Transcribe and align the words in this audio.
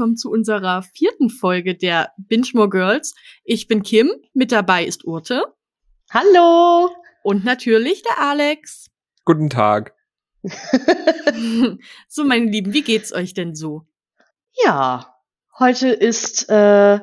willkommen 0.00 0.16
zu 0.16 0.30
unserer 0.30 0.82
vierten 0.82 1.28
Folge 1.28 1.74
der 1.74 2.14
Binge 2.16 2.46
More 2.54 2.70
Girls. 2.70 3.14
Ich 3.44 3.68
bin 3.68 3.82
Kim, 3.82 4.10
mit 4.32 4.50
dabei 4.50 4.86
ist 4.86 5.04
Urte. 5.04 5.44
Hallo! 6.10 6.88
Und 7.22 7.44
natürlich 7.44 8.02
der 8.02 8.18
Alex. 8.18 8.86
Guten 9.26 9.50
Tag. 9.50 9.92
so, 12.08 12.24
meine 12.24 12.46
Lieben, 12.46 12.72
wie 12.72 12.80
geht's 12.80 13.12
euch 13.12 13.34
denn 13.34 13.54
so? 13.54 13.82
Ja, 14.64 15.16
heute 15.58 15.90
ist 15.90 16.48
äh, 16.48 17.00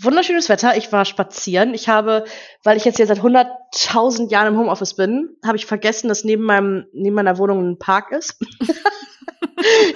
wunderschönes 0.00 0.48
Wetter. 0.48 0.74
Ich 0.78 0.90
war 0.90 1.04
spazieren. 1.04 1.74
Ich 1.74 1.90
habe, 1.90 2.24
weil 2.64 2.78
ich 2.78 2.86
jetzt 2.86 2.96
hier 2.96 3.06
seit 3.06 3.20
100.000 3.20 4.30
Jahren 4.30 4.54
im 4.54 4.58
Homeoffice 4.58 4.96
bin, 4.96 5.36
habe 5.44 5.58
ich 5.58 5.66
vergessen, 5.66 6.08
dass 6.08 6.24
neben 6.24 6.44
meinem 6.44 6.86
neben 6.94 7.14
meiner 7.14 7.36
Wohnung 7.36 7.72
ein 7.72 7.78
Park 7.78 8.10
ist. 8.10 8.40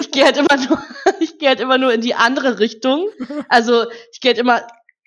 ich 0.00 0.10
gehe 0.10 0.24
halt 0.24 0.36
immer 0.36 0.56
nur, 0.68 0.82
ich 1.20 1.38
gehe 1.38 1.48
halt 1.48 1.60
immer 1.60 1.78
nur 1.78 1.92
in 1.92 2.00
die 2.00 2.14
andere 2.14 2.58
Richtung. 2.58 3.08
Also 3.48 3.86
ich 4.12 4.20
gehe 4.20 4.30
halt 4.30 4.38
immer 4.38 4.62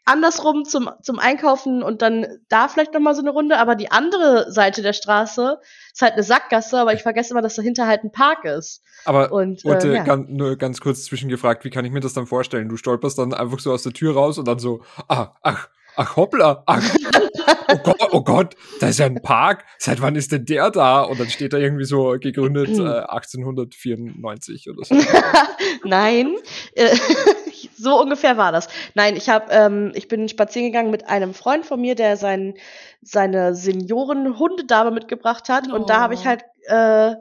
andersrum 0.05 0.65
zum, 0.65 0.89
zum 1.01 1.17
Einkaufen 1.17 1.81
und 1.81 2.01
dann 2.01 2.27
da 2.47 2.67
vielleicht 2.67 2.93
nochmal 2.93 3.15
so 3.15 3.21
eine 3.21 3.31
Runde, 3.31 3.57
aber 3.57 3.75
die 3.75 3.91
andere 3.91 4.51
Seite 4.51 4.84
der 4.84 4.93
Straße 4.93 5.59
ist 5.91 6.01
halt 6.01 6.13
eine 6.13 6.23
Sackgasse, 6.23 6.79
aber 6.79 6.93
ich 6.93 7.01
vergesse 7.01 7.31
immer, 7.31 7.41
dass 7.41 7.55
dahinter 7.55 7.87
halt 7.87 8.03
ein 8.03 8.12
Park 8.12 8.45
ist. 8.45 8.84
Aber 9.03 9.31
und, 9.31 9.65
Ute, 9.65 9.89
äh, 9.89 9.95
ja. 9.95 10.03
ganz, 10.03 10.29
nur 10.29 10.55
ganz 10.57 10.79
kurz 10.79 11.05
zwischengefragt, 11.05 11.65
wie 11.65 11.71
kann 11.71 11.85
ich 11.85 11.91
mir 11.91 12.01
das 12.01 12.13
dann 12.13 12.27
vorstellen? 12.27 12.69
Du 12.69 12.77
stolperst 12.77 13.17
dann 13.17 13.34
einfach 13.34 13.59
so 13.59 13.73
aus 13.73 13.84
der 13.84 13.93
Tür 13.93 14.13
raus 14.13 14.37
und 14.37 14.47
dann 14.47 14.59
so, 14.59 14.84
ah, 15.07 15.34
ach, 15.41 15.69
ach 15.96 16.15
hoppla, 16.15 16.63
ach, 16.65 16.96
oh 17.70 17.77
Gott, 17.77 18.10
oh 18.12 18.21
Gott, 18.24 18.55
da 18.79 18.88
ist 18.90 18.99
ja 18.99 19.05
ein 19.05 19.21
Park. 19.21 19.65
Seit 19.77 20.02
wann 20.02 20.15
ist 20.15 20.32
denn 20.32 20.46
der 20.46 20.71
da? 20.71 21.02
Und 21.02 21.20
dann 21.20 21.29
steht 21.29 21.54
da 21.54 21.57
irgendwie 21.57 21.85
so 21.85 22.15
gegründet 22.20 22.70
äh, 22.77 23.05
1894 23.07 24.70
oder 24.70 24.85
so. 24.85 24.96
Nein, 25.84 26.35
äh, 26.74 26.96
so 27.77 28.02
ungefähr 28.02 28.37
war 28.37 28.52
das. 28.52 28.68
Nein, 28.93 29.15
ich 29.15 29.29
habe, 29.29 29.52
ähm, 29.52 29.91
ich 29.96 30.07
bin 30.07 30.29
spazieren 30.29 30.71
gegangen 30.71 30.91
mit 30.91 31.07
einem 31.07 31.34
Freund 31.34 31.65
von 31.65 31.79
mir, 31.79 31.96
der 31.96 32.18
sein, 32.18 32.55
seine 33.02 33.55
Senioren-Hundedame 33.55 34.91
mitgebracht 34.91 35.49
hat. 35.49 35.65
Oh. 35.70 35.76
Und 35.76 35.90
da 35.90 35.99
habe 36.02 36.13
ich 36.13 36.21
oh. 36.21 36.26
halt 36.26 36.43
äh, 36.68 37.15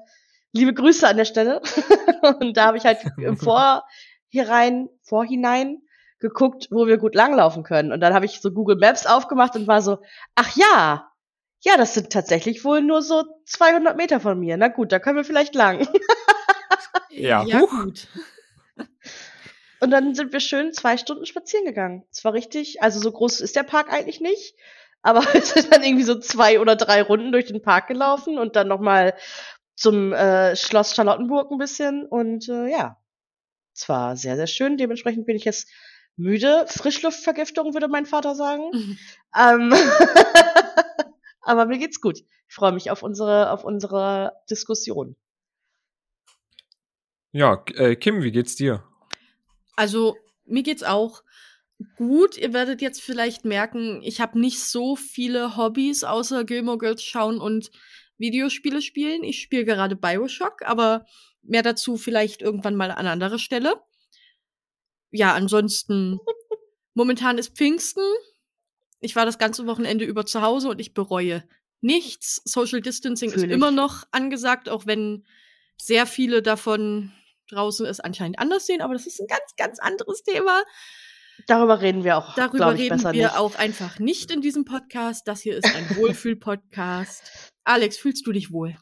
liebe 0.52 0.74
Grüße 0.74 1.06
an 1.06 1.16
der 1.16 1.24
Stelle. 1.24 1.60
und 2.40 2.56
da 2.56 2.66
habe 2.66 2.78
ich 2.78 2.84
halt 2.84 2.98
im 3.18 3.36
Vor 3.36 3.84
hier 4.28 4.48
rein, 4.48 4.88
vorhinein 5.02 5.83
geguckt, 6.24 6.68
wo 6.70 6.86
wir 6.86 6.96
gut 6.96 7.14
langlaufen 7.14 7.64
können. 7.64 7.92
Und 7.92 8.00
dann 8.00 8.14
habe 8.14 8.24
ich 8.24 8.40
so 8.40 8.50
Google 8.50 8.76
Maps 8.76 9.04
aufgemacht 9.04 9.56
und 9.56 9.66
war 9.66 9.82
so, 9.82 9.98
ach 10.34 10.56
ja, 10.56 11.12
ja, 11.60 11.76
das 11.76 11.92
sind 11.92 12.10
tatsächlich 12.10 12.64
wohl 12.64 12.80
nur 12.80 13.02
so 13.02 13.24
200 13.44 13.94
Meter 13.94 14.20
von 14.20 14.40
mir. 14.40 14.56
Na 14.56 14.68
gut, 14.68 14.90
da 14.90 14.98
können 14.98 15.18
wir 15.18 15.24
vielleicht 15.24 15.54
lang. 15.54 15.86
ja, 17.10 17.44
ja 17.44 17.60
gut. 17.60 18.08
Und 19.80 19.90
dann 19.90 20.14
sind 20.14 20.32
wir 20.32 20.40
schön 20.40 20.72
zwei 20.72 20.96
Stunden 20.96 21.26
spazieren 21.26 21.66
gegangen. 21.66 22.04
Es 22.10 22.24
war 22.24 22.32
richtig, 22.32 22.82
also 22.82 23.00
so 23.00 23.12
groß 23.12 23.42
ist 23.42 23.54
der 23.54 23.64
Park 23.64 23.92
eigentlich 23.92 24.22
nicht. 24.22 24.56
Aber 25.02 25.20
wir 25.34 25.42
sind 25.42 25.70
dann 25.70 25.82
irgendwie 25.82 26.04
so 26.04 26.18
zwei 26.18 26.58
oder 26.58 26.74
drei 26.74 27.02
Runden 27.02 27.32
durch 27.32 27.44
den 27.44 27.60
Park 27.60 27.88
gelaufen 27.88 28.38
und 28.38 28.56
dann 28.56 28.66
nochmal 28.66 29.12
zum 29.76 30.14
äh, 30.14 30.56
Schloss 30.56 30.94
Charlottenburg 30.94 31.50
ein 31.50 31.58
bisschen. 31.58 32.06
Und 32.06 32.48
äh, 32.48 32.70
ja, 32.70 32.96
es 33.74 33.88
war 33.88 34.16
sehr, 34.16 34.36
sehr 34.36 34.46
schön. 34.46 34.76
Dementsprechend 34.76 35.26
bin 35.26 35.36
ich 35.36 35.44
jetzt 35.44 35.68
müde. 36.16 36.66
Frischluftvergiftung, 36.68 37.74
würde 37.74 37.88
mein 37.88 38.06
Vater 38.06 38.34
sagen. 38.34 38.70
Mhm. 38.72 38.98
Ähm, 39.36 39.74
aber 41.40 41.66
mir 41.66 41.78
geht's 41.78 42.00
gut. 42.00 42.20
Ich 42.48 42.54
freue 42.54 42.72
mich 42.72 42.90
auf 42.90 43.02
unsere, 43.02 43.50
auf 43.50 43.64
unsere 43.64 44.32
Diskussion. 44.50 45.16
Ja, 47.32 47.64
äh, 47.74 47.96
Kim, 47.96 48.22
wie 48.22 48.30
geht's 48.30 48.54
dir? 48.54 48.84
Also, 49.74 50.16
mir 50.44 50.62
geht's 50.62 50.84
auch 50.84 51.22
gut. 51.96 52.36
Ihr 52.36 52.52
werdet 52.52 52.80
jetzt 52.80 53.02
vielleicht 53.02 53.44
merken, 53.44 54.00
ich 54.02 54.20
habe 54.20 54.38
nicht 54.38 54.60
so 54.60 54.94
viele 54.94 55.56
Hobbys 55.56 56.04
außer 56.04 56.44
Gilmore 56.44 56.78
Girls 56.78 57.02
schauen 57.02 57.38
und 57.38 57.70
Videospiele 58.18 58.80
spielen. 58.80 59.24
Ich 59.24 59.40
spiele 59.40 59.64
gerade 59.64 59.96
Bioshock, 59.96 60.62
aber 60.64 61.06
mehr 61.42 61.62
dazu 61.62 61.96
vielleicht 61.96 62.40
irgendwann 62.40 62.76
mal 62.76 62.92
an 62.92 63.06
anderer 63.08 63.38
Stelle 63.38 63.82
ja, 65.14 65.32
ansonsten, 65.32 66.18
momentan 66.94 67.38
ist 67.38 67.56
Pfingsten. 67.56 68.02
Ich 69.00 69.14
war 69.14 69.24
das 69.24 69.38
ganze 69.38 69.66
Wochenende 69.66 70.04
über 70.04 70.26
zu 70.26 70.42
Hause 70.42 70.68
und 70.68 70.80
ich 70.80 70.92
bereue 70.92 71.44
nichts. 71.80 72.42
Social 72.44 72.80
Distancing 72.80 73.30
Fühl 73.30 73.44
ist 73.44 73.50
immer 73.50 73.70
noch 73.70 74.04
angesagt, 74.10 74.68
auch 74.68 74.86
wenn 74.86 75.24
sehr 75.80 76.06
viele 76.06 76.42
davon 76.42 77.12
draußen 77.50 77.86
es 77.86 78.00
anscheinend 78.00 78.40
anders 78.40 78.66
sehen, 78.66 78.80
aber 78.80 78.94
das 78.94 79.06
ist 79.06 79.20
ein 79.20 79.28
ganz, 79.28 79.54
ganz 79.56 79.78
anderes 79.78 80.24
Thema. 80.24 80.62
Darüber 81.46 81.80
reden 81.80 82.02
wir 82.02 82.16
auch. 82.16 82.34
Darüber 82.34 82.74
reden 82.74 83.02
wir 83.02 83.12
nicht. 83.12 83.36
auch 83.36 83.54
einfach 83.56 84.00
nicht 84.00 84.32
in 84.32 84.40
diesem 84.40 84.64
Podcast. 84.64 85.28
Das 85.28 85.42
hier 85.42 85.56
ist 85.56 85.66
ein 85.66 85.96
Wohlfühl-Podcast. 85.96 87.52
Alex, 87.64 87.98
fühlst 87.98 88.26
du 88.26 88.32
dich 88.32 88.50
wohl? 88.50 88.76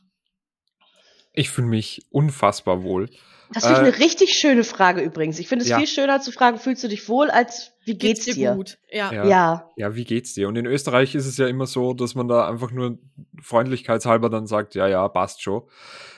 Ich 1.33 1.51
fühle 1.51 1.69
mich 1.69 2.07
unfassbar 2.11 2.83
wohl. 2.83 3.09
Das 3.53 3.65
ich 3.65 3.71
äh, 3.71 3.75
eine 3.75 3.99
richtig 3.99 4.35
schöne 4.35 4.65
Frage 4.65 5.03
übrigens. 5.03 5.39
Ich 5.39 5.49
finde 5.49 5.65
es 5.65 5.69
ja. 5.69 5.79
viel 5.79 5.87
schöner 5.87 6.21
zu 6.21 6.33
fragen, 6.33 6.59
fühlst 6.59 6.83
du 6.85 6.89
dich 6.89 7.09
wohl, 7.09 7.31
als 7.31 7.73
wie 7.85 7.97
geht's, 7.97 8.25
geht's 8.25 8.37
dir? 8.37 8.51
dir? 8.51 8.57
Gut? 8.57 8.79
Ja. 8.91 9.13
ja. 9.13 9.27
ja. 9.27 9.71
Ja, 9.77 9.95
wie 9.95 10.05
geht's 10.05 10.35
dir? 10.35 10.49
Und 10.49 10.57
in 10.57 10.67
Österreich 10.67 11.15
ist 11.15 11.27
es 11.27 11.37
ja 11.37 11.47
immer 11.47 11.67
so, 11.67 11.95
dass 11.95 12.15
man 12.15 12.29
da 12.29 12.49
einfach 12.49 12.71
nur 12.71 12.99
freundlichkeitshalber 13.43 14.31
dann 14.31 14.47
sagt, 14.47 14.75
ja, 14.75 14.87
ja, 14.87 15.07
passt 15.09 15.43
schon. 15.43 15.63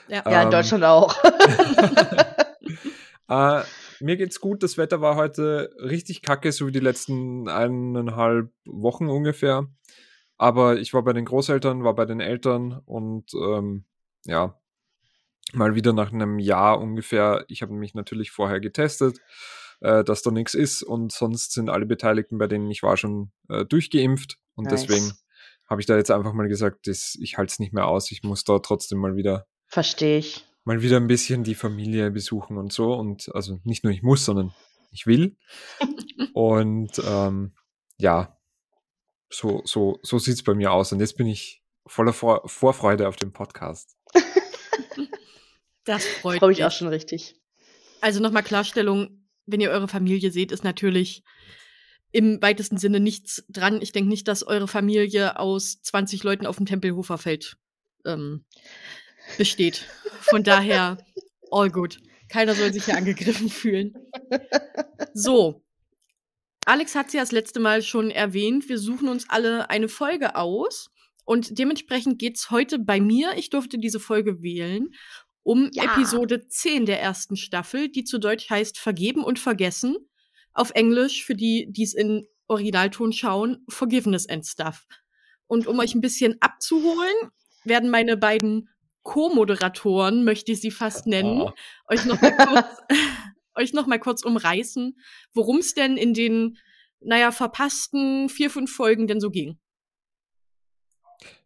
Ja, 0.07 0.23
ähm, 0.25 0.31
ja 0.31 0.43
in 0.43 0.51
Deutschland 0.51 0.83
auch. 0.83 1.15
äh, 3.29 3.61
mir 3.99 4.17
geht's 4.17 4.39
gut. 4.39 4.63
Das 4.63 4.77
Wetter 4.77 5.01
war 5.01 5.15
heute 5.15 5.73
richtig 5.79 6.21
kacke, 6.21 6.51
so 6.51 6.67
wie 6.67 6.71
die 6.71 6.79
letzten 6.79 7.49
eineinhalb 7.49 8.51
Wochen 8.65 9.09
ungefähr. 9.09 9.67
Aber 10.37 10.77
ich 10.77 10.93
war 10.93 11.03
bei 11.03 11.13
den 11.13 11.25
Großeltern, 11.25 11.83
war 11.83 11.95
bei 11.95 12.05
den 12.05 12.19
Eltern 12.19 12.81
und 12.85 13.33
ähm, 13.33 13.85
ja, 14.25 14.59
mal 15.55 15.75
wieder 15.75 15.93
nach 15.93 16.11
einem 16.11 16.39
Jahr 16.39 16.79
ungefähr. 16.79 17.45
Ich 17.47 17.61
habe 17.61 17.73
mich 17.73 17.93
natürlich 17.93 18.31
vorher 18.31 18.59
getestet, 18.59 19.19
äh, 19.81 20.03
dass 20.03 20.21
da 20.21 20.31
nichts 20.31 20.53
ist 20.53 20.83
und 20.83 21.11
sonst 21.11 21.53
sind 21.53 21.69
alle 21.69 21.85
Beteiligten, 21.85 22.37
bei 22.37 22.47
denen 22.47 22.69
ich 22.69 22.83
war, 22.83 22.97
schon 22.97 23.31
äh, 23.49 23.65
durchgeimpft 23.65 24.37
und 24.55 24.65
nice. 24.65 24.85
deswegen 24.85 25.13
habe 25.67 25.81
ich 25.81 25.87
da 25.87 25.95
jetzt 25.95 26.11
einfach 26.11 26.33
mal 26.33 26.47
gesagt, 26.47 26.87
das, 26.87 27.17
ich 27.19 27.37
halte 27.37 27.51
es 27.51 27.59
nicht 27.59 27.73
mehr 27.73 27.87
aus. 27.87 28.11
Ich 28.11 28.23
muss 28.23 28.43
da 28.43 28.59
trotzdem 28.59 28.99
mal 28.99 29.15
wieder. 29.15 29.47
Verstehe 29.67 30.19
ich. 30.19 30.45
Mal 30.63 30.81
wieder 30.81 30.97
ein 30.97 31.07
bisschen 31.07 31.43
die 31.43 31.55
Familie 31.55 32.11
besuchen 32.11 32.57
und 32.57 32.71
so. 32.71 32.93
Und 32.93 33.33
also 33.33 33.59
nicht 33.63 33.83
nur 33.83 33.93
ich 33.93 34.03
muss, 34.03 34.25
sondern 34.25 34.53
ich 34.91 35.07
will. 35.07 35.37
und 36.33 37.01
ähm, 37.05 37.53
ja, 37.97 38.37
so, 39.29 39.61
so, 39.65 39.99
so 40.03 40.19
sieht 40.19 40.35
es 40.35 40.43
bei 40.43 40.53
mir 40.53 40.71
aus. 40.71 40.91
Und 40.91 40.99
jetzt 40.99 41.17
bin 41.17 41.27
ich 41.27 41.63
voller 41.87 42.13
Vor 42.13 42.47
Vorfreude 42.47 43.07
auf 43.07 43.15
den 43.15 43.33
Podcast. 43.33 43.94
Das 45.85 46.05
freut 46.05 46.39
Freu 46.39 46.47
mich 46.49 46.63
auch 46.63 46.71
schon 46.71 46.87
richtig. 46.87 47.35
Also 48.01 48.19
nochmal 48.19 48.43
Klarstellung, 48.43 49.25
wenn 49.45 49.61
ihr 49.61 49.71
eure 49.71 49.87
Familie 49.87 50.31
seht, 50.31 50.51
ist 50.51 50.63
natürlich 50.63 51.23
im 52.11 52.41
weitesten 52.41 52.77
Sinne 52.77 52.99
nichts 52.99 53.43
dran. 53.49 53.81
Ich 53.81 53.91
denke 53.91 54.09
nicht, 54.09 54.27
dass 54.27 54.45
eure 54.45 54.67
Familie 54.67 55.39
aus 55.39 55.81
20 55.81 56.23
Leuten 56.23 56.45
auf 56.45 56.57
dem 56.57 56.65
Tempelhofer 56.65 57.17
Feld 57.17 57.57
ähm, 58.05 58.45
besteht. 59.37 59.85
Von 60.21 60.43
daher, 60.43 60.97
all 61.51 61.69
good. 61.69 61.99
Keiner 62.29 62.55
soll 62.55 62.73
sich 62.73 62.85
hier 62.85 62.97
angegriffen 62.97 63.49
fühlen. 63.49 63.93
So. 65.13 65.63
Alex 66.65 66.95
hat 66.95 67.11
sie 67.11 67.17
ja 67.17 67.23
das 67.23 67.31
letzte 67.31 67.59
Mal 67.59 67.83
schon 67.83 68.09
erwähnt. 68.09 68.67
Wir 68.69 68.79
suchen 68.79 69.07
uns 69.07 69.29
alle 69.29 69.69
eine 69.69 69.87
Folge 69.87 70.35
aus. 70.35 70.89
Und 71.25 71.57
dementsprechend 71.57 72.19
geht's 72.19 72.49
heute 72.49 72.79
bei 72.79 72.99
mir. 72.99 73.33
Ich 73.35 73.49
durfte 73.49 73.77
diese 73.77 73.99
Folge 73.99 74.41
wählen 74.41 74.93
um 75.45 75.69
ja. 75.73 75.83
Episode 75.83 76.47
10 76.47 76.87
der 76.87 76.99
ersten 76.99 77.37
Staffel, 77.37 77.87
die 77.87 78.03
zu 78.03 78.17
Deutsch 78.17 78.49
heißt 78.49 78.79
Vergeben 78.79 79.23
und 79.23 79.37
Vergessen. 79.37 79.95
Auf 80.53 80.71
Englisch, 80.71 81.23
für 81.23 81.35
die, 81.35 81.67
die 81.69 81.83
es 81.83 81.93
in 81.93 82.25
Originalton 82.47 83.13
schauen, 83.13 83.63
Forgiveness 83.69 84.27
and 84.27 84.45
Stuff. 84.45 84.87
Und 85.45 85.67
um 85.67 85.77
euch 85.77 85.93
ein 85.93 86.01
bisschen 86.01 86.37
abzuholen, 86.41 87.13
werden 87.63 87.91
meine 87.91 88.17
beiden 88.17 88.69
Co-Moderatoren, 89.03 90.23
möchte 90.23 90.51
ich 90.51 90.61
sie 90.61 90.71
fast 90.71 91.05
nennen, 91.05 91.41
oh. 91.41 91.51
euch 91.89 92.05
noch 92.05 92.19
mal 92.19 92.35
kurz, 92.35 92.65
euch 93.55 93.73
noch 93.73 93.85
mal 93.85 93.99
kurz 93.99 94.23
umreißen, 94.23 94.97
worum 95.35 95.59
es 95.59 95.75
denn 95.75 95.95
in 95.95 96.15
den, 96.15 96.57
naja, 97.01 97.31
verpassten 97.31 98.29
vier, 98.29 98.49
fünf 98.49 98.73
Folgen 98.73 99.05
denn 99.05 99.19
so 99.19 99.29
ging. 99.29 99.59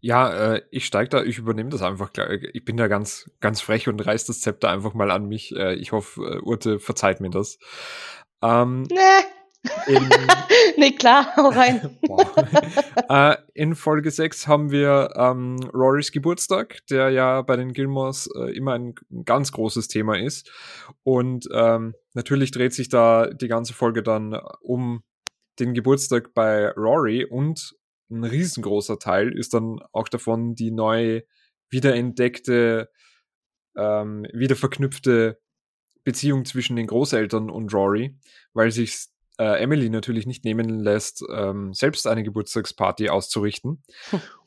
Ja, 0.01 0.53
äh, 0.53 0.61
ich 0.71 0.85
steige 0.85 1.09
da, 1.09 1.23
ich 1.23 1.37
übernehme 1.37 1.69
das 1.69 1.81
einfach. 1.81 2.11
Ich 2.53 2.65
bin 2.65 2.77
da 2.77 2.87
ganz, 2.87 3.29
ganz 3.39 3.61
frech 3.61 3.87
und 3.87 3.99
reiß 3.99 4.25
das 4.25 4.41
Zepter 4.41 4.69
einfach 4.69 4.93
mal 4.93 5.11
an 5.11 5.27
mich. 5.27 5.55
Äh, 5.55 5.75
ich 5.75 5.91
hoffe, 5.91 6.21
äh, 6.21 6.39
Urte 6.39 6.79
verzeiht 6.79 7.19
mir 7.19 7.29
das. 7.29 7.59
Ähm, 8.41 8.83
nee. 8.83 8.95
In, 9.87 10.09
nee, 10.77 10.91
klar, 10.91 11.35
hau 11.35 11.49
rein. 11.49 11.97
äh, 13.09 13.35
in 13.53 13.75
Folge 13.75 14.09
6 14.09 14.47
haben 14.47 14.71
wir 14.71 15.11
ähm, 15.15 15.57
Rorys 15.73 16.11
Geburtstag, 16.11 16.79
der 16.89 17.09
ja 17.09 17.41
bei 17.41 17.57
den 17.57 17.73
Gilmores 17.73 18.29
äh, 18.37 18.55
immer 18.55 18.73
ein, 18.73 18.95
ein, 19.11 19.25
ganz 19.25 19.51
großes 19.51 19.89
Thema 19.89 20.17
ist. 20.17 20.49
Und 21.03 21.49
ähm, 21.53 21.93
natürlich 22.13 22.51
dreht 22.51 22.73
sich 22.73 22.87
da 22.87 23.27
die 23.27 23.49
ganze 23.49 23.73
Folge 23.73 24.01
dann 24.01 24.39
um 24.61 25.03
den 25.59 25.73
Geburtstag 25.73 26.33
bei 26.33 26.69
Rory 26.71 27.25
und 27.25 27.75
ein 28.09 28.23
riesengroßer 28.23 28.99
Teil 28.99 29.31
ist 29.37 29.53
dann 29.53 29.79
auch 29.91 30.09
davon 30.09 30.55
die 30.55 30.71
neu 30.71 31.21
wiederentdeckte, 31.69 32.89
ähm, 33.75 34.25
wieder 34.33 34.55
verknüpfte 34.55 35.39
Beziehung 36.03 36.45
zwischen 36.45 36.75
den 36.75 36.87
Großeltern 36.87 37.49
und 37.49 37.73
Rory, 37.73 38.17
weil 38.53 38.71
sich 38.71 39.07
äh, 39.37 39.61
Emily 39.61 39.89
natürlich 39.89 40.25
nicht 40.25 40.43
nehmen 40.43 40.79
lässt, 40.79 41.23
ähm, 41.31 41.73
selbst 41.73 42.07
eine 42.07 42.23
Geburtstagsparty 42.23 43.09
auszurichten. 43.09 43.83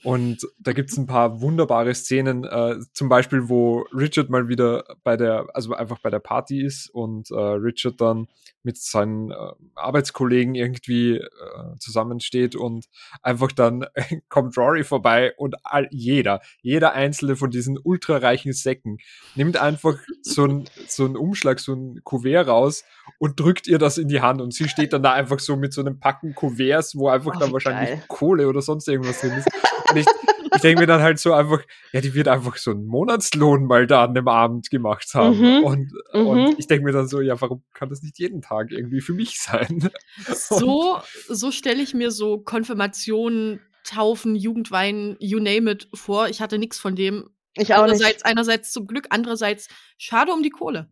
Und 0.04 0.46
da 0.58 0.72
gibt's 0.72 0.96
ein 0.96 1.06
paar 1.06 1.40
wunderbare 1.40 1.94
Szenen, 1.94 2.44
äh, 2.44 2.76
zum 2.92 3.08
Beispiel, 3.08 3.48
wo 3.48 3.86
Richard 3.96 4.30
mal 4.30 4.48
wieder 4.48 4.84
bei 5.04 5.16
der, 5.16 5.46
also 5.54 5.74
einfach 5.74 5.98
bei 6.00 6.10
der 6.10 6.18
Party 6.18 6.62
ist 6.62 6.88
und 6.90 7.30
äh, 7.30 7.34
Richard 7.34 8.00
dann 8.00 8.26
mit 8.64 8.78
seinen 8.78 9.30
äh, 9.30 9.52
Arbeitskollegen 9.74 10.54
irgendwie 10.54 11.16
äh, 11.16 11.78
zusammensteht 11.78 12.54
und 12.54 12.86
einfach 13.22 13.52
dann 13.52 13.86
kommt 14.28 14.56
Rory 14.56 14.84
vorbei 14.84 15.34
und 15.36 15.56
all, 15.64 15.88
jeder, 15.90 16.40
jeder 16.62 16.92
einzelne 16.92 17.36
von 17.36 17.50
diesen 17.50 17.78
ultrareichen 17.82 18.52
Säcken 18.52 18.98
nimmt 19.34 19.56
einfach 19.56 19.96
so 20.22 20.44
ein, 20.46 20.64
so 20.88 21.04
ein 21.04 21.16
Umschlag, 21.16 21.60
so 21.60 21.74
ein 21.74 22.00
Kuvert 22.04 22.48
raus 22.48 22.84
und 23.18 23.38
drückt 23.38 23.66
ihr 23.66 23.78
das 23.78 23.98
in 23.98 24.08
die 24.08 24.20
Hand 24.20 24.40
und 24.40 24.52
sie 24.52 24.68
steht 24.68 24.92
dann 24.92 25.02
da 25.02 25.12
einfach 25.12 25.38
so 25.38 25.56
mit 25.56 25.72
so 25.72 25.80
einem 25.80 25.98
Packen 25.98 26.34
Kuverts, 26.34 26.96
wo 26.96 27.08
einfach 27.08 27.34
oh, 27.36 27.38
dann 27.38 27.52
wahrscheinlich 27.52 27.90
geil. 27.90 28.04
Kohle 28.08 28.48
oder 28.48 28.62
sonst 28.62 28.88
irgendwas 28.88 29.20
drin 29.20 29.32
ist. 29.32 29.48
Und 29.92 29.98
ich, 29.98 30.06
ich 30.54 30.60
denke 30.60 30.80
mir 30.80 30.86
dann 30.86 31.02
halt 31.02 31.18
so 31.18 31.32
einfach, 31.32 31.62
ja, 31.92 32.00
die 32.00 32.14
wird 32.14 32.28
einfach 32.28 32.56
so 32.56 32.70
einen 32.70 32.86
Monatslohn 32.86 33.66
mal 33.66 33.86
da 33.86 34.04
an 34.04 34.14
dem 34.14 34.28
Abend 34.28 34.70
gemacht 34.70 35.14
haben. 35.14 35.38
Mhm. 35.38 35.64
Und, 35.64 35.92
mhm. 36.12 36.26
und 36.26 36.58
ich 36.58 36.66
denke 36.66 36.84
mir 36.84 36.92
dann 36.92 37.08
so, 37.08 37.20
ja, 37.20 37.40
warum 37.40 37.62
kann 37.74 37.88
das 37.88 38.02
nicht 38.02 38.18
jeden 38.18 38.42
Tag 38.42 38.70
irgendwie 38.70 39.00
für 39.00 39.14
mich 39.14 39.40
sein? 39.40 39.90
So, 40.32 40.98
so 41.28 41.50
stelle 41.50 41.82
ich 41.82 41.94
mir 41.94 42.10
so 42.10 42.38
Konfirmationen, 42.38 43.60
Taufen, 43.84 44.36
Jugendwein, 44.36 45.16
you 45.18 45.38
name 45.38 45.70
it 45.70 45.88
vor. 45.94 46.28
Ich 46.28 46.40
hatte 46.40 46.58
nichts 46.58 46.78
von 46.78 46.94
dem. 46.94 47.30
Ich 47.54 47.74
auch 47.74 47.82
einerseits, 47.82 48.18
nicht. 48.18 48.26
Einerseits 48.26 48.72
zum 48.72 48.86
Glück, 48.86 49.06
andererseits 49.10 49.68
schade 49.98 50.32
um 50.32 50.42
die 50.42 50.50
Kohle. 50.50 50.90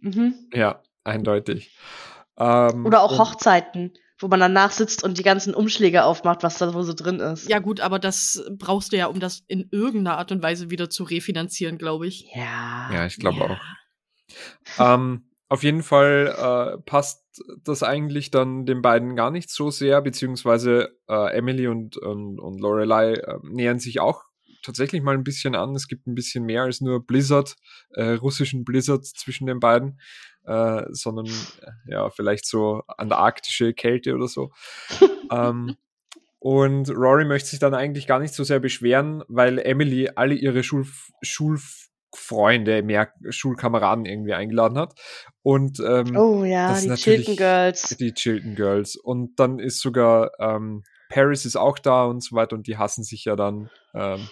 Mhm. 0.00 0.48
Ja, 0.52 0.82
eindeutig. 1.04 1.76
Ähm, 2.38 2.86
Oder 2.86 3.02
auch 3.02 3.18
Hochzeiten 3.18 3.92
wo 4.20 4.28
man 4.28 4.40
danach 4.40 4.72
sitzt 4.72 5.04
und 5.04 5.18
die 5.18 5.22
ganzen 5.22 5.54
Umschläge 5.54 6.04
aufmacht, 6.04 6.42
was 6.42 6.58
da 6.58 6.74
wo 6.74 6.82
so 6.82 6.92
drin 6.92 7.20
ist. 7.20 7.48
Ja, 7.48 7.58
gut, 7.58 7.80
aber 7.80 7.98
das 7.98 8.44
brauchst 8.50 8.92
du 8.92 8.96
ja, 8.96 9.06
um 9.06 9.20
das 9.20 9.42
in 9.46 9.68
irgendeiner 9.70 10.18
Art 10.18 10.32
und 10.32 10.42
Weise 10.42 10.70
wieder 10.70 10.90
zu 10.90 11.04
refinanzieren, 11.04 11.78
glaube 11.78 12.06
ich. 12.06 12.28
Ja. 12.34 12.90
Ja, 12.92 13.06
ich 13.06 13.16
glaube 13.16 13.38
ja. 13.38 13.60
auch. 14.78 14.94
ähm, 14.94 15.24
auf 15.48 15.62
jeden 15.62 15.82
Fall 15.82 16.34
äh, 16.36 16.82
passt 16.82 17.24
das 17.64 17.82
eigentlich 17.82 18.30
dann 18.30 18.66
den 18.66 18.82
beiden 18.82 19.16
gar 19.16 19.30
nicht 19.30 19.50
so 19.50 19.70
sehr, 19.70 20.02
beziehungsweise 20.02 20.96
äh, 21.08 21.36
Emily 21.36 21.68
und, 21.68 21.96
und, 21.96 22.38
und 22.38 22.60
Lorelei 22.60 23.14
äh, 23.14 23.38
nähern 23.42 23.78
sich 23.78 24.00
auch 24.00 24.24
tatsächlich 24.68 25.02
mal 25.02 25.14
ein 25.14 25.24
bisschen 25.24 25.54
an. 25.54 25.74
Es 25.74 25.88
gibt 25.88 26.06
ein 26.06 26.14
bisschen 26.14 26.44
mehr 26.44 26.62
als 26.62 26.80
nur 26.80 27.04
Blizzard, 27.04 27.56
äh, 27.94 28.12
russischen 28.12 28.64
Blizzard 28.64 29.04
zwischen 29.04 29.46
den 29.46 29.60
beiden 29.60 29.98
äh, 30.48 30.86
sondern 30.90 31.26
äh, 31.26 31.92
ja, 31.92 32.10
vielleicht 32.10 32.46
so 32.46 32.82
antarktische 32.86 33.74
Kälte 33.74 34.14
oder 34.14 34.28
so. 34.28 34.50
ähm, 35.30 35.76
und 36.40 36.88
Rory 36.90 37.24
möchte 37.24 37.50
sich 37.50 37.58
dann 37.58 37.74
eigentlich 37.74 38.06
gar 38.06 38.18
nicht 38.18 38.32
so 38.32 38.44
sehr 38.44 38.60
beschweren, 38.60 39.22
weil 39.28 39.58
Emily 39.58 40.10
alle 40.14 40.34
ihre 40.34 40.62
Schul 40.62 40.86
Schulfreunde, 41.20 42.82
mehr 42.82 43.12
Schulkameraden 43.28 44.06
irgendwie 44.06 44.34
eingeladen 44.34 44.78
hat. 44.78 44.94
Und 45.42 45.80
ähm, 45.80 46.16
oh 46.16 46.44
ja, 46.44 46.80
die 46.80 46.94
Chilton 46.94 47.36
Girls. 47.36 47.96
Die 47.98 48.14
Chilton 48.14 48.54
Girls. 48.54 48.96
Und 48.96 49.38
dann 49.38 49.58
ist 49.58 49.80
sogar 49.80 50.30
ähm, 50.38 50.82
Paris 51.10 51.44
ist 51.44 51.56
auch 51.56 51.78
da 51.78 52.04
und 52.04 52.22
so 52.22 52.36
weiter 52.36 52.54
und 52.54 52.66
die 52.66 52.76
hassen 52.76 53.02
sich 53.02 53.24
ja 53.24 53.34
dann 53.34 53.70
ähm, 53.94 54.28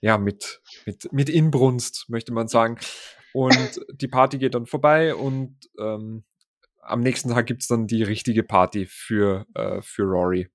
ja 0.00 0.18
mit, 0.18 0.60
mit, 0.84 1.12
mit 1.12 1.28
Inbrunst, 1.28 2.06
möchte 2.08 2.32
man 2.32 2.48
sagen. 2.48 2.78
Und 3.32 3.80
die 3.92 4.08
Party 4.08 4.38
geht 4.38 4.54
dann 4.54 4.66
vorbei 4.66 5.14
und 5.14 5.58
ähm, 5.78 6.24
am 6.80 7.00
nächsten 7.00 7.30
Tag 7.30 7.46
gibt's 7.46 7.66
dann 7.66 7.86
die 7.86 8.02
richtige 8.02 8.42
Party 8.42 8.86
für, 8.86 9.46
äh, 9.54 9.82
für 9.82 10.04
Rory. 10.04 10.48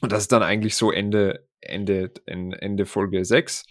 Und 0.00 0.12
das 0.12 0.22
ist 0.22 0.32
dann 0.32 0.42
eigentlich 0.42 0.76
so 0.76 0.90
Ende, 0.90 1.46
Ende, 1.60 2.12
Ende 2.26 2.86
Folge 2.86 3.24
6. 3.24 3.66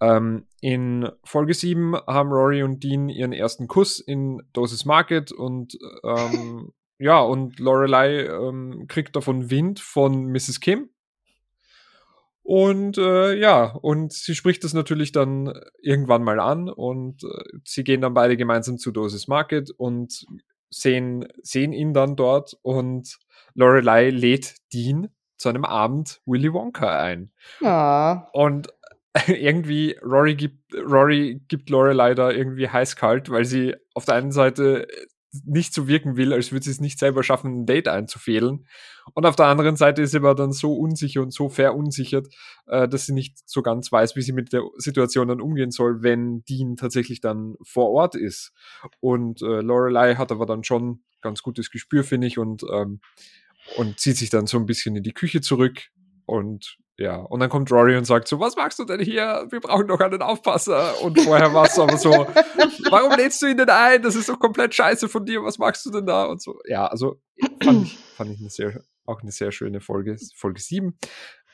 Ähm, 0.00 0.46
in 0.62 1.10
Folge 1.24 1.52
7 1.52 1.94
haben 1.94 2.30
Rory 2.30 2.62
und 2.62 2.82
Dean 2.82 3.08
ihren 3.08 3.32
ersten 3.32 3.68
Kuss 3.68 4.00
in 4.00 4.42
Dosis 4.54 4.86
Market 4.86 5.30
und 5.32 5.76
ähm, 6.04 6.72
ja, 6.98 7.20
und 7.20 7.58
Lorelei 7.58 8.26
ähm, 8.26 8.86
kriegt 8.88 9.16
davon 9.16 9.50
Wind 9.50 9.80
von 9.80 10.26
Mrs. 10.26 10.60
Kim, 10.60 10.90
und 12.42 12.98
äh, 12.98 13.34
ja, 13.34 13.64
und 13.64 14.12
sie 14.12 14.34
spricht 14.34 14.64
das 14.64 14.74
natürlich 14.74 15.12
dann 15.12 15.52
irgendwann 15.82 16.22
mal 16.22 16.40
an 16.40 16.68
und 16.68 17.22
äh, 17.24 17.58
sie 17.64 17.84
gehen 17.84 18.00
dann 18.00 18.14
beide 18.14 18.36
gemeinsam 18.36 18.78
zu 18.78 18.90
Dosis 18.90 19.28
Market 19.28 19.70
und 19.70 20.26
sehen, 20.70 21.28
sehen 21.42 21.72
ihn 21.72 21.92
dann 21.92 22.16
dort 22.16 22.56
und 22.62 23.18
Lorelei 23.54 24.10
lädt 24.10 24.56
Dean 24.72 25.08
zu 25.36 25.48
einem 25.48 25.64
Abend 25.64 26.20
Willy 26.26 26.52
Wonka 26.52 27.00
ein. 27.00 27.32
Ja. 27.60 28.28
Und 28.32 28.68
irgendwie 29.26 29.96
Rory 30.02 30.36
gibt 30.36 30.74
Rory 30.74 31.40
gibt 31.48 31.68
Lorelei 31.70 32.14
da 32.14 32.30
irgendwie 32.30 32.68
heiß-kalt, 32.68 33.30
weil 33.30 33.44
sie 33.44 33.74
auf 33.94 34.04
der 34.04 34.14
einen 34.14 34.32
Seite 34.32 34.86
nicht 35.44 35.72
so 35.72 35.86
wirken 35.86 36.16
will, 36.16 36.32
als 36.32 36.50
würde 36.52 36.64
sie 36.64 36.70
es 36.70 36.80
nicht 36.80 36.98
selber 36.98 37.22
schaffen, 37.22 37.60
ein 37.62 37.66
Date 37.66 37.88
einzufehlen. 37.88 38.66
Und 39.14 39.26
auf 39.26 39.36
der 39.36 39.46
anderen 39.46 39.76
Seite 39.76 40.02
ist 40.02 40.10
sie 40.10 40.18
aber 40.18 40.34
dann 40.34 40.52
so 40.52 40.74
unsicher 40.74 41.22
und 41.22 41.32
so 41.32 41.48
verunsichert, 41.48 42.28
äh, 42.66 42.88
dass 42.88 43.06
sie 43.06 43.12
nicht 43.12 43.38
so 43.48 43.62
ganz 43.62 43.90
weiß, 43.92 44.16
wie 44.16 44.22
sie 44.22 44.32
mit 44.32 44.52
der 44.52 44.62
Situation 44.76 45.28
dann 45.28 45.40
umgehen 45.40 45.70
soll, 45.70 46.02
wenn 46.02 46.42
Dean 46.44 46.76
tatsächlich 46.76 47.20
dann 47.20 47.54
vor 47.62 47.90
Ort 47.90 48.14
ist. 48.14 48.52
Und 49.00 49.42
äh, 49.42 49.60
Lorelei 49.60 50.16
hat 50.16 50.32
aber 50.32 50.46
dann 50.46 50.64
schon 50.64 51.02
ganz 51.20 51.42
gutes 51.42 51.70
Gespür, 51.70 52.04
finde 52.04 52.26
ich, 52.26 52.38
und, 52.38 52.64
ähm, 52.72 53.00
und 53.76 54.00
zieht 54.00 54.16
sich 54.16 54.30
dann 54.30 54.46
so 54.46 54.58
ein 54.58 54.66
bisschen 54.66 54.96
in 54.96 55.02
die 55.02 55.12
Küche 55.12 55.40
zurück 55.40 55.90
und 56.26 56.76
ja, 57.00 57.16
und 57.16 57.40
dann 57.40 57.48
kommt 57.48 57.72
Rory 57.72 57.96
und 57.96 58.04
sagt 58.04 58.28
so, 58.28 58.40
was 58.40 58.56
machst 58.56 58.78
du 58.78 58.84
denn 58.84 59.00
hier? 59.00 59.46
Wir 59.48 59.60
brauchen 59.60 59.88
doch 59.88 60.00
einen 60.00 60.20
Aufpasser. 60.20 61.00
Und 61.02 61.18
vorher 61.18 61.54
war 61.54 61.64
es 61.64 61.78
aber 61.78 61.96
so, 61.96 62.10
warum 62.90 63.16
lädst 63.16 63.40
du 63.40 63.46
ihn 63.46 63.56
denn 63.56 63.70
ein? 63.70 64.02
Das 64.02 64.16
ist 64.16 64.28
doch 64.28 64.38
komplett 64.38 64.74
scheiße 64.74 65.08
von 65.08 65.24
dir. 65.24 65.42
Was 65.42 65.56
machst 65.56 65.86
du 65.86 65.90
denn 65.90 66.04
da? 66.04 66.26
Und 66.26 66.42
so, 66.42 66.60
ja, 66.66 66.86
also 66.86 67.18
fand 67.62 67.86
ich, 67.86 67.96
fand 67.96 68.32
ich 68.32 68.40
eine 68.40 68.50
sehr, 68.50 68.82
auch 69.06 69.22
eine 69.22 69.32
sehr 69.32 69.50
schöne 69.50 69.80
Folge, 69.80 70.18
Folge 70.36 70.60
7. 70.60 70.98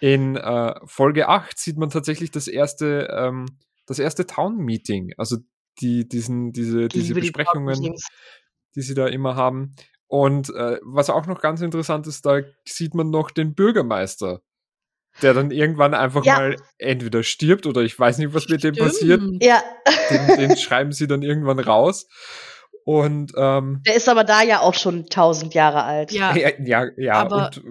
In 0.00 0.34
äh, 0.34 0.74
Folge 0.84 1.28
8 1.28 1.56
sieht 1.56 1.78
man 1.78 1.90
tatsächlich 1.90 2.32
das 2.32 2.48
erste, 2.48 3.08
ähm, 3.16 3.46
das 3.86 4.00
erste 4.00 4.26
Town-Meeting, 4.26 5.12
also 5.16 5.36
die, 5.78 6.08
diesen, 6.08 6.54
diese, 6.54 6.88
diese 6.88 7.14
Besprechungen, 7.14 7.94
die, 8.74 8.82
sie 8.82 8.94
da 8.94 9.06
immer 9.06 9.36
haben. 9.36 9.76
Und 10.08 10.50
äh, 10.50 10.80
was 10.82 11.08
auch 11.08 11.26
noch 11.26 11.40
ganz 11.40 11.60
interessant 11.60 12.08
ist, 12.08 12.26
da 12.26 12.40
sieht 12.64 12.96
man 12.96 13.10
noch 13.10 13.30
den 13.30 13.54
Bürgermeister 13.54 14.42
der 15.23 15.35
dann 15.35 15.50
irgendwann 15.50 15.94
einfach 15.94 16.25
ja. 16.25 16.37
mal 16.37 16.56
entweder 16.78 17.23
stirbt 17.23 17.66
oder 17.66 17.82
ich 17.82 17.99
weiß 17.99 18.18
nicht, 18.18 18.35
was 18.35 18.49
mit 18.49 18.61
Stimmt. 18.61 18.78
dem 18.78 18.85
passiert. 18.85 19.23
Ja. 19.40 19.62
Den, 20.11 20.49
den, 20.49 20.56
schreiben 20.56 20.92
sie 20.92 21.06
dann 21.06 21.23
irgendwann 21.23 21.58
raus. 21.58 22.06
Und 22.85 23.32
ähm, 23.37 23.82
der 23.85 23.96
ist 23.96 24.08
aber 24.08 24.25
da 24.25 24.42
ja 24.42 24.61
auch 24.61 24.75
schon 24.75 25.06
tausend 25.06 25.54
Jahre 25.54 25.82
alt. 25.82 26.12
Ja, 26.12 26.37
ja, 26.37 26.50
ja, 26.58 26.87
ja 26.96 27.23
und 27.23 27.62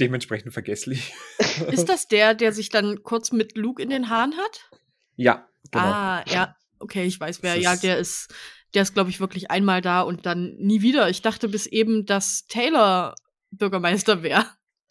dementsprechend 0.00 0.52
vergesslich. 0.52 1.12
Ist 1.70 1.88
das 1.88 2.08
der, 2.08 2.34
der 2.34 2.52
sich 2.52 2.70
dann 2.70 3.04
kurz 3.04 3.30
mit 3.30 3.56
Luke 3.56 3.80
in 3.80 3.90
den 3.90 4.08
Haaren 4.10 4.34
hat? 4.36 4.70
Ja, 5.14 5.46
genau. 5.70 5.84
Ah, 5.84 6.24
ja, 6.26 6.56
okay, 6.80 7.04
ich 7.04 7.20
weiß 7.20 7.42
wer. 7.42 7.56
Ja, 7.56 7.76
der 7.76 7.98
ist, 7.98 8.34
der 8.74 8.82
ist, 8.82 8.94
glaube 8.94 9.10
ich, 9.10 9.20
wirklich 9.20 9.52
einmal 9.52 9.80
da 9.80 10.00
und 10.00 10.26
dann 10.26 10.56
nie 10.58 10.82
wieder. 10.82 11.08
Ich 11.08 11.22
dachte 11.22 11.48
bis 11.48 11.66
eben, 11.66 12.04
dass 12.06 12.46
Taylor 12.48 13.14
Bürgermeister 13.52 14.24
wäre. 14.24 14.44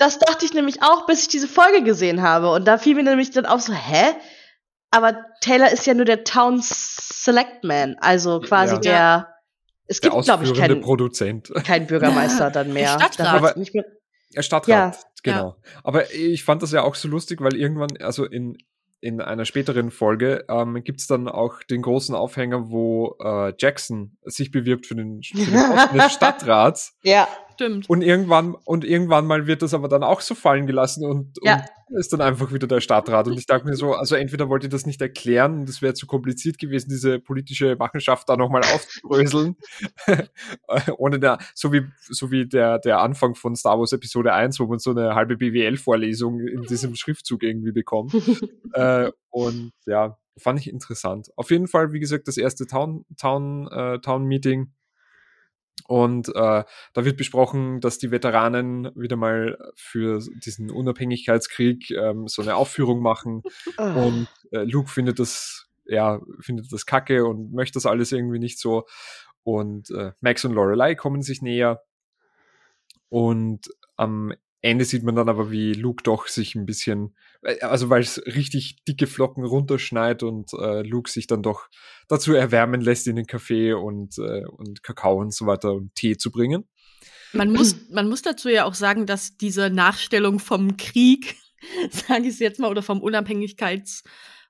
Das 0.03 0.19
dachte 0.19 0.43
ich 0.43 0.53
nämlich 0.53 0.83
auch, 0.83 1.05
bis 1.05 1.21
ich 1.21 1.27
diese 1.29 1.47
Folge 1.47 1.81
gesehen 1.81 2.21
habe. 2.21 2.51
Und 2.51 2.67
da 2.67 2.77
fiel 2.77 2.93
mir 2.93 3.03
nämlich 3.03 3.31
dann 3.31 3.45
auch 3.45 3.61
so, 3.61 3.71
hä? 3.71 4.13
Aber 4.91 5.15
Taylor 5.39 5.71
ist 5.71 5.87
ja 5.87 5.93
nur 5.93 6.03
der 6.03 6.25
Town 6.25 6.59
Selectman, 6.61 7.95
also 8.01 8.41
quasi 8.41 8.73
ja. 8.73 8.79
der. 8.81 9.33
Es 9.87 10.01
gibt, 10.01 10.13
glaube 10.25 10.43
ich, 10.43 10.53
keinen 10.55 10.81
Produzent. 10.81 11.53
Kein 11.63 11.87
Bürgermeister 11.87 12.51
dann 12.51 12.73
mehr. 12.73 12.89
Stadtrat. 12.89 13.27
Aber, 13.33 13.55
nicht 13.57 13.73
mehr 13.73 13.85
Stadtrat, 14.39 14.67
ja. 14.67 14.91
genau. 15.23 15.55
Ja. 15.63 15.79
Aber 15.85 16.13
ich 16.13 16.43
fand 16.43 16.61
das 16.63 16.73
ja 16.73 16.81
auch 16.81 16.95
so 16.95 17.07
lustig, 17.07 17.39
weil 17.39 17.55
irgendwann, 17.55 17.95
also 18.01 18.25
in, 18.25 18.57
in 18.99 19.21
einer 19.21 19.45
späteren 19.45 19.89
Folge 19.89 20.43
ähm, 20.49 20.83
gibt 20.83 21.09
dann 21.09 21.29
auch 21.29 21.63
den 21.63 21.81
großen 21.81 22.13
Aufhänger, 22.13 22.69
wo 22.69 23.15
äh, 23.23 23.53
Jackson 23.57 24.17
sich 24.23 24.51
bewirbt 24.51 24.85
für 24.85 24.95
den, 24.95 25.21
für 25.23 25.37
den 25.37 25.53
Posten 25.71 25.97
des 25.97 26.11
Stadtrats. 26.11 26.97
Ja. 27.03 27.29
Stimmt. 27.53 27.89
Und 27.89 28.01
irgendwann, 28.01 28.55
und 28.65 28.83
irgendwann 28.83 29.25
mal 29.25 29.47
wird 29.47 29.61
das 29.61 29.73
aber 29.73 29.87
dann 29.87 30.03
auch 30.03 30.21
so 30.21 30.35
fallen 30.35 30.65
gelassen 30.67 31.05
und, 31.05 31.37
Ja. 31.43 31.65
und 31.87 31.97
ist 31.97 32.11
dann 32.13 32.21
einfach 32.21 32.51
wieder 32.51 32.67
der 32.67 32.81
Stadtrat. 32.81 33.27
Und 33.27 33.37
ich 33.37 33.45
dachte 33.45 33.65
mir 33.67 33.75
so, 33.75 33.93
also 33.93 34.15
entweder 34.15 34.49
wollt 34.49 34.63
ihr 34.63 34.69
das 34.69 34.85
nicht 34.85 35.01
erklären, 35.01 35.59
und 35.59 35.69
es 35.69 35.81
wäre 35.81 35.93
zu 35.93 36.07
kompliziert 36.07 36.57
gewesen, 36.57 36.89
diese 36.89 37.19
politische 37.19 37.75
Machenschaft 37.77 38.27
da 38.29 38.35
nochmal 38.37 38.61
aufzudröseln. 38.63 39.55
Ohne 40.97 41.19
der, 41.19 41.37
so 41.53 41.71
wie, 41.71 41.85
so 42.01 42.31
wie 42.31 42.47
der, 42.47 42.79
der 42.79 42.99
Anfang 42.99 43.35
von 43.35 43.55
Star 43.55 43.79
Wars 43.79 43.93
Episode 43.93 44.33
1, 44.33 44.59
wo 44.59 44.65
man 44.67 44.79
so 44.79 44.91
eine 44.91 45.15
halbe 45.15 45.37
BWL-Vorlesung 45.37 46.39
in 46.39 46.63
diesem 46.63 46.95
Schriftzug 46.95 47.43
irgendwie 47.43 47.71
bekommt. 47.71 48.13
äh, 48.73 49.11
und 49.29 49.71
ja, 49.85 50.17
fand 50.37 50.59
ich 50.59 50.69
interessant. 50.69 51.29
Auf 51.35 51.51
jeden 51.51 51.67
Fall, 51.67 51.93
wie 51.93 51.99
gesagt, 51.99 52.27
das 52.27 52.37
erste 52.37 52.65
Town, 52.65 53.05
Town, 53.17 53.67
äh, 53.71 53.99
Town 53.99 54.25
Meeting. 54.25 54.73
Und 55.87 56.29
äh, 56.29 56.63
da 56.93 57.05
wird 57.05 57.17
besprochen, 57.17 57.81
dass 57.81 57.97
die 57.97 58.11
Veteranen 58.11 58.91
wieder 58.95 59.15
mal 59.15 59.57
für 59.75 60.19
diesen 60.43 60.71
Unabhängigkeitskrieg 60.71 61.91
ähm, 61.91 62.27
so 62.27 62.41
eine 62.41 62.55
Aufführung 62.55 63.01
machen. 63.01 63.41
Oh. 63.77 63.83
Und 63.83 64.27
äh, 64.51 64.63
Luke 64.63 64.89
findet 64.89 65.19
das, 65.19 65.67
ja, 65.85 66.21
findet 66.39 66.71
das 66.71 66.85
kacke 66.85 67.25
und 67.25 67.53
möchte 67.53 67.73
das 67.73 67.85
alles 67.85 68.11
irgendwie 68.11 68.39
nicht 68.39 68.59
so. 68.59 68.85
Und 69.43 69.89
äh, 69.91 70.13
Max 70.21 70.45
und 70.45 70.53
Lorelei 70.53 70.95
kommen 70.95 71.21
sich 71.21 71.41
näher. 71.41 71.81
Und 73.09 73.67
am 73.97 74.33
Ende 74.63 74.85
sieht 74.85 75.03
man 75.03 75.15
dann 75.15 75.27
aber, 75.27 75.51
wie 75.51 75.73
Luke 75.73 76.03
doch 76.03 76.27
sich 76.27 76.55
ein 76.55 76.65
bisschen, 76.65 77.15
äh, 77.43 77.59
also 77.59 77.89
weil 77.89 78.01
es 78.01 78.25
richtig 78.25 78.83
dicke 78.85 79.07
Flocken 79.07 79.43
runterschneit 79.43 80.23
und 80.23 80.53
äh, 80.53 80.81
Luke 80.81 81.11
sich 81.11 81.27
dann 81.27 81.43
doch 81.43 81.67
dazu 82.07 82.33
erwärmen 82.33 82.79
lässt, 82.79 83.07
in 83.07 83.17
den 83.17 83.27
Kaffee 83.27 83.73
und, 83.73 84.17
äh, 84.17 84.45
und 84.45 84.81
Kakao 84.81 85.19
und 85.19 85.33
so 85.33 85.45
weiter 85.45 85.73
und 85.73 85.93
Tee 85.95 86.17
zu 86.17 86.31
bringen. 86.31 86.63
Man 87.33 87.51
muss, 87.51 87.89
man 87.89 88.07
muss 88.07 88.21
dazu 88.21 88.47
ja 88.47 88.63
auch 88.63 88.75
sagen, 88.75 89.05
dass 89.05 89.35
diese 89.35 89.69
Nachstellung 89.69 90.39
vom 90.39 90.77
Krieg, 90.77 91.35
sage 91.89 92.29
ich 92.29 92.39
jetzt 92.39 92.59
mal, 92.59 92.71
oder 92.71 92.83
vom 92.83 93.01
Unabhängigkeits 93.01 94.03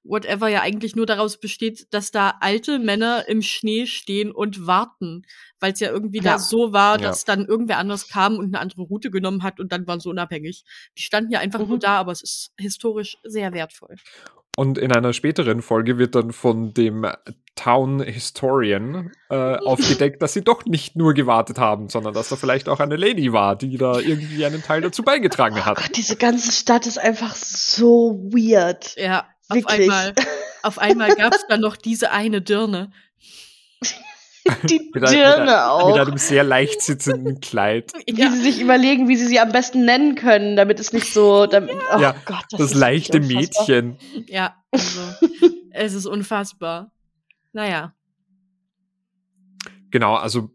whatever 0.04 0.48
ja 0.50 0.62
eigentlich 0.62 0.96
nur 0.96 1.06
daraus 1.06 1.40
besteht, 1.40 1.88
dass 1.94 2.12
da 2.12 2.36
alte 2.42 2.78
Männer 2.80 3.28
im 3.28 3.42
Schnee 3.42 3.86
stehen 3.86 4.32
und 4.32 4.68
warten, 4.68 5.24
weil 5.60 5.74
es 5.74 5.80
ja 5.80 5.90
irgendwie 5.92 6.18
Ja. 6.18 6.34
da 6.34 6.40
so 6.40 6.74
war, 6.74 7.00
Ja. 7.00 7.08
dass 7.08 7.26
dann 7.26 7.46
irgendwer 7.46 7.78
anders 7.78 8.10
kam 8.10 8.38
und 8.38 8.48
eine 8.48 8.60
andere 8.60 8.82
Route 8.82 9.12
genommen 9.12 9.44
hat 9.44 9.60
und 9.60 9.72
dann 9.72 9.88
waren 9.88 10.00
sie 10.00 10.10
unabhängig. 10.10 10.66
Die 10.98 11.02
standen 11.04 11.32
ja 11.32 11.40
einfach 11.40 11.60
nur 11.60 11.78
Mhm. 11.78 11.82
da, 11.82 11.98
aber 11.98 12.12
es 12.12 12.22
ist 12.22 12.52
historisch 12.60 13.18
sehr 13.24 13.54
wertvoll. 13.54 13.96
Und 14.56 14.78
in 14.78 14.92
einer 14.92 15.14
späteren 15.14 15.64
Folge 15.64 15.98
wird 15.98 16.14
dann 16.14 16.32
von 16.32 16.76
dem 16.76 17.08
Town 17.56 18.02
Historian 18.04 19.12
äh, 19.30 19.34
aufgedeckt, 20.04 20.22
dass 20.22 20.34
sie 20.34 20.44
doch 20.44 20.66
nicht 20.66 20.96
nur 20.96 21.14
gewartet 21.16 21.58
haben, 21.58 21.90
sondern 21.90 22.14
dass 22.14 22.30
da 22.30 22.36
vielleicht 22.36 22.70
auch 22.70 22.80
eine 22.80 22.96
Lady 22.96 23.34
war, 23.34 23.56
die 23.56 23.78
da 23.78 23.98
irgendwie 24.00 24.46
einen 24.46 24.62
Teil 24.62 24.82
dazu 24.82 25.02
beigetragen 25.02 25.56
Oh 25.60 25.66
hat. 25.66 25.78
Gott, 25.78 25.96
diese 25.98 26.18
ganze 26.18 26.52
Stadt 26.52 26.86
ist 26.86 27.00
einfach 27.00 27.34
so 27.36 28.20
weird. 28.32 28.96
Ja, 28.98 29.26
auf 29.54 29.70
Wirklich. 29.72 29.82
einmal, 29.92 30.14
auf 30.64 30.80
einmal 30.80 31.16
gab 31.16 31.34
es 31.34 31.46
dann 31.48 31.62
noch 31.62 31.76
diese 31.78 32.12
eine 32.12 32.42
Dirne. 32.42 32.92
Die 34.70 34.80
Mit, 34.80 34.96
mit, 34.96 35.10
Dirne 35.10 35.64
ein, 35.64 35.70
auch. 35.70 35.88
mit 35.96 36.06
einem 36.06 36.18
sehr 36.18 36.44
leicht 36.44 36.82
sitzenden 36.82 37.40
Kleid. 37.40 37.94
wie 38.08 38.28
sie 38.30 38.42
sich 38.42 38.60
überlegen, 38.60 39.08
wie 39.08 39.16
sie 39.16 39.28
sie 39.28 39.40
am 39.40 39.54
besten 39.54 39.86
nennen 39.86 40.16
können, 40.16 40.58
damit 40.58 40.82
es 40.82 40.92
nicht 40.92 41.14
so. 41.14 41.46
Damit, 41.46 41.72
oh 41.96 42.00
Ja, 42.00 42.14
Gott, 42.26 42.44
Das, 42.52 42.60
ist 42.60 42.74
leichte. 42.74 43.22
Mädchen. 43.22 43.98
Ja, 44.28 44.56
also, 44.70 45.00
es 45.72 45.94
ist 45.94 46.06
unfassbar. 46.06 46.92
Naja, 47.54 47.94
Genau, 49.92 50.16
also 50.16 50.50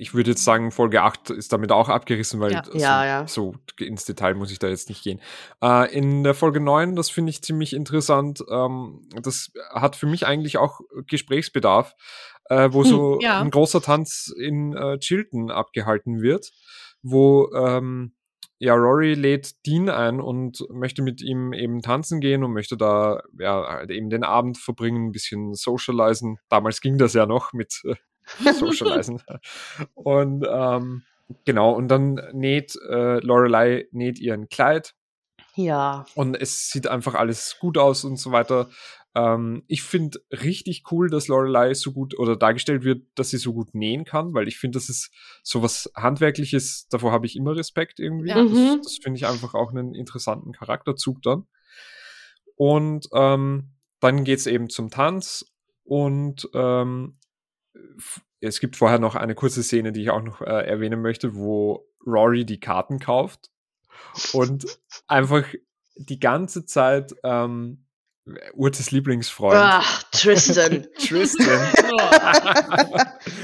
ich 0.00 0.14
würde 0.14 0.30
jetzt 0.30 0.44
sagen, 0.44 0.70
Folge 0.70 1.02
8 1.02 1.30
ist 1.30 1.52
damit 1.52 1.70
auch 1.72 1.88
abgerissen, 1.88 2.40
weil 2.40 2.52
Ja. 2.52 2.64
so, 2.64 2.78
Ja, 2.78 3.04
ja. 3.04 3.28
so 3.28 3.54
ins 3.78 4.04
Detail 4.06 4.34
muss 4.34 4.50
ich 4.50 4.58
da 4.58 4.68
jetzt 4.68 4.88
nicht 4.88 5.02
gehen. 5.02 5.20
Äh, 5.62 5.92
in 5.94 6.24
der 6.24 6.34
Folge 6.34 6.60
9, 6.60 6.96
das 6.96 7.10
finde 7.10 7.30
ich 7.30 7.42
ziemlich 7.42 7.74
interessant, 7.74 8.42
ähm, 8.50 9.06
das 9.22 9.52
hat 9.72 9.96
für 9.96 10.06
mich 10.06 10.26
eigentlich 10.26 10.56
auch 10.58 10.80
Gesprächsbedarf, 11.06 11.94
äh, 12.48 12.70
wo 12.72 12.82
Hm, 12.82 12.88
so 12.90 13.18
ja. 13.20 13.40
ein 13.40 13.50
großer 13.50 13.82
Tanz 13.82 14.32
in 14.36 14.74
äh, 14.74 14.98
Chilton 14.98 15.50
abgehalten 15.50 16.22
wird, 16.22 16.50
wo 17.02 17.50
ähm, 17.54 18.14
ja, 18.58 18.74
Rory 18.74 19.14
lädt 19.14 19.64
Dean 19.66 19.88
ein 19.88 20.20
und 20.20 20.66
möchte 20.70 21.02
mit 21.02 21.22
ihm 21.22 21.54
eben 21.54 21.80
tanzen 21.80 22.20
gehen 22.20 22.44
und 22.44 22.52
möchte 22.52 22.76
da 22.76 23.22
ja 23.38 23.66
halt 23.66 23.90
eben 23.90 24.10
den 24.10 24.22
Abend 24.22 24.58
verbringen, 24.58 25.06
ein 25.08 25.12
bisschen 25.12 25.54
socialisen. 25.54 26.36
Damals 26.50 26.82
ging 26.82 26.98
das 26.98 27.14
ja 27.14 27.24
noch 27.24 27.54
mit 27.54 27.82
socialisen. 28.54 29.22
und 29.94 30.46
ähm, 30.48 31.02
genau, 31.44 31.72
und 31.72 31.88
dann 31.88 32.20
näht 32.32 32.76
äh, 32.88 33.18
Lorelei 33.20 33.86
näht 33.92 34.18
ihren 34.18 34.48
Kleid 34.48 34.94
Ja. 35.54 36.04
und 36.14 36.34
es 36.36 36.70
sieht 36.70 36.86
einfach 36.86 37.14
alles 37.14 37.56
gut 37.60 37.78
aus 37.78 38.04
und 38.04 38.16
so 38.16 38.32
weiter. 38.32 38.68
Ähm, 39.14 39.64
ich 39.66 39.82
finde 39.82 40.20
richtig 40.30 40.84
cool, 40.92 41.10
dass 41.10 41.26
Lorelei 41.26 41.74
so 41.74 41.90
gut 41.92 42.16
oder 42.16 42.36
dargestellt 42.36 42.84
wird, 42.84 43.02
dass 43.16 43.30
sie 43.30 43.38
so 43.38 43.52
gut 43.52 43.74
nähen 43.74 44.04
kann, 44.04 44.34
weil 44.34 44.46
ich 44.46 44.56
finde, 44.58 44.76
das 44.78 44.88
ist 44.88 45.10
so 45.42 45.62
was 45.62 45.90
Handwerkliches, 45.96 46.86
davor 46.88 47.10
habe 47.10 47.26
ich 47.26 47.34
immer 47.34 47.56
Respekt 47.56 47.98
irgendwie. 47.98 48.28
Ja. 48.28 48.36
Das, 48.44 48.52
Mhm. 48.52 48.80
das 48.84 48.98
finde 49.02 49.16
ich 49.18 49.26
einfach 49.26 49.54
auch 49.54 49.70
einen 49.70 49.94
interessanten 49.96 50.52
Charakterzug 50.52 51.22
dann. 51.22 51.48
Und 52.56 53.08
ähm, 53.12 53.70
dann 54.00 54.24
geht's 54.24 54.46
eben 54.46 54.68
zum 54.70 54.90
Tanz 54.90 55.44
und 55.84 56.48
ähm, 56.54 57.16
es 58.40 58.60
gibt 58.60 58.76
vorher 58.76 58.98
noch 58.98 59.14
eine 59.14 59.34
kurze 59.34 59.62
Szene, 59.62 59.92
die 59.92 60.02
ich 60.02 60.10
auch 60.10 60.22
noch 60.22 60.40
äh, 60.40 60.66
erwähnen 60.66 61.02
möchte, 61.02 61.34
wo 61.34 61.86
Rory 62.06 62.44
die 62.44 62.60
Karten 62.60 62.98
kauft 62.98 63.50
und 64.32 64.66
einfach 65.06 65.44
die 65.96 66.18
ganze 66.18 66.64
Zeit 66.64 67.14
ähm, 67.22 67.84
Urtes 68.54 68.90
Lieblingsfreund. 68.90 69.56
Ach, 69.56 70.02
Tristan. 70.12 70.86
Tristan. 70.98 71.72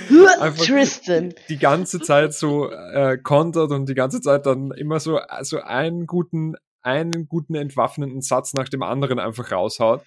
Tristan. 0.57 1.35
die 1.49 1.59
ganze 1.59 2.01
Zeit 2.01 2.35
so 2.35 2.71
äh, 2.71 3.19
kontert 3.19 3.71
und 3.73 3.89
die 3.89 3.95
ganze 3.95 4.21
Zeit 4.21 4.47
dann 4.47 4.71
immer 4.73 5.01
so 5.01 5.17
also 5.19 5.61
einen 5.61 6.07
guten 6.07 6.55
einen 6.83 7.27
guten 7.27 7.57
entwaffnenden 7.57 8.21
Satz 8.21 8.55
nach 8.55 8.69
dem 8.69 8.83
anderen 8.83 9.19
einfach 9.19 9.51
raushaut 9.51 10.03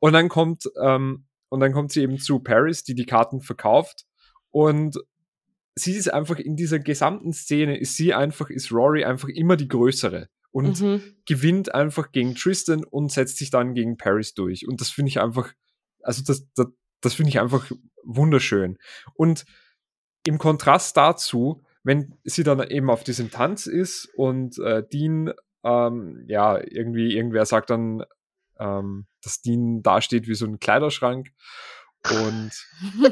und 0.00 0.12
dann 0.12 0.28
kommt 0.28 0.64
ähm, 0.82 1.26
und 1.50 1.60
dann 1.60 1.72
kommt 1.72 1.92
sie 1.92 2.00
eben 2.00 2.18
zu 2.18 2.38
Paris, 2.40 2.82
die 2.84 2.94
die 2.94 3.06
Karten 3.06 3.42
verkauft 3.42 4.06
und 4.50 4.96
sie 5.74 5.92
ist 5.92 6.12
einfach 6.12 6.38
in 6.38 6.56
dieser 6.56 6.78
gesamten 6.78 7.32
Szene 7.32 7.78
ist 7.78 7.96
sie 7.96 8.14
einfach 8.14 8.48
ist 8.50 8.72
Rory 8.72 9.04
einfach 9.04 9.28
immer 9.28 9.56
die 9.56 9.68
größere 9.68 10.28
und 10.52 10.80
Mhm. 10.80 11.02
gewinnt 11.26 11.74
einfach 11.74 12.12
gegen 12.12 12.34
Tristan 12.34 12.84
und 12.84 13.12
setzt 13.12 13.38
sich 13.38 13.50
dann 13.50 13.74
gegen 13.74 13.96
Paris 13.96 14.34
durch. 14.34 14.66
Und 14.66 14.80
das 14.80 14.90
finde 14.90 15.10
ich 15.10 15.20
einfach, 15.20 15.52
also 16.02 16.22
das, 16.26 16.46
das, 16.54 16.66
das 17.00 17.14
finde 17.14 17.30
ich 17.30 17.40
einfach 17.40 17.70
wunderschön. 18.04 18.76
Und 19.14 19.44
im 20.26 20.38
Kontrast 20.38 20.96
dazu, 20.96 21.62
wenn 21.82 22.18
sie 22.24 22.42
dann 22.42 22.60
eben 22.68 22.90
auf 22.90 23.04
diesem 23.04 23.30
Tanz 23.30 23.66
ist 23.66 24.08
und 24.16 24.58
äh, 24.58 24.82
Dean, 24.92 25.32
ähm, 25.62 26.24
ja, 26.26 26.58
irgendwie, 26.58 27.16
irgendwer 27.16 27.46
sagt 27.46 27.70
dann, 27.70 28.02
ähm, 28.60 29.06
dass 29.24 29.40
Dean 29.42 29.82
dasteht 29.82 30.28
wie 30.28 30.34
so 30.34 30.46
ein 30.46 30.60
Kleiderschrank 30.60 31.28
und 32.10 32.50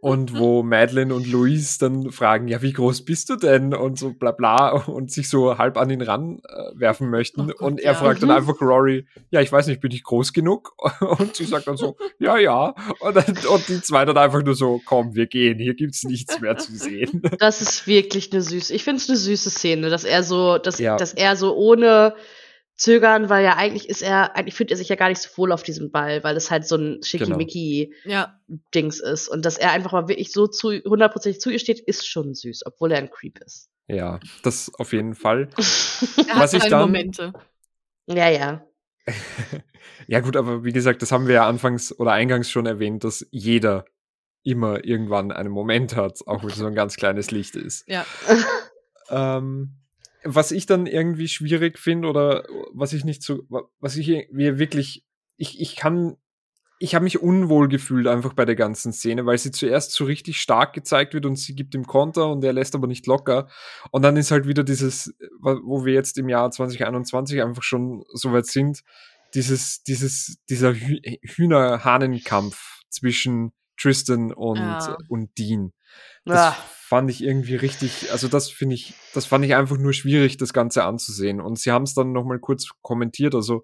und 0.00 0.38
wo 0.38 0.62
Madeline 0.62 1.12
und 1.14 1.26
Louise 1.26 1.78
dann 1.78 2.10
fragen, 2.12 2.48
ja, 2.48 2.62
wie 2.62 2.72
groß 2.72 3.04
bist 3.04 3.28
du 3.28 3.36
denn? 3.36 3.74
Und 3.74 3.98
so 3.98 4.14
bla 4.14 4.30
bla 4.30 4.70
und 4.70 5.10
sich 5.10 5.28
so 5.28 5.58
halb 5.58 5.76
an 5.76 5.90
ihn 5.90 6.00
ranwerfen 6.00 6.40
äh, 6.76 6.80
werfen 6.80 7.10
möchten. 7.10 7.42
Oh 7.42 7.46
Gott, 7.46 7.60
und 7.60 7.80
er 7.80 7.92
ja. 7.92 7.98
fragt 7.98 8.22
dann 8.22 8.30
Mhm. 8.30 8.36
einfach 8.36 8.60
Rory, 8.62 9.06
ja, 9.30 9.42
ich 9.42 9.52
weiß 9.52 9.66
nicht, 9.66 9.80
bin 9.82 9.90
ich 9.90 10.02
groß 10.02 10.32
genug? 10.32 10.72
Und 11.00 11.36
sie 11.36 11.44
sagt 11.44 11.66
dann 11.66 11.76
so, 11.76 11.96
ja, 12.18 12.38
ja. 12.38 12.74
Und, 13.00 13.16
dann, 13.16 13.36
und 13.50 13.68
die 13.68 13.82
zwei 13.82 14.04
dann 14.06 14.16
einfach 14.16 14.42
nur 14.42 14.54
so, 14.54 14.80
komm, 14.86 15.14
wir 15.14 15.26
gehen, 15.26 15.58
hier 15.58 15.74
gibt's 15.74 16.04
nichts 16.04 16.40
mehr 16.40 16.56
zu 16.56 16.72
sehen. 16.76 17.20
Das 17.38 17.60
ist 17.60 17.86
wirklich 17.86 18.32
eine 18.32 18.40
süße. 18.42 18.72
Ich 18.74 18.84
finde 18.84 19.02
es 19.02 19.08
eine 19.10 19.18
süße 19.18 19.50
Szene, 19.50 19.90
dass 19.90 20.04
er 20.04 20.22
so, 20.22 20.56
dass, 20.58 20.78
Ja. 20.78 20.96
dass 20.96 21.12
er 21.12 21.36
so 21.36 21.54
ohne 21.54 22.14
Zögern, 22.76 23.28
weil 23.30 23.42
ja 23.44 23.56
eigentlich 23.56 23.88
ist 23.88 24.02
er, 24.02 24.36
eigentlich 24.36 24.54
fühlt 24.54 24.70
er 24.70 24.76
sich 24.76 24.88
ja 24.88 24.96
gar 24.96 25.08
nicht 25.08 25.20
so 25.22 25.30
wohl 25.36 25.50
auf 25.52 25.62
diesem 25.62 25.90
Ball, 25.90 26.22
weil 26.24 26.36
es 26.36 26.50
halt 26.50 26.66
so 26.66 26.76
ein 26.76 27.02
Schickimicki-Dings 27.02 29.00
ja, 29.00 29.10
ist. 29.10 29.28
Und 29.28 29.44
dass 29.44 29.56
er 29.56 29.72
einfach 29.72 29.92
mal 29.92 30.08
wirklich 30.08 30.30
so 30.30 30.46
zu 30.46 30.72
hundertprozentig 30.84 31.40
zu 31.40 31.50
ihr 31.50 31.58
steht, 31.58 31.80
ist 31.80 32.06
schon 32.06 32.34
süß, 32.34 32.66
obwohl 32.66 32.92
er 32.92 32.98
ein 32.98 33.10
Creep 33.10 33.38
ist. 33.44 33.70
Ja, 33.88 34.20
das 34.42 34.70
auf 34.74 34.92
jeden 34.92 35.14
Fall. 35.14 35.48
er 35.56 36.36
Was 36.36 36.52
hat 36.52 36.64
ich 36.64 36.70
dann- 36.70 36.82
Momente. 36.82 37.32
ja, 38.06 38.28
ja. 38.28 38.66
Ja 40.08 40.20
gut, 40.20 40.36
aber 40.36 40.62
wie 40.62 40.72
gesagt, 40.72 41.02
das 41.02 41.10
haben 41.10 41.26
wir 41.26 41.34
ja 41.36 41.48
anfangs 41.48 41.98
oder 41.98 42.12
eingangs 42.12 42.50
schon 42.50 42.66
erwähnt, 42.66 43.02
dass 43.02 43.26
jeder 43.30 43.84
immer 44.42 44.84
irgendwann 44.84 45.32
einen 45.32 45.50
Moment 45.50 45.96
hat, 45.96 46.20
auch 46.26 46.42
wenn 46.42 46.50
es 46.50 46.56
so 46.56 46.66
ein 46.66 46.74
ganz 46.74 46.96
kleines 46.96 47.30
Licht 47.30 47.56
ist. 47.56 47.88
Ja. 47.88 48.04
Ähm, 49.08 49.76
was 50.26 50.52
ich 50.52 50.66
dann 50.66 50.86
irgendwie 50.86 51.28
schwierig 51.28 51.78
finde 51.78 52.08
oder 52.08 52.44
was 52.72 52.92
ich 52.92 53.04
nicht 53.04 53.22
so, 53.22 53.42
wa- 53.48 53.68
was 53.80 53.96
ich 53.96 54.08
irgendwie 54.08 54.58
wirklich, 54.58 55.04
ich, 55.36 55.60
ich 55.60 55.76
kann 55.76 56.16
ich 56.78 56.94
habe 56.94 57.04
mich 57.04 57.22
unwohl 57.22 57.68
gefühlt 57.68 58.06
einfach 58.06 58.34
bei 58.34 58.44
der 58.44 58.54
ganzen 58.54 58.92
Szene, 58.92 59.24
weil 59.24 59.38
sie 59.38 59.50
zuerst 59.50 59.92
so 59.92 60.04
richtig 60.04 60.38
stark 60.40 60.74
gezeigt 60.74 61.14
wird 61.14 61.24
und 61.24 61.36
sie 61.36 61.54
gibt 61.54 61.74
ihm 61.74 61.86
Konter 61.86 62.30
und 62.30 62.44
er 62.44 62.52
lässt 62.52 62.74
aber 62.74 62.86
nicht 62.86 63.06
locker. 63.06 63.48
Und 63.92 64.02
dann 64.02 64.18
ist 64.18 64.30
halt 64.30 64.46
wieder 64.46 64.62
dieses, 64.62 65.14
wo 65.40 65.86
wir 65.86 65.94
jetzt 65.94 66.18
im 66.18 66.28
Jahr 66.28 66.50
2021 66.50 67.42
einfach 67.42 67.62
schon 67.62 68.04
so 68.12 68.30
weit 68.32 68.44
sind, 68.46 68.82
dieses, 69.34 69.82
dieses, 69.84 70.36
dieser 70.50 70.74
Hühnerhahnenkampf 70.74 72.82
zwischen 72.90 73.52
Tristan 73.78 74.32
und, 74.32 74.58
ja. 74.58 74.96
und 75.08 75.30
Dean. 75.38 75.72
Das 76.24 76.36
ja. 76.36 76.56
fand 76.70 77.10
ich 77.10 77.22
irgendwie 77.22 77.54
richtig, 77.54 78.10
also 78.10 78.28
das 78.28 78.50
finde 78.50 78.74
ich, 78.74 78.94
das 79.14 79.26
fand 79.26 79.44
ich 79.44 79.54
einfach 79.54 79.78
nur 79.78 79.92
schwierig, 79.92 80.36
das 80.36 80.52
Ganze 80.52 80.84
anzusehen. 80.84 81.40
Und 81.40 81.58
sie 81.58 81.70
haben 81.70 81.84
es 81.84 81.94
dann 81.94 82.12
nochmal 82.12 82.38
kurz 82.38 82.70
kommentiert, 82.82 83.34
also 83.34 83.62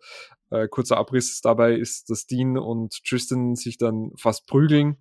äh, 0.51 0.69
kurzer 0.69 0.97
Abriss 0.97 1.41
dabei 1.41 1.75
ist, 1.75 2.11
dass 2.11 2.27
Dean 2.27 2.59
und 2.59 3.03
Tristan 3.05 3.57
sich 3.57 3.79
dann 3.79 4.13
fast 4.17 4.47
prügeln. 4.47 4.99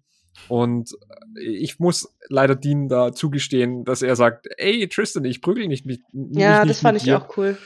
Und 0.47 0.91
äh, 1.37 1.43
ich 1.43 1.79
muss 1.79 2.15
leider 2.29 2.55
Dean 2.55 2.87
da 2.87 3.13
zugestehen, 3.13 3.83
dass 3.83 4.01
er 4.01 4.15
sagt, 4.15 4.47
ey 4.57 4.87
Tristan, 4.87 5.25
ich 5.25 5.41
prügel 5.41 5.67
nicht 5.67 5.85
mit. 5.85 6.01
Ja, 6.13 6.65
das 6.65 6.79
fand 6.79 6.97
ich 6.97 7.03
dir. 7.03 7.17
auch 7.17 7.37
cool. 7.37 7.57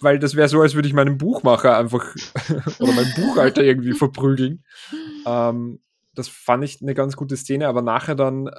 Weil 0.00 0.18
das 0.18 0.34
wäre 0.34 0.48
so, 0.48 0.60
als 0.60 0.74
würde 0.74 0.88
ich 0.88 0.94
meinen 0.94 1.16
Buchmacher 1.16 1.76
einfach 1.76 2.14
oder 2.80 2.92
meinen 2.92 3.14
Buchhalter 3.16 3.62
irgendwie 3.62 3.92
verprügeln. 3.92 4.64
Ähm, 5.24 5.80
das 6.18 6.28
fand 6.28 6.64
ich 6.64 6.82
eine 6.82 6.94
ganz 6.94 7.16
gute 7.16 7.36
Szene, 7.36 7.68
aber 7.68 7.82
nachher 7.82 8.14
dann, 8.14 8.48
äh, 8.48 8.52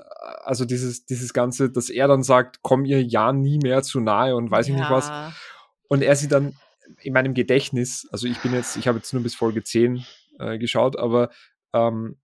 also 0.44 0.66
dieses, 0.66 1.06
dieses 1.06 1.34
Ganze, 1.34 1.70
dass 1.70 1.90
er 1.90 2.08
dann 2.08 2.24
sagt, 2.24 2.60
komm 2.62 2.86
ihr 2.86 3.04
ja 3.04 3.34
nie 3.34 3.60
mehr 3.60 3.84
zu 3.84 4.00
nahe 4.00 4.36
und 4.36 4.52
weiß 4.52 4.68
ja. 4.68 4.74
ich 4.74 4.80
nicht 4.80 4.92
was. 4.92 5.12
Und 5.90 6.02
er 6.02 6.16
sie 6.16 6.28
dann 6.28 6.56
in 7.02 7.14
meinem 7.14 7.34
Gedächtnis, 7.34 8.08
also 8.12 8.28
ich 8.28 8.40
bin 8.40 8.54
jetzt, 8.54 8.78
ich 8.78 8.88
habe 8.88 8.98
jetzt 8.98 9.14
nur 9.14 9.24
bis 9.24 9.36
Folge 9.36 9.64
10 9.64 10.06
äh, 10.40 10.58
geschaut, 10.58 10.98
aber 10.98 11.30
ähm, 11.74 12.18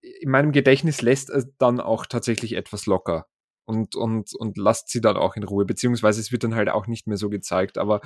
in 0.00 0.30
meinem 0.30 0.52
Gedächtnis 0.52 1.02
lässt 1.02 1.30
er 1.30 1.44
dann 1.58 1.80
auch 1.80 2.06
tatsächlich 2.06 2.54
etwas 2.54 2.86
locker 2.86 3.26
und, 3.64 3.94
und, 3.94 4.34
und 4.34 4.56
lasst 4.56 4.88
sie 4.88 5.00
dann 5.00 5.16
auch 5.16 5.36
in 5.36 5.44
Ruhe, 5.44 5.64
beziehungsweise 5.64 6.20
es 6.20 6.32
wird 6.32 6.44
dann 6.44 6.54
halt 6.54 6.68
auch 6.68 6.86
nicht 6.86 7.06
mehr 7.06 7.16
so 7.16 7.28
gezeigt, 7.28 7.78
aber 7.78 8.00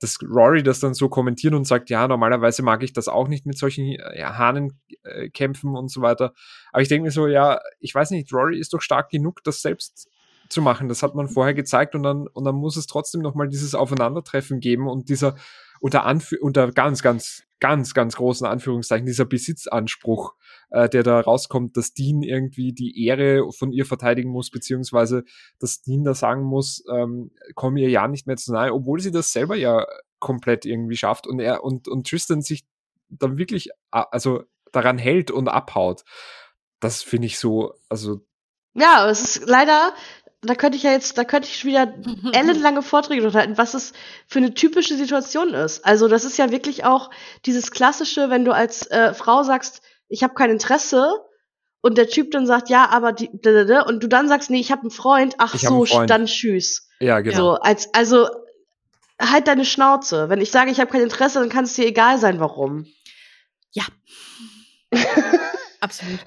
dass 0.00 0.18
Rory 0.22 0.62
das 0.62 0.80
dann 0.80 0.94
so 0.94 1.08
kommentiert 1.08 1.54
und 1.54 1.66
sagt, 1.66 1.90
ja, 1.90 2.06
normalerweise 2.06 2.62
mag 2.62 2.82
ich 2.82 2.92
das 2.92 3.08
auch 3.08 3.28
nicht 3.28 3.46
mit 3.46 3.56
solchen 3.56 3.96
ja, 4.14 4.36
Hahnen 4.36 4.78
äh, 5.02 5.30
kämpfen 5.30 5.74
und 5.74 5.90
so 5.90 6.02
weiter. 6.02 6.32
Aber 6.72 6.82
ich 6.82 6.88
denke 6.88 7.04
mir 7.04 7.10
so, 7.10 7.26
ja, 7.26 7.60
ich 7.80 7.94
weiß 7.94 8.10
nicht, 8.10 8.32
Rory 8.32 8.58
ist 8.58 8.74
doch 8.74 8.82
stark 8.82 9.10
genug, 9.10 9.42
das 9.44 9.62
selbst 9.62 10.08
zu 10.48 10.62
machen. 10.62 10.88
Das 10.88 11.02
hat 11.02 11.14
man 11.14 11.28
vorher 11.28 11.54
gezeigt 11.54 11.94
und 11.94 12.02
dann, 12.02 12.26
und 12.26 12.44
dann 12.44 12.54
muss 12.54 12.76
es 12.76 12.86
trotzdem 12.86 13.20
nochmal 13.22 13.48
dieses 13.48 13.74
Aufeinandertreffen 13.74 14.60
geben 14.60 14.88
und 14.88 15.08
dieser 15.08 15.36
unter, 15.80 16.04
Anf 16.04 16.32
unter 16.40 16.70
ganz, 16.72 17.02
ganz, 17.02 17.44
ganz, 17.60 17.94
ganz 17.94 18.16
großen 18.16 18.46
Anführungszeichen, 18.46 19.06
dieser 19.06 19.24
Besitzanspruch, 19.24 20.34
äh, 20.70 20.88
der 20.88 21.02
da 21.02 21.20
rauskommt, 21.20 21.76
dass 21.76 21.92
Dean 21.92 22.22
irgendwie 22.22 22.72
die 22.72 23.04
Ehre 23.04 23.50
von 23.52 23.72
ihr 23.72 23.86
verteidigen 23.86 24.30
muss, 24.30 24.50
beziehungsweise 24.50 25.24
dass 25.58 25.82
Dean 25.82 26.04
da 26.04 26.14
sagen 26.14 26.42
muss, 26.42 26.84
ähm, 26.92 27.30
komm 27.54 27.76
ihr 27.76 27.88
ja 27.88 28.08
nicht 28.08 28.26
mehr 28.26 28.36
zu 28.36 28.52
nahe, 28.52 28.72
obwohl 28.72 29.00
sie 29.00 29.10
das 29.10 29.32
selber 29.32 29.56
ja 29.56 29.86
komplett 30.18 30.64
irgendwie 30.64 30.96
schafft 30.96 31.26
und 31.26 31.40
er 31.40 31.62
und, 31.62 31.88
und 31.88 32.08
Tristan 32.08 32.42
sich 32.42 32.64
dann 33.08 33.38
wirklich, 33.38 33.70
also 33.90 34.42
daran 34.72 34.98
hält 34.98 35.30
und 35.30 35.48
abhaut. 35.48 36.02
Das 36.80 37.02
finde 37.02 37.26
ich 37.26 37.38
so, 37.38 37.74
also 37.88 38.20
ja, 38.74 39.08
es 39.08 39.36
ist 39.36 39.48
leider 39.48 39.94
da 40.42 40.54
könnte 40.54 40.76
ich 40.76 40.84
ja 40.84 40.92
jetzt, 40.92 41.16
da 41.18 41.24
könnte 41.24 41.48
ich 41.48 41.64
wieder 41.64 41.94
ellenlange 42.32 42.82
Vorträge 42.82 43.32
halten, 43.32 43.58
was 43.58 43.74
es 43.74 43.92
für 44.26 44.38
eine 44.38 44.54
typische 44.54 44.96
Situation 44.96 45.54
ist. 45.54 45.84
Also 45.84 46.08
das 46.08 46.24
ist 46.24 46.38
ja 46.38 46.50
wirklich 46.50 46.84
auch 46.84 47.10
dieses 47.44 47.70
klassische, 47.70 48.30
wenn 48.30 48.44
du 48.44 48.52
als 48.52 48.86
äh, 48.86 49.14
Frau 49.14 49.42
sagst, 49.42 49.82
ich 50.08 50.22
habe 50.22 50.34
kein 50.34 50.50
Interesse 50.50 51.24
und 51.80 51.98
der 51.98 52.08
Typ 52.08 52.30
dann 52.30 52.46
sagt, 52.46 52.68
ja, 52.68 52.88
aber 52.88 53.12
die, 53.12 53.28
und 53.28 54.02
du 54.02 54.08
dann 54.08 54.28
sagst, 54.28 54.50
nee, 54.50 54.60
ich 54.60 54.72
habe 54.72 54.82
einen 54.82 54.90
Freund, 54.90 55.36
ach 55.38 55.54
ich 55.54 55.62
so, 55.62 55.84
Freund. 55.84 56.10
dann 56.10 56.26
tschüss. 56.26 56.88
Ja, 57.00 57.20
genau. 57.20 57.36
So, 57.36 57.52
als, 57.54 57.92
also 57.94 58.28
halt 59.20 59.48
deine 59.48 59.64
Schnauze. 59.64 60.28
Wenn 60.28 60.40
ich 60.40 60.50
sage, 60.50 60.70
ich 60.70 60.80
habe 60.80 60.90
kein 60.90 61.02
Interesse, 61.02 61.40
dann 61.40 61.48
kann 61.48 61.64
es 61.64 61.74
dir 61.74 61.86
egal 61.86 62.18
sein, 62.18 62.40
warum. 62.40 62.86
Ja. 63.72 63.84
Absolut. 65.80 66.20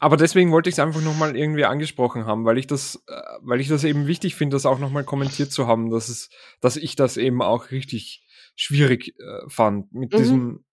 Aber 0.00 0.16
deswegen 0.16 0.50
wollte 0.50 0.68
ich 0.68 0.74
es 0.74 0.78
einfach 0.80 1.00
nochmal 1.00 1.36
irgendwie 1.36 1.64
angesprochen 1.64 2.26
haben, 2.26 2.44
weil 2.44 2.58
ich 2.58 2.66
das, 2.66 3.04
äh, 3.06 3.20
weil 3.40 3.60
ich 3.60 3.68
das 3.68 3.84
eben 3.84 4.08
wichtig 4.08 4.34
finde, 4.34 4.56
das 4.56 4.66
auch 4.66 4.80
nochmal 4.80 5.04
kommentiert 5.04 5.52
zu 5.52 5.68
haben, 5.68 5.90
dass 5.90 6.08
es, 6.08 6.28
dass 6.60 6.76
ich 6.76 6.96
das 6.96 7.16
eben 7.16 7.40
auch 7.40 7.70
richtig 7.70 8.26
schwierig 8.56 9.14
äh, 9.18 9.48
fand 9.48 9.92
mit 9.92 10.12
mhm. 10.12 10.16
diesem, 10.16 10.64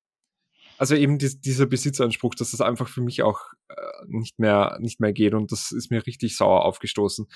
also 0.77 0.95
eben 0.95 1.17
die, 1.17 1.39
dieser 1.41 1.65
Besitzanspruch, 1.65 2.35
dass 2.35 2.51
das 2.51 2.61
einfach 2.61 2.87
für 2.87 3.01
mich 3.01 3.23
auch 3.23 3.41
äh, 3.69 3.73
nicht 4.07 4.39
mehr 4.39 4.77
nicht 4.79 4.99
mehr 4.99 5.13
geht 5.13 5.33
und 5.33 5.51
das 5.51 5.71
ist 5.71 5.91
mir 5.91 6.05
richtig 6.05 6.37
sauer 6.37 6.65
aufgestoßen. 6.65 7.27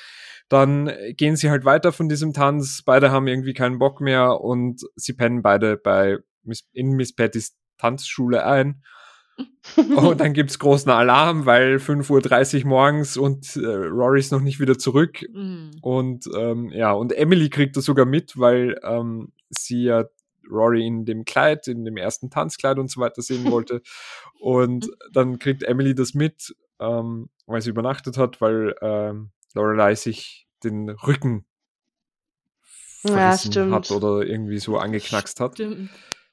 Dann 0.50 0.92
gehen 1.12 1.36
sie 1.36 1.50
halt 1.50 1.66
weiter 1.66 1.92
von 1.92 2.10
diesem 2.10 2.34
Tanz, 2.34 2.82
beide 2.86 3.12
haben 3.12 3.28
irgendwie 3.28 3.54
keinen 3.54 3.80
Bock 3.80 4.02
mehr 4.02 4.42
und 4.42 4.82
sie 4.96 5.14
pennen 5.14 5.42
beide 5.42 5.78
bei 5.78 6.20
Miss, 6.44 6.68
in 6.74 6.92
Miss 6.92 7.14
Pattys 7.16 7.56
Tanzschule 7.78 8.46
ein 8.46 8.84
und 9.96 10.20
dann 10.20 10.34
gibt's 10.34 10.60
großen 10.60 10.92
Alarm, 10.92 11.46
weil 11.46 11.78
5.30 11.78 12.64
Uhr 12.64 12.70
morgens 12.70 13.18
und 13.18 13.56
äh, 13.56 13.66
Rory 13.66 14.20
ist 14.20 14.32
noch 14.32 14.42
nicht 14.42 14.60
wieder 14.60 14.78
zurück. 14.78 15.26
Mhm. 15.32 15.72
Und 15.82 16.30
ähm, 16.36 16.70
ja, 16.72 16.92
und 16.92 17.14
Emily 17.14 17.50
kriegt 17.50 17.76
das 17.76 17.86
sogar 17.86 18.06
mit, 18.06 18.38
weil 18.38 18.80
ähm, 18.84 19.32
sie 19.50 19.84
ja 19.84 20.06
Rory 20.50 20.86
in 20.86 21.06
dem 21.06 21.26
Kleid, 21.26 21.68
in 21.68 21.86
dem 21.86 21.98
ersten 21.98 22.30
Tanzkleid 22.30 22.78
und 22.80 22.90
so 22.90 23.02
weiter 23.02 23.22
sehen 23.22 23.44
wollte. 23.52 23.82
und 24.40 24.90
dann 25.12 25.40
kriegt 25.40 25.64
Emily 25.64 25.96
das 25.96 26.14
mit, 26.14 26.56
ähm, 26.80 27.30
weil 27.46 27.62
sie 27.62 27.70
übernachtet 27.70 28.18
hat, 28.18 28.42
weil 28.42 28.76
ähm, 28.82 29.32
Lorelei 29.54 29.96
sich 29.96 30.48
den 30.64 30.90
Rücken 30.90 31.46
ja, 33.04 33.38
hat 33.38 33.92
oder 33.92 34.22
irgendwie 34.22 34.60
so 34.60 34.78
angeknackst 34.78 35.40
hat. 35.40 35.56
Stimmt. 35.56 35.90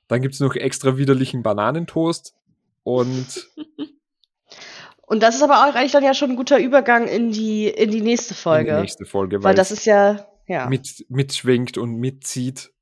Dann 0.08 0.22
gibt's 0.22 0.40
noch 0.40 0.54
extra 0.54 0.96
widerlichen 0.96 1.42
Bananentoast 1.42 2.34
und 2.82 3.48
und 5.06 5.22
das 5.22 5.36
ist 5.36 5.42
aber 5.42 5.68
auch 5.68 5.74
eigentlich 5.74 5.92
dann 5.92 6.04
ja 6.04 6.14
schon 6.14 6.30
ein 6.30 6.36
guter 6.36 6.58
Übergang 6.58 7.08
in 7.08 7.30
die, 7.30 7.68
in 7.68 7.90
die 7.90 8.00
nächste 8.00 8.34
Folge. 8.34 8.70
In 8.70 8.76
die 8.76 8.82
nächste 8.82 9.04
Folge, 9.04 9.38
weil, 9.38 9.50
weil 9.50 9.54
das 9.54 9.70
ist 9.70 9.84
ja, 9.84 10.26
ja. 10.46 10.68
Mit, 10.68 11.06
mitschwingt 11.08 11.78
und 11.78 11.96
mitzieht. 11.96 12.72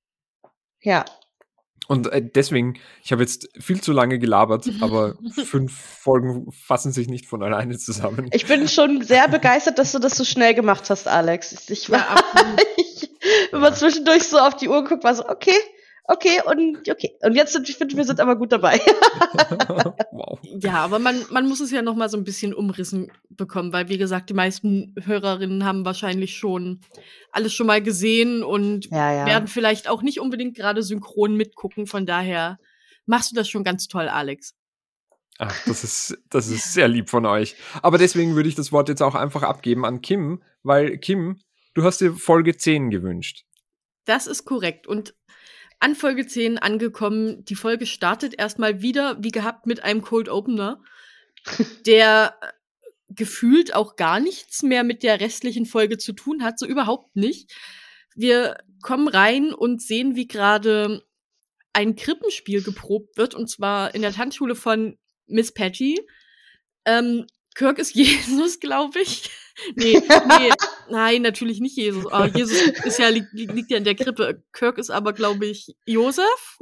Ja. 0.81 1.05
Und 1.89 2.13
äh, 2.13 2.23
deswegen, 2.23 2.75
ich 3.03 3.13
habe 3.13 3.23
jetzt 3.23 3.49
viel 3.59 3.81
zu 3.81 3.93
lange 3.93 4.19
gelabert, 4.19 4.69
aber 4.81 5.17
fünf 5.45 5.73
Folgen 5.73 6.51
fassen 6.53 6.93
sich 6.93 7.09
nicht 7.09 7.27
von 7.27 7.43
alleine 7.43 7.79
zusammen. 7.79 8.29
Ich 8.33 8.47
bin 8.47 8.69
schon 8.69 9.03
sehr 9.03 9.27
begeistert, 9.29 9.79
dass 9.79 9.93
du 9.93 9.99
das 9.99 10.17
so 10.17 10.25
schnell 10.25 10.55
gemacht 10.55 10.91
hast, 10.91 11.09
Alex. 11.09 11.69
Ich 11.71 11.91
war, 11.91 11.99
ja, 11.99 12.57
ich, 12.77 13.11
wenn 13.51 13.61
man 13.61 13.75
zwischendurch 13.75 14.25
so 14.25 14.39
auf 14.39 14.55
die 14.57 14.69
Uhr 14.69 14.85
guckt, 14.85 15.03
war 15.03 15.15
so, 15.15 15.27
okay, 15.29 15.57
okay, 16.09 16.41
und 16.45 16.89
okay. 16.89 17.17
Und 17.21 17.35
jetzt 17.35 17.53
sind, 17.53 17.69
ich 17.69 17.77
finde, 17.77 17.97
wir 17.97 18.05
sind 18.05 18.19
aber 18.19 18.37
gut 18.37 18.51
dabei. 18.51 18.81
wow. 20.11 20.39
Ja, 20.43 20.85
aber 20.85 20.99
man, 20.99 21.25
man 21.31 21.47
muss 21.47 21.61
es 21.61 21.71
ja 21.71 21.83
noch 21.83 21.95
mal 21.95 22.09
so 22.09 22.17
ein 22.17 22.25
bisschen 22.25 22.53
umrissen 22.53 23.13
bekommen, 23.31 23.73
weil, 23.73 23.89
wie 23.89 23.99
gesagt, 23.99 24.31
die 24.31 24.35
meisten 24.35 24.95
Hörerinnen 25.05 25.65
haben 25.65 25.85
wahrscheinlich 25.85 26.37
schon 26.37 26.81
alles 27.31 27.53
schon 27.53 27.67
mal 27.67 27.83
gesehen 27.83 28.43
und 28.43 28.87
ja, 28.91 29.13
ja. 29.13 29.27
werden 29.27 29.49
vielleicht 29.49 29.89
auch 29.89 30.03
nicht 30.03 30.21
unbedingt 30.21 30.57
gerade 30.57 30.83
synchron 30.83 31.37
mitgucken. 31.37 31.87
Von 31.87 32.07
daher 32.07 32.59
machst 33.07 33.31
du 33.31 33.37
das 33.37 33.49
schon 33.49 33.65
ganz 33.65 33.87
toll, 33.87 34.09
Alex. 34.09 34.55
Ach, 35.39 35.55
das 35.67 35.85
ist, 35.85 36.19
das 36.31 36.49
ist 36.49 36.73
sehr 36.73 36.89
lieb 36.89 37.09
von 37.11 37.25
euch. 37.25 37.55
Aber 37.83 37.97
deswegen 37.97 38.35
würde 38.35 38.49
ich 38.49 38.57
das 38.57 38.73
Wort 38.73 38.89
jetzt 38.89 39.03
auch 39.03 39.15
einfach 39.15 39.45
abgeben 39.45 39.85
an 39.85 40.01
Kim, 40.01 40.43
weil 40.65 40.99
Kim, 40.99 41.41
du 41.75 41.85
hast 41.85 42.01
dir 42.01 42.15
Folge 42.15 42.57
10 42.57 42.91
gewünscht. 42.91 43.45
Das 44.05 44.27
ist 44.27 44.45
korrekt. 44.45 44.87
Und 44.89 45.15
an 45.81 45.95
Folge 45.95 46.27
10 46.27 46.59
angekommen. 46.59 47.45
Die 47.45 47.55
Folge 47.55 47.87
startet 47.87 48.39
erstmal 48.39 48.83
wieder, 48.83 49.23
wie 49.23 49.31
gehabt, 49.31 49.67
mit 49.67 49.85
einem 49.85 50.03
Cold 50.03 50.29
Opener, 50.29 50.83
der 51.87 52.37
äh, 52.41 52.47
gefühlt 53.11 53.75
auch 53.75 53.97
gar 53.97 54.21
nichts 54.21 54.63
mehr 54.63 54.85
mit 54.85 55.03
der 55.03 55.21
restlichen 55.21 55.67
Folge 55.67 55.99
zu 55.99 56.13
tun 56.13 56.43
hat, 56.43 56.59
so 56.59 56.67
überhaupt 56.67 57.17
nicht. 57.17 57.53
Wir 58.15 58.59
kommen 58.83 59.09
rein 59.09 59.55
und 59.55 59.83
sehen, 59.83 60.15
wie 60.15 60.27
gerade 60.27 61.03
ein 61.73 61.97
Krippenspiel 61.97 62.63
geprobt 62.63 63.17
wird, 63.17 63.35
und 63.35 63.49
zwar 63.49 63.95
in 63.95 64.03
der 64.03 64.13
Tanzschule 64.13 64.55
von 64.55 64.99
Miss 65.27 65.53
Patty. 65.53 66.01
Ähm, 66.85 67.27
Kirk 67.55 67.79
ist 67.79 67.95
Jesus, 67.95 68.61
glaube 68.61 69.01
ich. 69.01 69.31
nee, 69.77 70.01
nee, 70.01 70.51
nein, 70.91 71.23
natürlich 71.23 71.61
nicht 71.61 71.77
Jesus. 71.77 72.07
Oh, 72.07 72.25
Jesus 72.25 72.61
ist 72.85 72.99
ja, 72.99 73.09
liegt, 73.09 73.33
liegt 73.33 73.71
ja 73.71 73.79
in 73.79 73.85
der 73.85 73.95
Krippe. 73.95 74.43
Kirk 74.53 74.79
ist 74.79 74.91
aber, 74.91 75.13
glaube 75.13 75.47
ich, 75.47 75.77
Josef. 75.87 76.59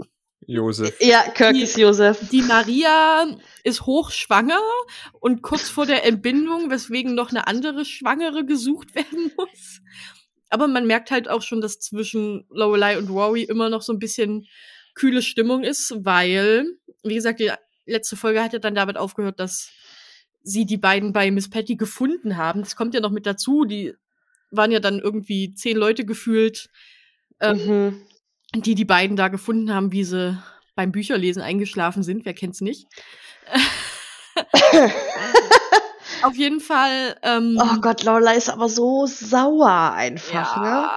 Josef. 0.46 0.96
Ja, 1.00 1.22
Kirk 1.30 1.54
die, 1.54 1.62
ist 1.62 1.76
Josef. 1.76 2.28
Die 2.30 2.42
Maria 2.42 3.26
ist 3.64 3.84
hochschwanger 3.86 4.60
und 5.20 5.42
kurz 5.42 5.68
vor 5.68 5.86
der 5.86 6.04
Entbindung, 6.04 6.70
weswegen 6.70 7.14
noch 7.14 7.30
eine 7.30 7.46
andere 7.46 7.84
Schwangere 7.84 8.44
gesucht 8.44 8.94
werden 8.94 9.32
muss. 9.36 9.80
Aber 10.48 10.68
man 10.68 10.86
merkt 10.86 11.10
halt 11.10 11.28
auch 11.28 11.42
schon, 11.42 11.60
dass 11.60 11.80
zwischen 11.80 12.46
Lorelei 12.50 12.98
und 12.98 13.10
Rory 13.10 13.42
immer 13.42 13.68
noch 13.68 13.82
so 13.82 13.92
ein 13.92 13.98
bisschen 13.98 14.46
kühle 14.94 15.22
Stimmung 15.22 15.64
ist, 15.64 16.04
weil, 16.04 16.66
wie 17.02 17.16
gesagt, 17.16 17.40
die 17.40 17.50
letzte 17.84 18.16
Folge 18.16 18.42
hat 18.42 18.52
ja 18.52 18.58
dann 18.60 18.74
damit 18.74 18.96
aufgehört, 18.96 19.40
dass 19.40 19.70
sie 20.42 20.64
die 20.64 20.78
beiden 20.78 21.12
bei 21.12 21.30
Miss 21.32 21.50
Patty 21.50 21.74
gefunden 21.74 22.36
haben. 22.36 22.60
Das 22.60 22.76
kommt 22.76 22.94
ja 22.94 23.00
noch 23.00 23.10
mit 23.10 23.26
dazu. 23.26 23.64
Die 23.64 23.94
waren 24.50 24.70
ja 24.70 24.80
dann 24.80 24.98
irgendwie 24.98 25.54
zehn 25.54 25.76
Leute 25.76 26.04
gefühlt, 26.04 26.68
ähm, 27.40 27.66
mhm. 27.66 28.02
die 28.62 28.74
die 28.74 28.84
beiden 28.84 29.16
da 29.16 29.28
gefunden 29.28 29.72
haben, 29.72 29.92
wie 29.92 30.04
sie 30.04 30.40
beim 30.74 30.92
Bücherlesen 30.92 31.42
eingeschlafen 31.42 32.02
sind. 32.02 32.24
Wer 32.24 32.34
kennt's 32.34 32.60
nicht? 32.60 32.86
Auf 36.22 36.34
jeden 36.36 36.60
Fall. 36.60 37.16
Ähm, 37.22 37.58
oh 37.60 37.80
Gott, 37.80 38.02
Lorelei 38.04 38.36
ist 38.36 38.48
aber 38.48 38.68
so 38.68 39.06
sauer 39.06 39.92
einfach, 39.92 40.56
ja. 40.56 40.62
ne? 40.62 40.88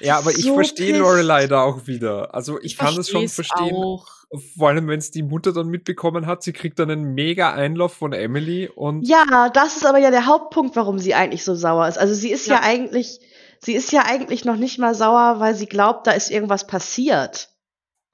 Ja, 0.00 0.18
aber 0.18 0.30
ich 0.30 0.44
so 0.44 0.54
verstehe 0.54 0.98
Lorelei 0.98 1.46
da 1.46 1.62
auch 1.62 1.86
wieder. 1.86 2.34
Also 2.34 2.58
ich, 2.58 2.72
ich 2.72 2.78
kann 2.78 2.96
es 2.98 3.08
schon 3.08 3.28
verstehen. 3.28 3.74
Auch. 3.74 4.17
Vor 4.56 4.68
allem, 4.68 4.88
wenn 4.88 4.98
es 4.98 5.10
die 5.10 5.22
Mutter 5.22 5.52
dann 5.52 5.68
mitbekommen 5.68 6.26
hat, 6.26 6.42
sie 6.42 6.52
kriegt 6.52 6.78
dann 6.78 6.90
einen 6.90 7.14
mega 7.14 7.52
Einlauf 7.54 7.94
von 7.94 8.12
Emily 8.12 8.68
und. 8.68 9.08
Ja, 9.08 9.48
das 9.48 9.76
ist 9.76 9.86
aber 9.86 9.98
ja 9.98 10.10
der 10.10 10.26
Hauptpunkt, 10.26 10.76
warum 10.76 10.98
sie 10.98 11.14
eigentlich 11.14 11.44
so 11.44 11.54
sauer 11.54 11.88
ist. 11.88 11.98
Also 11.98 12.12
sie 12.14 12.30
ist 12.30 12.46
ja, 12.46 12.56
ja 12.56 12.62
eigentlich, 12.62 13.20
sie 13.60 13.74
ist 13.74 13.90
ja 13.90 14.04
eigentlich 14.04 14.44
noch 14.44 14.56
nicht 14.56 14.78
mal 14.78 14.94
sauer, 14.94 15.40
weil 15.40 15.54
sie 15.54 15.66
glaubt, 15.66 16.06
da 16.06 16.10
ist 16.10 16.30
irgendwas 16.30 16.66
passiert. 16.66 17.48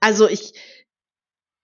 Also 0.00 0.28
ich, 0.28 0.54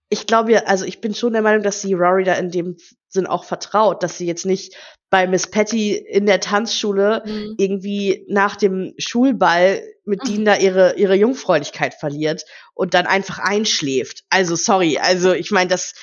ich 0.08 0.26
glaube 0.26 0.50
ja, 0.52 0.64
also 0.64 0.84
ich 0.84 1.00
bin 1.00 1.14
schon 1.14 1.32
der 1.32 1.42
Meinung, 1.42 1.62
dass 1.62 1.80
sie 1.80 1.94
Rory 1.94 2.24
da 2.24 2.34
in 2.34 2.50
dem 2.50 2.76
Sinn 3.08 3.28
auch 3.28 3.44
vertraut, 3.44 4.02
dass 4.02 4.18
sie 4.18 4.26
jetzt 4.26 4.46
nicht 4.46 4.74
bei 5.10 5.26
Miss 5.26 5.48
Patty 5.48 5.96
in 5.96 6.24
der 6.26 6.40
Tanzschule 6.40 7.22
mhm. 7.26 7.54
irgendwie 7.58 8.24
nach 8.28 8.56
dem 8.56 8.94
Schulball 8.96 9.82
mit. 10.04 10.26
Dean 10.26 10.44
da 10.44 10.56
ihre, 10.56 10.94
ihre 10.94 11.16
Jungfräulichkeit 11.16 11.94
verliert 11.94 12.44
und 12.74 12.94
dann 12.94 13.06
einfach 13.06 13.38
einschläft. 13.38 14.24
Also 14.30 14.54
sorry, 14.54 14.98
also 14.98 15.32
ich 15.32 15.50
meine, 15.50 15.68
das, 15.68 15.94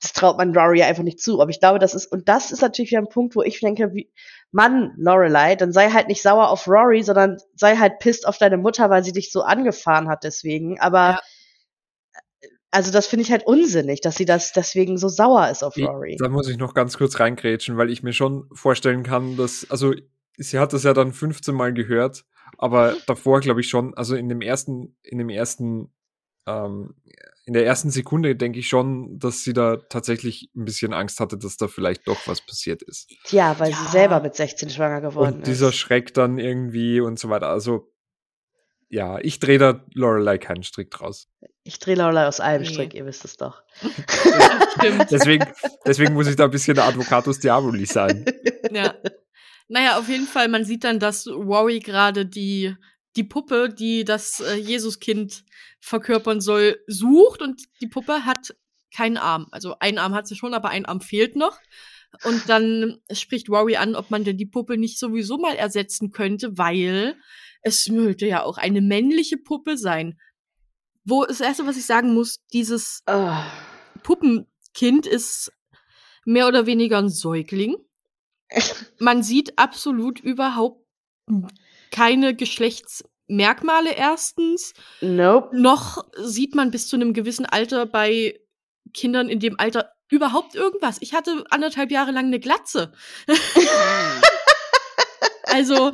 das 0.00 0.12
traut 0.12 0.38
man 0.38 0.56
Rory 0.56 0.82
einfach 0.82 1.02
nicht 1.02 1.20
zu. 1.20 1.40
Aber 1.40 1.50
ich 1.50 1.60
glaube, 1.60 1.78
das 1.78 1.94
ist, 1.94 2.06
und 2.06 2.28
das 2.28 2.52
ist 2.52 2.62
natürlich 2.62 2.92
wieder 2.92 3.00
ein 3.00 3.08
Punkt, 3.08 3.36
wo 3.36 3.42
ich 3.42 3.60
denke, 3.60 3.92
wie, 3.92 4.10
Mann, 4.52 4.94
Lorelei, 4.96 5.56
dann 5.56 5.72
sei 5.72 5.90
halt 5.90 6.08
nicht 6.08 6.22
sauer 6.22 6.48
auf 6.48 6.68
Rory, 6.68 7.02
sondern 7.02 7.38
sei 7.54 7.76
halt 7.76 7.98
pisst 7.98 8.26
auf 8.26 8.38
deine 8.38 8.56
Mutter, 8.56 8.90
weil 8.90 9.04
sie 9.04 9.12
dich 9.12 9.32
so 9.32 9.42
angefahren 9.42 10.08
hat 10.08 10.24
deswegen. 10.24 10.80
Aber 10.80 11.10
ja 11.10 11.20
also 12.76 12.92
das 12.92 13.06
finde 13.06 13.22
ich 13.22 13.32
halt 13.32 13.46
unsinnig, 13.46 14.02
dass 14.02 14.16
sie 14.16 14.26
das 14.26 14.52
deswegen 14.52 14.98
so 14.98 15.08
sauer 15.08 15.48
ist 15.48 15.64
auf 15.64 15.78
Rory. 15.78 16.16
Da 16.18 16.28
muss 16.28 16.46
ich 16.46 16.58
noch 16.58 16.74
ganz 16.74 16.98
kurz 16.98 17.18
reingrätschen, 17.18 17.78
weil 17.78 17.90
ich 17.90 18.02
mir 18.02 18.12
schon 18.12 18.50
vorstellen 18.52 19.02
kann, 19.02 19.38
dass, 19.38 19.66
also 19.70 19.94
sie 20.36 20.58
hat 20.58 20.74
das 20.74 20.82
ja 20.82 20.92
dann 20.92 21.14
15 21.14 21.54
Mal 21.54 21.72
gehört, 21.72 22.26
aber 22.58 22.94
davor 23.06 23.40
glaube 23.40 23.62
ich 23.62 23.70
schon, 23.70 23.94
also 23.94 24.14
in 24.14 24.28
dem 24.28 24.42
ersten, 24.42 24.94
in 25.02 25.16
dem 25.16 25.30
ersten, 25.30 25.90
ähm, 26.46 26.94
in 27.46 27.54
der 27.54 27.64
ersten 27.64 27.88
Sekunde 27.88 28.36
denke 28.36 28.58
ich 28.58 28.68
schon, 28.68 29.18
dass 29.18 29.42
sie 29.42 29.54
da 29.54 29.78
tatsächlich 29.78 30.50
ein 30.54 30.66
bisschen 30.66 30.92
Angst 30.92 31.18
hatte, 31.18 31.38
dass 31.38 31.56
da 31.56 31.68
vielleicht 31.68 32.06
doch 32.06 32.26
was 32.26 32.44
passiert 32.44 32.82
ist. 32.82 33.10
Ja, 33.30 33.58
weil 33.58 33.70
ja. 33.70 33.76
sie 33.78 33.90
selber 33.90 34.20
mit 34.20 34.34
16 34.34 34.68
schwanger 34.68 35.00
geworden 35.00 35.36
und 35.36 35.40
ist. 35.40 35.48
Dieser 35.48 35.72
Schreck 35.72 36.12
dann 36.12 36.38
irgendwie 36.38 37.00
und 37.00 37.18
so 37.18 37.30
weiter. 37.30 37.48
Also 37.48 37.90
ja, 38.90 39.18
ich 39.18 39.40
drehe 39.40 39.58
da 39.58 39.82
Lorelei 39.94 40.36
keinen 40.36 40.62
Strick 40.62 40.90
draus. 40.90 41.30
Ich 41.66 41.80
drehe 41.80 41.96
Lorelei 41.96 42.28
aus 42.28 42.38
einem 42.38 42.62
nee. 42.62 42.68
Strick, 42.68 42.94
ihr 42.94 43.04
wisst 43.06 43.24
es 43.24 43.36
doch. 43.36 43.62
Stimmt. 44.78 45.06
deswegen, 45.10 45.44
deswegen 45.84 46.14
muss 46.14 46.28
ich 46.28 46.36
da 46.36 46.44
ein 46.44 46.50
bisschen 46.52 46.76
der 46.76 46.84
Advocatus 46.84 47.40
Diaboli 47.40 47.86
sein. 47.86 48.24
Ja. 48.70 48.94
Naja, 49.68 49.98
auf 49.98 50.08
jeden 50.08 50.26
Fall, 50.26 50.46
man 50.46 50.64
sieht 50.64 50.84
dann, 50.84 51.00
dass 51.00 51.26
Rory 51.26 51.80
gerade 51.80 52.24
die, 52.24 52.76
die 53.16 53.24
Puppe, 53.24 53.68
die 53.68 54.04
das 54.04 54.38
äh, 54.38 54.54
Jesuskind 54.54 55.44
verkörpern 55.80 56.40
soll, 56.40 56.78
sucht 56.86 57.42
und 57.42 57.62
die 57.80 57.88
Puppe 57.88 58.24
hat 58.24 58.54
keinen 58.94 59.16
Arm. 59.16 59.48
Also 59.50 59.76
einen 59.80 59.98
Arm 59.98 60.14
hat 60.14 60.28
sie 60.28 60.36
schon, 60.36 60.54
aber 60.54 60.68
ein 60.68 60.86
Arm 60.86 61.00
fehlt 61.00 61.34
noch. 61.34 61.58
Und 62.22 62.48
dann 62.48 62.98
spricht 63.10 63.48
Rory 63.48 63.74
an, 63.74 63.96
ob 63.96 64.12
man 64.12 64.22
denn 64.22 64.38
die 64.38 64.46
Puppe 64.46 64.78
nicht 64.78 65.00
sowieso 65.00 65.36
mal 65.36 65.56
ersetzen 65.56 66.12
könnte, 66.12 66.56
weil 66.56 67.16
es 67.62 67.88
müsste 67.88 68.26
ja 68.26 68.44
auch 68.44 68.58
eine 68.58 68.80
männliche 68.80 69.36
Puppe 69.36 69.76
sein. 69.76 70.16
Wo 71.06 71.24
das 71.24 71.40
erste, 71.40 71.66
was 71.66 71.76
ich 71.76 71.86
sagen 71.86 72.12
muss, 72.14 72.40
dieses 72.52 73.02
oh. 73.06 73.32
Puppenkind 74.02 75.06
ist 75.06 75.52
mehr 76.24 76.48
oder 76.48 76.66
weniger 76.66 76.98
ein 76.98 77.08
Säugling. 77.08 77.76
Man 78.98 79.22
sieht 79.22 79.58
absolut 79.58 80.20
überhaupt 80.20 80.84
keine 81.90 82.34
Geschlechtsmerkmale 82.34 83.94
erstens. 83.94 84.74
Nope. 85.00 85.56
Noch 85.56 86.04
sieht 86.16 86.54
man 86.54 86.70
bis 86.70 86.88
zu 86.88 86.96
einem 86.96 87.14
gewissen 87.14 87.46
Alter 87.46 87.86
bei 87.86 88.38
Kindern 88.92 89.28
in 89.28 89.40
dem 89.40 89.58
Alter 89.58 89.92
überhaupt 90.08 90.54
irgendwas. 90.54 90.98
Ich 91.00 91.14
hatte 91.14 91.44
anderthalb 91.50 91.90
Jahre 91.90 92.12
lang 92.12 92.26
eine 92.26 92.38
Glatze. 92.38 92.92
also 95.44 95.92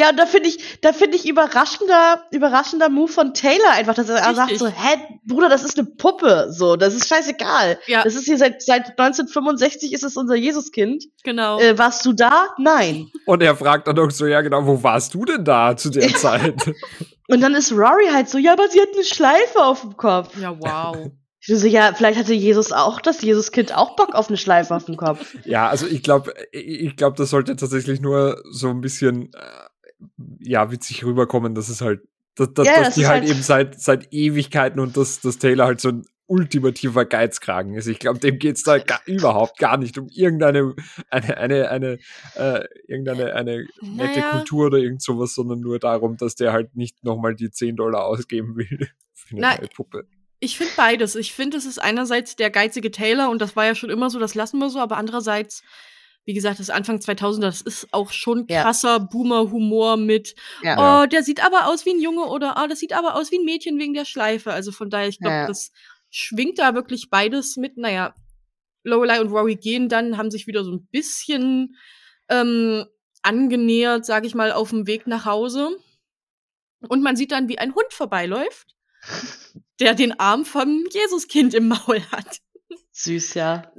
ja, 0.00 0.08
und 0.08 0.18
da 0.18 0.24
finde 0.24 0.48
ich, 0.48 0.80
da 0.80 0.94
finde 0.94 1.14
ich 1.14 1.28
überraschender, 1.28 2.24
überraschender 2.30 2.88
Move 2.88 3.12
von 3.12 3.34
Taylor 3.34 3.72
einfach, 3.72 3.94
dass 3.94 4.08
er 4.08 4.16
Richtig. 4.16 4.36
sagt 4.36 4.58
so, 4.58 4.66
hä, 4.68 4.96
Bruder, 5.26 5.50
das 5.50 5.62
ist 5.62 5.78
eine 5.78 5.86
Puppe, 5.88 6.46
so, 6.50 6.76
das 6.76 6.94
ist 6.94 7.06
scheißegal. 7.06 7.78
Ja. 7.86 8.02
Das 8.02 8.14
ist 8.14 8.24
hier 8.24 8.38
seit, 8.38 8.62
seit 8.62 8.98
1965 8.98 9.92
ist 9.92 10.02
es 10.02 10.16
unser 10.16 10.36
Jesuskind. 10.36 11.04
Genau. 11.22 11.60
Äh, 11.60 11.76
warst 11.76 12.06
du 12.06 12.14
da? 12.14 12.48
Nein. 12.56 13.10
Und 13.26 13.42
er 13.42 13.54
fragt 13.54 13.88
dann 13.88 13.98
auch 13.98 14.10
so, 14.10 14.26
ja 14.26 14.40
genau, 14.40 14.64
wo 14.66 14.82
warst 14.82 15.12
du 15.12 15.26
denn 15.26 15.44
da 15.44 15.76
zu 15.76 15.90
der 15.90 16.14
Zeit? 16.14 16.54
und 17.28 17.42
dann 17.42 17.54
ist 17.54 17.70
Rory 17.70 18.08
halt 18.10 18.30
so, 18.30 18.38
ja, 18.38 18.54
aber 18.54 18.68
sie 18.68 18.80
hat 18.80 18.88
eine 18.94 19.04
Schleife 19.04 19.62
auf 19.62 19.82
dem 19.82 19.98
Kopf. 19.98 20.34
Ja, 20.40 20.56
wow. 20.58 20.96
Ich 21.42 21.58
so, 21.58 21.66
ja, 21.66 21.92
vielleicht 21.94 22.18
hatte 22.18 22.34
Jesus 22.34 22.72
auch, 22.72 23.00
das 23.00 23.22
Jesuskind 23.22 23.74
auch 23.74 23.96
Bock 23.96 24.14
auf 24.14 24.28
eine 24.28 24.36
Schleife 24.36 24.74
auf 24.74 24.84
dem 24.84 24.96
Kopf. 24.96 25.36
Ja, 25.44 25.68
also 25.68 25.86
ich 25.86 26.02
glaube, 26.02 26.34
ich 26.52 26.96
glaube, 26.96 27.16
das 27.16 27.30
sollte 27.30 27.56
tatsächlich 27.56 28.00
nur 28.00 28.42
so 28.50 28.68
ein 28.68 28.82
bisschen 28.82 29.32
äh, 29.32 29.38
ja, 30.40 30.70
witzig 30.70 31.04
rüberkommen, 31.04 31.54
dass 31.54 31.68
es 31.68 31.80
halt, 31.80 32.02
dass, 32.34 32.52
dass, 32.54 32.66
ja, 32.66 32.76
dass 32.76 32.86
das 32.88 32.94
die 32.94 33.06
halt, 33.06 33.22
halt, 33.22 33.30
eben 33.30 33.42
seit, 33.42 33.80
seit 33.80 34.12
Ewigkeiten 34.12 34.80
und 34.80 34.96
dass, 34.96 35.20
dass 35.20 35.38
Taylor 35.38 35.66
halt 35.66 35.80
so 35.80 35.90
ein 35.90 36.04
ultimativer 36.30 37.04
Geizkragen 37.04 37.74
ist. 37.74 37.88
Ich 37.88 37.98
glaube, 37.98 38.20
dem 38.20 38.38
geht's 38.38 38.62
da 38.62 38.78
gar, 38.78 39.00
überhaupt 39.04 39.58
gar 39.58 39.76
nicht 39.76 39.98
um 39.98 40.06
irgendeine 40.08 40.76
eine 41.10 41.36
eine 41.36 41.68
eine 41.68 41.98
äh, 42.36 42.64
irgendeine 42.86 43.34
eine 43.34 43.66
nette 43.82 44.20
naja. 44.20 44.30
Kultur 44.30 44.66
oder 44.66 44.78
irgend 44.78 45.02
sowas, 45.02 45.34
sondern 45.34 45.58
nur 45.58 45.80
darum, 45.80 46.16
dass 46.16 46.36
der 46.36 46.52
halt 46.52 46.76
nicht 46.76 47.02
nochmal 47.02 47.34
die 47.34 47.50
10 47.50 47.74
Dollar 47.74 48.04
ausgeben 48.04 48.54
will 48.56 48.88
für 49.12 49.36
eine 49.36 49.40
Na, 49.40 49.56
Puppe. 49.74 50.06
Ich 50.38 50.56
finde 50.56 50.72
beides. 50.76 51.16
Ich 51.16 51.34
finde, 51.34 51.56
es 51.56 51.66
ist 51.66 51.78
einerseits 51.78 52.36
der 52.36 52.50
geizige 52.50 52.92
Taylor 52.92 53.28
und 53.28 53.42
das 53.42 53.56
war 53.56 53.66
ja 53.66 53.74
schon 53.74 53.90
immer 53.90 54.08
so, 54.08 54.20
das 54.20 54.36
lassen 54.36 54.60
wir 54.60 54.70
so, 54.70 54.78
aber 54.78 54.98
andererseits 54.98 55.64
wie 56.30 56.34
gesagt, 56.34 56.60
das 56.60 56.70
Anfang 56.70 56.98
2000er, 56.98 57.40
das 57.40 57.60
ist 57.60 57.88
auch 57.90 58.12
schon 58.12 58.46
krasser 58.46 58.88
ja. 58.88 58.98
Boomer-Humor 58.98 59.96
mit, 59.96 60.36
ja. 60.62 61.02
oh, 61.02 61.06
der 61.06 61.24
sieht 61.24 61.44
aber 61.44 61.66
aus 61.66 61.84
wie 61.86 61.90
ein 61.90 62.00
Junge 62.00 62.26
oder, 62.26 62.54
oh, 62.56 62.68
das 62.68 62.78
sieht 62.78 62.92
aber 62.92 63.16
aus 63.16 63.32
wie 63.32 63.38
ein 63.40 63.44
Mädchen 63.44 63.80
wegen 63.80 63.94
der 63.94 64.04
Schleife. 64.04 64.52
Also 64.52 64.70
von 64.70 64.90
daher, 64.90 65.08
ich 65.08 65.18
glaube, 65.18 65.34
ja. 65.34 65.46
das 65.48 65.72
schwingt 66.08 66.60
da 66.60 66.74
wirklich 66.74 67.10
beides 67.10 67.56
mit. 67.56 67.78
Naja, 67.78 68.14
Lorelei 68.84 69.20
und 69.20 69.30
Rory 69.32 69.56
gehen 69.56 69.88
dann, 69.88 70.18
haben 70.18 70.30
sich 70.30 70.46
wieder 70.46 70.62
so 70.62 70.70
ein 70.70 70.86
bisschen 70.92 71.74
ähm, 72.28 72.86
angenähert, 73.22 74.06
sag 74.06 74.24
ich 74.24 74.36
mal, 74.36 74.52
auf 74.52 74.70
dem 74.70 74.86
Weg 74.86 75.08
nach 75.08 75.24
Hause. 75.24 75.70
Und 76.88 77.02
man 77.02 77.16
sieht 77.16 77.32
dann, 77.32 77.48
wie 77.48 77.58
ein 77.58 77.74
Hund 77.74 77.92
vorbeiläuft, 77.92 78.76
der 79.80 79.94
den 79.94 80.20
Arm 80.20 80.44
vom 80.44 80.84
Jesuskind 80.92 81.54
im 81.54 81.66
Maul 81.66 82.00
hat. 82.12 82.38
Süß, 82.92 83.34
ja 83.34 83.72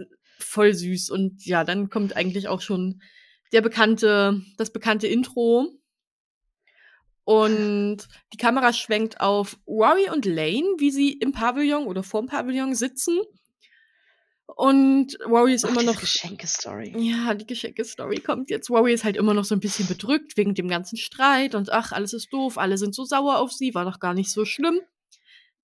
voll 0.51 0.73
süß. 0.73 1.09
Und 1.09 1.45
ja, 1.45 1.63
dann 1.63 1.89
kommt 1.89 2.15
eigentlich 2.15 2.47
auch 2.47 2.61
schon 2.61 3.01
der 3.53 3.61
bekannte, 3.61 4.41
das 4.57 4.71
bekannte 4.71 5.07
Intro. 5.07 5.69
Und 7.23 7.97
die 8.33 8.37
Kamera 8.37 8.73
schwenkt 8.73 9.21
auf 9.21 9.57
Rory 9.67 10.09
und 10.11 10.25
Lane, 10.25 10.75
wie 10.79 10.91
sie 10.91 11.13
im 11.13 11.31
Pavillon 11.31 11.85
oder 11.85 12.03
vorm 12.03 12.27
Pavillon 12.27 12.75
sitzen. 12.75 13.19
Und 14.47 15.17
Rory 15.25 15.53
ist 15.53 15.63
Ach, 15.63 15.69
immer 15.69 15.83
noch. 15.83 15.93
Die 15.93 16.01
Geschenke-Story. 16.01 16.93
Ja, 16.97 17.33
die 17.33 17.47
Geschenke-Story 17.47 18.19
kommt 18.19 18.49
jetzt. 18.49 18.69
Rory 18.69 18.93
ist 18.93 19.05
halt 19.05 19.15
immer 19.15 19.33
noch 19.33 19.45
so 19.45 19.55
ein 19.55 19.61
bisschen 19.61 19.87
bedrückt 19.87 20.35
wegen 20.35 20.55
dem 20.55 20.67
ganzen 20.67 20.97
Streit 20.97 21.55
und 21.55 21.71
ach, 21.71 21.93
alles 21.93 22.11
ist 22.11 22.33
doof, 22.33 22.57
alle 22.57 22.77
sind 22.77 22.93
so 22.93 23.05
sauer 23.05 23.37
auf 23.39 23.53
sie, 23.53 23.73
war 23.73 23.85
doch 23.85 23.99
gar 23.99 24.13
nicht 24.13 24.29
so 24.29 24.43
schlimm. 24.43 24.81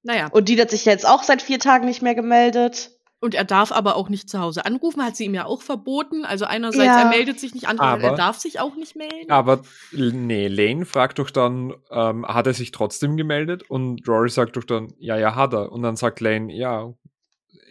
Naja. 0.04 0.28
Und 0.28 0.48
die 0.48 0.60
hat 0.62 0.72
sich 0.72 0.86
jetzt 0.86 1.06
auch 1.06 1.24
seit 1.24 1.42
vier 1.42 1.60
Tagen 1.60 1.86
nicht 1.86 2.02
mehr 2.02 2.16
gemeldet. 2.16 2.97
Und 3.20 3.34
er 3.34 3.46
darf 3.46 3.72
aber 3.72 3.96
auch 3.96 4.10
nicht 4.10 4.30
zu 4.30 4.40
Hause 4.40 4.66
anrufen, 4.66 5.04
hat 5.04 5.16
sie 5.16 5.26
ihm 5.26 5.34
ja 5.34 5.46
auch 5.46 5.64
verboten. 5.64 6.24
Also 6.24 6.46
einerseits, 6.46 6.86
ja. 6.86 7.02
er 7.02 7.10
meldet 7.10 7.40
sich 7.40 7.56
nicht, 7.56 7.68
andererseits, 7.68 8.04
er 8.04 8.16
darf 8.16 8.38
sich 8.38 8.60
auch 8.60 8.76
nicht 8.76 8.96
melden. 8.96 9.32
Aber 9.32 9.62
nee, 9.92 10.48
Lane 10.48 10.86
fragt 10.86 11.18
doch 11.18 11.32
dann, 11.32 11.74
ähm, 11.90 12.28
hat 12.28 12.46
er 12.46 12.54
sich 12.54 12.72
trotzdem 12.72 13.18
gemeldet? 13.18 13.64
Und 13.70 14.08
Rory 14.08 14.30
sagt 14.30 14.56
doch 14.56 14.64
dann, 14.64 14.94
ja, 15.00 15.18
ja, 15.18 15.34
hat 15.34 15.54
er. 15.54 15.72
Und 15.72 15.82
dann 15.82 15.96
sagt 15.96 16.20
Lane, 16.20 16.54
ja, 16.54 16.94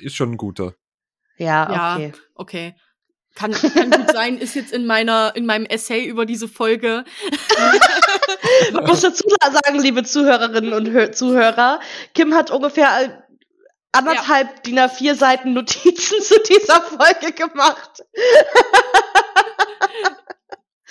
ist 0.01 0.17
schon 0.17 0.33
ein 0.33 0.37
guter. 0.37 0.75
Ja, 1.39 1.95
okay. 1.95 2.07
Ja, 2.09 2.13
okay. 2.35 2.75
Kann, 3.37 3.53
kann 3.53 3.91
gut 3.91 4.11
sein, 4.13 4.39
ist 4.39 4.55
jetzt 4.55 4.73
in 4.73 4.87
meiner, 4.87 5.37
in 5.37 5.47
meinem 5.47 5.67
Essay 5.67 6.07
über 6.07 6.27
diese 6.27 6.49
Folge. 6.49 7.05
muss 8.87 9.01
dazu 9.01 9.29
sagen, 9.29 9.79
liebe 9.79 10.03
Zuhörerinnen 10.05 10.73
und 10.73 10.89
Hö 10.89 11.11
Zuhörer, 11.11 11.81
Kim 12.15 12.35
hat 12.35 12.51
ungefähr 12.51 12.89
äh, 13.03 13.09
anderthalb 13.97 14.49
ja. 14.49 14.63
DIN 14.63 14.79
A4 14.79 15.15
Seiten 15.15 15.53
Notizen 15.53 16.21
zu 16.23 16.35
dieser 16.49 16.81
Folge 16.83 17.33
gemacht. 17.33 18.03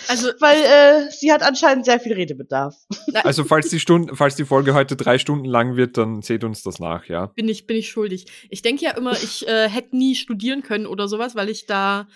Also, 0.07 0.29
Weil 0.39 0.61
äh, 0.61 1.11
sie 1.11 1.31
hat 1.31 1.41
anscheinend 1.41 1.85
sehr 1.85 1.99
viel 1.99 2.13
Redebedarf. 2.13 2.75
Also 3.23 3.43
falls 3.43 3.69
die 3.69 3.79
Stunde, 3.79 4.15
falls 4.15 4.35
die 4.35 4.45
Folge 4.45 4.73
heute 4.73 4.95
drei 4.95 5.17
Stunden 5.17 5.45
lang 5.45 5.77
wird, 5.77 5.97
dann 5.97 6.21
seht 6.21 6.43
uns 6.43 6.63
das 6.63 6.79
nach, 6.79 7.05
ja. 7.05 7.27
Bin 7.27 7.49
ich, 7.49 7.65
bin 7.65 7.77
ich 7.77 7.89
schuldig. 7.89 8.25
Ich 8.49 8.61
denke 8.61 8.85
ja 8.85 8.91
immer, 8.91 9.13
ich 9.13 9.47
äh, 9.47 9.69
hätte 9.69 9.95
nie 9.97 10.15
studieren 10.15 10.61
können 10.61 10.85
oder 10.85 11.07
sowas, 11.07 11.35
weil 11.35 11.49
ich 11.49 11.65
da 11.65 12.07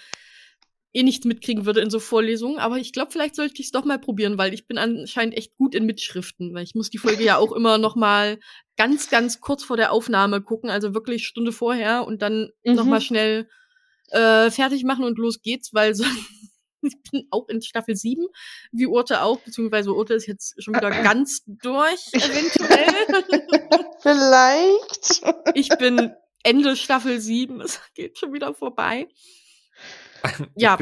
eh 0.93 1.03
nichts 1.03 1.25
mitkriegen 1.25 1.65
würde 1.65 1.81
in 1.81 1.89
so 1.89 1.99
Vorlesungen. 1.99 2.57
Aber 2.57 2.77
ich 2.77 2.93
glaube, 2.93 3.11
vielleicht 3.11 3.35
sollte 3.35 3.55
ich 3.59 3.67
es 3.67 3.71
doch 3.71 3.85
mal 3.85 3.99
probieren, 3.99 4.37
weil 4.37 4.53
ich 4.53 4.67
bin 4.67 4.77
anscheinend 4.77 5.37
echt 5.37 5.55
gut 5.55 5.75
in 5.75 5.85
Mitschriften, 5.85 6.53
weil 6.53 6.63
ich 6.63 6.75
muss 6.75 6.89
die 6.89 6.97
Folge 6.97 7.23
ja 7.23 7.37
auch 7.37 7.51
immer 7.51 7.77
noch 7.77 7.95
mal 7.95 8.39
ganz, 8.75 9.09
ganz 9.09 9.39
kurz 9.39 9.63
vor 9.63 9.77
der 9.77 9.91
Aufnahme 9.91 10.41
gucken, 10.41 10.69
also 10.69 10.93
wirklich 10.93 11.27
Stunde 11.27 11.51
vorher 11.51 12.05
und 12.07 12.21
dann 12.21 12.51
mhm. 12.63 12.73
noch 12.73 12.85
mal 12.85 13.01
schnell 13.01 13.47
äh, 14.09 14.49
fertig 14.49 14.83
machen 14.83 15.03
und 15.03 15.19
los 15.19 15.41
geht's, 15.41 15.73
weil 15.73 15.93
sonst 15.95 16.17
ich 16.81 16.95
bin 17.11 17.27
auch 17.31 17.47
in 17.49 17.61
Staffel 17.61 17.95
7, 17.95 18.25
wie 18.71 18.87
Urte 18.87 19.21
auch, 19.21 19.39
beziehungsweise 19.41 19.93
Urte 19.93 20.13
ist 20.13 20.27
jetzt 20.27 20.61
schon 20.63 20.75
wieder 20.75 20.89
ganz 21.03 21.43
durch, 21.45 22.07
eventuell. 22.13 22.87
Vielleicht. 24.01 25.21
Ich 25.55 25.69
bin 25.77 26.13
Ende 26.43 26.75
Staffel 26.75 27.19
7, 27.19 27.61
es 27.61 27.81
geht 27.95 28.17
schon 28.17 28.33
wieder 28.33 28.53
vorbei. 28.53 29.07
Ich 30.55 30.63
ja, 30.63 30.77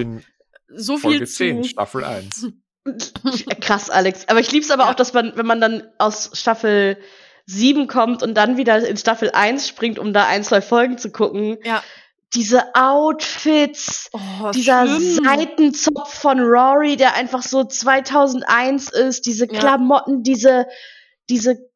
so 0.70 0.98
viel 0.98 1.12
Folge 1.12 1.26
zu 1.26 1.36
10, 1.36 1.64
Staffel 1.64 2.04
1. 2.04 2.48
Krass, 3.62 3.90
Alex. 3.90 4.28
Aber 4.28 4.40
ich 4.40 4.52
lieb's 4.52 4.72
aber 4.72 4.84
ja. 4.84 4.92
auch, 4.92 4.96
dass 4.96 5.14
man, 5.14 5.34
wenn 5.36 5.46
man 5.46 5.62
dann 5.62 5.84
aus 5.98 6.32
Staffel 6.34 6.98
7 7.46 7.88
kommt 7.88 8.24
und 8.24 8.36
dann 8.36 8.58
wieder 8.58 8.86
in 8.86 8.98
Staffel 8.98 9.32
1 9.32 9.68
springt, 9.68 10.00
um 10.00 10.14
da 10.14 10.28
ein, 10.28 10.44
zwei 10.44 10.62
Folgen 10.62 10.98
zu 10.98 11.12
gucken. 11.12 11.58
Ja 11.64 11.84
diese 12.34 12.76
Outfits, 12.76 14.10
oh, 14.12 14.52
dieser 14.54 14.86
schlimm. 14.86 15.26
Seitenzopf 15.26 16.14
von 16.14 16.40
Rory, 16.40 16.98
der 16.98 17.16
einfach 17.16 17.42
so 17.42 17.64
2001 17.64 18.90
ist, 18.90 19.26
diese 19.26 19.48
Klamotten, 19.48 20.18
ja. 20.18 20.22
diese, 20.24 20.68
diese 21.30 21.67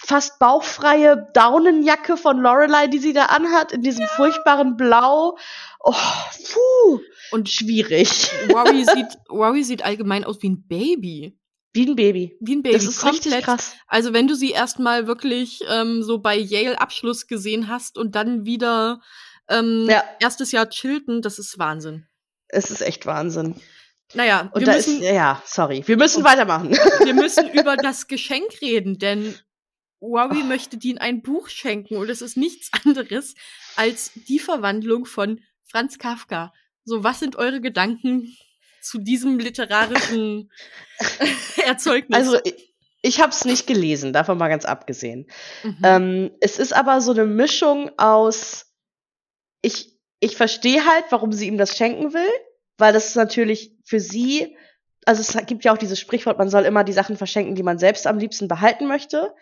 fast 0.00 0.38
bauchfreie 0.38 1.28
Daunenjacke 1.34 2.16
von 2.16 2.38
Lorelei, 2.38 2.86
die 2.86 2.98
sie 2.98 3.12
da 3.12 3.26
anhat, 3.26 3.72
in 3.72 3.82
diesem 3.82 4.02
ja. 4.02 4.08
furchtbaren 4.08 4.76
Blau. 4.76 5.36
Oh, 5.80 5.92
puh. 6.52 7.00
Und 7.32 7.50
schwierig. 7.50 8.30
Rory 8.52 8.84
sieht, 8.94 9.18
Rory 9.30 9.64
sieht 9.64 9.84
allgemein 9.84 10.24
aus 10.24 10.40
wie 10.42 10.50
ein 10.50 10.66
Baby. 10.66 11.38
Wie 11.72 11.86
ein 11.86 11.96
Baby. 11.96 12.36
Wie 12.40 12.56
ein 12.56 12.62
Baby. 12.62 12.76
Das 12.76 12.84
ist 12.84 13.00
Komplett. 13.00 13.26
richtig 13.26 13.44
krass. 13.44 13.74
Also 13.86 14.12
wenn 14.12 14.26
du 14.26 14.34
sie 14.34 14.50
erstmal 14.50 15.06
wirklich 15.06 15.60
ähm, 15.68 16.02
so 16.02 16.18
bei 16.18 16.36
Yale 16.36 16.80
Abschluss 16.80 17.26
gesehen 17.26 17.68
hast 17.68 17.98
und 17.98 18.14
dann 18.14 18.46
wieder 18.46 19.00
ähm, 19.48 19.86
ja. 19.88 20.04
Erstes 20.20 20.52
Jahr 20.52 20.68
Chilton, 20.68 21.22
das 21.22 21.38
ist 21.38 21.58
Wahnsinn. 21.58 22.06
Es 22.48 22.70
ist 22.70 22.80
echt 22.80 23.06
Wahnsinn. 23.06 23.56
Naja, 24.14 24.50
und 24.54 24.66
wir 24.66 24.72
müssen, 24.72 25.02
ist, 25.02 25.10
ja, 25.12 25.42
sorry, 25.44 25.82
wir 25.86 25.96
müssen 25.98 26.24
weitermachen. 26.24 26.70
Wir 27.04 27.14
müssen 27.14 27.48
über 27.52 27.76
das 27.76 28.06
Geschenk 28.06 28.62
reden, 28.62 28.98
denn 28.98 29.34
Oh. 30.00 30.16
möchte 30.44 30.76
Dean 30.76 30.98
ein 30.98 31.22
Buch 31.22 31.48
schenken 31.48 31.96
und 31.96 32.08
es 32.08 32.22
ist 32.22 32.36
nichts 32.36 32.70
anderes 32.84 33.34
als 33.76 34.12
die 34.14 34.38
Verwandlung 34.38 35.06
von 35.06 35.40
Franz 35.64 35.98
Kafka. 35.98 36.52
So, 36.84 37.04
was 37.04 37.20
sind 37.20 37.36
eure 37.36 37.60
Gedanken 37.60 38.36
zu 38.80 38.98
diesem 38.98 39.38
literarischen 39.38 40.50
Erzeugnis? 41.64 42.16
Also, 42.16 42.38
ich, 42.44 42.74
ich 43.02 43.20
habe 43.20 43.30
es 43.30 43.44
nicht 43.44 43.66
gelesen, 43.66 44.12
davon 44.12 44.38
mal 44.38 44.48
ganz 44.48 44.64
abgesehen. 44.64 45.26
Mhm. 45.62 45.78
Ähm, 45.82 46.30
es 46.40 46.58
ist 46.58 46.72
aber 46.72 47.00
so 47.00 47.12
eine 47.12 47.26
Mischung 47.26 47.90
aus 47.98 48.68
ich, 49.62 49.98
ich 50.20 50.36
verstehe 50.36 50.84
halt, 50.84 51.04
warum 51.10 51.32
sie 51.32 51.46
ihm 51.46 51.58
das 51.58 51.76
schenken 51.76 52.12
will, 52.14 52.30
weil 52.76 52.92
das 52.92 53.08
ist 53.08 53.16
natürlich 53.16 53.76
für 53.84 54.00
sie, 54.00 54.56
also 55.08 55.22
es 55.22 55.46
gibt 55.46 55.64
ja 55.64 55.72
auch 55.72 55.78
dieses 55.78 55.98
Sprichwort, 55.98 56.36
man 56.36 56.50
soll 56.50 56.64
immer 56.64 56.84
die 56.84 56.92
Sachen 56.92 57.16
verschenken, 57.16 57.54
die 57.54 57.62
man 57.62 57.78
selbst 57.78 58.06
am 58.06 58.18
liebsten 58.18 58.46
behalten 58.46 58.86
möchte. 58.86 59.34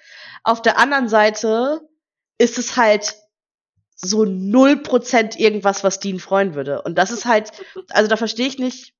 Auf 0.44 0.62
der 0.62 0.78
anderen 0.78 1.08
Seite 1.08 1.80
ist 2.38 2.56
es 2.56 2.76
halt 2.76 3.16
so 3.96 4.24
null 4.24 4.76
Prozent 4.76 5.36
irgendwas, 5.36 5.82
was 5.82 5.98
Dean 5.98 6.20
freuen 6.20 6.54
würde. 6.54 6.82
Und 6.82 6.96
das 6.96 7.10
ist 7.10 7.24
halt, 7.24 7.50
also 7.88 8.08
da 8.08 8.16
verstehe 8.16 8.46
ich 8.46 8.60
nicht, 8.60 8.94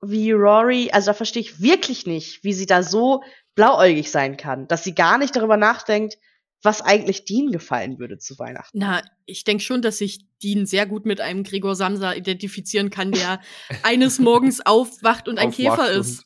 wie 0.00 0.32
Rory, 0.32 0.90
also 0.90 1.06
da 1.06 1.14
verstehe 1.14 1.42
ich 1.42 1.62
wirklich 1.62 2.04
nicht, 2.04 2.42
wie 2.42 2.52
sie 2.52 2.66
da 2.66 2.82
so 2.82 3.22
blauäugig 3.54 4.10
sein 4.10 4.36
kann, 4.36 4.66
dass 4.66 4.82
sie 4.82 4.94
gar 4.94 5.18
nicht 5.18 5.36
darüber 5.36 5.56
nachdenkt, 5.56 6.18
was 6.66 6.82
eigentlich 6.82 7.24
Dean 7.24 7.50
gefallen 7.50 7.98
würde 7.98 8.18
zu 8.18 8.38
Weihnachten. 8.38 8.78
Na, 8.78 9.00
ich 9.24 9.44
denke 9.44 9.62
schon, 9.62 9.80
dass 9.80 9.98
sich 9.98 10.26
Dean 10.42 10.66
sehr 10.66 10.84
gut 10.84 11.06
mit 11.06 11.22
einem 11.22 11.44
Gregor 11.44 11.74
Samsa 11.74 12.12
identifizieren 12.12 12.90
kann, 12.90 13.12
der 13.12 13.40
eines 13.82 14.18
Morgens 14.18 14.60
aufwacht 14.60 15.28
und 15.28 15.38
ein 15.38 15.48
aufwacht 15.48 15.56
Käfer 15.56 15.90
ist. 15.92 16.24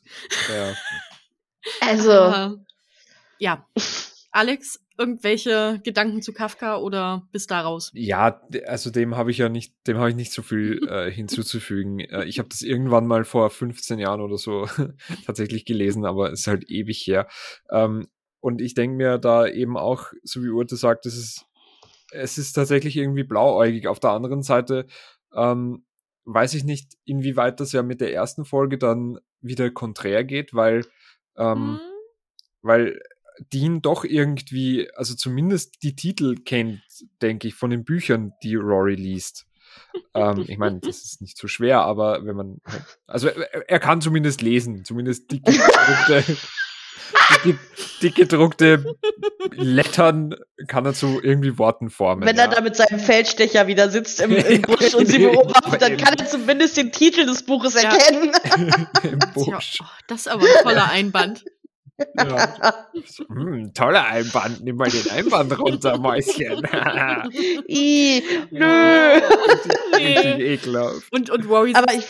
Und, 0.49 0.55
ja. 0.55 0.75
Also. 1.79 2.11
Uh, 2.11 2.57
ja. 3.37 3.67
Alex, 4.31 4.79
irgendwelche 4.97 5.79
Gedanken 5.83 6.21
zu 6.21 6.33
Kafka 6.33 6.77
oder 6.77 7.27
bis 7.31 7.47
daraus? 7.47 7.91
Ja, 7.93 8.41
also 8.65 8.89
dem 8.89 9.15
habe 9.15 9.29
ich 9.29 9.37
ja 9.37 9.49
nicht, 9.49 9.75
dem 9.85 9.97
habe 9.97 10.09
ich 10.09 10.15
nicht 10.15 10.31
so 10.31 10.41
viel 10.41 10.87
äh, 10.87 11.11
hinzuzufügen. 11.11 11.99
Äh, 11.99 12.25
ich 12.25 12.39
habe 12.39 12.49
das 12.49 12.61
irgendwann 12.61 13.05
mal 13.05 13.25
vor 13.25 13.49
15 13.49 13.99
Jahren 13.99 14.21
oder 14.21 14.37
so 14.37 14.67
tatsächlich 15.25 15.65
gelesen, 15.65 16.05
aber 16.05 16.31
es 16.31 16.41
ist 16.41 16.47
halt 16.47 16.69
ewig 16.69 17.05
her. 17.05 17.27
Ähm, 17.69 18.07
und 18.41 18.59
ich 18.59 18.73
denke 18.73 18.97
mir 18.97 19.17
da 19.17 19.47
eben 19.47 19.77
auch, 19.77 20.11
so 20.23 20.43
wie 20.43 20.49
Urte 20.49 20.75
sagt, 20.75 21.05
es 21.05 21.15
ist, 21.15 21.45
es 22.11 22.37
ist 22.37 22.53
tatsächlich 22.53 22.97
irgendwie 22.97 23.23
blauäugig. 23.23 23.87
Auf 23.87 23.99
der 23.99 24.09
anderen 24.09 24.41
Seite 24.41 24.87
ähm, 25.33 25.85
weiß 26.25 26.55
ich 26.55 26.63
nicht, 26.63 26.97
inwieweit 27.05 27.59
das 27.59 27.71
ja 27.71 27.83
mit 27.83 28.01
der 28.01 28.13
ersten 28.13 28.45
Folge 28.45 28.77
dann 28.77 29.19
wieder 29.41 29.71
konträr 29.71 30.23
geht, 30.23 30.53
weil, 30.53 30.85
ähm, 31.37 31.73
mhm. 31.73 31.79
weil 32.61 33.01
Dean 33.53 33.81
doch 33.81 34.03
irgendwie, 34.03 34.89
also 34.95 35.15
zumindest 35.15 35.83
die 35.83 35.95
Titel 35.95 36.35
kennt, 36.35 36.81
denke 37.21 37.47
ich, 37.47 37.55
von 37.55 37.69
den 37.69 37.83
Büchern, 37.83 38.33
die 38.43 38.55
Rory 38.55 38.95
liest. 38.95 39.47
ähm, 40.13 40.45
ich 40.47 40.57
meine, 40.57 40.79
das 40.79 41.03
ist 41.03 41.21
nicht 41.21 41.37
so 41.37 41.47
schwer, 41.47 41.81
aber 41.81 42.25
wenn 42.25 42.35
man, 42.35 42.61
also 43.07 43.27
er, 43.29 43.69
er 43.69 43.79
kann 43.79 44.01
zumindest 44.01 44.41
lesen, 44.41 44.83
zumindest 44.83 45.31
die 45.31 45.41
die, 47.43 47.57
die 48.01 48.11
gedruckte 48.13 48.95
Lettern 49.51 50.35
kann 50.67 50.85
er 50.85 50.93
zu 50.93 51.19
irgendwie 51.21 51.57
Worten 51.57 51.89
formen. 51.89 52.25
Wenn 52.25 52.37
er 52.37 52.47
da 52.47 52.61
mit 52.61 52.75
seinem 52.75 52.99
Feldstecher 52.99 53.67
wieder 53.67 53.89
sitzt 53.89 54.21
im, 54.21 54.31
im 54.31 54.61
Busch 54.61 54.93
und 54.93 55.07
sie 55.07 55.19
beobachtet, 55.19 55.81
dann 55.81 55.97
kann 55.97 56.15
er 56.17 56.27
zumindest 56.27 56.77
den 56.77 56.91
Titel 56.91 57.25
des 57.25 57.43
Buches 57.43 57.75
erkennen. 57.75 58.31
Im 59.03 59.19
Busch. 59.33 59.79
Ja, 59.79 59.85
oh, 59.85 59.89
das 60.07 60.21
ist 60.21 60.27
aber 60.27 60.43
ein 60.43 60.63
toller 60.63 60.89
Einband. 60.89 61.43
Ja. 62.17 62.85
Hm, 63.27 63.73
toller 63.73 64.05
Einband. 64.05 64.63
Nimm 64.63 64.77
mal 64.77 64.89
den 64.89 65.09
Einband 65.11 65.57
runter, 65.59 65.97
Mäuschen. 65.97 66.61
I, 67.67 68.23
nö. 68.49 69.21
Nee. 69.97 70.59
Und, 71.11 71.29
und 71.29 71.47
Rory 71.47 71.73
Aber 71.75 71.93
ich, 71.93 72.05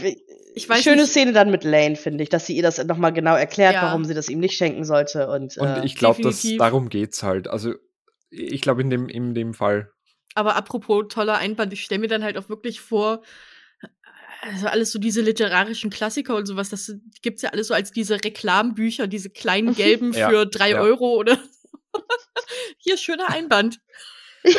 ich 0.53 0.67
weiß 0.67 0.83
Schöne 0.83 1.03
nicht. 1.03 1.11
Szene 1.11 1.33
dann 1.33 1.51
mit 1.51 1.63
Lane, 1.63 1.95
finde 1.95 2.23
ich, 2.23 2.29
dass 2.29 2.45
sie 2.45 2.55
ihr 2.55 2.63
das 2.63 2.83
nochmal 2.83 3.13
genau 3.13 3.35
erklärt, 3.35 3.75
ja. 3.75 3.83
warum 3.83 4.05
sie 4.05 4.13
das 4.13 4.29
ihm 4.29 4.39
nicht 4.39 4.55
schenken 4.55 4.83
sollte. 4.83 5.27
Und, 5.29 5.57
und 5.57 5.67
äh, 5.67 5.85
ich 5.85 5.95
glaube, 5.95 6.21
dass 6.21 6.45
darum 6.57 6.89
geht's 6.89 7.23
halt. 7.23 7.47
Also 7.47 7.73
ich 8.29 8.61
glaube 8.61 8.81
in 8.81 8.89
dem, 8.89 9.09
in 9.09 9.33
dem 9.33 9.53
Fall. 9.53 9.91
Aber 10.35 10.55
apropos 10.55 11.05
toller 11.09 11.37
Einband, 11.37 11.73
ich 11.73 11.83
stelle 11.83 11.99
mir 11.99 12.07
dann 12.07 12.23
halt 12.23 12.37
auch 12.37 12.49
wirklich 12.49 12.79
vor, 12.79 13.21
also 14.41 14.67
alles 14.67 14.91
so 14.91 14.99
diese 14.99 15.21
literarischen 15.21 15.89
Klassiker 15.89 16.35
und 16.35 16.45
sowas, 16.45 16.69
das 16.69 16.93
gibt's 17.21 17.41
ja 17.41 17.51
alles 17.51 17.67
so 17.67 17.73
als 17.73 17.91
diese 17.91 18.23
Reklambücher, 18.23 19.07
diese 19.07 19.29
kleinen 19.29 19.75
gelben 19.75 20.13
ja, 20.13 20.29
für 20.29 20.45
drei 20.45 20.71
ja. 20.71 20.81
Euro 20.81 21.15
oder 21.15 21.37
hier 22.77 22.97
schöner 22.97 23.29
Einband. 23.29 23.79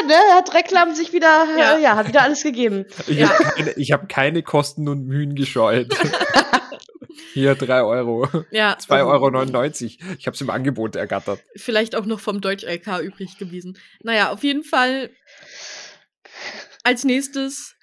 Ja, 0.00 0.06
ne, 0.06 0.14
hat 0.34 0.52
Reklam 0.54 0.94
sich 0.94 1.12
wieder, 1.12 1.46
ja. 1.56 1.76
Äh, 1.76 1.82
ja, 1.82 1.96
hat 1.96 2.08
wieder 2.08 2.22
alles 2.22 2.42
gegeben. 2.42 2.86
Ich 3.06 3.18
ja. 3.18 3.28
habe 3.28 3.44
keine, 3.44 3.70
hab 3.70 4.08
keine 4.08 4.42
Kosten 4.42 4.88
und 4.88 5.06
Mühen 5.06 5.34
gescheut. 5.34 5.94
Hier 7.32 7.54
drei 7.54 7.82
Euro. 7.82 8.28
Ja. 8.50 8.76
2,99 8.76 10.00
Euro. 10.02 10.14
Ich 10.18 10.26
habe 10.26 10.34
es 10.34 10.40
im 10.40 10.50
Angebot 10.50 10.96
ergattert. 10.96 11.40
Vielleicht 11.56 11.96
auch 11.96 12.06
noch 12.06 12.20
vom 12.20 12.40
Deutsch-LK 12.40 13.00
übrig 13.00 13.38
gewesen. 13.38 13.78
Naja, 14.02 14.30
auf 14.30 14.44
jeden 14.44 14.64
Fall. 14.64 15.10
Als 16.84 17.04
nächstes 17.04 17.76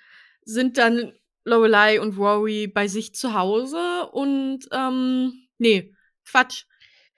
sind 0.43 0.77
dann 0.77 1.13
Lorelei 1.43 1.99
und 1.99 2.17
Rory 2.17 2.67
bei 2.67 2.87
sich 2.87 3.13
zu 3.13 3.33
Hause 3.33 4.07
und 4.11 4.67
ähm, 4.71 5.33
nee, 5.57 5.93
Quatsch. 6.25 6.65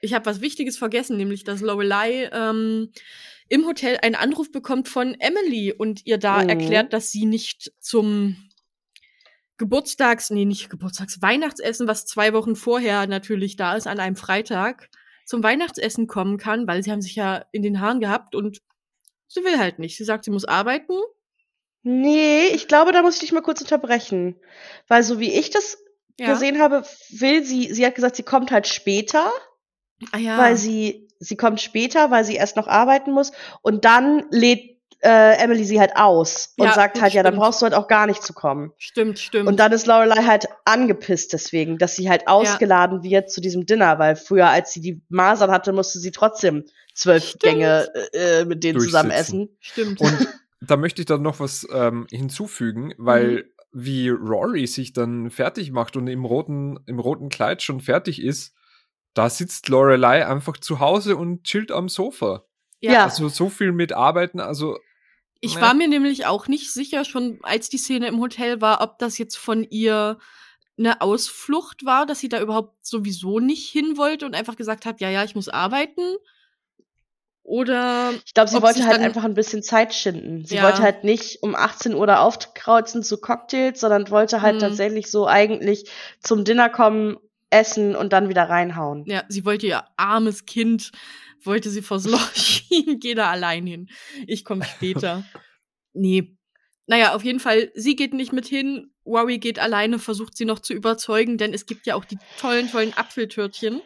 Ich 0.03 0.13
habe 0.13 0.25
was 0.25 0.41
Wichtiges 0.41 0.77
vergessen, 0.77 1.17
nämlich 1.17 1.43
dass 1.43 1.61
Lorelei 1.61 2.29
ähm, 2.33 2.91
im 3.47 3.65
Hotel 3.65 3.97
einen 4.01 4.15
Anruf 4.15 4.51
bekommt 4.51 4.89
von 4.89 5.15
Emily 5.19 5.71
und 5.71 6.05
ihr 6.05 6.17
da 6.17 6.43
mhm. 6.43 6.49
erklärt, 6.49 6.91
dass 6.91 7.11
sie 7.11 7.25
nicht 7.25 7.71
zum 7.79 8.35
Geburtstags, 9.57 10.29
nee, 10.29 10.45
nicht 10.45 10.69
Geburtstags, 10.69 11.21
Weihnachtsessen, 11.21 11.87
was 11.87 12.05
zwei 12.05 12.33
Wochen 12.33 12.55
vorher 12.55 13.07
natürlich 13.07 13.55
da 13.55 13.75
ist, 13.75 13.87
an 13.87 13.99
einem 13.99 14.17
Freitag, 14.17 14.89
zum 15.25 15.41
Weihnachtsessen 15.41 16.07
kommen 16.07 16.37
kann, 16.37 16.67
weil 16.67 16.83
sie 16.83 16.91
haben 16.91 17.01
sich 17.01 17.15
ja 17.15 17.45
in 17.53 17.61
den 17.61 17.79
Haaren 17.79 18.01
gehabt 18.01 18.35
und 18.35 18.61
sie 19.27 19.43
will 19.45 19.57
halt 19.57 19.79
nicht. 19.79 19.95
Sie 19.95 20.03
sagt, 20.03 20.25
sie 20.25 20.31
muss 20.31 20.43
arbeiten. 20.43 20.99
Nee, 21.83 22.47
ich 22.47 22.67
glaube, 22.67 22.91
da 22.91 23.01
muss 23.01 23.15
ich 23.15 23.21
dich 23.21 23.31
mal 23.31 23.41
kurz 23.41 23.61
unterbrechen. 23.61 24.35
Weil 24.87 25.03
so 25.03 25.19
wie 25.19 25.31
ich 25.31 25.49
das 25.49 25.77
Ja. 26.19 26.33
gesehen 26.33 26.59
habe, 26.59 26.83
will 27.09 27.43
sie, 27.45 27.73
sie 27.73 27.85
hat 27.85 27.95
gesagt, 27.95 28.17
sie 28.17 28.23
kommt 28.23 28.51
halt 28.51 28.67
später, 28.67 29.31
Ah 30.11 30.17
ja. 30.17 30.37
weil 30.37 30.57
sie, 30.57 31.07
sie 31.19 31.35
kommt 31.37 31.61
später, 31.61 32.11
weil 32.11 32.23
sie 32.25 32.35
erst 32.35 32.55
noch 32.55 32.67
arbeiten 32.67 33.11
muss 33.11 33.31
und 33.61 33.85
dann 33.85 34.23
lädt 34.31 34.73
äh, 35.01 35.35
Emily 35.43 35.65
sie 35.65 35.79
halt 35.81 35.97
aus 35.97 36.53
und 36.57 36.65
Ja, 36.65 36.73
sagt 36.73 37.01
halt, 37.01 37.13
ja, 37.13 37.23
dann 37.23 37.33
stimmt. 37.33 37.43
brauchst 37.43 37.61
du 37.61 37.65
halt 37.65 37.73
auch 37.73 37.87
gar 37.89 38.07
nicht 38.07 38.23
zu 38.23 38.31
kommen. 38.33 38.71
stimmt, 38.77 39.19
stimmt. 39.19 39.49
Und 39.49 39.59
dann 39.59 39.73
ist 39.73 39.85
Lorelei 39.85 40.23
halt 40.23 40.45
angepisst 40.63 41.33
deswegen, 41.33 41.77
dass 41.77 41.95
sie 41.97 42.09
halt 42.09 42.27
ausgeladen 42.29 43.03
wird 43.03 43.29
zu 43.29 43.41
diesem 43.41 43.65
Dinner, 43.65 43.99
weil 43.99 44.15
früher, 44.15 44.47
als 44.49 44.71
sie 44.71 44.79
die 44.79 45.01
Masern 45.09 45.51
hatte, 45.51 45.73
musste 45.73 45.99
sie 45.99 46.11
trotzdem 46.11 46.63
zwölf 46.93 47.23
Stimmt. 47.25 47.41
Gänge 47.43 47.87
äh, 48.13 48.45
mit 48.45 48.63
denen 48.63 48.79
zusammen 48.79 49.11
essen. 49.11 49.49
stimmt. 49.59 49.99
Und 49.99 50.15
da 50.61 50.77
möchte 50.77 51.01
ich 51.01 51.05
dann 51.05 51.21
noch 51.21 51.41
was 51.41 51.67
ähm, 51.73 52.07
hinzufügen, 52.09 52.93
weil 52.97 53.45
wie 53.73 54.07
Rory 54.07 54.67
sich 54.67 54.93
dann 54.93 55.31
fertig 55.31 55.71
macht 55.71 55.97
und 55.97 56.07
im 56.07 56.23
roten, 56.23 56.79
im 56.85 56.99
roten 56.99 57.27
Kleid 57.27 57.61
schon 57.61 57.81
fertig 57.81 58.21
ist, 58.21 58.53
da 59.13 59.29
sitzt 59.29 59.69
Lorelei 59.69 60.25
einfach 60.27 60.57
zu 60.57 60.79
Hause 60.79 61.15
und 61.17 61.43
chillt 61.43 61.71
am 61.71 61.89
Sofa. 61.89 62.43
Ja. 62.81 63.03
Also 63.05 63.29
so 63.29 63.49
viel 63.49 63.71
mit 63.71 63.93
Arbeiten, 63.93 64.39
also 64.39 64.77
Ich 65.45 65.55
Ja. 65.55 65.61
war 65.61 65.73
mir 65.73 65.89
nämlich 65.89 66.25
auch 66.25 66.47
nicht 66.47 66.71
sicher, 66.71 67.03
schon 67.03 67.37
als 67.43 67.67
die 67.67 67.77
Szene 67.77 68.07
im 68.07 68.19
Hotel 68.21 68.61
war, 68.61 68.81
ob 68.81 68.97
das 68.99 69.17
jetzt 69.17 69.35
von 69.37 69.63
ihr 69.65 70.17
eine 70.77 71.01
Ausflucht 71.01 71.83
war, 71.85 72.05
dass 72.05 72.19
sie 72.19 72.29
da 72.29 72.39
überhaupt 72.41 72.85
sowieso 72.85 73.39
nicht 73.39 73.69
hin 73.69 73.97
wollte 73.97 74.25
und 74.25 74.35
einfach 74.35 74.55
gesagt 74.55 74.85
hat, 74.85 75.01
ja, 75.01 75.09
ja, 75.09 75.23
ich 75.25 75.35
muss 75.35 75.49
arbeiten. 75.49 76.15
Oder 77.43 78.11
Ich 78.25 78.33
glaube, 78.33 78.49
sie 78.49 78.61
wollte 78.61 78.85
halt 78.85 78.97
dann- 78.97 79.03
einfach 79.03 79.25
ein 79.25 79.33
bisschen 79.33 79.63
Zeit 79.63 79.93
schinden. 79.93 80.45
Sie 80.45 80.55
Ja. 80.55 80.63
wollte 80.63 80.81
halt 80.81 81.03
nicht 81.03 81.43
um 81.43 81.55
18 81.55 81.93
Uhr 81.93 82.07
da 82.07 82.19
aufkreuzen 82.21 83.03
zu 83.03 83.17
Cocktails, 83.19 83.81
sondern 83.81 84.09
wollte 84.11 84.41
halt 84.41 84.55
Mhm. 84.55 84.59
tatsächlich 84.59 85.11
so 85.11 85.27
eigentlich 85.27 85.89
zum 86.21 86.45
Dinner 86.45 86.69
kommen, 86.69 87.17
essen 87.53 87.95
und 87.95 88.11
dann 88.13 88.27
wieder 88.29 88.49
reinhauen. 88.49 89.05
ja, 89.05 89.23
sie 89.29 89.45
wollte 89.45 89.67
ihr 89.67 89.83
armes 89.97 90.45
Kind, 90.45 90.91
wollte 91.43 91.69
sie 91.69 91.81
vors 91.81 92.05
Loch 92.05 92.33
schieben, 92.33 92.99
geh 92.99 93.13
da 93.15 93.29
allein 93.31 93.65
hin. 93.67 93.89
Ich 94.27 94.43
komme 94.43 94.65
später. 94.65 95.23
nee. 95.93 96.35
Naja, 96.87 97.15
auf 97.15 97.23
jeden 97.23 97.39
Fall, 97.39 97.71
sie 97.75 97.95
geht 97.95 98.13
nicht 98.13 98.33
mit 98.33 98.45
hin. 98.45 98.91
Rory 99.05 99.37
geht 99.37 99.57
alleine, 99.59 99.99
versucht 99.99 100.35
sie 100.35 100.45
noch 100.45 100.59
zu 100.59 100.73
überzeugen, 100.73 101.37
denn 101.37 101.53
es 101.53 101.65
gibt 101.65 101.85
ja 101.85 101.95
auch 101.95 102.03
die 102.05 102.17
tollen, 102.39 102.69
tollen 102.69 102.93
Apfeltörtchen, 102.93 103.81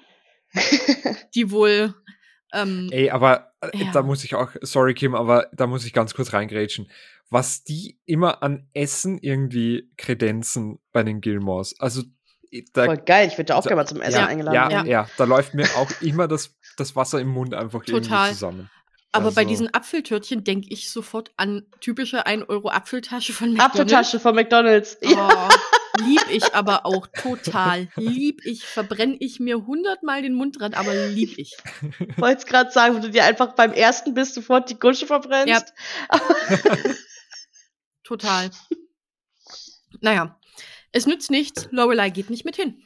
die 1.35 1.51
wohl 1.51 1.93
ähm, 2.53 2.87
ey, 2.91 3.09
aber 3.09 3.51
äh, 3.61 3.77
Ja. 3.77 3.91
da 3.91 4.01
muss 4.03 4.23
ich 4.23 4.33
auch, 4.35 4.51
sorry 4.61 4.93
Kim, 4.93 5.15
aber 5.15 5.49
da 5.53 5.67
muss 5.67 5.85
ich 5.85 5.91
ganz 5.93 6.13
kurz 6.13 6.31
reingrätschen. 6.33 6.89
Was 7.29 7.63
die 7.65 7.99
immer 8.05 8.41
an 8.41 8.69
Essen 8.73 9.17
irgendwie 9.17 9.91
kredenzen 9.97 10.79
bei 10.93 11.03
den 11.03 11.19
Gilmores. 11.19 11.77
Also 11.79 12.03
da, 12.73 12.85
Voll 12.85 12.97
geil, 12.97 13.27
ich 13.31 13.37
würde 13.37 13.55
auch 13.55 13.63
gerne 13.63 13.75
mal 13.77 13.87
zum 13.87 14.01
Essen 14.01 14.19
Ja, 14.19 14.25
eingeladen 14.27 14.55
ja, 14.55 14.69
werden. 14.69 14.87
ja, 14.87 15.09
da 15.17 15.23
läuft 15.25 15.53
mir 15.53 15.65
auch 15.77 15.89
immer 16.01 16.27
das, 16.27 16.55
das 16.77 16.95
Wasser 16.95 17.19
im 17.19 17.27
Mund 17.29 17.53
einfach 17.53 17.83
Total. 17.83 18.01
irgendwie 18.01 18.33
zusammen. 18.33 18.69
Aber 19.13 19.31
bei 19.31 19.41
Also- 19.41 19.49
diesen 19.49 19.73
Apfeltörtchen 19.73 20.43
denke 20.43 20.67
ich 20.69 20.89
sofort 20.91 21.31
an 21.37 21.65
typische 21.79 22.25
1 22.25 22.47
Euro 22.49 22.69
Apfeltasche 22.69 23.33
von 23.33 23.49
McDonald's. 23.53 23.73
Apfeltasche 23.79 24.19
von 24.19 24.35
McDonalds. 24.35 24.97
Ja. 25.01 25.49
Oh, 25.49 25.99
lieb 26.05 26.25
ich 26.29 26.53
aber 26.53 26.85
auch 26.85 27.07
total. 27.07 27.87
Lieb 27.95 28.45
ich, 28.45 28.63
verbrenne 28.65 29.15
ich 29.19 29.39
mir 29.39 29.65
hundertmal 29.65 30.21
den 30.21 30.33
Mund 30.35 30.59
dran, 30.59 30.73
aber 30.73 30.93
lieb 31.07 31.37
ich. 31.39 31.55
Ich 31.99 32.17
wollte 32.17 32.39
es 32.39 32.45
gerade 32.45 32.69
sagen, 32.71 32.95
wo 32.95 32.99
du 32.99 33.09
dir 33.09 33.23
einfach 33.23 33.53
beim 33.55 33.71
ersten 33.73 34.13
bist, 34.13 34.35
sofort 34.35 34.69
die 34.69 34.77
Gusche 34.77 35.07
verbrennst. 35.07 35.73
Ja. 36.09 36.19
Total. 38.03 38.49
Naja, 40.01 40.37
es 40.91 41.05
nützt 41.05 41.31
nichts. 41.31 41.67
Lorelei 41.71 42.09
geht 42.09 42.29
nicht 42.29 42.45
mit 42.45 42.55
hin. 42.55 42.81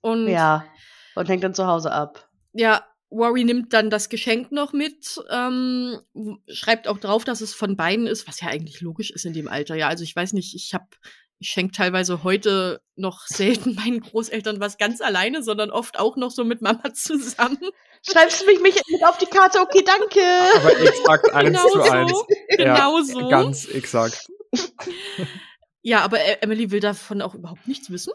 Und 0.00 0.28
Ja. 0.28 0.64
Und 1.14 1.28
hängt 1.28 1.44
dann 1.44 1.54
zu 1.54 1.66
Hause 1.66 1.92
ab. 1.92 2.28
ja, 2.52 2.84
Rory 3.12 3.42
nimmt 3.42 3.72
dann 3.72 3.90
das 3.90 4.08
Geschenk 4.08 4.52
noch 4.52 4.72
mit, 4.72 5.20
ähm, 5.30 5.98
schreibt 6.48 6.86
auch 6.86 6.98
drauf, 6.98 7.24
dass 7.24 7.40
es 7.40 7.52
von 7.52 7.76
beiden 7.76 8.06
ist, 8.06 8.28
was 8.28 8.40
ja 8.40 8.46
eigentlich 8.46 8.80
logisch 8.80 9.10
ist 9.10 9.24
in 9.26 9.32
dem 9.32 9.48
Alter. 9.48 9.74
Ja, 9.74 9.88
also 9.88 10.04
ich 10.04 10.14
weiß 10.14 10.32
nicht, 10.32 10.54
ich 10.54 10.72
habe 10.74 10.86
ich 11.40 11.48
schenke 11.50 11.72
teilweise 11.72 12.22
heute 12.22 12.82
noch 12.94 13.26
selten 13.26 13.74
meinen 13.84 13.98
Großeltern 14.00 14.60
was 14.60 14.78
ganz 14.78 15.00
alleine, 15.00 15.42
sondern 15.42 15.72
oft 15.72 15.98
auch 15.98 16.16
noch 16.16 16.30
so 16.30 16.44
mit 16.44 16.62
Mama 16.62 16.82
zusammen. 16.94 17.58
Schreibst 18.08 18.42
du 18.42 18.46
mich, 18.46 18.60
mich 18.60 18.76
mit 18.88 19.04
auf 19.04 19.18
die 19.18 19.26
Karte? 19.26 19.58
Okay, 19.58 19.82
danke. 19.84 20.20
Aber 20.56 20.78
exakt 20.80 21.32
eins 21.34 21.48
Genau 21.48 21.68
zu 21.68 21.78
so. 21.82 21.90
eins. 21.90 22.12
Genau 22.56 23.00
so. 23.02 23.28
Ganz 23.28 23.64
exakt. 23.66 24.28
Ja, 25.82 26.00
aber 26.02 26.18
E- 26.18 26.38
Emily 26.40 26.70
will 26.70 26.80
davon 26.80 27.22
auch 27.22 27.34
überhaupt 27.34 27.66
nichts 27.68 27.90
wissen. 27.90 28.12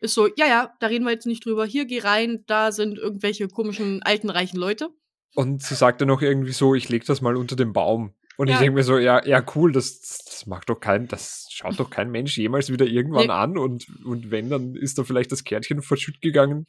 Ist 0.00 0.14
so, 0.14 0.26
ja, 0.36 0.46
ja, 0.46 0.74
da 0.80 0.88
reden 0.88 1.04
wir 1.04 1.12
jetzt 1.12 1.26
nicht 1.26 1.44
drüber. 1.44 1.64
Hier, 1.64 1.86
geh 1.86 2.00
rein, 2.00 2.44
da 2.46 2.70
sind 2.72 2.98
irgendwelche 2.98 3.48
komischen, 3.48 4.02
alten, 4.02 4.28
reichen 4.30 4.58
Leute. 4.58 4.88
Und 5.34 5.62
sie 5.62 5.74
sagte 5.74 6.06
noch 6.06 6.22
irgendwie 6.22 6.52
so, 6.52 6.74
ich 6.74 6.88
leg 6.88 7.04
das 7.06 7.20
mal 7.20 7.36
unter 7.36 7.56
den 7.56 7.72
Baum. 7.72 8.12
Und 8.36 8.48
ich 8.48 8.54
Ja. 8.54 8.60
denke 8.60 8.74
mir 8.74 8.84
so, 8.84 8.98
ja, 8.98 9.24
ja, 9.24 9.42
cool, 9.54 9.72
das, 9.72 10.00
das 10.00 10.46
macht 10.46 10.68
doch 10.68 10.78
kein, 10.80 11.08
das 11.08 11.46
schaut 11.50 11.80
doch 11.80 11.88
kein 11.88 12.10
Mensch 12.10 12.36
jemals 12.36 12.70
wieder 12.70 12.84
irgendwann 12.84 13.26
Nee. 13.28 13.32
an. 13.32 13.56
Und, 13.56 13.86
und 14.04 14.30
wenn, 14.30 14.50
dann 14.50 14.74
ist 14.74 14.98
da 14.98 15.04
vielleicht 15.04 15.32
das 15.32 15.44
Kärtchen 15.44 15.80
verschütt 15.80 16.20
gegangen. 16.20 16.66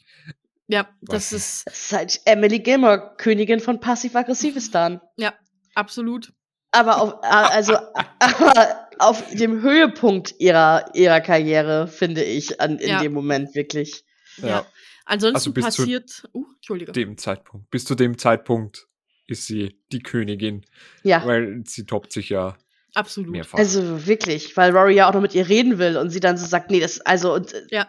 Ja, 0.67 0.87
das 1.01 1.33
ist, 1.33 1.65
Das 1.67 1.73
ist 1.79 1.91
halt 1.93 2.21
Emily 2.25 2.59
Gilmore, 2.59 3.13
Königin 3.17 3.59
von 3.59 3.79
Passiv-Aggressivistan. 3.81 5.01
ja, 5.17 5.33
absolut. 5.75 6.31
Aber 6.71 7.01
auf, 7.01 7.15
also, 7.23 7.73
aber 8.19 8.86
auf 8.99 9.23
dem 9.31 9.61
Höhepunkt 9.61 10.35
ihrer, 10.39 10.85
ihrer 10.93 11.21
Karriere, 11.21 11.87
finde 11.87 12.23
ich, 12.23 12.59
an, 12.61 12.77
in 12.79 12.89
Ja. 12.89 13.01
dem 13.01 13.13
Moment 13.13 13.55
wirklich. 13.55 14.03
Ja. 14.37 14.47
Ja. 14.47 14.65
Ansonsten 15.05 15.35
Also 15.37 15.53
bis 15.53 15.69
zu 15.69 15.81
passiert, 15.83 16.23
uh, 16.33 16.43
Entschuldige. 16.55 16.91
Dem 16.91 17.17
Zeitpunkt. 17.17 17.69
Bis 17.71 17.85
zu 17.85 17.95
dem 17.95 18.17
Zeitpunkt 18.17 18.87
ist 19.27 19.45
sie 19.45 19.79
die 19.91 19.99
Königin. 19.99 20.65
Ja. 21.03 21.25
Weil 21.25 21.63
sie 21.65 21.85
toppt 21.85 22.11
sich 22.11 22.29
ja 22.29 22.57
Absolut. 22.93 23.31
mehrfach. 23.31 23.57
Also 23.57 24.05
wirklich, 24.05 24.55
weil 24.57 24.71
Rory 24.71 24.95
ja 24.95 25.09
auch 25.09 25.13
noch 25.13 25.21
mit 25.21 25.33
ihr 25.35 25.47
reden 25.47 25.77
will 25.77 25.97
und 25.97 26.09
sie 26.09 26.19
dann 26.19 26.37
so 26.37 26.45
sagt, 26.45 26.71
nee, 26.71 26.79
das, 26.79 26.99
also, 27.01 27.33
und 27.33 27.53
äh, 27.53 27.61
Ja. 27.71 27.87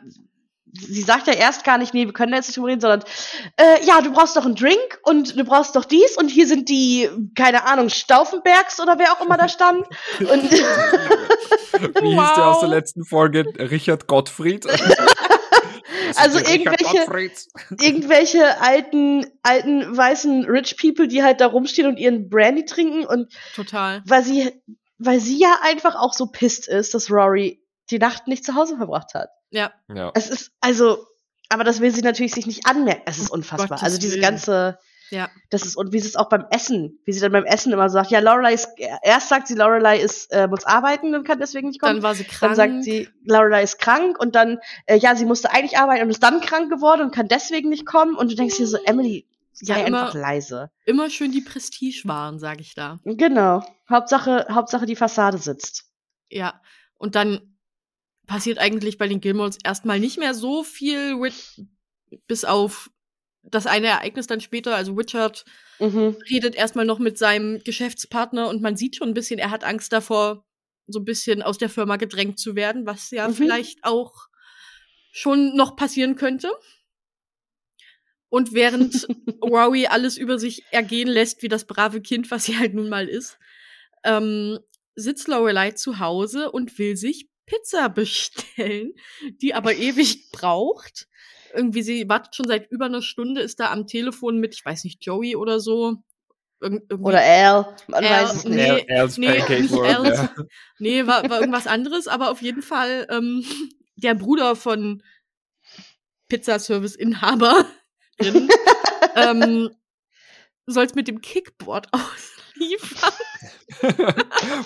Sie 0.73 1.03
sagt 1.03 1.27
ja 1.27 1.33
erst 1.35 1.65
gar 1.65 1.79
nicht, 1.79 1.95
nee, 1.95 2.07
wir 2.07 2.13
können 2.13 2.33
da 2.33 2.37
jetzt 2.39 2.49
nicht 2.49 2.57
drüber 2.57 2.69
reden, 2.69 2.81
sondern, 2.81 3.03
äh, 3.57 3.85
ja, 3.85 4.01
du 4.01 4.13
brauchst 4.13 4.37
doch 4.37 4.45
einen 4.45 4.55
Drink 4.55 4.99
und 5.03 5.39
du 5.39 5.45
brauchst 5.45 5.75
doch 5.77 5.85
dies 5.85 6.17
und 6.17 6.29
hier 6.29 6.47
sind 6.47 6.69
die, 6.69 7.09
keine 7.35 7.67
Ahnung, 7.67 7.89
Stauffenbergs 7.89 8.81
oder 8.81 8.99
wer 8.99 9.13
auch 9.13 9.21
immer 9.25 9.37
da 9.37 9.49
stand. 9.49 9.87
Und 10.21 10.51
Wie 12.03 12.15
hieß 12.15 12.35
der 12.37 12.47
aus 12.47 12.61
der 12.61 12.69
Wow. 12.69 12.75
letzten 12.75 13.05
Folge? 13.05 13.45
Richard 13.59 14.07
Gottfried? 14.07 14.67
Also 16.17 16.39
irgendwelche- 16.39 17.31
irgendwelche 17.83 18.61
alten, 18.63 19.27
alten, 19.43 19.95
weißen 19.97 20.45
Rich 20.47 20.77
People, 20.81 21.07
die 21.07 21.23
halt 21.23 21.41
da 21.41 21.47
rumstehen 21.47 21.87
und 21.87 21.99
ihren 21.99 22.31
Brandy 22.31 22.65
trinken 22.65 23.05
und 23.05 23.31
Total. 23.55 24.03
weil 24.07 24.23
sie, 24.23 24.53
weil 24.99 25.21
sie 25.21 25.39
ja 25.39 25.59
einfach 25.63 25.97
auch 25.97 26.15
so 26.15 26.27
pisst 26.27 26.67
ist, 26.67 26.95
dass 26.95 27.11
Rory 27.11 27.63
die 27.91 27.99
Nacht 27.99 28.27
nicht 28.27 28.45
zu 28.45 28.55
Hause 28.55 28.77
verbracht 28.79 29.13
hat. 29.15 29.29
Ja, 29.51 29.73
Ja. 29.89 30.11
Es 30.15 30.29
ist, 30.31 30.53
also, 30.61 31.07
aber 31.49 31.65
das 31.65 31.81
will 31.81 31.91
sie 31.91 32.03
natürlich 32.03 32.33
sich 32.35 32.47
nicht 32.47 32.67
anmerken. 32.67 33.03
Es 33.07 33.19
ist 33.19 33.31
unfassbar. 33.31 33.69
Gottes 33.69 33.83
also 33.83 33.99
diese 33.99 34.21
ganze, 34.21 34.79
ja, 35.11 35.31
das 35.49 35.65
ist, 35.65 35.77
und 35.77 35.93
wie 35.93 36.01
sie 36.01 36.09
es 36.09 36.17
auch 36.17 36.29
beim 36.29 36.45
Essen, 36.51 36.99
wie 37.07 37.13
sie 37.13 37.21
dann 37.21 37.33
beim 37.33 37.47
Essen 37.47 37.73
immer 37.73 37.89
sagt, 37.89 38.11
ja, 38.11 38.19
Lorelei 38.21 38.53
ist, 38.53 38.69
erst 39.03 39.31
sagt 39.31 39.49
sie, 39.49 39.55
Lorelei 39.55 39.99
ist, 40.01 40.31
äh, 40.33 40.47
muss 40.47 40.65
arbeiten 40.67 41.15
und 41.15 41.25
kann 41.27 41.39
deswegen 41.39 41.69
nicht 41.69 41.81
kommen. 41.81 41.95
dann 41.95 42.03
war 42.03 42.15
sie 42.15 42.25
Dann 42.25 42.33
krank. 42.33 42.57
sagt 42.57 42.85
sie, 42.85 43.09
Lorelei 43.25 43.63
ist 43.63 43.79
krank 43.79 44.21
und 44.21 44.35
dann, 44.35 44.59
äh, 44.85 44.99
ja, 44.99 45.17
sie 45.17 45.25
musste 45.25 45.51
eigentlich 45.51 45.79
arbeiten 45.79 46.03
und 46.05 46.11
ist 46.11 46.23
dann 46.23 46.41
krank 46.43 46.69
geworden 46.71 47.01
und 47.03 47.15
kann 47.15 47.29
deswegen 47.29 47.71
nicht 47.71 47.87
kommen. 47.87 48.15
Und 48.17 48.31
du 48.31 48.37
denkst 48.37 48.59
dir 48.59 48.67
so, 48.67 48.77
Emily, 48.85 49.27
sei 49.55 49.81
Ja, 49.81 49.87
immer- 49.87 50.03
einfach 50.03 50.15
leise. 50.15 50.71
immer 50.85 51.09
schön 51.09 51.33
die 51.33 51.41
Prestige 51.41 52.03
wahren, 52.05 52.39
sage 52.39 52.61
ich 52.61 52.75
da. 52.75 52.99
Genau. 53.05 53.65
Hauptsache, 53.89 54.47
Hauptsache 54.51 54.85
die 54.85 54.95
Fassade 54.97 55.39
sitzt. 55.39 55.87
Ja, 56.29 56.61
und 56.99 57.15
dann 57.15 57.55
passiert 58.29 58.59
eigentlich 58.59 58.99
bei 58.99 59.09
den 59.09 59.21
Gilmores 59.21 59.59
erstmal 59.65 59.99
nicht 59.99 60.19
mehr 60.19 60.35
so 60.35 60.63
viel, 60.63 61.17
bis 62.29 62.45
auf 62.45 62.91
das 63.43 63.67
eine 63.67 63.89
Ereignis 63.89 64.27
dann 64.29 64.41
später. 64.41 64.77
Also 64.77 64.93
Richard 64.93 65.45
Mhm. 65.81 66.17
redet 66.29 66.55
erstmal 66.55 66.85
noch 66.85 66.99
mit 66.99 67.19
seinem 67.19 67.63
Geschäftspartner 67.65 68.49
und 68.49 68.61
man 68.63 68.77
sieht 68.77 68.97
schon 68.97 69.09
ein 69.09 69.15
bisschen, 69.15 69.39
er 69.39 69.51
hat 69.51 69.65
Angst 69.65 69.93
davor, 69.93 70.45
so 70.87 70.99
ein 71.01 71.05
bisschen 71.05 71.43
aus 71.43 71.57
der 71.59 71.69
Firma 71.71 71.97
gedrängt 71.97 72.39
zu 72.39 72.55
werden, 72.57 72.85
was 72.87 73.11
ja 73.11 73.29
Mhm. 73.29 73.35
vielleicht 73.35 73.85
auch 73.85 74.29
schon 75.13 75.57
noch 75.57 75.77
passieren 75.77 76.17
könnte. 76.17 76.51
Und 78.29 78.53
während 78.53 79.07
Rory 79.43 79.87
alles 79.87 80.19
über 80.19 80.39
sich 80.39 80.65
ergehen 80.71 81.09
lässt, 81.09 81.43
wie 81.43 81.49
das 81.49 81.65
brave 81.65 82.01
Kind, 82.03 82.31
was 82.31 82.45
sie 82.45 82.59
halt 82.59 82.75
nun 82.75 82.89
mal 82.89 83.09
ist, 83.09 83.39
ähm, 84.05 84.59
sitzt 84.97 85.29
Lorelei 85.29 85.71
zu 85.73 85.99
Hause 85.99 86.51
und 86.51 86.79
will 86.79 86.97
sich 86.97 87.29
Pizza 87.49 87.89
bestellen, 87.89 88.95
die 89.41 89.55
aber 89.55 89.75
ewig 89.77 90.31
braucht. 90.31 91.09
Irgendwie, 91.55 91.83
sie 91.83 92.09
wartet 92.09 92.35
schon 92.35 92.47
seit 92.47 92.71
über 92.71 92.87
einer 92.87 93.03
Stunde, 93.03 93.41
ist 93.41 93.59
da 93.59 93.73
am 93.73 93.87
Telefon 93.87 94.39
mit, 94.39 94.55
ich 94.55 94.65
weiß 94.65 94.85
nicht, 94.85 95.05
Joey 95.05 95.35
oder 95.35 95.61
so. 95.61 95.97
Irgendwie 96.61 96.95
Oder 96.95 97.21
Al, 97.21 97.77
man 97.87 98.05
Al, 98.05 98.11
weiß 98.11 98.35
es 98.35 98.45
nicht. 98.45 98.57
nee, 98.57 98.97
Al's 98.97 99.17
nee, 99.17 99.39
Pancake 99.39 99.71
World, 99.71 99.97
Al's. 99.97 100.19
ja. 100.19 100.35
Nee, 100.79 101.07
war, 101.07 101.29
war 101.31 101.41
irgendwas 101.41 101.67
anderes, 101.67 102.09
aber 102.09 102.31
auf 102.31 102.43
jeden 102.43 102.63
Fall 102.63 103.07
ähm, 103.11 103.45
der 103.97 104.15
Bruder 104.15 104.57
von 104.57 105.03
Pizzaservice-Inhaber 106.29 107.65
ähm, 109.15 109.71
soll's 110.67 110.95
mit 110.95 111.09
dem 111.09 111.21
Kickboard 111.21 111.89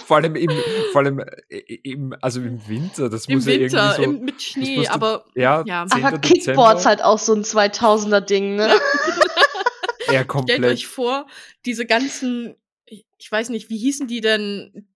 vor 0.07 0.17
allem 0.17 0.37
im, 0.37 0.51
vor 0.93 1.03
allem 1.03 1.21
äh, 1.49 1.59
im, 1.83 2.15
also 2.21 2.41
im 2.41 2.67
Winter, 2.69 3.09
das 3.09 3.27
Im 3.27 3.37
muss 3.37 3.47
ja 3.47 3.53
Winter, 3.59 3.97
irgendwie 3.99 4.05
so, 4.05 4.11
im, 4.19 4.25
mit 4.25 4.43
Schnee, 4.43 4.77
musste- 4.79 4.93
aber 4.93 5.25
ja, 5.35 5.63
ja. 5.67 5.87
10. 5.87 6.05
Aber 6.05 6.19
Dezember, 6.19 6.21
Kickboards 6.45 6.87
halt 6.87 7.03
auch 7.03 7.19
so 7.19 7.35
ein 7.35 7.43
2000er 7.45 8.21
Ding, 8.21 8.57
ne? 8.57 8.71
stellt 10.05 10.29
komplett. 10.29 10.65
euch 10.65 10.87
vor, 10.87 11.27
diese 11.65 11.87
ganzen, 11.87 12.55
ich 12.87 13.31
weiß 13.31 13.49
nicht, 13.51 13.71
wie 13.71 13.79
hießen 13.79 14.07
die 14.09 14.21
denn, 14.21 14.87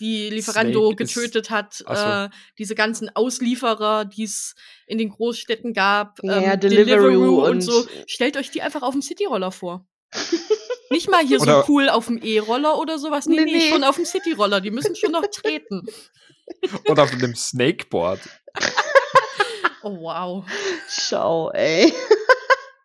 die 0.00 0.30
Lieferando 0.30 0.88
Snake 0.88 1.04
ist- 1.04 1.14
getötet 1.14 1.50
hat, 1.50 1.84
Ach 1.86 1.96
so. 1.96 2.34
äh, 2.34 2.38
diese 2.58 2.74
ganzen 2.74 3.14
Auslieferer, 3.14 4.04
die 4.04 4.24
es 4.24 4.56
in 4.86 4.98
den 4.98 5.10
Großstädten 5.10 5.72
gab, 5.74 6.18
Ja, 6.24 6.54
ähm, 6.54 6.60
Deliveroo 6.60 7.44
und, 7.44 7.50
und- 7.52 7.60
so. 7.60 7.86
Stellt 8.06 8.36
euch 8.36 8.50
die 8.50 8.62
einfach 8.62 8.82
auf 8.82 8.92
dem 8.92 9.02
Cityroller 9.02 9.52
vor. 9.52 9.86
Nicht 10.92 11.10
mal 11.10 11.24
hier 11.26 11.40
Oder- 11.40 11.64
so 11.64 11.72
cool 11.72 11.88
auf 11.88 12.06
dem 12.06 12.18
E-Roller 12.22 12.78
oder 12.78 12.98
sowas. 12.98 13.26
Nee, 13.26 13.44
Nee, 13.44 13.52
nee, 13.52 13.68
schon 13.70 13.84
auf 13.84 13.96
dem 13.96 14.04
Cityroller. 14.04 14.60
Die 14.60 14.70
müssen 14.70 14.94
schon 14.96 15.12
noch 15.12 15.26
treten. 15.26 15.82
Oder 16.88 17.04
auf 17.04 17.12
einem 17.12 17.34
Snakeboard. 17.34 18.20
Oh, 19.82 19.96
wow. 20.00 20.44
Schau, 20.88 21.50
ey. 21.50 21.92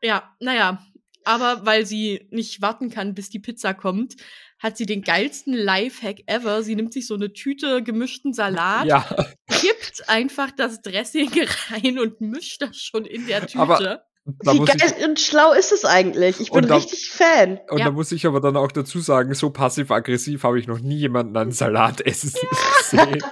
Ja, 0.02 0.34
naja. 0.40 0.84
Aber 1.24 1.66
weil 1.66 1.86
sie 1.86 2.28
nicht 2.32 2.62
warten 2.62 2.90
kann, 2.90 3.14
bis 3.14 3.30
die 3.30 3.40
Pizza 3.40 3.74
kommt, 3.74 4.16
hat 4.60 4.78
sie 4.78 4.86
den 4.86 5.02
geilsten 5.02 5.54
Lifehack 5.54 6.22
ever. 6.28 6.64
Sie 6.64 6.76
nimmt 6.76 6.94
sich 6.94 7.06
so 7.06 7.16
eine 7.16 7.34
Tüte 7.34 7.84
gemischten 7.84 8.34
Salat, 8.34 8.86
Ja, 8.88 9.06
kippt 9.52 10.08
einfach 10.08 10.52
das 10.52 10.82
Dressing 10.82 11.30
rein 11.72 12.00
und 12.00 12.22
mischt 12.22 12.62
das 12.62 12.78
schon 12.78 13.06
in 13.06 13.28
der 13.28 13.42
Tüte. 13.46 13.60
Aber- 13.60 14.04
da 14.44 14.54
Wie 14.54 14.60
muss 14.60 14.70
ich, 14.74 14.78
geil 14.82 14.94
und 15.10 15.20
schlau 15.20 15.54
ist 15.54 15.72
es 15.72 15.86
eigentlich? 15.86 16.40
Ich 16.42 16.52
bin 16.52 16.68
da- 16.68 16.76
richtig 16.76 17.10
Fan. 17.12 17.60
und 17.70 17.78
Ja. 17.80 17.86
da 17.86 17.92
muss 17.92 18.12
ich 18.12 18.26
aber 18.28 18.42
dann 18.42 18.58
auch 18.58 18.72
dazu 18.72 19.00
sagen, 19.00 19.34
so 19.34 19.50
passiv-aggressiv 19.52 20.44
habe 20.44 20.60
ich 20.60 20.68
noch 20.68 20.80
nie 20.80 20.98
jemanden 20.98 21.36
einen 21.38 21.52
Salat 21.54 22.02
essen 22.02 22.32
sehen. 22.84 23.24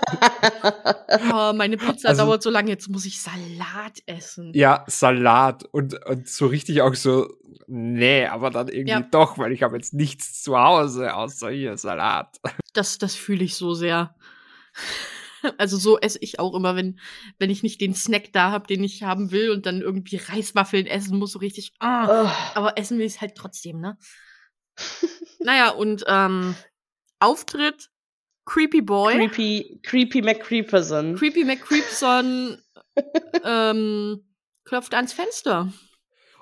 oh, 1.34 1.54
meine 1.54 1.78
Pizza 1.78 2.10
Also- 2.10 2.26
dauert 2.26 2.44
so 2.44 2.50
lange, 2.50 2.70
jetzt 2.70 2.88
muss 2.90 3.06
ich 3.06 3.22
Salat 3.22 4.02
essen. 4.06 4.52
Ja, 4.54 4.84
Salat 4.88 5.66
und, 5.72 6.06
und 6.06 6.28
so 6.30 6.48
richtig 6.48 6.82
auch 6.82 6.96
so, 6.96 7.28
nee, 7.68 8.26
aber 8.26 8.50
dann 8.50 8.68
irgendwie 8.70 8.92
Ja. 8.92 9.02
doch, 9.02 9.38
weil 9.38 9.52
ich 9.52 9.64
habe 9.64 9.76
jetzt 9.76 9.94
nichts 9.94 10.42
zu 10.44 10.58
Hause 10.58 11.14
außer 11.14 11.50
hier 11.50 11.78
Salat. 11.78 12.38
Das, 12.74 12.98
das 12.98 13.16
fühle 13.16 13.44
ich 13.44 13.56
so 13.56 13.74
sehr. 13.74 14.16
Also 15.58 15.78
so 15.78 16.00
esse 16.00 16.20
ich 16.22 16.40
auch 16.40 16.54
immer, 16.54 16.76
wenn, 16.76 17.00
wenn 17.40 17.50
ich 17.50 17.64
nicht 17.64 17.82
den 17.82 17.94
Snack 17.94 18.34
da 18.34 18.52
habe, 18.52 18.68
den 18.68 18.84
ich 18.84 19.04
haben 19.04 19.32
will 19.32 19.52
und 19.52 19.66
dann 19.66 19.82
irgendwie 19.82 20.18
Reiswaffeln 20.18 20.86
essen 20.86 21.18
muss, 21.18 21.32
so 21.32 21.40
richtig. 21.40 21.74
Ah. 21.80 22.26
Oh, 22.26 22.32
Aber 22.56 22.78
essen 22.78 22.98
will 22.98 23.06
ich 23.06 23.22
halt 23.22 23.36
trotzdem, 23.36 23.80
ne? 23.80 23.98
naja, 25.40 25.70
und 25.70 26.04
ähm, 26.08 26.56
Auftritt 27.20 27.90
Creepy 28.46 28.82
Boy. 28.82 29.16
creepy, 29.16 29.80
creepy 29.84 30.22
McCreeperson. 30.22 31.16
Creepy 31.16 31.44
McCreepson 31.44 32.58
ähm, 33.44 34.24
klopft 34.66 34.94
ans 34.94 35.14
Fenster. 35.14 35.72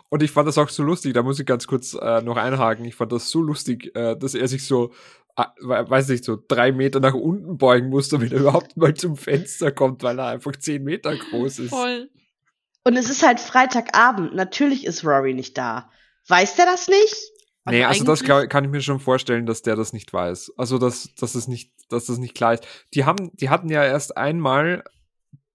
Und 0.09 0.21
ich 0.21 0.29
fand 0.29 0.47
das 0.47 0.59
auch 0.59 0.69
so 0.69 0.83
lustig, 0.83 1.13
da 1.13 1.23
muss 1.23 1.39
ich 1.39 1.45
ganz 1.45 1.65
kurz 1.65 1.95
äh, 1.95 2.21
noch 2.21 2.37
einhaken. 2.37 2.85
Ich 2.85 2.93
fand 2.93 3.11
das 3.11 3.31
so 3.31 3.41
lustig, 3.41 3.95
äh, 3.95 4.15
dass 4.15 4.35
er 4.35 4.47
sich 4.47 4.67
so, 4.67 4.93
weiß 5.35 6.09
nicht, 6.09 6.23
so 6.23 6.37
drei 6.47 6.71
Meter 6.71 6.99
nach 6.99 7.13
unten 7.13 7.57
beugen 7.57 7.89
muss, 7.89 8.09
damit 8.09 8.31
er 8.33 8.39
überhaupt 8.41 8.77
mal 8.77 8.93
zum 8.93 9.15
Fenster 9.15 9.71
kommt, 9.71 10.03
weil 10.03 10.19
er 10.19 10.27
einfach 10.27 10.55
zehn 10.55 10.83
Meter 10.83 11.15
groß 11.15 11.59
ist. 11.59 11.69
Voll. 11.69 12.09
Und 12.83 12.97
es 12.97 13.09
ist 13.09 13.25
halt 13.25 13.39
Freitagabend. 13.39 14.35
Natürlich 14.35 14.85
ist 14.85 15.05
Rory 15.05 15.33
nicht 15.33 15.57
da. 15.57 15.89
Weiß 16.27 16.55
der 16.55 16.65
das 16.65 16.87
nicht? 16.87 17.15
Nee, 17.65 17.85
also 17.85 18.03
das 18.03 18.23
glaub, 18.23 18.49
kann 18.49 18.65
ich 18.65 18.71
mir 18.71 18.81
schon 18.81 18.99
vorstellen, 18.99 19.45
dass 19.45 19.61
der 19.61 19.77
das 19.77 19.93
nicht 19.93 20.11
weiß. 20.11 20.53
Also 20.57 20.77
dass, 20.77 21.15
dass 21.15 21.33
es 21.33 21.47
nicht, 21.47 21.71
dass 21.89 22.05
das 22.07 22.17
nicht 22.17 22.35
klar 22.35 22.55
ist. 22.55 22.67
Die 22.93 23.05
haben, 23.05 23.31
die 23.35 23.49
hatten 23.49 23.69
ja 23.69 23.85
erst 23.85 24.17
einmal, 24.17 24.83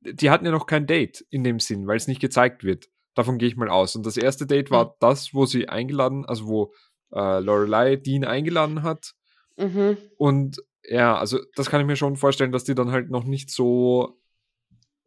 die 0.00 0.30
hatten 0.30 0.46
ja 0.46 0.50
noch 0.50 0.66
kein 0.66 0.86
Date 0.86 1.24
in 1.28 1.44
dem 1.44 1.60
Sinn, 1.60 1.86
weil 1.86 1.98
es 1.98 2.08
nicht 2.08 2.20
gezeigt 2.20 2.64
wird. 2.64 2.88
Davon 3.14 3.36
gehe 3.36 3.48
ich 3.48 3.56
mal 3.56 3.68
aus. 3.68 3.94
Und 3.94 4.06
das 4.06 4.16
erste 4.16 4.46
Date 4.46 4.70
war 4.70 4.86
Mhm. 4.86 4.90
das, 5.00 5.34
wo 5.34 5.44
sie 5.44 5.68
eingeladen, 5.68 6.24
also 6.24 6.46
wo 6.46 6.72
äh, 7.12 7.40
Lorelei 7.40 7.96
Dean 7.96 8.24
eingeladen 8.24 8.82
hat. 8.82 9.14
Mhm. 9.58 9.96
Und 10.16 10.62
ja, 10.88 11.18
also 11.18 11.38
das 11.56 11.68
kann 11.68 11.80
ich 11.80 11.86
mir 11.86 11.96
schon 11.96 12.16
vorstellen, 12.16 12.52
dass 12.52 12.64
die 12.64 12.74
dann 12.74 12.90
halt 12.92 13.10
noch 13.10 13.24
nicht 13.24 13.50
so. 13.50 14.14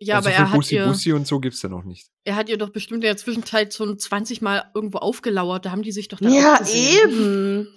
Ja, 0.04 0.16
also 0.16 0.30
aber 0.30 0.36
er 0.38 0.50
hat, 0.50 0.56
Bussi 0.56 0.76
ihr, 0.76 0.86
Bussi 0.88 1.14
und 1.14 1.28
so 1.28 1.40
gibt's 1.40 1.62
ja 1.62 1.70
noch 1.70 1.84
nicht. 1.84 2.08
er 2.24 2.36
hat 2.36 2.50
ihr 2.50 2.58
doch 2.58 2.70
bestimmt 2.72 3.04
in 3.04 3.08
der 3.08 3.18
Zwischenzeit 3.18 3.72
schon 3.72 4.00
20 4.00 4.42
Mal 4.42 4.64
irgendwo 4.74 4.98
aufgelauert. 4.98 5.66
Da 5.68 5.72
haben 5.72 5.84
die 5.84 5.92
sich 5.92 6.08
doch 6.08 6.20
dann 6.20 6.34
Ja, 6.34 6.60
eben. 6.74 7.68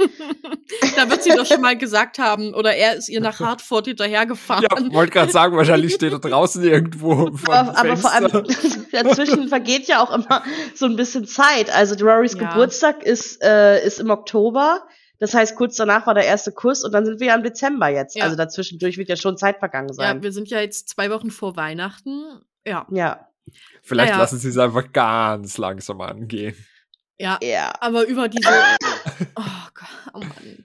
da 0.97 1.11
wird 1.11 1.23
sie 1.23 1.31
doch 1.37 1.45
schon 1.45 1.61
mal 1.61 1.77
gesagt 1.77 2.19
haben, 2.19 2.55
oder 2.55 2.75
er 2.75 2.95
ist 2.97 3.11
ihr 3.11 3.21
nach 3.21 3.41
Hartford 3.41 3.89
hinterhergefahren. 3.89 4.65
Ja, 4.71 4.95
wollte 4.95 5.13
gerade 5.13 5.33
sagen, 5.33 5.55
wahrscheinlich 5.55 5.93
steht 5.93 6.13
er 6.15 6.19
draußen 6.19 6.65
irgendwo. 6.65 7.31
Aber, 7.47 7.79
aber 7.79 7.97
vor 7.99 8.11
allem, 8.11 8.31
dazwischen 8.93 9.49
vergeht 9.49 9.87
ja 9.87 10.03
auch 10.03 10.11
immer 10.11 10.43
so 10.75 10.87
ein 10.87 10.97
bisschen 10.97 11.27
Zeit. 11.27 11.69
Also 11.75 11.95
Rorys 12.03 12.35
Ja. 12.41 12.49
Geburtstag 12.49 13.03
ist, 13.03 13.43
äh, 13.43 13.85
ist 13.87 14.01
im 14.01 14.09
Oktober. 14.09 14.83
Das 15.19 15.33
heißt, 15.33 15.55
kurz 15.57 15.77
danach 15.77 16.07
war 16.07 16.15
der 16.15 16.25
erste 16.27 16.53
Kuss 16.53 16.83
und 16.85 16.93
dann 16.93 17.07
sind 17.07 17.21
wir 17.21 17.29
ja 17.29 17.35
im 17.37 17.43
Dezember 17.43 17.89
jetzt. 17.89 18.17
Ja. 18.17 18.25
Also 18.25 18.37
dazwischendurch 18.37 18.99
wird 18.99 19.09
ja 19.09 19.17
schon 19.17 19.37
Zeit 19.39 19.59
vergangen 19.59 19.89
Ja, 19.89 19.95
sein. 19.95 20.23
wir 20.23 20.33
sind 20.33 20.49
ja 20.51 20.61
jetzt 20.61 20.89
zwei 20.89 21.11
Wochen 21.11 21.31
vor 21.31 21.57
Weihnachten. 21.57 22.23
Ja, 22.67 22.87
Ja. 22.91 23.29
Vielleicht 23.83 24.11
Naja. 24.13 24.23
lassen 24.23 24.39
sie 24.39 24.49
es 24.49 24.57
einfach 24.57 24.91
ganz 24.93 25.59
langsam 25.59 26.01
angehen. 26.01 26.57
ja. 27.19 27.39
Ja. 27.43 27.73
Aber 27.81 28.07
über 28.07 28.29
diese, 28.29 28.49
oh 29.37 29.43
Gott, 29.75 29.89
oh 30.15 30.19
Mann. 30.21 30.65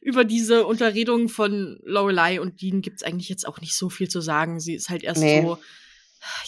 Über 0.00 0.24
diese 0.24 0.66
Unterredung 0.66 1.28
von 1.28 1.78
Lorelei 1.84 2.40
und 2.40 2.60
Dean 2.62 2.80
gibt's 2.80 3.02
eigentlich 3.02 3.28
jetzt 3.28 3.46
auch 3.46 3.60
nicht 3.60 3.74
so 3.76 3.88
viel 3.90 4.08
zu 4.08 4.20
sagen. 4.20 4.58
Sie 4.60 4.74
ist 4.74 4.88
halt 4.88 5.02
erst 5.04 5.20
Nee. 5.22 5.42
so, 5.42 5.58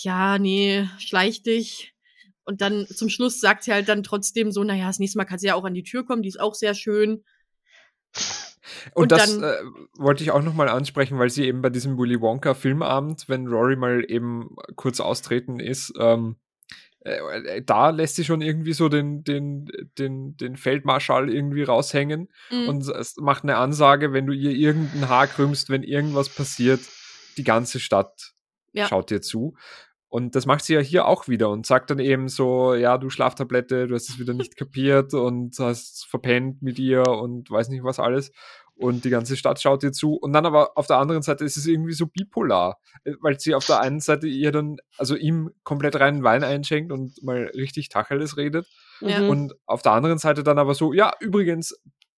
ja, 0.02 0.38
nee, 0.38 0.88
schleich 0.98 1.42
dich. 1.42 1.92
Und 2.44 2.60
dann 2.60 2.86
zum 2.86 3.08
Schluss 3.08 3.40
sagt 3.40 3.64
sie 3.64 3.72
halt 3.72 3.88
dann 3.88 4.02
trotzdem 4.02 4.52
so, 4.52 4.62
naja, 4.64 4.86
das 4.86 4.98
nächste 4.98 5.18
Mal 5.18 5.24
kann 5.24 5.38
sie 5.38 5.46
ja 5.48 5.54
auch 5.54 5.64
an 5.64 5.74
die 5.74 5.82
Tür 5.84 6.04
kommen, 6.06 6.22
die 6.22 6.28
ist 6.28 6.40
auch 6.40 6.54
sehr 6.54 6.74
schön. 6.74 7.24
Und, 8.94 9.02
Und 9.04 9.12
das 9.12 9.36
äh, 9.38 9.56
wollte 9.96 10.22
ich 10.24 10.30
auch 10.30 10.42
nochmal 10.42 10.68
ansprechen, 10.68 11.18
weil 11.18 11.30
sie 11.30 11.44
eben 11.46 11.62
bei 11.62 11.70
diesem 11.70 11.98
Willy 11.98 12.20
Wonka 12.20 12.54
Filmabend, 12.54 13.28
wenn 13.28 13.46
Rory 13.46 13.76
mal 13.76 14.04
eben 14.08 14.54
kurz 14.76 15.00
austreten 15.00 15.60
ist, 15.60 15.92
ähm, 15.98 16.36
äh, 17.00 17.60
da 17.62 17.90
lässt 17.90 18.16
sie 18.16 18.24
schon 18.24 18.40
irgendwie 18.40 18.72
so 18.72 18.88
den, 18.88 19.22
den, 19.24 19.66
den, 19.98 20.36
den 20.36 20.56
Feldmarschall 20.56 21.32
irgendwie 21.32 21.62
raushängen 21.62 22.28
Mhm. 22.50 22.68
und 22.68 22.88
es 22.88 23.16
macht 23.16 23.42
eine 23.42 23.56
Ansage, 23.56 24.12
wenn 24.12 24.26
du 24.26 24.32
ihr 24.32 24.52
irgendein 24.52 25.08
Haar 25.08 25.26
krümmst, 25.26 25.68
wenn 25.70 25.82
irgendwas 25.82 26.28
passiert, 26.28 26.80
die 27.36 27.44
ganze 27.44 27.80
Stadt 27.80 28.32
Ja. 28.72 28.86
schaut 28.88 29.10
dir 29.10 29.20
zu. 29.20 29.56
Und 30.14 30.36
das 30.36 30.46
macht 30.46 30.64
sie 30.64 30.74
ja 30.74 30.80
hier 30.80 31.08
auch 31.08 31.26
wieder 31.26 31.50
und 31.50 31.66
sagt 31.66 31.90
dann 31.90 31.98
eben 31.98 32.28
so, 32.28 32.76
ja, 32.76 32.98
du 32.98 33.10
Schlaftablette, 33.10 33.88
du 33.88 33.96
hast 33.96 34.08
es 34.10 34.20
wieder 34.20 34.32
nicht 34.32 34.56
kapiert 34.56 35.12
und 35.12 35.58
hast 35.58 36.06
verpennt 36.06 36.62
mit 36.62 36.78
ihr 36.78 37.02
und 37.02 37.50
weiß 37.50 37.68
nicht 37.68 37.82
was 37.82 37.98
alles. 37.98 38.30
Und 38.76 39.04
die 39.04 39.10
ganze 39.10 39.36
Stadt 39.36 39.60
schaut 39.60 39.82
dir 39.82 39.90
zu. 39.90 40.14
Und 40.14 40.32
dann 40.32 40.46
aber 40.46 40.78
auf 40.78 40.86
der 40.86 40.98
anderen 40.98 41.22
Seite 41.22 41.44
ist 41.44 41.56
es 41.56 41.66
irgendwie 41.66 41.94
so 41.94 42.06
bipolar, 42.06 42.78
äh, 43.02 43.14
weil 43.22 43.40
sie 43.40 43.56
auf 43.56 43.66
der 43.66 43.80
einen 43.80 43.98
Seite 43.98 44.28
ihr 44.28 44.52
dann, 44.52 44.76
also 44.98 45.16
ihm 45.16 45.50
komplett 45.64 45.98
reinen 45.98 46.22
Wein 46.22 46.44
einschenkt 46.44 46.92
und 46.92 47.20
mal 47.24 47.50
richtig 47.56 47.88
Tacheles 47.88 48.36
redet. 48.36 48.68
Ja. 49.00 49.18
Mhm. 49.18 49.30
Und 49.30 49.54
auf 49.66 49.82
der 49.82 49.92
anderen 49.92 50.18
Seite 50.18 50.44
dann 50.44 50.60
aber 50.60 50.74
so, 50.74 50.92
ja, 50.92 51.12
übrigens, 51.18 51.76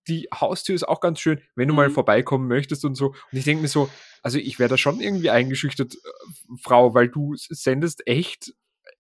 die 0.08 0.28
Haustür 0.34 0.74
ist 0.74 0.86
auch 0.86 1.00
ganz 1.00 1.20
schön, 1.20 1.40
wenn 1.54 1.68
du 1.68 1.74
mal 1.74 1.88
Mhm. 1.88 1.94
vorbeikommen 1.94 2.48
möchtest 2.48 2.84
und 2.84 2.94
so. 2.94 3.08
Und 3.08 3.38
ich 3.38 3.44
denke 3.44 3.62
mir 3.62 3.68
so, 3.68 3.88
also 4.22 4.38
ich 4.38 4.58
wäre 4.58 4.68
da 4.70 4.76
schon 4.76 5.00
irgendwie 5.00 5.30
eingeschüchtert, 5.30 5.94
äh, 5.94 5.98
Frau, 6.62 6.94
weil 6.94 7.08
du 7.08 7.34
sendest 7.36 8.06
echt 8.06 8.52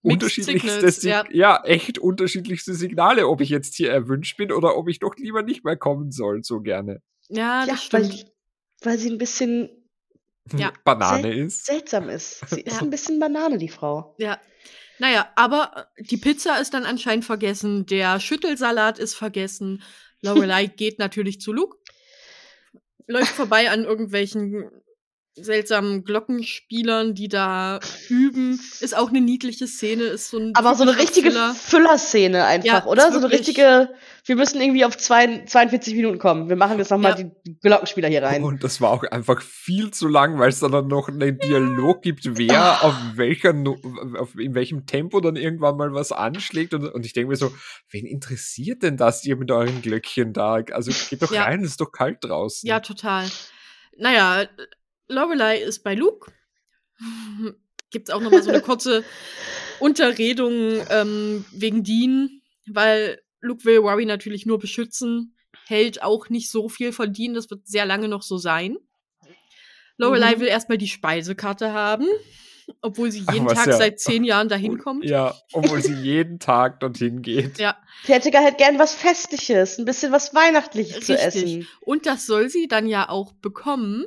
unterschiedlichste, 0.02 0.68
Signals, 0.70 1.00
Sig- 1.00 1.10
ja. 1.10 1.24
ja. 1.30 1.64
echt 1.64 1.98
unterschiedlichste 1.98 2.74
Signale, 2.74 3.26
ob 3.28 3.40
ich 3.40 3.48
jetzt 3.48 3.74
hier 3.74 3.90
erwünscht 3.90 4.36
bin 4.36 4.52
oder 4.52 4.76
ob 4.76 4.88
ich 4.88 4.98
doch 5.00 5.16
lieber 5.16 5.42
nicht 5.42 5.64
mehr 5.64 5.76
kommen 5.76 6.12
soll, 6.12 6.44
so 6.44 6.60
gerne. 6.60 7.02
Ja, 7.28 7.64
ja, 7.64 7.66
das 7.66 7.92
weil, 7.92 8.04
stimmt. 8.04 8.32
weil 8.82 8.98
sie 8.98 9.10
ein 9.10 9.18
bisschen 9.18 9.68
Ja. 10.56 10.72
Banane 10.84 11.22
Sel- 11.22 11.38
ist. 11.46 11.66
seltsam 11.66 12.08
ist. 12.08 12.48
Sie 12.50 12.60
ist 12.60 12.76
Ja. 12.76 12.82
ein 12.82 12.90
bisschen 12.90 13.18
Banane, 13.18 13.58
die 13.58 13.68
Frau. 13.68 14.14
Ja. 14.18 14.38
Naja, 14.98 15.28
aber 15.34 15.88
äh, 15.96 16.02
die 16.04 16.16
Pizza 16.18 16.60
ist 16.60 16.72
dann 16.72 16.84
anscheinend 16.84 17.24
vergessen, 17.24 17.84
der 17.86 18.20
Schüttelsalat 18.20 18.98
ist 19.00 19.14
vergessen. 19.14 19.82
Lorelei 20.22 20.66
geht 20.66 20.98
natürlich 20.98 21.40
zu 21.40 21.52
Luke, 21.52 21.78
läuft 23.06 23.32
vorbei 23.32 23.70
an 23.70 23.84
irgendwelchen 23.84 24.70
seltsamen 25.36 26.04
Glockenspielern, 26.04 27.14
die 27.14 27.28
da 27.28 27.80
üben. 28.08 28.58
Ist 28.80 28.96
auch 28.96 29.10
eine 29.10 29.20
niedliche 29.20 29.66
Szene, 29.66 30.04
ist 30.04 30.30
so 30.30 30.38
ein. 30.38 30.54
Aber 30.54 30.74
so 30.74 30.82
eine 30.82 30.96
richtige. 30.98 31.30
Füllerszene 31.54 32.44
einfach, 32.44 32.66
Ja, 32.66 32.84
oder? 32.86 33.12
So 33.12 33.18
eine 33.18 33.30
richtige, 33.30 33.90
wir 34.24 34.36
müssen 34.36 34.60
irgendwie 34.60 34.84
auf 34.84 34.96
zwei, 34.96 35.44
42 35.44 35.94
Minuten 35.94 36.18
kommen. 36.18 36.48
Wir 36.48 36.56
machen 36.56 36.78
jetzt 36.78 36.90
nochmal 36.90 37.18
Ja. 37.18 37.24
die 37.46 37.58
Glockenspieler 37.60 38.08
hier 38.08 38.22
rein. 38.22 38.42
Und 38.42 38.64
das 38.64 38.80
war 38.80 38.90
auch 38.90 39.04
einfach 39.04 39.42
viel 39.42 39.90
zu 39.90 40.08
lang, 40.08 40.38
weil 40.38 40.48
es 40.48 40.60
dann 40.60 40.88
noch 40.88 41.08
einen 41.08 41.38
Dialog 41.38 42.02
gibt, 42.02 42.38
wer 42.38 42.82
auf 42.84 42.94
welcher, 43.14 43.54
auf, 44.18 44.34
in 44.38 44.54
welchem 44.54 44.86
Tempo 44.86 45.20
dann 45.20 45.36
irgendwann 45.36 45.76
mal 45.76 45.92
was 45.92 46.12
anschlägt. 46.12 46.72
Und, 46.74 46.86
und 46.88 47.04
ich 47.06 47.12
denke 47.12 47.28
mir 47.30 47.36
so, 47.36 47.52
wen 47.90 48.06
interessiert 48.06 48.82
denn 48.82 48.96
das, 48.96 49.24
ihr 49.24 49.36
mit 49.36 49.50
euren 49.50 49.82
Glöckchen 49.82 50.32
da? 50.32 50.54
Also 50.72 50.92
geht 51.10 51.22
doch 51.22 51.32
Ja. 51.32 51.44
rein, 51.44 51.62
es 51.62 51.72
ist 51.72 51.80
doch 51.80 51.92
kalt 51.92 52.18
draußen. 52.24 52.66
Ja, 52.66 52.80
total. 52.80 53.26
Naja, 53.98 54.44
Lorelei 55.08 55.58
ist 55.58 55.82
bei 55.84 55.94
Luke. 55.94 56.32
Gibt's 57.90 58.10
auch 58.10 58.20
noch 58.20 58.30
mal 58.30 58.42
so 58.42 58.50
eine 58.50 58.60
kurze 58.60 59.04
Unterredung 59.78 60.52
ähm, 60.90 61.44
wegen 61.52 61.84
Dean, 61.84 62.42
weil 62.66 63.20
Luke 63.40 63.64
will 63.64 63.78
Rory 63.78 64.06
natürlich 64.06 64.44
nur 64.46 64.58
beschützen, 64.58 65.36
hält 65.66 66.02
auch 66.02 66.28
nicht 66.28 66.50
so 66.50 66.68
viel 66.68 66.92
von 66.92 67.12
Dean, 67.12 67.34
das 67.34 67.48
wird 67.50 67.66
sehr 67.66 67.86
lange 67.86 68.08
noch 68.08 68.22
so 68.22 68.38
sein. 68.38 68.76
Lorelei 69.98 70.34
Mhm. 70.36 70.40
will 70.40 70.48
erstmal 70.48 70.78
die 70.78 70.88
Speisekarte 70.88 71.72
haben, 71.72 72.06
obwohl 72.82 73.10
sie 73.12 73.22
Ach, 73.26 73.32
jeden 73.34 73.46
was 73.46 73.54
Tag 73.54 73.66
ja- 73.68 73.76
seit 73.76 74.00
zehn 74.00 74.24
Jahren 74.24 74.48
dahin 74.48 74.78
kommt. 74.78 75.04
Ja, 75.08 75.34
obwohl 75.52 75.80
sie 75.80 75.94
jeden 76.02 76.38
Tag 76.38 76.80
dorthin 76.80 77.22
geht. 77.22 77.58
Ja, 77.58 77.76
Ich 78.02 78.08
hätte 78.10 78.36
halt 78.36 78.58
gern 78.58 78.78
was 78.78 78.94
Festliches, 78.94 79.78
ein 79.78 79.84
bisschen 79.84 80.12
was 80.12 80.34
Weihnachtliches 80.34 81.06
zu 81.06 81.12
Richtig. 81.12 81.24
essen. 81.24 81.68
Und 81.80 82.04
das 82.06 82.26
soll 82.26 82.48
sie 82.50 82.66
dann 82.68 82.86
ja 82.88 83.08
auch 83.08 83.32
bekommen, 83.34 84.04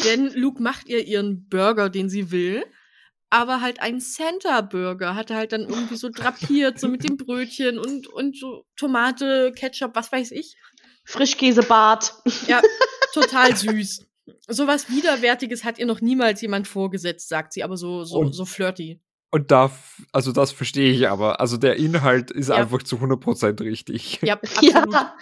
denn 0.00 0.32
Luke 0.34 0.62
macht 0.62 0.88
ihr 0.88 1.04
ihren 1.06 1.48
Burger, 1.48 1.90
den 1.90 2.08
sie 2.08 2.30
will, 2.30 2.64
aber 3.30 3.60
halt 3.60 3.80
einen 3.80 4.00
Santa-Burger, 4.00 5.14
hat 5.14 5.30
er 5.30 5.36
halt 5.36 5.52
dann 5.52 5.62
irgendwie 5.68 5.96
so 5.96 6.08
drapiert, 6.08 6.80
so 6.80 6.88
mit 6.88 7.04
dem 7.08 7.16
Brötchen 7.16 7.78
und, 7.78 8.06
und 8.06 8.36
so 8.38 8.64
Tomate, 8.76 9.52
Ketchup, 9.54 9.92
was 9.94 10.10
weiß 10.10 10.30
ich. 10.32 10.56
Frischkäsebart. 11.04 12.14
Ja, 12.46 12.60
total 13.14 13.56
süß. 13.56 14.06
Sowas 14.46 14.88
Widerwärtiges 14.90 15.64
hat 15.64 15.78
ihr 15.78 15.86
noch 15.86 16.00
niemals 16.00 16.40
jemand 16.42 16.68
vorgesetzt, 16.68 17.28
sagt 17.28 17.52
sie, 17.52 17.62
aber 17.62 17.76
so, 17.76 18.04
so, 18.04 18.18
Und- 18.18 18.32
so 18.34 18.44
flirty. 18.44 19.00
Und 19.30 19.50
da, 19.50 19.70
also 20.10 20.32
das 20.32 20.52
verstehe 20.52 20.90
ich 20.90 21.06
aber. 21.06 21.38
Also 21.38 21.58
der 21.58 21.76
Inhalt 21.76 22.30
ist 22.30 22.48
Ja. 22.48 22.54
einfach 22.54 22.82
zu 22.82 22.96
100% 22.96 23.60
richtig. 23.60 24.20
Ja, 24.22 24.34
absolut. 24.42 24.72
Ja. 24.92 25.14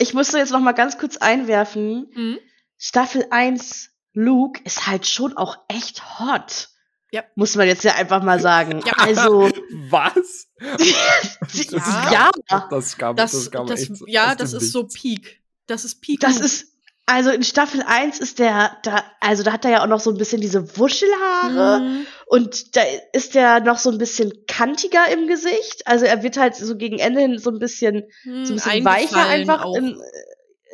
Ich 0.00 0.12
musste 0.12 0.38
jetzt 0.38 0.50
noch 0.50 0.58
mal 0.60 0.72
ganz 0.72 0.98
kurz 0.98 1.16
einwerfen. 1.18 2.08
Mhm. 2.16 2.38
Staffel 2.78 3.26
1 3.30 3.90
Luke 4.20 4.60
ist 4.64 4.86
halt 4.86 5.06
schon 5.06 5.36
auch 5.36 5.58
echt 5.68 6.18
hot. 6.18 6.70
Ja. 7.10 7.22
Muss 7.36 7.54
man 7.56 7.66
jetzt 7.68 7.84
ja 7.84 7.94
einfach 7.94 8.22
mal 8.22 8.40
sagen. 8.40 8.82
Ja. 8.84 8.92
Also, 8.98 9.48
Was? 9.90 10.48
ja, 12.10 12.30
Das 12.70 12.98
gab, 12.98 13.16
Das, 13.16 13.32
das 13.32 13.50
gab 13.50 13.66
das, 13.66 13.82
echt 13.82 13.92
ja, 14.06 14.34
das 14.34 14.52
ist 14.52 14.72
so. 14.72 14.84
Peak. 14.84 15.40
Das 15.66 15.84
ist 15.84 16.00
Peak. 16.00 16.20
das 16.20 16.34
Luke. 16.34 16.46
ist, 16.46 16.66
also 17.06 17.30
in 17.30 17.42
Staffel 17.42 17.82
1 17.86 18.18
ist 18.20 18.38
der, 18.38 18.76
da, 18.82 19.02
also 19.20 19.42
da 19.42 19.52
hat 19.52 19.64
er 19.64 19.70
ja 19.70 19.82
auch 19.82 19.86
noch 19.86 20.00
so 20.00 20.10
ein 20.10 20.18
bisschen 20.18 20.40
diese 20.40 20.76
Wuschelhaare 20.78 21.80
Mhm. 21.80 22.06
und 22.26 22.76
da 22.76 22.82
ist 23.12 23.34
der 23.34 23.60
noch 23.60 23.78
so 23.78 23.90
ein 23.90 23.96
bisschen 23.98 24.32
kantiger 24.46 25.08
im 25.10 25.26
Gesicht. 25.28 25.86
Also 25.86 26.04
er 26.04 26.22
wird 26.22 26.36
halt 26.36 26.56
so 26.56 26.76
gegen 26.76 26.98
Ende 26.98 27.20
hin 27.20 27.38
so 27.38 27.50
ein 27.50 27.58
bisschen 27.58 28.04
so 28.24 28.30
ein 28.30 28.42
bisschen 28.56 28.84
weicher 28.84 29.26
einfach 29.26 29.64
auch. 29.64 29.78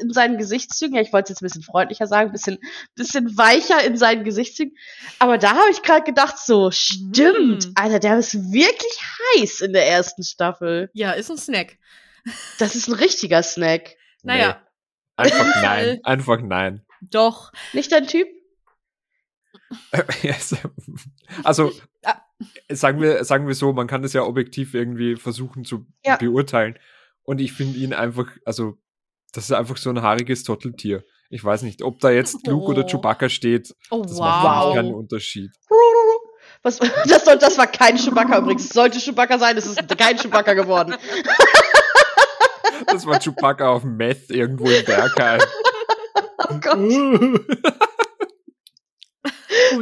In, 0.00 0.08
in 0.08 0.12
seinen 0.12 0.38
Gesichtszügen. 0.38 0.94
Ja, 0.96 1.02
ich 1.02 1.12
wollte 1.12 1.24
es 1.24 1.28
jetzt 1.30 1.42
ein 1.42 1.46
bisschen 1.46 1.62
freundlicher 1.62 2.06
sagen, 2.06 2.30
ein 2.30 2.32
bisschen, 2.32 2.58
bisschen 2.94 3.36
weicher 3.36 3.82
in 3.84 3.96
seinen 3.96 4.24
Gesichtszügen. 4.24 4.76
Aber 5.18 5.38
da 5.38 5.50
habe 5.50 5.70
ich 5.70 5.82
gerade 5.82 6.04
gedacht, 6.04 6.38
so, 6.38 6.70
stimmt, 6.70 7.66
Mhm. 7.68 7.72
Alter, 7.76 7.98
der 7.98 8.18
ist 8.18 8.34
wirklich 8.52 9.00
heiß 9.38 9.60
in 9.60 9.72
der 9.72 9.86
ersten 9.88 10.22
Staffel. 10.22 10.90
Ja, 10.94 11.12
ist 11.12 11.30
ein 11.30 11.38
Snack. 11.38 11.78
Das 12.58 12.74
ist 12.74 12.88
ein 12.88 12.94
richtiger 12.94 13.42
Snack. 13.42 13.96
Naja, 14.22 14.62
Nee, 15.18 15.24
einfach 15.30 15.46
nein. 15.62 16.00
Einfach 16.04 16.40
nein. 16.40 16.84
doch. 17.02 17.52
Nicht 17.74 17.92
dein 17.92 18.06
Typ? 18.06 18.26
Also, 21.44 21.72
Ah. 22.04 22.20
sagen 22.70 23.00
wir, 23.00 23.24
sagen 23.24 23.46
wir 23.46 23.54
so, 23.54 23.72
man 23.72 23.86
kann 23.86 24.02
das 24.02 24.12
ja 24.12 24.22
objektiv 24.24 24.74
irgendwie 24.74 25.16
versuchen 25.16 25.64
zu 25.64 25.86
Ja. 26.04 26.16
beurteilen. 26.16 26.78
Und 27.22 27.40
ich 27.40 27.52
finde 27.52 27.78
ihn 27.78 27.94
einfach, 27.94 28.26
also, 28.44 28.76
das 29.34 29.44
ist 29.44 29.52
einfach 29.52 29.76
so 29.76 29.90
ein 29.90 30.00
haariges 30.02 30.42
Totteltier. 30.44 31.04
Ich 31.30 31.42
weiß 31.44 31.62
nicht, 31.62 31.82
ob 31.82 31.98
da 32.00 32.10
jetzt 32.10 32.46
Luke 32.46 32.66
oder 32.66 32.82
Oh. 32.84 32.86
Chewbacca 32.86 33.28
steht, 33.28 33.74
Oh, 33.90 34.02
das 34.02 34.18
macht 34.18 34.42
für 34.42 34.48
wow. 34.48 34.66
mich 34.66 34.76
keinen 34.76 34.94
Unterschied. 34.94 35.50
Was, 36.62 36.78
das, 37.08 37.24
soll, 37.24 37.38
das 37.38 37.58
war 37.58 37.66
kein 37.66 37.96
Chewbacca 37.96 38.38
übrigens. 38.38 38.64
Es 38.64 38.70
sollte 38.70 38.98
Chewbacca 38.98 39.38
sein, 39.38 39.56
es 39.56 39.66
ist 39.66 39.98
kein 39.98 40.16
Chewbacca 40.16 40.54
geworden. 40.54 40.94
Das 42.86 43.06
war 43.06 43.18
Chewbacca 43.18 43.68
auf 43.68 43.82
Meth 43.84 44.30
irgendwo 44.30 44.66
im 44.68 44.84
Bergheim. 44.84 45.40
Oh 46.48 46.54
Gott. 46.60 46.78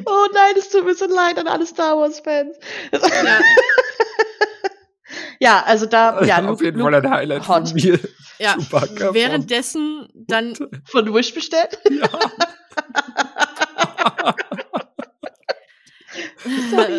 Oh 0.07 0.26
nein, 0.32 0.55
es 0.57 0.68
tut 0.70 0.84
mir 0.84 0.94
so 0.94 1.07
leid 1.07 1.38
an 1.38 1.48
alle 1.48 1.66
Star 1.66 1.96
Wars-Fans. 1.96 2.57
Ja, 2.92 2.98
Ja, 5.43 5.64
also 5.64 5.86
da, 5.86 6.22
ja, 6.24 6.38
auf 6.38 6.47
Luke, 6.47 6.64
jeden 6.64 6.78
Luke 6.78 6.93
Fall 6.93 7.05
ein 7.05 7.11
Highlight 7.11 7.49
hot. 7.49 7.68
von 7.70 7.74
mir. 7.74 7.99
ja. 8.38 8.55
Chewbacca 8.55 9.07
von- 9.07 9.14
Währenddessen 9.14 10.09
dann 10.14 10.55
von 10.84 11.12
Wish 11.12 11.34
bestellt. 11.34 11.80
Äh, 11.84 11.99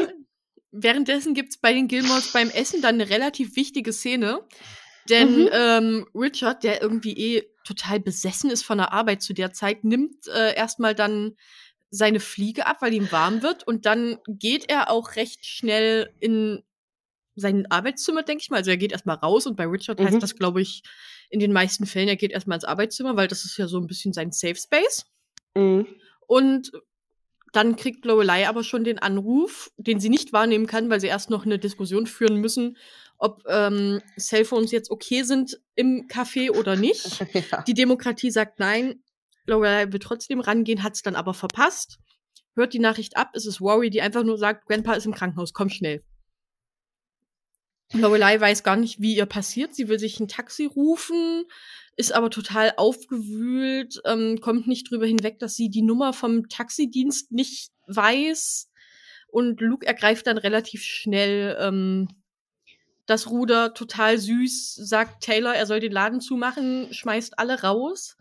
Währenddessen 0.72 1.34
gibt's 1.36 1.58
bei 1.58 1.74
den 1.74 1.88
Gilmores 1.88 2.32
beim 2.34 2.50
Essen 2.50 2.82
dann 2.82 2.96
eine 2.96 3.10
relativ 3.10 3.56
wichtige 3.56 3.94
Szene. 3.94 4.42
Denn 5.10 5.44
Mhm. 5.44 5.50
ähm, 5.52 6.08
Richard, 6.16 6.64
der 6.64 6.82
irgendwie 6.82 7.14
eh 7.18 7.44
total 7.66 8.00
besessen 8.00 8.50
ist 8.50 8.64
von 8.64 8.78
der 8.78 8.94
Arbeit 8.94 9.22
zu 9.22 9.34
der 9.34 9.52
Zeit, 9.54 9.84
nimmt 9.84 10.28
äh, 10.28 10.56
erstmal 10.56 10.96
dann 10.96 11.36
seine 11.92 12.20
Fliege 12.20 12.66
ab, 12.66 12.78
weil 12.82 12.94
ihm 12.94 13.12
warm 13.12 13.44
wird. 13.44 13.68
Und 13.68 13.86
dann 13.86 14.18
geht 14.28 14.70
er 14.70 14.90
auch 14.90 15.16
recht 15.16 15.46
schnell 15.46 16.12
in 16.20 16.64
sein 17.36 17.66
Arbeitszimmer, 17.70 18.24
denke 18.24 18.42
ich 18.44 18.50
mal. 18.50 18.58
Also 18.58 18.72
er 18.72 18.78
geht 18.78 18.92
erstmal 18.92 19.18
raus 19.18 19.46
und 19.48 19.56
bei 19.56 19.66
Richard 19.66 20.00
Mhm. 20.00 20.06
heißt 20.06 20.22
das, 20.24 20.36
glaube 20.36 20.62
ich, 20.62 20.84
in 21.30 21.40
den 21.40 21.52
meisten 21.54 21.86
Fällen, 21.86 22.08
er 22.08 22.16
geht 22.16 22.32
erstmal 22.32 22.58
ins 22.58 22.66
Arbeitszimmer, 22.66 23.16
weil 23.16 23.28
das 23.28 23.44
ist 23.46 23.58
ja 23.58 23.68
so 23.68 23.80
ein 23.80 23.88
bisschen 23.88 24.14
sein 24.14 24.32
Safe 24.32 24.56
Space. 24.56 25.06
Mhm. 25.56 25.88
Und 26.28 26.72
dann 27.54 27.76
kriegt 27.76 28.06
Lorelei 28.06 28.48
aber 28.48 28.64
schon 28.64 28.84
den 28.84 29.00
Anruf, 29.00 29.72
den 29.78 30.00
sie 30.00 30.10
nicht 30.10 30.34
wahrnehmen 30.34 30.66
kann, 30.68 30.90
weil 30.90 31.00
sie 31.00 31.08
erst 31.08 31.30
noch 31.30 31.46
eine 31.46 31.60
Diskussion 31.60 32.08
führen 32.08 32.38
müssen, 32.38 32.78
ob 33.18 33.44
ähm, 33.48 34.02
Cellphones 34.20 34.72
jetzt 34.72 34.90
okay 34.90 35.24
sind 35.24 35.60
im 35.76 36.08
Café 36.08 36.52
oder 36.52 36.76
nicht. 36.76 37.24
Ja. 37.52 37.62
Die 37.62 37.74
Demokratie 37.76 38.32
sagt 38.32 38.60
nein. 38.60 39.04
Lorelei 39.46 39.92
will 39.92 40.00
trotzdem 40.00 40.40
rangehen, 40.40 40.84
hat 40.84 40.94
es 40.96 41.02
dann 41.02 41.16
aber 41.16 41.34
verpasst. 41.34 42.00
Hört 42.56 42.74
die 42.74 42.80
Nachricht 42.80 43.18
ab, 43.18 43.32
es 43.34 43.46
ist 43.46 43.60
Rory, 43.62 43.90
die 43.90 44.02
einfach 44.02 44.24
nur 44.24 44.38
sagt, 44.38 44.68
Grandpa 44.68 44.94
ist 44.94 45.06
im 45.06 45.14
Krankenhaus, 45.14 45.54
komm 45.54 45.70
schnell. 45.70 46.04
Lorelei 47.92 48.40
weiß 48.40 48.64
gar 48.64 48.76
nicht, 48.76 49.02
wie 49.02 49.16
ihr 49.16 49.26
passiert. 49.26 49.76
Sie 49.76 49.88
will 49.88 50.00
sich 50.00 50.20
ein 50.20 50.28
Taxi 50.28 50.66
rufen, 50.66 51.46
ist 51.96 52.12
aber 52.14 52.30
total 52.30 52.74
aufgewühlt, 52.78 54.02
ähm, 54.06 54.40
kommt 54.42 54.68
nicht 54.68 54.90
drüber 54.90 55.06
hinweg, 55.06 55.40
dass 55.40 55.56
sie 55.56 55.70
die 55.70 55.84
Nummer 55.84 56.14
vom 56.14 56.50
Taxidienst 56.50 57.32
nicht 57.32 57.72
weiß. 57.88 58.70
Und 59.28 59.62
Luke 59.62 59.86
ergreift 59.86 60.26
dann 60.28 60.38
relativ 60.38 60.84
schnell 60.84 61.58
ähm, 61.60 62.08
das 63.06 63.30
Ruder, 63.30 63.74
total 63.74 64.18
süß, 64.18 64.76
sagt 64.76 65.24
Taylor, 65.24 65.54
er 65.54 65.66
soll 65.66 65.80
den 65.80 65.92
Laden 65.92 66.22
zumachen, 66.22 66.92
schmeißt 66.94 67.38
alle 67.38 67.62
raus 67.62 68.16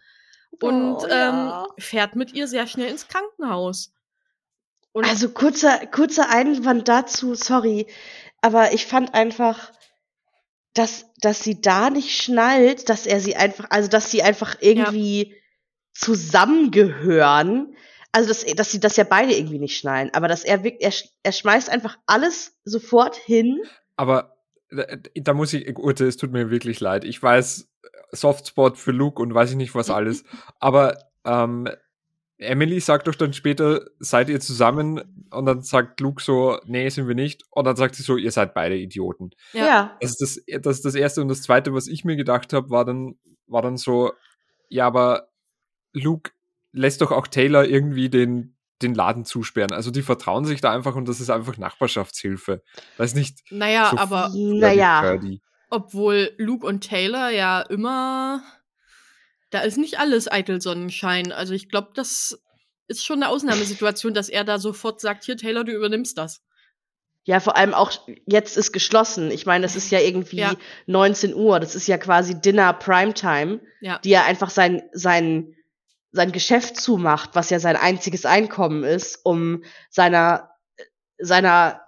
und 0.60 0.96
Oh, 0.96 1.06
ähm, 1.06 1.08
ja. 1.08 1.66
fährt 1.78 2.16
mit 2.16 2.32
ihr 2.34 2.48
sehr 2.48 2.66
schnell 2.66 2.90
ins 2.90 3.08
Krankenhaus. 3.08 3.92
Und 4.92 5.06
Also 5.06 5.30
kurzer, 5.30 5.86
kurzer 5.86 6.28
Einwand 6.28 6.88
dazu, 6.88 7.34
sorry. 7.34 7.86
Aber 8.42 8.72
ich 8.74 8.86
fand 8.86 9.14
einfach, 9.14 9.72
dass, 10.74 11.06
dass 11.20 11.42
sie 11.42 11.60
da 11.60 11.90
nicht 11.90 12.20
schnallt, 12.22 12.88
dass 12.88 13.06
er 13.06 13.20
sie 13.20 13.36
einfach, 13.36 13.66
also 13.70 13.88
dass 13.88 14.10
sie 14.10 14.22
einfach 14.22 14.56
irgendwie 14.60 15.34
zusammengehören. 15.94 17.76
Also 18.12 18.28
dass, 18.28 18.44
dass 18.44 18.70
sie 18.70 18.80
das 18.80 18.96
ja 18.96 19.04
beide 19.04 19.32
irgendwie 19.34 19.58
nicht 19.58 19.78
schnallen. 19.78 20.10
Aber 20.12 20.28
dass 20.28 20.44
er 20.44 20.62
wirklich, 20.64 20.82
er, 20.84 20.92
sch- 20.92 21.08
er 21.22 21.32
schmeißt 21.32 21.70
einfach 21.70 21.98
alles 22.06 22.54
sofort 22.64 23.16
hin. 23.16 23.60
Aber 23.96 24.36
da, 24.70 24.84
da 25.14 25.32
muss 25.34 25.52
ich, 25.52 25.76
Urte, 25.78 26.06
es 26.06 26.16
tut 26.16 26.32
mir 26.32 26.50
wirklich 26.50 26.80
leid. 26.80 27.04
Ich 27.04 27.22
weiß, 27.22 27.68
Softspot 28.10 28.76
für 28.76 28.92
Luke 28.92 29.22
und 29.22 29.32
weiß 29.34 29.50
ich 29.50 29.56
nicht 29.56 29.74
was 29.74 29.88
alles. 29.90 30.24
Aber 30.58 30.98
ähm, 31.24 31.68
Emily 32.42 32.80
sagt 32.80 33.06
doch 33.06 33.14
dann 33.14 33.32
später, 33.32 33.86
seid 33.98 34.28
ihr 34.28 34.40
zusammen? 34.40 35.26
Und 35.30 35.46
dann 35.46 35.62
sagt 35.62 36.00
Luke 36.00 36.22
so, 36.22 36.58
nee, 36.66 36.88
sind 36.88 37.08
wir 37.08 37.14
nicht. 37.14 37.44
Und 37.50 37.64
dann 37.64 37.76
sagt 37.76 37.94
sie 37.94 38.02
so, 38.02 38.16
ihr 38.16 38.30
seid 38.30 38.54
beide 38.54 38.76
Idioten. 38.76 39.30
Ja. 39.52 39.96
Das 40.00 40.10
ist 40.10 40.20
das, 40.20 40.60
das 40.62 40.76
ist 40.76 40.84
das 40.84 40.94
Erste. 40.94 41.22
Und 41.22 41.28
das 41.28 41.42
Zweite, 41.42 41.72
was 41.74 41.86
ich 41.86 42.04
mir 42.04 42.16
gedacht 42.16 42.52
habe, 42.52 42.70
war 42.70 42.84
dann, 42.84 43.16
war 43.46 43.62
dann 43.62 43.76
so, 43.76 44.12
ja, 44.68 44.86
aber 44.86 45.28
Luke 45.92 46.32
lässt 46.72 47.00
doch 47.00 47.12
auch 47.12 47.26
Taylor 47.26 47.64
irgendwie 47.64 48.08
den, 48.08 48.56
den 48.82 48.94
Laden 48.94 49.24
zusperren. 49.24 49.72
Also 49.72 49.90
die 49.90 50.02
vertrauen 50.02 50.44
sich 50.44 50.60
da 50.60 50.72
einfach 50.72 50.96
und 50.96 51.08
das 51.08 51.20
ist 51.20 51.30
einfach 51.30 51.56
Nachbarschaftshilfe. 51.58 52.62
Das 52.96 53.10
ist 53.10 53.16
nicht. 53.16 53.40
Naja, 53.50 53.90
so 53.90 53.98
aber 53.98 54.30
Naja. 54.34 55.18
obwohl 55.70 56.30
Luke 56.38 56.66
und 56.66 56.82
Taylor 56.82 57.30
ja 57.30 57.60
immer. 57.62 58.42
Da 59.52 59.60
ist 59.60 59.76
nicht 59.78 59.98
alles 59.98 60.30
eitel 60.30 60.60
Sonnenschein. 60.60 61.30
Also 61.30 61.52
ich 61.54 61.68
glaube, 61.68 61.90
das 61.94 62.42
ist 62.88 63.04
schon 63.04 63.22
eine 63.22 63.28
Ausnahmesituation, 63.28 64.14
dass 64.14 64.28
er 64.28 64.44
da 64.44 64.58
sofort 64.58 65.00
sagt, 65.00 65.24
hier, 65.24 65.36
Taylor, 65.36 65.62
du 65.62 65.72
übernimmst 65.72 66.18
das. 66.18 66.42
Ja, 67.24 67.38
vor 67.38 67.56
allem 67.56 67.72
auch 67.74 67.92
jetzt 68.26 68.56
ist 68.56 68.72
geschlossen. 68.72 69.30
Ich 69.30 69.46
meine, 69.46 69.64
es 69.64 69.76
ist 69.76 69.90
ja 69.92 70.00
irgendwie 70.00 70.38
Ja. 70.38 70.54
19 70.86 71.34
Uhr. 71.34 71.60
Das 71.60 71.74
ist 71.76 71.86
ja 71.86 71.96
quasi 71.98 72.40
Dinner 72.40 72.72
Primetime, 72.72 73.60
Ja. 73.80 73.98
die 74.02 74.12
er 74.12 74.24
einfach 74.24 74.50
sein, 74.50 74.82
sein, 74.92 75.54
sein 76.10 76.32
Geschäft 76.32 76.76
zumacht, 76.80 77.30
was 77.34 77.50
ja 77.50 77.60
sein 77.60 77.76
einziges 77.76 78.24
Einkommen 78.26 78.82
ist, 78.84 79.20
um 79.24 79.62
seiner, 79.88 80.50
seiner 81.18 81.82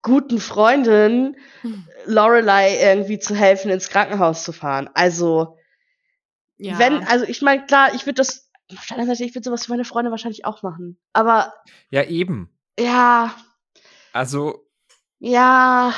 guten 0.00 0.38
Freundin 0.40 1.36
Hm. 1.62 1.86
Lorelei 2.06 2.78
irgendwie 2.80 3.18
zu 3.18 3.34
helfen, 3.34 3.70
ins 3.70 3.88
Krankenhaus 3.90 4.44
zu 4.44 4.52
fahren. 4.52 4.88
Also, 4.94 5.58
ja. 6.64 6.78
wenn, 6.78 7.04
also 7.04 7.24
ich 7.24 7.42
meine, 7.42 7.64
klar, 7.66 7.94
ich 7.94 8.06
würde 8.06 8.14
das, 8.14 8.50
auf 8.76 8.86
der 8.86 8.96
anderen 8.96 9.16
Seite, 9.16 9.28
ich 9.28 9.34
würde 9.34 9.44
sowas 9.44 9.66
für 9.66 9.72
meine 9.72 9.84
Freunde 9.84 10.10
wahrscheinlich 10.10 10.44
auch 10.44 10.62
machen. 10.62 10.98
Aber, 11.12 11.52
Ja, 11.90 12.04
eben. 12.04 12.50
ja, 12.78 13.34
Also, 14.12 14.68
ja, 15.18 15.94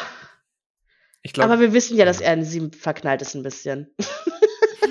ich 1.23 1.33
glaube. 1.33 1.53
aber 1.53 1.61
wir 1.61 1.73
wissen 1.73 1.97
ja, 1.97 2.05
dass 2.05 2.21
er 2.21 2.35
in 2.35 2.45
sie 2.45 2.71
verknallt 2.71 3.23
ist 3.23 3.35
ein 3.35 3.43
bisschen. 3.43 3.95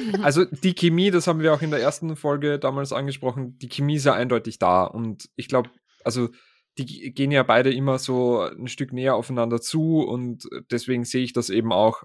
Also 0.21 0.45
die 0.45 0.73
Chemie, 0.73 1.11
das 1.11 1.27
haben 1.27 1.39
wir 1.39 1.53
auch 1.53 1.61
in 1.61 1.71
der 1.71 1.79
ersten 1.79 2.15
Folge 2.15 2.59
damals 2.59 2.93
angesprochen, 2.93 3.57
die 3.57 3.69
Chemie 3.69 3.95
ist 3.95 4.05
ja 4.05 4.13
eindeutig 4.13 4.59
da. 4.59 4.83
Und 4.83 5.29
ich 5.35 5.47
glaube, 5.47 5.69
also 6.03 6.29
die 6.77 7.13
gehen 7.13 7.31
ja 7.31 7.43
beide 7.43 7.73
immer 7.73 7.99
so 7.99 8.41
ein 8.41 8.67
Stück 8.67 8.91
näher 8.91 9.15
aufeinander 9.15 9.61
zu 9.61 10.01
und 10.01 10.47
deswegen 10.71 11.05
sehe 11.05 11.23
ich 11.23 11.33
das 11.33 11.49
eben 11.49 11.71
auch. 11.71 12.03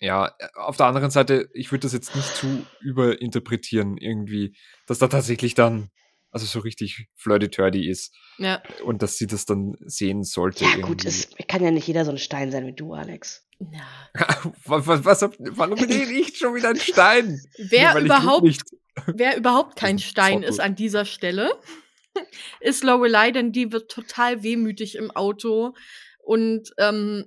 Ja, 0.00 0.34
auf 0.54 0.76
der 0.78 0.86
anderen 0.86 1.10
Seite, 1.10 1.50
ich 1.52 1.70
würde 1.72 1.82
das 1.82 1.92
jetzt 1.92 2.16
nicht 2.16 2.34
zu 2.34 2.64
überinterpretieren 2.80 3.98
irgendwie, 3.98 4.56
dass 4.86 4.98
da 4.98 5.08
tatsächlich 5.08 5.54
dann, 5.54 5.90
also 6.30 6.46
so 6.46 6.60
richtig 6.60 7.08
flirty-turdy 7.16 7.86
ist 7.88 8.14
ja. 8.38 8.62
und 8.84 9.02
dass 9.02 9.18
sie 9.18 9.26
das 9.26 9.44
dann 9.44 9.74
sehen 9.80 10.24
sollte. 10.24 10.64
Ja, 10.64 10.70
irgendwie. 10.70 10.86
gut, 10.88 11.04
es 11.04 11.28
kann 11.48 11.62
ja 11.62 11.70
nicht 11.70 11.86
jeder 11.86 12.04
so 12.06 12.12
ein 12.12 12.18
Stein 12.18 12.50
sein 12.50 12.66
wie 12.66 12.72
du, 12.72 12.94
Alex. 12.94 13.46
ja. 13.58 13.82
was, 14.64 15.04
was, 15.04 15.22
warum 15.50 15.78
bin 15.86 15.90
ich 15.90 16.38
schon 16.38 16.54
wieder 16.54 16.70
ein 16.70 16.76
Stein? 16.80 17.38
Wer 17.58 17.96
ich 17.98 18.04
überhaupt, 18.04 18.44
nicht- 18.44 18.62
wer 19.06 19.36
überhaupt 19.36 19.76
kein 19.76 19.98
Stein 19.98 20.42
ist 20.42 20.60
an 20.60 20.76
dieser 20.76 21.04
Stelle, 21.04 21.52
ist 22.60 22.84
Lorelei, 22.84 23.32
denn 23.32 23.52
die 23.52 23.70
wird 23.70 23.90
total 23.90 24.42
wehmütig 24.42 24.96
im 24.96 25.10
Auto 25.10 25.74
und 26.24 26.70
ähm, 26.78 27.26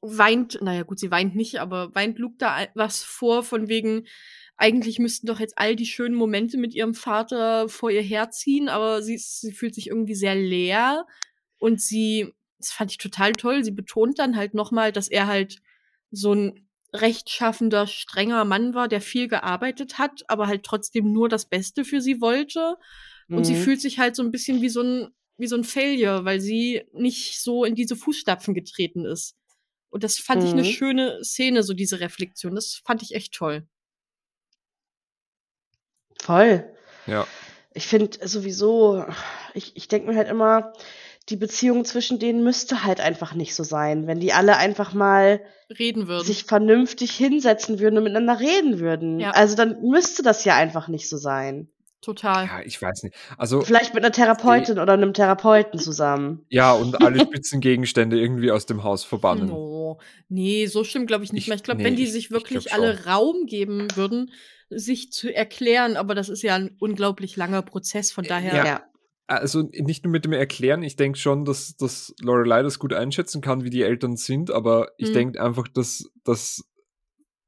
weint, 0.00 0.58
naja 0.62 0.82
gut, 0.84 0.98
sie 0.98 1.10
weint 1.10 1.34
nicht, 1.34 1.60
aber 1.60 1.94
weint 1.94 2.18
Luke 2.18 2.36
da 2.38 2.66
was 2.74 3.02
vor 3.02 3.42
von 3.42 3.68
wegen, 3.68 4.06
eigentlich 4.56 4.98
müssten 4.98 5.26
doch 5.26 5.40
jetzt 5.40 5.58
all 5.58 5.76
die 5.76 5.86
schönen 5.86 6.14
Momente 6.14 6.58
mit 6.58 6.74
ihrem 6.74 6.94
Vater 6.94 7.68
vor 7.68 7.90
ihr 7.90 8.02
herziehen, 8.02 8.68
aber 8.68 9.02
sie, 9.02 9.18
sie 9.18 9.52
fühlt 9.52 9.74
sich 9.74 9.88
irgendwie 9.88 10.14
sehr 10.14 10.34
leer 10.34 11.06
und 11.58 11.80
sie, 11.80 12.32
das 12.58 12.70
fand 12.72 12.90
ich 12.90 12.98
total 12.98 13.34
toll, 13.36 13.64
sie 13.64 13.70
betont 13.72 14.18
dann 14.18 14.36
halt 14.36 14.54
nochmal, 14.54 14.92
dass 14.92 15.08
er 15.08 15.26
halt 15.26 15.58
so 16.10 16.32
ein 16.34 16.68
rechtschaffender, 16.92 17.86
strenger 17.86 18.44
Mann 18.44 18.74
war, 18.74 18.88
der 18.88 19.00
viel 19.00 19.28
gearbeitet 19.28 19.98
hat, 19.98 20.22
aber 20.28 20.46
halt 20.46 20.62
trotzdem 20.64 21.12
nur 21.12 21.28
das 21.28 21.46
Beste 21.48 21.84
für 21.84 22.00
sie 22.00 22.20
wollte. 22.20 22.76
Und 23.30 23.44
sie 23.44 23.52
Mhm. 23.52 23.58
fühlt 23.58 23.80
sich 23.82 23.98
halt 23.98 24.16
so 24.16 24.22
ein 24.22 24.30
bisschen 24.30 24.62
wie 24.62 24.70
so 24.70 24.80
ein, 24.82 25.08
wie 25.36 25.46
so 25.46 25.56
ein 25.56 25.64
Failure, 25.64 26.24
weil 26.24 26.40
sie 26.40 26.82
nicht 26.94 27.42
so 27.42 27.64
in 27.66 27.74
diese 27.74 27.94
Fußstapfen 27.94 28.54
getreten 28.54 29.04
ist. 29.04 29.36
Und 29.90 30.04
das 30.04 30.16
fand 30.18 30.44
ich 30.44 30.50
eine 30.50 30.62
Mhm. 30.62 30.66
schöne 30.66 31.24
Szene, 31.24 31.62
so 31.62 31.72
diese 31.74 32.00
Reflexion. 32.00 32.54
Das 32.54 32.80
fand 32.84 33.02
ich 33.02 33.14
echt 33.14 33.32
toll. 33.34 33.66
Voll. 36.20 36.64
Ja. 37.06 37.26
Ich 37.74 37.86
finde 37.86 38.26
sowieso, 38.26 39.04
ich, 39.54 39.76
ich 39.76 39.88
denke 39.88 40.10
mir 40.10 40.16
halt 40.16 40.28
immer, 40.28 40.72
die 41.28 41.36
Beziehung 41.36 41.84
zwischen 41.84 42.18
denen 42.18 42.42
müsste 42.42 42.84
halt 42.84 43.00
einfach 43.00 43.34
nicht 43.34 43.54
so 43.54 43.62
sein. 43.62 44.06
Wenn 44.06 44.18
die 44.20 44.32
alle 44.32 44.56
einfach 44.56 44.94
mal 44.94 45.40
Reden 45.78 46.08
würden. 46.08 46.24
sich 46.26 46.44
vernünftig 46.44 47.12
hinsetzen 47.12 47.78
würden 47.78 47.98
und 47.98 48.04
miteinander 48.04 48.40
reden 48.40 48.78
würden. 48.80 49.20
Ja. 49.20 49.30
Also 49.32 49.54
dann 49.54 49.80
müsste 49.82 50.22
das 50.22 50.44
ja 50.44 50.56
einfach 50.56 50.88
nicht 50.88 51.08
so 51.08 51.18
sein. 51.18 51.70
Total. 52.00 52.46
Ja, 52.46 52.60
ich 52.64 52.80
weiß 52.80 53.02
nicht. 53.02 53.16
Also, 53.36 53.60
Vielleicht 53.60 53.92
mit 53.92 54.04
einer 54.04 54.12
Therapeutin 54.12 54.78
oder 54.78 54.92
einem 54.92 55.12
Therapeuten 55.12 55.80
zusammen. 55.80 56.44
ja, 56.48 56.72
und 56.72 57.02
alle 57.02 57.18
Spitzengegenstände 57.26 58.20
irgendwie 58.20 58.50
aus 58.52 58.66
dem 58.66 58.84
Haus 58.84 59.02
verbannen. 59.04 59.48
No. 59.48 59.98
Nee, 60.28 60.66
so 60.66 60.84
stimmt, 60.84 61.08
glaube 61.08 61.24
ich, 61.24 61.32
nicht 61.32 61.42
Ich- 61.44 61.48
mehr. 61.48 61.56
Ich 61.56 61.62
glaube, 61.64 61.78
nee, 61.78 61.84
wenn 61.84 61.96
die 61.96 62.04
ich- 62.04 62.12
sich 62.12 62.26
ich 62.26 62.30
wirklich 62.30 62.72
alle 62.72 62.96
schon. 62.96 63.06
Raum 63.08 63.46
geben 63.46 63.88
würden, 63.96 64.30
sich 64.70 65.10
zu 65.12 65.34
erklären, 65.34 65.96
aber 65.96 66.14
das 66.14 66.28
ist 66.28 66.42
ja 66.42 66.54
ein 66.54 66.76
unglaublich 66.78 67.36
langer 67.36 67.62
Prozess, 67.62 68.12
von 68.12 68.24
daher. 68.24 68.64
Ja. 68.64 68.84
Also 69.26 69.62
nicht 69.72 70.04
nur 70.04 70.10
mit 70.12 70.24
dem 70.24 70.32
Erklären, 70.32 70.82
ich 70.82 70.96
denke 70.96 71.18
schon, 71.18 71.44
dass, 71.44 71.76
dass 71.76 72.14
Lorelei 72.22 72.62
das 72.62 72.78
gut 72.78 72.92
einschätzen 72.94 73.40
kann, 73.42 73.64
wie 73.64 73.70
die 73.70 73.82
Eltern 73.82 74.16
sind, 74.16 74.50
aber 74.50 74.92
ich 74.98 75.10
Mhm. 75.10 75.14
denke 75.14 75.42
einfach, 75.42 75.68
dass, 75.68 76.04
dass, 76.24 76.62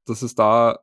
dass 0.05 0.21
es 0.23 0.35
da 0.35 0.79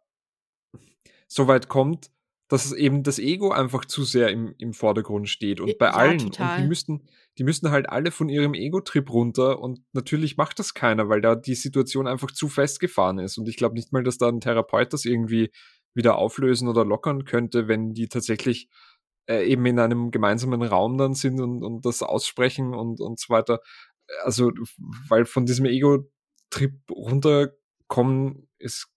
so 1.29 1.47
weit 1.49 1.69
kommt, 1.69 2.11
dass 2.49 2.65
es 2.65 2.73
eben 2.73 3.03
das 3.03 3.19
Ego 3.19 3.51
einfach 3.51 3.85
zu 3.85 4.05
sehr 4.05 4.31
im, 4.31 4.55
im 4.59 4.73
Vordergrund 4.73 5.29
steht. 5.29 5.61
Und 5.61 5.69
Ja, 5.69 5.75
bei 5.79 5.91
allen. 5.91 6.21
Und 6.21 6.35
total. 6.35 6.63
die 6.63 6.67
müssten, 6.67 7.07
die 7.37 7.45
müssten 7.45 7.71
halt 7.71 7.89
alle 7.89 8.11
von 8.11 8.29
ihrem 8.29 8.55
Ego-Trip 8.55 9.11
runter 9.11 9.61
und 9.61 9.81
natürlich 9.93 10.37
macht 10.37 10.59
das 10.59 10.75
keiner, 10.75 11.09
weil 11.09 11.21
da 11.21 11.35
die 11.35 11.55
Situation 11.55 12.07
einfach 12.07 12.31
zu 12.31 12.49
festgefahren 12.49 13.19
ist. 13.19 13.37
Und 13.37 13.49
ich 13.49 13.57
glaube 13.57 13.75
nicht 13.75 13.93
mal, 13.93 14.03
dass 14.03 14.19
da 14.19 14.29
ein 14.29 14.41
Therapeut 14.41 14.93
das 14.93 15.05
irgendwie 15.05 15.51
wieder 15.95 16.17
auflösen 16.17 16.69
oder 16.69 16.85
lockern 16.85 17.25
könnte, 17.25 17.69
wenn 17.69 17.93
die 17.93 18.09
tatsächlich 18.09 18.69
äh, 19.29 19.45
eben 19.47 19.67
in 19.67 19.79
einem 19.79 20.11
gemeinsamen 20.11 20.63
Raum 20.63 20.97
dann 20.97 21.15
sind 21.15 21.41
und, 21.41 21.63
und 21.63 21.85
das 21.85 22.03
aussprechen 22.03 22.75
und, 22.75 23.01
und 23.01 23.21
so 23.21 23.29
weiter. 23.29 23.61
Also, 24.23 24.53
weil 25.09 25.27
von 25.27 25.45
diesem 25.45 25.67
Ego-Trip 25.67 26.73
runterkommen 26.91 28.49
ist, 28.59 28.89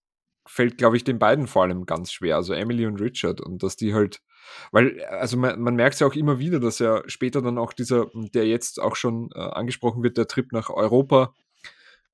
fällt, 0.46 0.78
glaube 0.78 0.98
ich, 0.98 1.04
den 1.04 1.20
beiden 1.20 1.48
vor 1.48 1.64
allem 1.64 1.86
ganz 1.86 2.12
schwer. 2.12 2.36
Also 2.36 2.54
Emily 2.54 2.86
und 2.86 3.00
Richard. 3.00 3.42
Und 3.42 3.64
dass 3.64 3.76
die 3.76 3.94
halt, 3.94 4.22
weil, 4.72 5.04
also 5.06 5.38
man, 5.38 5.62
man 5.62 5.76
merkt 5.76 6.00
ja 6.00 6.08
auch 6.08 6.16
immer 6.16 6.40
wieder, 6.40 6.60
dass 6.60 6.80
ja 6.80 7.04
später 7.08 7.42
dann 7.42 7.58
auch 7.58 7.74
dieser, 7.74 8.08
der 8.14 8.48
jetzt 8.48 8.80
auch 8.80 8.96
schon 8.96 9.30
äh, 9.36 9.40
angesprochen 9.40 10.04
wird, 10.04 10.18
der 10.18 10.28
Trip 10.28 10.52
nach 10.52 10.70
Europa 10.70 11.34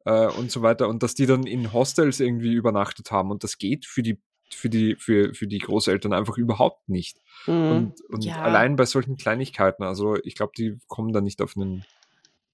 äh, 0.05 0.28
und 0.28 0.51
so 0.51 0.61
weiter, 0.61 0.88
und 0.88 1.03
dass 1.03 1.15
die 1.15 1.25
dann 1.25 1.43
in 1.43 1.73
Hostels 1.73 2.19
irgendwie 2.19 2.53
übernachtet 2.53 3.11
haben. 3.11 3.32
Und 3.32 3.43
das 3.43 3.57
geht 3.57 3.86
für 3.86 4.03
die 4.03 4.19
für 4.49 4.69
die, 4.69 4.95
für, 4.95 5.34
für 5.34 5.45
die 5.45 5.57
Großeltern 5.57 6.13
einfach 6.13 6.38
überhaupt 6.38 6.88
nicht. 6.88 7.19
Mhm. 7.47 7.69
Und, 7.69 8.01
und 8.09 8.23
Ja. 8.23 8.41
allein 8.41 8.78
bei 8.78 8.86
solchen 8.86 9.17
Kleinigkeiten, 9.17 9.84
also 9.84 10.15
ich 10.23 10.36
glaube, 10.36 10.53
die 10.57 10.80
kommen 10.88 11.11
da 11.11 11.19
nicht 11.19 11.41
auf 11.41 11.57
einen, 11.57 11.84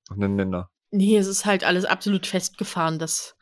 auf 0.09 0.17
einen 0.17 0.35
Nenner. 0.35 0.71
Nee, 0.89 1.17
es 1.17 1.27
ist 1.27 1.45
halt 1.45 1.63
alles 1.63 1.85
absolut 1.85 2.25
festgefahren. 2.25 2.97
Das, 2.97 3.35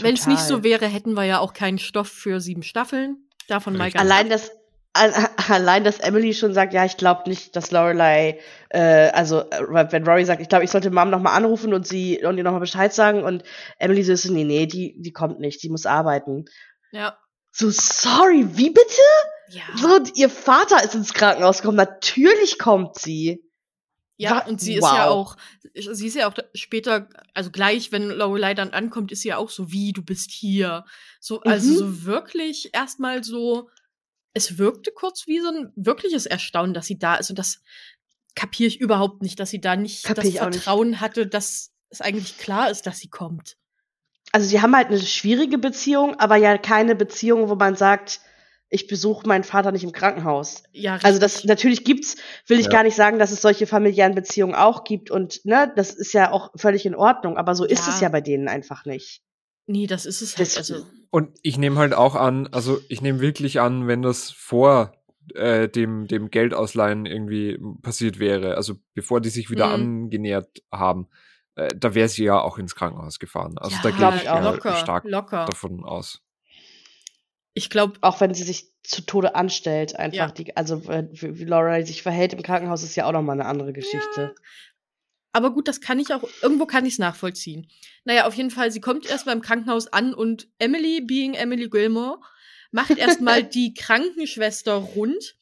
wenn 0.00 0.14
es 0.14 0.26
nicht 0.26 0.40
so 0.40 0.62
wäre, 0.64 0.86
hätten 0.86 1.14
wir 1.14 1.24
ja 1.24 1.38
auch 1.38 1.52
keinen 1.52 1.78
Stoff 1.78 2.08
für 2.08 2.40
sieben 2.40 2.62
Staffeln. 2.62 3.28
Davon 3.48 3.76
mal 3.76 3.90
ganz 3.90 4.00
Allein 4.02 4.28
das, 4.28 4.50
al- 4.92 5.12
allein, 5.48 5.84
dass 5.84 5.98
Emily 6.00 6.34
schon 6.34 6.52
sagt, 6.54 6.72
ja, 6.74 6.84
ich 6.84 6.96
glaube 6.96 7.28
nicht, 7.28 7.56
dass 7.56 7.70
Lorelei, 7.70 8.38
äh, 8.70 9.08
also 9.10 9.40
äh, 9.50 9.92
wenn 9.92 10.04
Rory 10.06 10.24
sagt, 10.24 10.42
ich 10.42 10.48
glaube, 10.48 10.64
ich 10.64 10.70
sollte 10.70 10.90
Mom 10.90 11.10
nochmal 11.10 11.34
anrufen 11.36 11.72
und 11.74 11.86
sie 11.86 12.22
und 12.24 12.36
ihr 12.36 12.44
nochmal 12.44 12.60
Bescheid 12.60 12.92
sagen 12.92 13.22
und 13.24 13.42
Emily 13.78 14.02
so 14.04 14.12
ist, 14.12 14.28
nee, 14.28 14.44
nee, 14.44 14.66
die, 14.66 15.00
die 15.00 15.12
kommt 15.12 15.40
nicht, 15.40 15.62
die 15.62 15.70
muss 15.70 15.86
arbeiten. 15.86 16.44
Ja. 16.92 17.18
So, 17.50 17.70
sorry, 17.70 18.46
wie 18.52 18.70
bitte? 18.70 19.02
Ja. 19.48 19.62
So, 19.76 19.98
ihr 20.14 20.28
Vater 20.28 20.82
ist 20.84 20.94
ins 20.94 21.14
Krankenhaus 21.14 21.62
gekommen, 21.62 21.78
natürlich 21.78 22.58
kommt 22.58 22.98
sie. 22.98 23.42
Ja, 24.20 24.44
und 24.46 24.60
sie 24.60 24.74
ist 24.74 24.82
ja 24.84 25.08
wow. 25.08 25.14
auch, 25.14 25.36
sie 25.74 26.06
ist 26.08 26.16
ja 26.16 26.28
auch 26.28 26.34
später, 26.52 27.08
also 27.34 27.50
gleich, 27.50 27.92
wenn 27.92 28.08
Lorelei 28.08 28.52
dann 28.52 28.70
ankommt, 28.70 29.12
ist 29.12 29.22
sie 29.22 29.28
ja 29.28 29.36
auch 29.36 29.48
so, 29.48 29.70
wie, 29.70 29.92
du 29.92 30.02
bist 30.02 30.32
hier. 30.32 30.84
So, 31.20 31.40
also 31.42 31.70
Mhm. 31.70 31.76
so 31.76 32.04
wirklich 32.04 32.70
erstmal 32.74 33.22
so, 33.22 33.70
es 34.34 34.58
wirkte 34.58 34.90
kurz 34.90 35.26
wie 35.28 35.40
so 35.40 35.48
ein 35.48 35.72
wirkliches 35.76 36.26
Erstaunen, 36.26 36.74
dass 36.74 36.86
sie 36.86 36.98
da 36.98 37.14
ist. 37.14 37.30
Und 37.30 37.38
das 37.38 37.62
kapiere 38.34 38.66
ich 38.68 38.80
überhaupt 38.80 39.22
nicht, 39.22 39.38
dass 39.38 39.50
sie 39.50 39.60
da 39.60 39.76
nicht 39.76 40.04
Kapier 40.04 40.32
das 40.32 40.40
auch 40.40 40.46
nicht. 40.50 40.62
Vertrauen 40.62 41.00
hatte, 41.00 41.26
dass 41.26 41.72
es 41.88 42.00
eigentlich 42.00 42.38
klar 42.38 42.70
ist, 42.70 42.86
dass 42.86 42.98
sie 42.98 43.08
kommt. 43.08 43.56
Also 44.32 44.48
sie 44.48 44.60
haben 44.60 44.76
halt 44.76 44.88
eine 44.88 45.00
schwierige 45.00 45.58
Beziehung, 45.58 46.18
aber 46.18 46.36
ja 46.36 46.58
keine 46.58 46.94
Beziehung, 46.94 47.48
wo 47.48 47.54
man 47.54 47.76
sagt, 47.76 48.20
ich 48.70 48.86
besuche 48.86 49.26
meinen 49.26 49.44
Vater 49.44 49.72
nicht 49.72 49.84
im 49.84 49.92
Krankenhaus. 49.92 50.62
Ja, 50.72 50.98
Also 51.02 51.18
das 51.18 51.34
richtig. 51.36 51.48
natürlich 51.48 51.84
gibt's, 51.84 52.16
will 52.46 52.58
ich 52.58 52.66
Ja. 52.66 52.70
gar 52.72 52.82
nicht 52.82 52.96
sagen, 52.96 53.18
dass 53.18 53.30
es 53.32 53.40
solche 53.40 53.66
familiären 53.66 54.14
Beziehungen 54.14 54.54
auch 54.54 54.84
gibt 54.84 55.10
und 55.10 55.44
ne, 55.44 55.72
das 55.74 55.94
ist 55.94 56.12
ja 56.12 56.30
auch 56.32 56.50
völlig 56.56 56.84
in 56.86 56.94
Ordnung, 56.94 57.36
aber 57.38 57.54
so 57.54 57.64
ist 57.64 57.86
Ja. 57.86 57.92
es 57.94 58.00
ja 58.00 58.08
bei 58.08 58.20
denen 58.20 58.48
einfach 58.48 58.84
nicht. 58.84 59.22
Nee, 59.66 59.86
das 59.86 60.06
ist 60.06 60.20
es 60.22 60.36
halt. 60.38 60.56
Also, 60.56 60.86
Und 61.10 61.38
ich 61.42 61.56
nehme 61.58 61.76
halt 61.76 61.94
auch 61.94 62.14
an, 62.14 62.48
also 62.52 62.78
ich 62.88 63.00
nehme 63.00 63.20
wirklich 63.20 63.60
an, 63.60 63.86
wenn 63.86 64.02
das 64.02 64.30
vor 64.30 64.92
äh, 65.34 65.68
dem, 65.68 66.06
dem 66.06 66.30
Geldausleihen 66.30 67.04
irgendwie 67.06 67.58
passiert 67.82 68.18
wäre, 68.18 68.56
also 68.56 68.74
bevor 68.94 69.20
die 69.20 69.28
sich 69.30 69.50
wieder 69.50 69.66
Mhm. 69.68 69.72
angenähert 69.74 70.62
haben, 70.72 71.08
äh, 71.54 71.68
da 71.76 71.94
wäre 71.94 72.08
sie 72.08 72.24
ja 72.24 72.40
auch 72.40 72.56
ins 72.58 72.74
Krankenhaus 72.74 73.18
gefahren. 73.18 73.58
Also 73.58 73.76
Ja, 73.76 73.82
da 73.82 73.90
gehe 73.90 74.08
ich 74.16 74.22
ich 74.22 74.28
auch. 74.30 74.34
ja 74.36 74.50
locker, 74.52 74.74
stark 74.74 75.04
locker. 75.04 75.44
davon 75.46 75.84
aus. 75.84 76.22
Ich 77.58 77.70
glaube, 77.70 77.98
Auch 78.00 78.20
wenn 78.20 78.32
sie 78.34 78.44
sich 78.44 78.68
zu 78.84 79.02
Tode 79.02 79.34
anstellt, 79.34 79.96
einfach 79.96 80.28
Ja. 80.28 80.30
die, 80.32 80.56
also 80.56 80.82
wie 80.86 81.44
Laura 81.44 81.82
sich 81.84 82.02
verhält 82.02 82.32
im 82.32 82.42
Krankenhaus, 82.42 82.82
ist 82.82 82.94
ja 82.96 83.06
auch 83.06 83.12
nochmal 83.12 83.38
eine 83.38 83.48
andere 83.48 83.72
Geschichte. 83.72 84.34
aber 85.32 85.52
gut, 85.52 85.68
das 85.68 85.80
kann 85.80 85.98
ich 86.00 86.12
auch, 86.14 86.24
irgendwo 86.42 86.66
kann 86.66 86.86
ich 86.86 86.94
es 86.94 86.98
nachvollziehen. 86.98 87.68
Naja, 88.04 88.26
auf 88.26 88.34
jeden 88.34 88.50
Fall, 88.50 88.70
sie 88.72 88.80
kommt 88.80 89.06
erstmal 89.06 89.36
im 89.36 89.42
Krankenhaus 89.42 89.86
an 89.88 90.14
und 90.14 90.48
Emily, 90.58 91.00
being 91.00 91.34
Emily 91.34 91.68
Gilmore, 91.68 92.18
macht 92.72 92.96
erstmal 92.96 93.42
die 93.44 93.74
Krankenschwester 93.74 94.74
rund. 94.74 95.36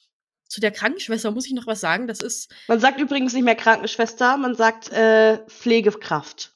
Zu 0.49 0.61
der 0.61 0.71
Krankenschwester 0.71 1.31
muss 1.33 1.47
ich 1.47 1.53
noch 1.55 1.67
was 1.67 1.81
sagen. 1.81 2.07
Das 2.07 2.21
ist, 2.21 2.53
Man 2.69 2.79
sagt 2.81 3.01
übrigens 3.01 3.33
nicht 3.33 3.43
mehr 3.45 3.57
Krankenschwester, 3.57 4.37
man 4.37 4.55
sagt 4.55 4.93
äh, 4.93 5.39
Pflegekraft. 5.49 6.55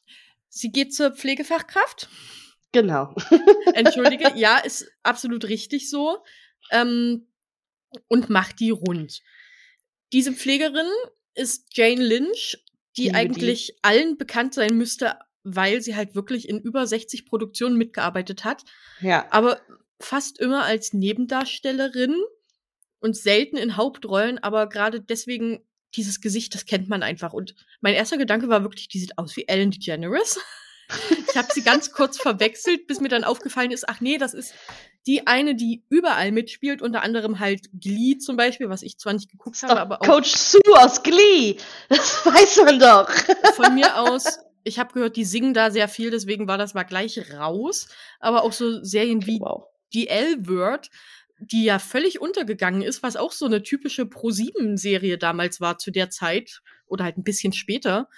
sie 0.49 0.71
geht 0.71 0.95
zur 0.95 1.11
Pflegefachkraft. 1.13 2.09
Genau. 2.73 3.15
Entschuldige, 3.75 4.33
ja, 4.37 4.59
ist 4.59 4.91
absolut 5.03 5.49
richtig 5.49 5.91
so. 5.91 6.19
Ähm, 6.71 7.27
und 8.09 8.31
macht 8.31 8.61
die 8.61 8.71
rund. 8.71 9.21
Diese 10.13 10.33
Pflegerin 10.33 10.87
ist 11.35 11.77
Jane 11.77 12.03
Lynch, 12.03 12.59
die 12.97 13.03
Liebe 13.03 13.13
die. 13.13 13.17
eigentlich 13.17 13.77
allen 13.83 14.17
bekannt 14.17 14.55
sein 14.55 14.77
müsste, 14.77 15.19
weil 15.43 15.81
sie 15.81 15.97
halt 15.97 16.15
wirklich 16.15 16.49
in 16.49 16.61
über 16.61 16.87
60 16.87 17.27
Produktionen 17.27 17.77
mitgearbeitet 17.77 18.45
hat, 18.45 18.65
Ja. 19.01 19.27
aber 19.31 19.61
fast 20.01 20.39
immer 20.39 20.65
als 20.65 20.93
Nebendarstellerin 20.93 22.17
und 23.01 23.17
selten 23.17 23.57
in 23.57 23.77
Hauptrollen, 23.77 24.39
aber 24.39 24.69
gerade 24.69 25.01
deswegen 25.01 25.65
dieses 25.97 26.21
Gesicht, 26.21 26.55
das 26.55 26.67
kennt 26.67 26.89
man 26.89 27.03
einfach. 27.03 27.33
Und 27.33 27.55
mein 27.81 27.95
erster 27.95 28.19
Gedanke 28.19 28.49
war 28.49 28.63
wirklich, 28.63 28.89
die 28.89 29.01
sieht 29.01 29.19
aus 29.19 29.37
wie 29.37 29.49
Ellen 29.49 29.71
DeGeneres. 29.73 30.39
Ich 31.29 31.37
habe 31.37 31.49
sie 31.53 31.63
ganz 31.63 31.93
kurz 31.93 32.19
verwechselt, 32.19 32.87
bis 32.87 33.01
mir 33.01 33.09
dann 33.09 33.25
aufgefallen 33.25 33.71
ist, 33.71 33.89
ach 33.89 34.01
nee, 34.01 34.19
das 34.19 34.35
ist 34.35 34.55
die 35.07 35.27
eine, 35.27 35.55
die 35.55 35.85
überall 35.89 36.31
mitspielt, 36.33 36.83
unter 36.83 37.03
anderem 37.03 37.39
halt 37.39 37.69
Glee 37.73 38.19
zum 38.19 38.37
Beispiel, 38.37 38.69
was 38.69 38.83
ich 38.83 38.99
zwar 38.99 39.15
nicht 39.15 39.31
geguckt 39.31 39.63
habe, 39.63 39.81
aber 39.81 40.03
auch 40.03 40.07
Coach 40.07 40.31
Sue 40.31 40.61
aus 40.77 41.03
Glee. 41.03 41.57
Das 41.89 42.01
weiß 42.27 42.63
man 42.65 42.79
doch. 42.79 43.11
von 43.55 43.75
mir 43.75 43.97
aus, 43.99 44.39
ich 44.65 44.79
habe 44.79 44.93
gehört, 44.93 45.17
die 45.17 45.25
singen 45.25 45.55
da 45.55 45.71
sehr 45.71 45.89
viel, 45.89 46.11
deswegen 46.11 46.49
war 46.49 46.59
das 46.59 46.75
mal 46.75 46.83
gleich 46.83 47.33
raus. 47.33 47.89
Aber 48.19 48.43
auch 48.43 48.53
so 48.53 48.83
Serien 48.85 49.27
wie 49.27 49.41
Wow. 49.41 49.65
die 49.95 50.09
L-Word, 50.09 50.91
die 51.39 51.65
ja 51.65 51.79
völlig 51.79 52.21
untergegangen 52.21 52.83
ist, 52.83 53.03
was 53.03 53.17
auch 53.17 53.33
so 53.33 53.47
eine 53.47 53.63
typische 53.63 54.05
Pro-7-Serie 54.05 55.17
damals 55.17 55.61
war 55.63 55.79
zu 55.79 55.91
der 55.91 56.11
Zeit 56.11 56.61
oder 56.87 57.05
halt 57.05 57.17
ein 57.17 57.25
bisschen 57.25 57.55
später. 57.55 58.09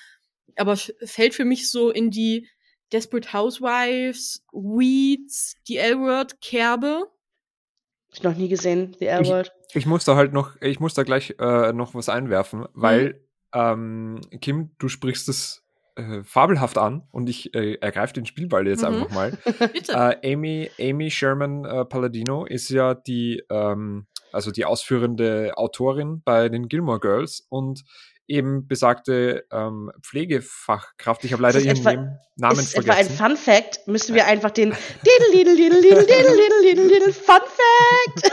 Aber 0.57 0.77
fällt 0.77 1.35
für 1.35 1.45
mich 1.45 1.70
so 1.70 1.91
in 1.91 2.11
die 2.11 2.49
Desperate 2.93 3.32
Housewives, 3.32 4.45
Weeds, 4.53 5.57
die 5.68 5.78
L-Word-Kerbe. 5.78 7.07
Hab 7.07 8.14
ich 8.14 8.22
noch 8.22 8.36
nie 8.36 8.49
gesehen, 8.49 8.95
The 8.99 9.07
L-Word. 9.07 9.53
Ich 9.74 9.86
muss 9.86 10.05
da 10.05 10.16
halt 10.16 10.32
noch, 10.32 10.61
ich 10.61 10.80
muss 10.80 10.95
da 10.95 11.03
gleich 11.03 11.34
äh, 11.38 11.72
noch 11.72 11.95
was 11.95 12.09
einwerfen, 12.11 12.66
weil 12.74 13.24
ähm, 13.55 14.20
Kim, 14.40 14.70
du 14.78 14.88
sprichst 14.88 15.28
es 15.30 15.64
äh, 15.97 16.22
fabelhaft 16.22 16.76
an 16.78 17.07
und 17.11 17.28
ich 17.28 17.55
äh, 17.55 17.74
ergreife 17.80 18.12
den 18.14 18.26
Spielball 18.26 18.66
jetzt 18.66 18.80
Mhm. 18.82 18.86
einfach 18.88 19.11
mal. 19.11 19.38
Bitte. 19.72 19.93
Äh, 19.93 20.32
Amy, 20.34 20.70
Amy 20.78 21.11
Sherman 21.11 21.64
äh, 21.64 21.84
Palladino 21.86 22.45
ist 22.45 22.68
ja 22.68 22.95
die, 22.95 23.43
ähm, 23.51 24.07
also 24.32 24.51
die 24.51 24.64
ausführende 24.66 25.53
Autorin 25.57 26.22
bei 26.24 26.49
den 26.51 26.68
Gilmore 26.68 27.01
Girls 27.01 27.47
und 27.49 27.82
eben 28.29 28.66
besagte 28.66 29.45
ähm, 29.51 29.91
Pflegefachkraft. 30.03 31.25
Ich 31.25 31.33
habe 31.33 31.43
leider 31.43 31.61
ihren 31.61 31.77
etwa- 31.77 32.18
Namen, 32.37 32.59
ist 32.59 32.75
etwa 32.75 32.93
ein 32.95 33.07
vergessen. 33.07 33.16
Fun 33.16 33.37
Fact? 33.37 33.87
Müssen 33.89 34.14
wir 34.14 34.27
einfach 34.27 34.51
den 34.51 34.70
Diddle, 34.70 35.33
Diddle, 35.33 35.57
Diddle, 35.57 35.83
Diddle, 35.83 36.07
Diddle, 36.07 36.37
Diddle, 36.37 36.62
Diddle, 36.62 36.89
Diddle 36.89 37.12
Fun 37.12 37.41
Fact 37.47 38.33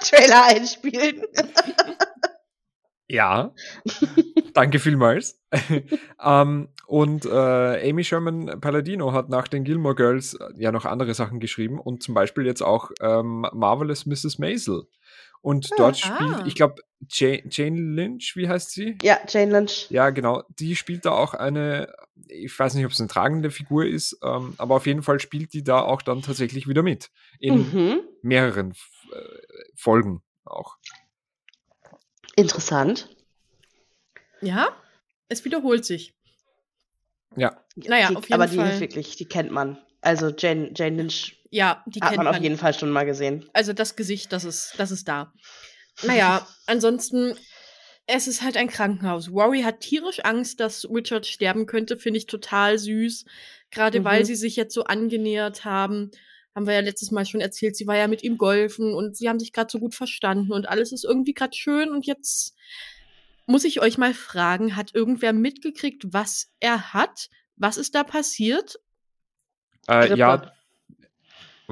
Trailer 0.10 0.44
einspielen? 0.46 1.22
Ja, 3.08 3.52
danke 4.54 4.78
vielmals. 4.78 5.38
ähm, 6.24 6.68
und 6.86 7.26
äh, 7.26 7.90
Amy 7.90 8.04
Sherman 8.04 8.58
Palladino 8.60 9.12
hat 9.12 9.28
nach 9.28 9.48
den 9.48 9.64
Gilmore 9.64 9.94
Girls 9.94 10.32
äh, 10.34 10.48
ja 10.56 10.72
noch 10.72 10.86
andere 10.86 11.12
Sachen 11.12 11.38
geschrieben 11.38 11.78
und 11.78 12.02
zum 12.02 12.14
Beispiel 12.14 12.46
jetzt 12.46 12.62
auch 12.62 12.90
ähm, 13.02 13.46
Marvelous 13.52 14.06
Mrs. 14.06 14.38
Maisel. 14.38 14.84
Und 15.42 15.70
dort 15.76 15.96
Ah. 16.04 16.14
spielt, 16.16 16.46
ich 16.46 16.54
glaube, 16.54 16.82
Jane, 17.10 17.42
Jane 17.50 17.80
Lynch, 17.80 18.36
wie 18.36 18.48
heißt 18.48 18.70
sie? 18.70 18.96
Ja, 19.02 19.18
Jane 19.28 19.50
Lynch. 19.52 19.88
Ja, 19.90 20.10
genau. 20.10 20.44
Die 20.48 20.76
spielt 20.76 21.04
da 21.04 21.10
auch 21.10 21.34
eine, 21.34 21.92
ich 22.28 22.56
weiß 22.56 22.74
nicht, 22.74 22.86
ob 22.86 22.92
es 22.92 23.00
eine 23.00 23.08
tragende 23.08 23.50
Figur 23.50 23.84
ist, 23.84 24.16
ähm, 24.22 24.54
aber 24.58 24.76
auf 24.76 24.86
jeden 24.86 25.02
Fall 25.02 25.18
spielt 25.18 25.52
die 25.52 25.64
da 25.64 25.80
auch 25.82 26.00
dann 26.02 26.22
tatsächlich 26.22 26.68
wieder 26.68 26.82
mit. 26.84 27.10
In 27.40 27.56
Mhm. 27.72 28.00
mehreren 28.22 28.70
äh, 29.12 29.16
Folgen 29.74 30.22
auch. 30.44 30.76
Interessant. 32.36 33.08
ja, 34.40 34.68
es 35.28 35.44
wiederholt 35.44 35.84
sich. 35.84 36.14
Ja. 37.36 37.56
Naja, 37.76 38.08
die, 38.10 38.16
auf 38.16 38.24
jeden 38.28 38.34
aber 38.34 38.46
die 38.50 38.56
Fall. 38.56 38.70
ist 38.74 38.80
wirklich, 38.80 39.16
die 39.16 39.24
kennt 39.26 39.50
man. 39.50 39.78
Also 40.00 40.28
Jane, 40.30 40.72
Jane 40.74 40.96
Lynch 40.96 41.41
Ja, 41.52 41.84
die 41.86 42.00
hat 42.00 42.08
kennt 42.08 42.16
man 42.16 42.24
man. 42.26 42.34
auf 42.36 42.42
jeden 42.42 42.56
Fall 42.56 42.72
schon 42.72 42.90
mal 42.90 43.04
gesehen. 43.04 43.44
Also 43.52 43.72
das 43.74 43.94
Gesicht, 43.94 44.32
das 44.32 44.44
ist, 44.44 44.74
das 44.78 44.90
ist 44.90 45.06
da. 45.06 45.32
Naja, 46.04 46.46
ansonsten, 46.66 47.34
es 48.06 48.26
ist 48.26 48.40
halt 48.40 48.56
ein 48.56 48.68
Krankenhaus. 48.68 49.28
Rory 49.30 49.60
hat 49.60 49.80
tierisch 49.80 50.20
Angst, 50.24 50.58
dass 50.58 50.88
Richard 50.88 51.26
sterben 51.26 51.66
könnte, 51.66 51.98
finde 51.98 52.16
ich 52.16 52.26
total 52.26 52.78
süß. 52.78 53.26
Gerade 53.70 54.00
Mhm. 54.00 54.04
weil 54.04 54.24
sie 54.24 54.34
sich 54.34 54.56
jetzt 54.56 54.72
so 54.74 54.84
angenähert 54.84 55.66
haben. 55.66 56.10
Haben 56.54 56.66
wir 56.66 56.72
ja 56.74 56.80
letztes 56.80 57.10
Mal 57.10 57.26
schon 57.26 57.42
erzählt, 57.42 57.76
sie 57.76 57.86
war 57.86 57.96
ja 57.98 58.08
mit 58.08 58.22
ihm 58.22 58.38
golfen 58.38 58.94
und 58.94 59.16
sie 59.18 59.28
haben 59.28 59.38
sich 59.38 59.52
gerade 59.52 59.70
so 59.70 59.78
gut 59.78 59.94
verstanden 59.94 60.52
und 60.52 60.66
alles 60.68 60.92
ist 60.92 61.04
irgendwie 61.04 61.34
gerade 61.34 61.54
schön 61.56 61.90
und 61.90 62.06
jetzt 62.06 62.54
muss 63.46 63.64
ich 63.64 63.80
euch 63.82 63.98
mal 63.98 64.14
fragen, 64.14 64.76
hat 64.76 64.94
irgendwer 64.94 65.32
mitgekriegt, 65.34 66.04
was 66.12 66.50
er 66.60 66.94
hat? 66.94 67.28
Was 67.56 67.76
ist 67.76 67.94
da 67.94 68.02
passiert? 68.04 68.80
Äh, 69.88 70.08
Grippe. 70.08 70.52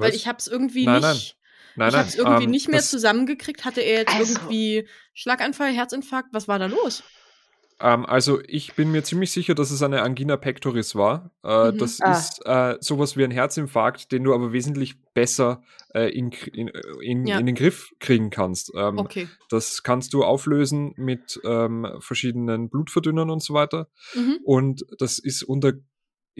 Ja. 0.00 0.06
Weil 0.06 0.10
Was? 0.10 0.16
ich 0.16 0.26
habe 0.26 0.38
es 0.38 0.46
irgendwie 0.46 0.84
Nein, 0.86 1.00
nicht. 1.12 1.36
Nein, 1.76 1.88
ich 1.88 1.92
nein, 1.94 2.00
habe 2.00 2.08
es 2.08 2.14
irgendwie 2.16 2.44
ähm, 2.44 2.50
nicht 2.50 2.68
mehr 2.68 2.80
das, 2.80 2.90
zusammengekriegt. 2.90 3.64
Hatte 3.64 3.80
er 3.80 4.00
jetzt 4.00 4.14
Also- 4.14 4.34
irgendwie 4.34 4.88
Schlaganfall, 5.14 5.72
Herzinfarkt? 5.72 6.28
Was 6.32 6.48
war 6.48 6.58
da 6.58 6.66
los? 6.66 7.02
Ähm, 7.82 8.04
also 8.04 8.40
ich 8.46 8.74
bin 8.74 8.90
mir 8.92 9.02
ziemlich 9.04 9.30
sicher, 9.32 9.54
dass 9.54 9.70
es 9.70 9.82
eine 9.82 10.02
Angina 10.02 10.36
pectoris 10.36 10.94
war. 10.96 11.30
Äh, 11.42 11.70
Mhm. 11.72 11.78
Das 11.78 12.00
Ah. 12.02 12.12
ist 12.12 12.42
äh, 12.44 12.76
sowas 12.80 13.16
wie 13.16 13.24
ein 13.24 13.30
Herzinfarkt, 13.30 14.12
den 14.12 14.24
du 14.24 14.34
aber 14.34 14.52
wesentlich 14.52 14.96
besser 15.14 15.62
äh, 15.94 16.10
in, 16.10 16.30
in, 16.52 16.70
in, 17.00 17.26
Ja. 17.26 17.38
in 17.38 17.46
den 17.46 17.54
Griff 17.54 17.90
kriegen 17.98 18.28
kannst. 18.30 18.70
Ähm, 18.76 18.98
Okay. 18.98 19.28
Das 19.48 19.82
kannst 19.82 20.12
du 20.12 20.22
auflösen 20.24 20.92
mit 20.96 21.40
ähm, 21.44 21.86
verschiedenen 22.00 22.68
Blutverdünnern 22.68 23.30
und 23.30 23.42
so 23.42 23.54
weiter. 23.54 23.88
Mhm. 24.14 24.38
Und 24.44 24.84
das 24.98 25.18
ist 25.18 25.42
unter 25.42 25.72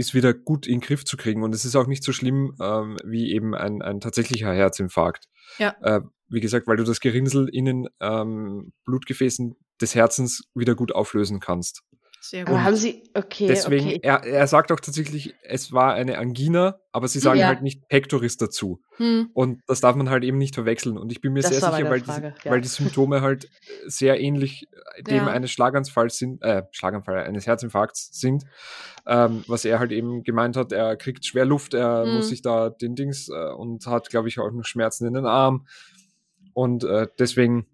ist 0.00 0.14
wieder 0.14 0.32
gut 0.32 0.66
in 0.66 0.76
den 0.76 0.80
Griff 0.80 1.04
zu 1.04 1.16
kriegen. 1.18 1.42
Und 1.42 1.54
es 1.54 1.66
ist 1.66 1.76
auch 1.76 1.86
nicht 1.86 2.02
so 2.02 2.12
schlimm 2.12 2.56
ähm, 2.60 2.96
wie 3.04 3.32
eben 3.32 3.54
ein, 3.54 3.82
ein 3.82 4.00
tatsächlicher 4.00 4.52
Herzinfarkt. 4.52 5.26
Ja. 5.58 5.76
Äh, 5.82 6.00
wie 6.28 6.40
gesagt, 6.40 6.66
weil 6.66 6.76
du 6.76 6.84
das 6.84 7.00
Gerinnsel 7.00 7.48
in 7.52 7.66
den 7.66 7.88
ähm, 8.00 8.72
Blutgefäßen 8.86 9.56
des 9.80 9.94
Herzens 9.94 10.44
wieder 10.54 10.74
gut 10.74 10.92
auflösen 10.92 11.38
kannst. 11.38 11.82
Sehr 12.22 12.44
gut. 12.44 12.58
haben 12.58 12.76
sie, 12.76 13.02
okay, 13.14 13.46
Deswegen, 13.46 13.86
okay. 13.86 14.00
er, 14.02 14.22
er 14.24 14.46
sagt 14.46 14.70
auch 14.72 14.80
tatsächlich, 14.80 15.34
es 15.42 15.72
war 15.72 15.94
eine 15.94 16.18
Angina, 16.18 16.78
aber 16.92 17.08
sie 17.08 17.18
sagen 17.18 17.40
Ja. 17.40 17.46
halt 17.46 17.62
nicht 17.62 17.88
Pectoris 17.88 18.36
dazu. 18.36 18.82
Hm. 18.96 19.30
Und 19.32 19.62
das 19.66 19.80
darf 19.80 19.96
man 19.96 20.10
halt 20.10 20.22
eben 20.24 20.36
nicht 20.36 20.54
verwechseln. 20.54 20.98
Und 20.98 21.10
ich 21.12 21.20
bin 21.22 21.32
mir 21.32 21.40
Das 21.40 21.50
sehr 21.50 21.60
sicher, 21.60 21.88
weil, 21.90 22.00
Frage, 22.00 22.34
die, 22.42 22.44
ja. 22.46 22.52
weil 22.52 22.60
die 22.60 22.68
Symptome 22.68 23.22
halt 23.22 23.48
sehr 23.86 24.20
ähnlich 24.20 24.68
dem 25.06 25.16
Ja. 25.16 25.26
eines 25.28 25.50
Schlaganfalls 25.50 26.18
sind, 26.18 26.42
äh, 26.42 26.64
Schlaganfall, 26.72 27.18
eines 27.24 27.46
Herzinfarkts 27.46 28.10
sind. 28.12 28.44
Ähm, 29.06 29.42
was 29.46 29.64
er 29.64 29.78
halt 29.78 29.92
eben 29.92 30.22
gemeint 30.22 30.56
hat, 30.56 30.72
er 30.72 30.96
kriegt 30.96 31.24
schwer 31.24 31.46
Luft, 31.46 31.72
er 31.72 32.04
Mhm. 32.04 32.14
muss 32.16 32.28
sich 32.28 32.42
da 32.42 32.68
den 32.68 32.94
Dings 32.96 33.28
äh, 33.30 33.52
und 33.52 33.86
hat, 33.86 34.10
glaube 34.10 34.28
ich, 34.28 34.38
auch 34.38 34.50
noch 34.52 34.64
Schmerzen 34.66 35.06
in 35.06 35.14
den 35.14 35.24
Arm. 35.26 35.66
Und 36.52 36.84
äh, 36.84 37.06
deswegen 37.18 37.66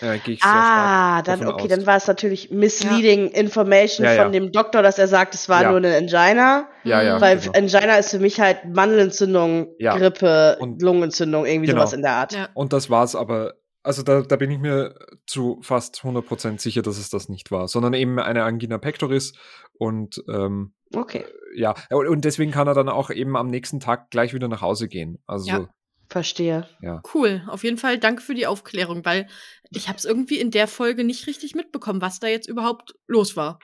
äh, 0.00 0.18
gehe 0.18 0.34
ich 0.34 0.40
sehr 0.42 0.50
stark. 0.50 0.64
Ah, 0.64 1.22
dann, 1.22 1.46
okay, 1.46 1.62
aus. 1.64 1.68
dann 1.68 1.86
war 1.86 1.96
es 1.96 2.06
natürlich 2.06 2.50
misleading 2.50 3.28
information 3.28 4.04
Ja, 4.06 4.14
ja. 4.14 4.22
von 4.22 4.32
dem 4.32 4.52
Doktor, 4.52 4.82
dass 4.82 4.98
er 4.98 5.08
sagt, 5.08 5.34
es 5.34 5.48
war 5.48 5.62
Ja. 5.62 5.68
nur 5.70 5.78
eine 5.78 5.96
Angina. 5.96 6.68
Ja, 6.84 7.02
ja. 7.02 7.20
Weil 7.20 7.38
genau. 7.38 7.52
Angina 7.58 7.96
ist 7.96 8.10
für 8.10 8.18
mich 8.18 8.40
halt 8.40 8.64
Mandelentzündung, 8.66 9.68
Ja. 9.78 9.96
Grippe, 9.96 10.56
Und- 10.60 10.82
Lungenentzündung, 10.82 11.46
irgendwie 11.46 11.66
Genau. 11.68 11.80
sowas 11.80 11.92
in 11.92 12.02
der 12.02 12.12
Art. 12.12 12.32
Ja. 12.32 12.48
Und 12.54 12.72
das 12.72 12.90
war's 12.90 13.14
aber. 13.14 13.54
Also 13.84 14.02
da, 14.02 14.20
da 14.22 14.36
bin 14.36 14.50
ich 14.50 14.58
mir 14.58 14.94
zu 15.26 15.60
fast 15.62 16.02
100% 16.02 16.60
sicher, 16.60 16.82
dass 16.82 16.98
es 16.98 17.10
das 17.10 17.28
nicht 17.28 17.50
war, 17.50 17.68
sondern 17.68 17.94
eben 17.94 18.18
eine 18.18 18.42
Angina 18.42 18.76
pectoris 18.76 19.32
und 19.78 20.22
ähm, 20.28 20.74
Okay. 20.94 21.24
ja, 21.54 21.74
und 21.90 22.08
und 22.08 22.24
deswegen 22.24 22.50
kann 22.50 22.66
er 22.66 22.74
dann 22.74 22.88
auch 22.88 23.08
eben 23.10 23.36
am 23.36 23.46
nächsten 23.46 23.78
Tag 23.80 24.10
gleich 24.10 24.34
wieder 24.34 24.48
nach 24.48 24.60
Hause 24.62 24.88
gehen. 24.88 25.22
Also 25.26 25.48
Ja. 25.50 25.68
Verstehe. 26.08 26.68
Ja. 26.80 27.02
Cool. 27.14 27.42
Auf 27.48 27.64
jeden 27.64 27.76
Fall 27.76 27.98
danke 27.98 28.22
für 28.22 28.34
die 28.34 28.46
Aufklärung, 28.46 29.04
weil 29.04 29.28
ich 29.70 29.88
habe 29.88 29.98
es 29.98 30.04
irgendwie 30.06 30.38
in 30.40 30.50
der 30.50 30.66
Folge 30.66 31.04
nicht 31.04 31.26
richtig 31.26 31.54
mitbekommen, 31.54 32.00
was 32.00 32.18
da 32.18 32.26
jetzt 32.28 32.48
überhaupt 32.48 32.94
los 33.06 33.36
war. 33.36 33.58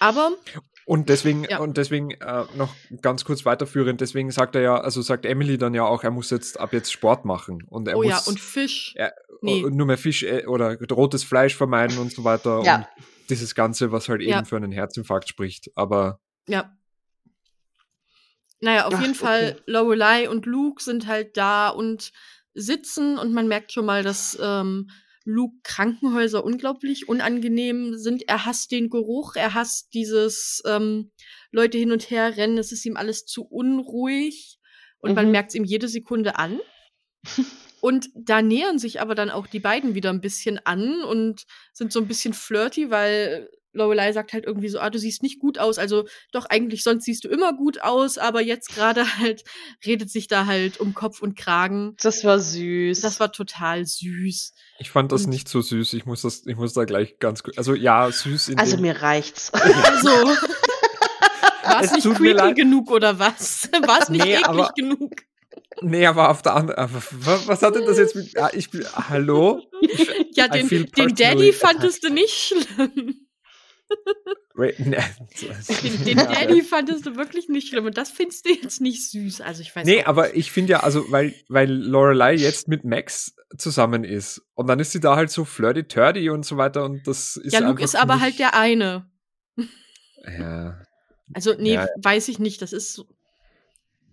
Aber 0.00 0.32
Und 0.84 1.08
deswegen, 1.08 1.44
Ja. 1.44 1.60
und 1.60 1.76
deswegen 1.76 2.10
äh, 2.10 2.44
noch 2.56 2.74
ganz 3.02 3.24
kurz 3.24 3.44
weiterführend, 3.44 4.00
deswegen 4.00 4.32
sagt 4.32 4.56
er 4.56 4.62
ja, 4.62 4.80
also 4.80 5.00
sagt 5.00 5.24
Emily 5.26 5.56
dann 5.58 5.74
ja 5.74 5.84
auch, 5.84 6.02
er 6.02 6.10
muss 6.10 6.30
jetzt 6.30 6.58
ab 6.58 6.72
jetzt 6.72 6.90
Sport 6.90 7.24
machen. 7.24 7.62
Und 7.68 7.86
er 7.86 7.96
oh 7.96 8.02
muss 8.02 8.08
ja, 8.10 8.20
und 8.26 8.40
Fisch. 8.40 8.94
Ja, 8.96 9.12
nee. 9.42 9.62
nur 9.62 9.86
mehr 9.86 9.98
Fisch 9.98 10.24
äh, 10.24 10.46
oder 10.46 10.76
rotes 10.90 11.22
Fleisch 11.22 11.54
vermeiden 11.54 11.98
und 11.98 12.10
so 12.12 12.24
weiter. 12.24 12.62
Ja. 12.64 12.76
Und 12.76 12.86
dieses 13.30 13.54
Ganze, 13.54 13.92
was 13.92 14.08
halt 14.08 14.22
Ja. 14.22 14.38
eben 14.38 14.46
für 14.46 14.56
einen 14.56 14.72
Herzinfarkt 14.72 15.28
spricht. 15.28 15.70
Aber 15.76 16.18
Ja. 16.48 16.72
Naja, 18.62 18.86
auf 18.86 18.94
Ach, 18.94 19.00
jeden 19.00 19.14
Fall, 19.14 19.52
okay. 19.54 19.62
Lorelei 19.66 20.30
und 20.30 20.46
Luke 20.46 20.82
sind 20.82 21.06
halt 21.06 21.36
da 21.36 21.68
und 21.68 22.12
sitzen 22.54 23.18
und 23.18 23.32
man 23.32 23.48
merkt 23.48 23.72
schon 23.72 23.84
mal, 23.86 24.02
dass 24.02 24.38
ähm, 24.40 24.88
Luke 25.24 25.56
Krankenhäuser 25.64 26.44
unglaublich 26.44 27.08
unangenehm 27.08 27.96
sind. 27.96 28.22
Er 28.28 28.44
hasst 28.46 28.70
den 28.70 28.88
Geruch, 28.88 29.34
er 29.36 29.54
hasst 29.54 29.94
dieses 29.94 30.62
ähm, 30.64 31.10
Leute 31.50 31.76
hin 31.78 31.92
und 31.92 32.10
her 32.10 32.36
rennen, 32.36 32.58
es 32.58 32.72
ist 32.72 32.84
ihm 32.86 32.96
alles 32.96 33.24
zu 33.26 33.44
unruhig 33.44 34.58
und 34.98 35.14
man 35.14 35.26
Mhm. 35.26 35.32
merkt 35.32 35.50
es 35.50 35.54
ihm 35.56 35.64
jede 35.64 35.88
Sekunde 35.88 36.36
an. 36.38 36.60
Und 37.80 38.10
da 38.14 38.42
nähern 38.42 38.78
sich 38.78 39.00
aber 39.00 39.14
dann 39.16 39.30
auch 39.30 39.48
die 39.48 39.58
beiden 39.60 39.94
wieder 39.96 40.10
ein 40.10 40.20
bisschen 40.20 40.60
an 40.64 41.02
und 41.02 41.44
sind 41.72 41.92
so 41.92 41.98
ein 42.00 42.06
bisschen 42.06 42.32
flirty, 42.32 42.90
weil 42.90 43.48
Lorelei 43.72 44.12
sagt 44.12 44.32
halt 44.32 44.44
irgendwie 44.44 44.68
so, 44.68 44.78
ah, 44.80 44.90
du 44.90 44.98
siehst 44.98 45.22
nicht 45.22 45.38
gut 45.38 45.58
aus. 45.58 45.78
Also 45.78 46.04
doch, 46.32 46.46
eigentlich 46.46 46.82
sonst 46.82 47.04
siehst 47.04 47.24
du 47.24 47.28
immer 47.28 47.52
gut 47.54 47.82
aus, 47.82 48.18
aber 48.18 48.40
jetzt 48.42 48.68
gerade 48.74 49.04
halt 49.18 49.44
redet 49.86 50.10
sich 50.10 50.26
da 50.28 50.46
halt 50.46 50.78
um 50.80 50.94
Kopf 50.94 51.22
und 51.22 51.36
Kragen. 51.36 51.94
Das 52.02 52.24
war 52.24 52.38
süß. 52.38 53.00
Das 53.00 53.18
war 53.20 53.32
total 53.32 53.84
süß. 53.86 54.52
ich 54.78 54.90
fand 54.90 55.10
das 55.12 55.24
Und- 55.24 55.30
nicht 55.30 55.48
so 55.48 55.60
süß. 55.60 55.92
Ich 55.94 56.06
muss 56.06 56.22
das, 56.22 56.46
ich 56.46 56.56
muss 56.56 56.72
da 56.74 56.84
gleich 56.84 57.18
ganz 57.18 57.42
kurz, 57.42 57.56
also 57.58 57.74
ja, 57.74 58.10
süß 58.10 58.50
in 58.50 58.58
also 58.58 58.76
dem, 58.76 58.82
mir 58.82 59.00
reicht's. 59.02 59.50
Also, 59.62 60.08
war 61.64 61.82
es 61.82 61.92
nicht 61.92 62.02
tut 62.02 62.20
mir 62.20 62.34
creepy 62.34 62.46
leid. 62.48 62.56
genug 62.56 62.90
oder 62.90 63.18
was? 63.18 63.68
War 63.86 64.02
es 64.02 64.08
nicht 64.08 64.24
Nee, 64.24 64.32
eklig 64.34 64.46
aber- 64.46 64.72
genug? 64.76 65.12
Nee, 65.80 66.06
aber 66.06 66.28
auf 66.30 66.42
der 66.42 66.54
anderen, 66.54 66.90
was, 66.92 67.62
hat 67.62 67.74
denn 67.74 67.86
das 67.86 67.98
jetzt 67.98 68.14
mit, 68.14 68.36
ah, 68.38 68.50
ich 68.52 68.70
bin, 68.70 68.84
hallo? 68.94 69.62
Ja, 70.34 70.46
I 70.54 70.66
den, 70.68 70.86
den 70.90 71.14
Daddy 71.14 71.52
fandest 71.52 72.04
du 72.04 72.10
nicht 72.10 72.30
schlimm. 72.52 73.26
Den, 74.54 74.92
den 76.04 76.16
Daddy 76.18 76.62
fandest 76.62 77.06
du 77.06 77.16
wirklich 77.16 77.48
nicht 77.48 77.68
schlimm. 77.68 77.86
Und 77.86 77.96
das 77.96 78.10
findest 78.10 78.44
du 78.46 78.50
jetzt 78.50 78.80
nicht 78.80 79.10
süß. 79.10 79.40
Also 79.40 79.62
ich 79.62 79.74
weiß 79.74 79.86
Nee, 79.86 80.02
auch 80.04 80.08
aber 80.08 80.24
nicht. 80.28 80.36
ich 80.36 80.52
finde 80.52 80.72
ja, 80.72 80.80
also, 80.80 81.10
weil, 81.10 81.34
weil 81.48 81.70
Lorelei 81.70 82.34
jetzt 82.34 82.68
mit 82.68 82.84
Max 82.84 83.34
zusammen 83.56 84.04
ist 84.04 84.42
und 84.54 84.66
dann 84.68 84.78
ist 84.78 84.92
sie 84.92 85.00
da 85.00 85.16
halt 85.16 85.30
so 85.30 85.44
flirty-turdy 85.44 86.30
und 86.30 86.44
so 86.44 86.56
weiter 86.58 86.84
und 86.84 87.06
das 87.06 87.36
ist 87.36 87.52
Ja, 87.52 87.60
Luke 87.60 87.82
ist 87.82 87.96
aber 87.96 88.14
nicht- 88.14 88.22
halt 88.22 88.38
der 88.38 88.54
eine. 88.54 89.06
Ja, 90.26 90.78
Also, 91.34 91.54
nee, 91.58 91.74
Ja. 91.74 91.88
weiß 92.02 92.28
ich 92.28 92.38
nicht. 92.38 92.60
Das 92.62 92.72
ist. 92.72 92.92
so- 92.94 93.06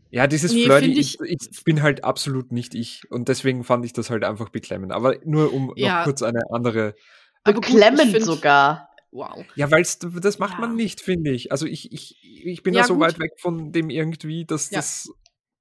Ja, 0.09 0.25
dieses 0.25 0.53
Nee, 0.53 0.65
Flirty, 0.65 0.93
ich, 0.99 1.19
ich- 1.21 1.49
ich 1.51 1.63
bin 1.63 1.81
halt 1.83 2.03
absolut 2.03 2.51
nicht 2.51 2.73
ich 2.75 3.03
und 3.11 3.27
deswegen 3.27 3.63
fand 3.63 3.85
ich 3.85 3.93
das 3.93 4.09
halt 4.09 4.23
einfach 4.23 4.49
beklemmend. 4.49 4.91
Aber 4.93 5.17
nur 5.25 5.53
um 5.53 5.73
Ja. 5.75 5.97
noch 5.99 6.03
kurz 6.05 6.21
eine 6.23 6.41
andere. 6.51 6.95
Beklemmend 7.43 8.11
find- 8.11 8.25
sogar. 8.25 8.88
Wow. 9.11 9.43
Ja, 9.55 9.71
weil 9.71 9.83
das 10.21 10.37
macht 10.39 10.53
Ja. 10.53 10.59
man 10.59 10.75
nicht, 10.75 11.01
finde 11.01 11.31
ich. 11.31 11.51
Also 11.51 11.65
ich, 11.65 11.91
ich, 11.91 12.17
ich 12.23 12.61
bin 12.63 12.73
Ja, 12.73 12.81
da 12.81 12.87
so 12.87 12.93
gut. 12.95 13.03
weit 13.03 13.19
weg 13.19 13.31
von 13.39 13.71
dem 13.71 13.89
irgendwie, 13.89 14.45
dass 14.45 14.69
Ja. 14.69 14.77
das, 14.79 15.09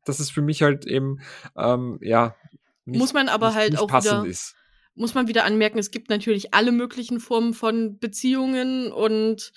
dass 0.05 0.21
es 0.21 0.31
für 0.31 0.43
mich 0.43 0.63
halt 0.63 0.87
eben, 0.87 1.19
ähm, 1.57 1.99
ja, 2.03 2.37
nicht, 2.85 2.99
Muss 3.01 3.13
man 3.13 3.29
aber 3.29 3.49
nicht, 3.49 3.57
halt 3.57 3.71
nicht 3.73 3.81
auch 3.83 3.89
wieder- 4.05 4.25
ist. 4.27 4.55
Muss 4.95 5.15
man 5.15 5.29
wieder 5.29 5.45
anmerken, 5.45 5.79
es 5.79 5.91
gibt 5.91 6.11
natürlich 6.11 6.53
alle 6.55 6.73
möglichen 6.73 7.21
Formen 7.21 7.55
von 7.55 7.99
Beziehungen 7.99 8.91
und 8.93 9.53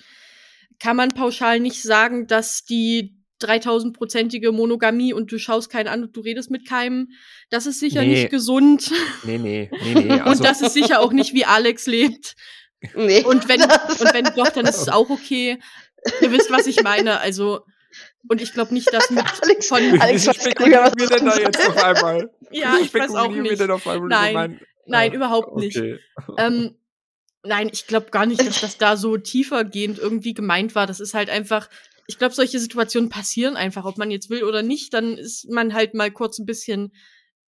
kann 0.78 0.96
man 0.96 1.08
pauschal 1.10 1.58
nicht 1.60 1.82
sagen, 1.82 2.26
dass 2.26 2.64
die 2.64 3.16
3000-prozentige 3.40 4.52
Monogamie 4.52 5.12
und 5.12 5.32
du 5.32 5.38
schaust 5.38 5.70
keinen 5.70 5.88
an 5.88 6.04
und 6.04 6.16
du 6.16 6.20
redest 6.20 6.50
mit 6.50 6.66
keinem, 6.68 7.08
das 7.50 7.66
ist 7.66 7.80
sicher 7.80 8.02
Nee. 8.02 8.08
nicht 8.22 8.30
gesund. 8.30 8.90
Nee, 9.24 9.38
nee, 9.38 9.70
nee, 9.82 9.94
nee. 9.94 10.10
Also, 10.20 10.30
und 10.30 10.44
das 10.48 10.60
ist 10.60 10.74
sicher 10.74 11.00
auch 11.00 11.12
nicht, 11.12 11.34
wie 11.34 11.44
Alex 11.44 11.86
lebt. 11.86 12.34
Nee. 12.94 13.22
Und 13.24 13.48
wenn, 13.48 13.60
und 13.62 14.14
wenn 14.14 14.24
doch, 14.36 14.48
dann 14.50 14.66
ist 14.66 14.76
es 14.82 14.88
auch 14.88 15.10
okay. 15.10 15.58
Ihr 16.20 16.32
wisst, 16.32 16.50
was 16.50 16.66
ich 16.66 16.82
meine. 16.82 17.20
Also, 17.20 17.60
und 18.28 18.40
ich 18.40 18.52
glaube 18.52 18.74
nicht, 18.74 18.92
dass 18.92 19.10
mit 19.10 19.24
Alex, 19.42 19.68
von 19.68 20.00
Alex 20.00 20.26
was 20.26 20.44
wir 20.44 20.54
du 20.54 21.06
denn 21.06 21.26
da 21.26 21.36
jetzt 21.38 21.68
auf 21.68 21.82
einmal? 21.82 22.30
Ja, 22.54 22.76
Wie 22.76 22.82
ich 22.82 22.92
weiß 22.92 23.14
auch 23.14 23.30
nicht. 23.30 23.58
denn 23.60 23.70
auf 23.70 23.86
einmal 23.86 24.08
Nein, 24.08 24.34
mein, 24.34 24.60
Nein, 24.84 25.12
Ah, 25.12 25.14
überhaupt 25.14 25.56
nicht. 25.56 25.76
okay. 25.76 25.98
Ähm, 26.38 26.76
nein, 27.42 27.70
ich 27.72 27.86
glaube 27.86 28.10
gar 28.10 28.26
nicht, 28.26 28.46
dass 28.46 28.60
das 28.60 28.76
da 28.78 28.96
so 28.96 29.16
tiefergehend 29.16 29.98
irgendwie 29.98 30.34
gemeint 30.34 30.74
war. 30.74 30.86
Das 30.86 31.00
ist 31.00 31.14
halt 31.14 31.30
einfach, 31.30 31.70
ich 32.06 32.18
glaube, 32.18 32.34
solche 32.34 32.58
Situationen 32.58 33.08
passieren 33.08 33.56
einfach, 33.56 33.84
ob 33.86 33.96
man 33.96 34.10
jetzt 34.10 34.28
will 34.28 34.44
oder 34.44 34.62
nicht, 34.62 34.92
dann 34.92 35.16
ist 35.16 35.48
man 35.50 35.72
halt 35.72 35.94
mal 35.94 36.10
kurz 36.10 36.38
ein 36.38 36.46
bisschen, 36.46 36.92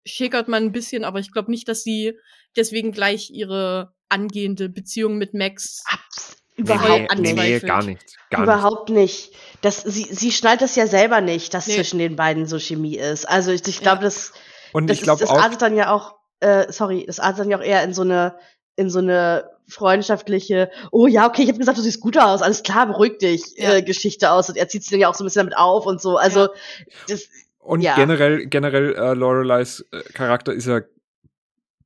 schickert 0.05 0.47
man 0.47 0.63
ein 0.63 0.71
bisschen, 0.71 1.03
aber 1.03 1.19
ich 1.19 1.31
glaube 1.31 1.51
nicht, 1.51 1.67
dass 1.67 1.83
sie 1.83 2.13
deswegen 2.55 2.91
gleich 2.91 3.29
ihre 3.31 3.93
angehende 4.09 4.69
Beziehung 4.69 5.17
mit 5.17 5.33
Max. 5.33 5.83
Abs- 5.87 6.37
Überhaupt 6.57 7.17
nee, 7.19 7.33
nee, 7.33 7.33
nee, 7.33 7.59
gar 7.59 7.83
nicht. 7.83 8.01
Gar 8.29 8.43
Überhaupt 8.43 8.89
nicht. 8.89 9.33
Das, 9.61 9.81
sie, 9.83 10.07
sie 10.09 10.31
schnallt 10.31 10.61
das 10.61 10.75
ja 10.77 10.87
selber 10.87 11.19
nicht, 11.19 11.53
dass 11.53 11.67
Nee. 11.67 11.75
zwischen 11.75 11.99
den 11.99 12.15
beiden 12.15 12.45
so 12.45 12.59
Chemie 12.59 12.95
ist. 12.97 13.25
Also 13.27 13.51
ich, 13.51 13.67
ich 13.67 13.81
glaube, 13.81 13.97
Ja. 13.97 14.03
das, 14.05 14.31
nicht. 14.31 14.73
Und 14.73 14.87
das, 14.89 14.97
ich 14.97 15.03
glaube 15.03 15.21
ist, 15.23 15.29
das 15.29 15.37
artet 15.37 15.61
dann 15.61 15.75
ja 15.75 15.91
auch, 15.91 16.15
äh, 16.39 16.71
sorry, 16.71 17.03
das 17.05 17.19
artet 17.19 17.39
dann 17.41 17.49
ja 17.51 17.57
auch 17.57 17.63
eher 17.63 17.83
in 17.83 17.93
so 17.93 18.03
eine, 18.03 18.35
in 18.77 18.89
so 18.89 18.99
eine 18.99 19.49
freundschaftliche, 19.67 20.69
oh 20.91 21.07
ja, 21.07 21.27
okay, 21.27 21.41
ich 21.43 21.49
habe 21.49 21.59
gesagt, 21.59 21.77
du 21.77 21.81
siehst 21.81 21.99
gut 21.99 22.17
aus, 22.17 22.41
alles 22.41 22.63
klar, 22.63 22.85
beruhig 22.87 23.17
dich, 23.17 23.43
Ja. 23.57 23.75
äh, 23.75 23.81
Geschichte 23.83 24.31
aus. 24.31 24.47
Und 24.49 24.55
er 24.57 24.67
zieht 24.69 24.83
sich 24.83 24.91
dann 24.91 24.99
ja 25.01 25.09
auch 25.09 25.15
so 25.15 25.23
ein 25.23 25.27
bisschen 25.27 25.41
damit 25.41 25.57
auf 25.57 25.85
und 25.85 26.01
so. 26.01 26.17
Also, 26.17 26.49
das, 27.09 27.23
Und 27.59 27.81
Ja. 27.81 27.95
generell, 27.95 28.45
generell 28.45 28.95
äh, 28.95 29.13
Loreleis 29.13 29.83
äh, 29.91 30.01
Charakter 30.13 30.53
ist 30.53 30.67
ja 30.67 30.81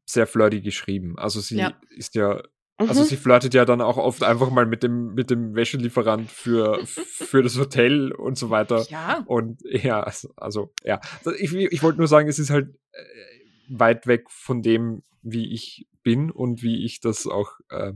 sehr 0.09 0.27
flirty 0.27 0.61
geschrieben. 0.61 1.17
Also 1.17 1.39
sie 1.39 1.57
Ja. 1.57 1.73
ist 1.89 2.15
ja, 2.15 2.41
also 2.77 3.01
mhm. 3.01 3.05
sie 3.05 3.17
flirtet 3.17 3.53
ja 3.53 3.65
dann 3.65 3.81
auch 3.81 3.97
oft 3.97 4.23
einfach 4.23 4.49
mal 4.49 4.65
mit 4.65 4.81
dem 4.81 5.13
mit 5.13 5.29
dem 5.29 5.53
Wäschelieferant 5.53 6.31
für 6.31 6.83
für 6.85 7.43
das 7.43 7.57
Hotel 7.57 8.11
und 8.11 8.37
so 8.37 8.49
weiter. 8.49 8.85
Ja. 8.89 9.23
Und 9.27 9.61
ja, 9.63 10.01
also, 10.01 10.29
also 10.35 10.73
ja, 10.83 10.99
ich, 11.37 11.53
ich 11.53 11.83
wollte 11.83 11.99
nur 11.99 12.07
sagen, 12.07 12.27
es 12.27 12.39
ist 12.39 12.49
halt 12.49 12.69
äh, 12.91 13.03
weit 13.69 14.07
weg 14.07 14.29
von 14.29 14.63
dem, 14.63 15.03
wie 15.21 15.53
ich 15.53 15.87
bin 16.01 16.31
und 16.31 16.63
wie 16.63 16.85
ich 16.85 17.01
das 17.01 17.27
auch 17.27 17.51
äh, 17.69 17.93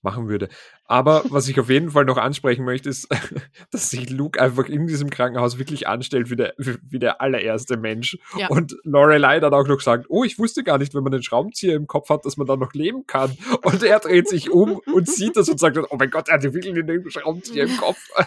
machen 0.00 0.28
würde. 0.28 0.48
Aber 0.90 1.22
was 1.28 1.46
ich 1.48 1.60
auf 1.60 1.68
jeden 1.68 1.90
Fall 1.90 2.06
noch 2.06 2.16
ansprechen 2.16 2.64
möchte, 2.64 2.88
ist, 2.88 3.08
dass 3.70 3.90
sich 3.90 4.08
Luke 4.08 4.40
einfach 4.40 4.66
in 4.66 4.86
diesem 4.86 5.10
Krankenhaus 5.10 5.58
wirklich 5.58 5.86
anstellt 5.86 6.30
wie 6.30 6.36
der, 6.36 6.54
wie 6.56 6.98
der 6.98 7.20
allererste 7.20 7.76
Mensch. 7.76 8.18
Ja. 8.36 8.48
Und 8.48 8.74
Lorelei 8.84 9.38
dann 9.38 9.52
auch 9.52 9.68
noch 9.68 9.80
sagt, 9.80 10.06
oh, 10.08 10.24
ich 10.24 10.38
wusste 10.38 10.64
gar 10.64 10.78
nicht, 10.78 10.94
wenn 10.94 11.02
man 11.02 11.12
den 11.12 11.22
Schraubenzieher 11.22 11.76
im 11.76 11.86
Kopf 11.86 12.08
hat, 12.08 12.24
dass 12.24 12.38
man 12.38 12.46
dann 12.46 12.58
noch 12.58 12.72
leben 12.72 13.06
kann. 13.06 13.36
Und 13.62 13.82
er 13.82 14.00
dreht 14.00 14.28
sich 14.28 14.50
um 14.50 14.80
und 14.92 15.08
sieht 15.08 15.36
das 15.36 15.50
und 15.50 15.60
sagt, 15.60 15.78
oh 15.78 15.96
mein 15.98 16.10
Gott, 16.10 16.28
er 16.28 16.34
hat 16.34 16.42
wirklich 16.42 16.72
den 16.72 17.10
Schraubenzieher 17.10 17.64
im 17.64 17.76
Kopf. 17.76 17.98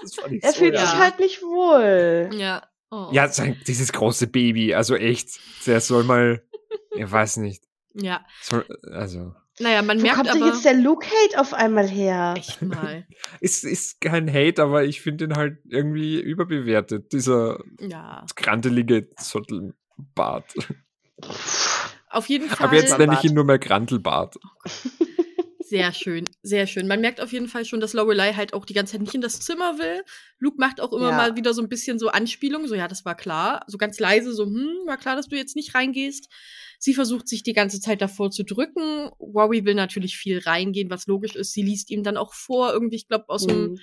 Das 0.00 0.14
fand 0.14 0.32
ich 0.32 0.44
er 0.44 0.52
so 0.52 0.58
fühlt 0.58 0.74
ja. 0.74 0.86
sich 0.86 0.96
halt 0.96 1.18
nicht 1.18 1.42
wohl. 1.42 2.30
Ja. 2.38 2.62
Oh. 2.90 3.08
ja, 3.12 3.28
sein, 3.28 3.60
dieses 3.66 3.92
große 3.92 4.28
Baby, 4.28 4.74
also 4.74 4.94
echt, 4.94 5.40
der 5.66 5.80
soll 5.80 6.04
mal, 6.04 6.42
ich 6.96 7.10
weiß 7.10 7.38
nicht, 7.38 7.64
Ja. 7.94 8.24
soll, 8.40 8.64
also, 8.90 9.34
Naja, 9.60 9.82
man 9.82 9.98
Wo 9.98 10.02
merkt 10.02 10.16
kommt 10.16 10.28
denn 10.34 10.42
aber 10.42 10.52
jetzt 10.52 10.64
der 10.64 10.74
Luke-Hate 10.74 11.40
auf 11.40 11.52
einmal 11.54 11.88
her? 11.88 12.34
echt 12.36 12.62
mal. 12.62 13.06
ist, 13.40 13.64
ist 13.64 14.00
kein 14.00 14.32
Hate, 14.32 14.62
aber 14.62 14.84
ich 14.84 15.00
finde 15.00 15.24
ihn 15.24 15.36
halt 15.36 15.58
irgendwie 15.68 16.20
überbewertet, 16.20 17.12
dieser 17.12 17.58
Ja. 17.80 18.24
grantelige 18.36 19.08
Zottelbart. 19.16 20.54
Auf 22.10 22.28
jeden 22.28 22.48
Fall. 22.48 22.66
Aber 22.66 22.76
jetzt 22.76 22.96
nenne 22.98 23.14
ich 23.14 23.24
ihn 23.24 23.34
nur 23.34 23.44
mehr 23.44 23.58
Grantelbart. 23.58 24.36
Sehr 25.60 25.92
schön, 25.92 26.24
sehr 26.42 26.66
schön. 26.66 26.86
Man 26.86 27.02
merkt 27.02 27.20
auf 27.20 27.30
jeden 27.30 27.46
Fall 27.46 27.66
schon, 27.66 27.80
dass 27.80 27.92
Lorelei 27.92 28.32
halt 28.32 28.54
auch 28.54 28.64
die 28.64 28.72
ganze 28.72 28.92
Zeit 28.92 29.02
nicht 29.02 29.14
in 29.14 29.20
das 29.20 29.40
Zimmer 29.40 29.78
will. 29.78 30.02
Luke 30.38 30.56
macht 30.58 30.80
auch 30.80 30.94
immer 30.94 31.10
Ja. 31.10 31.16
mal 31.16 31.36
wieder 31.36 31.52
so 31.52 31.60
ein 31.60 31.68
bisschen 31.68 31.98
so 31.98 32.08
Anspielungen, 32.08 32.66
so 32.68 32.74
ja, 32.74 32.88
das 32.88 33.04
war 33.04 33.14
klar, 33.14 33.64
so 33.66 33.76
ganz 33.76 33.98
leise, 33.98 34.32
so 34.32 34.46
hm, 34.46 34.86
war 34.86 34.96
klar, 34.96 35.14
dass 35.14 35.28
du 35.28 35.36
jetzt 35.36 35.56
nicht 35.56 35.74
reingehst. 35.74 36.30
Sie 36.78 36.94
versucht 36.94 37.26
sich 37.28 37.42
die 37.42 37.52
ganze 37.54 37.80
Zeit 37.80 38.00
davor 38.00 38.30
zu 38.30 38.44
drücken. 38.44 39.10
Wowie 39.18 39.64
will 39.64 39.74
natürlich 39.74 40.16
viel 40.16 40.38
reingehen, 40.38 40.90
was 40.90 41.06
logisch 41.06 41.34
ist. 41.34 41.52
Sie 41.52 41.62
liest 41.62 41.90
ihm 41.90 42.02
dann 42.04 42.16
auch 42.16 42.34
vor, 42.34 42.72
irgendwie, 42.72 42.96
ich 42.96 43.08
glaube, 43.08 43.28
aus 43.28 43.46
dem 43.46 43.56
Hm. 43.70 43.78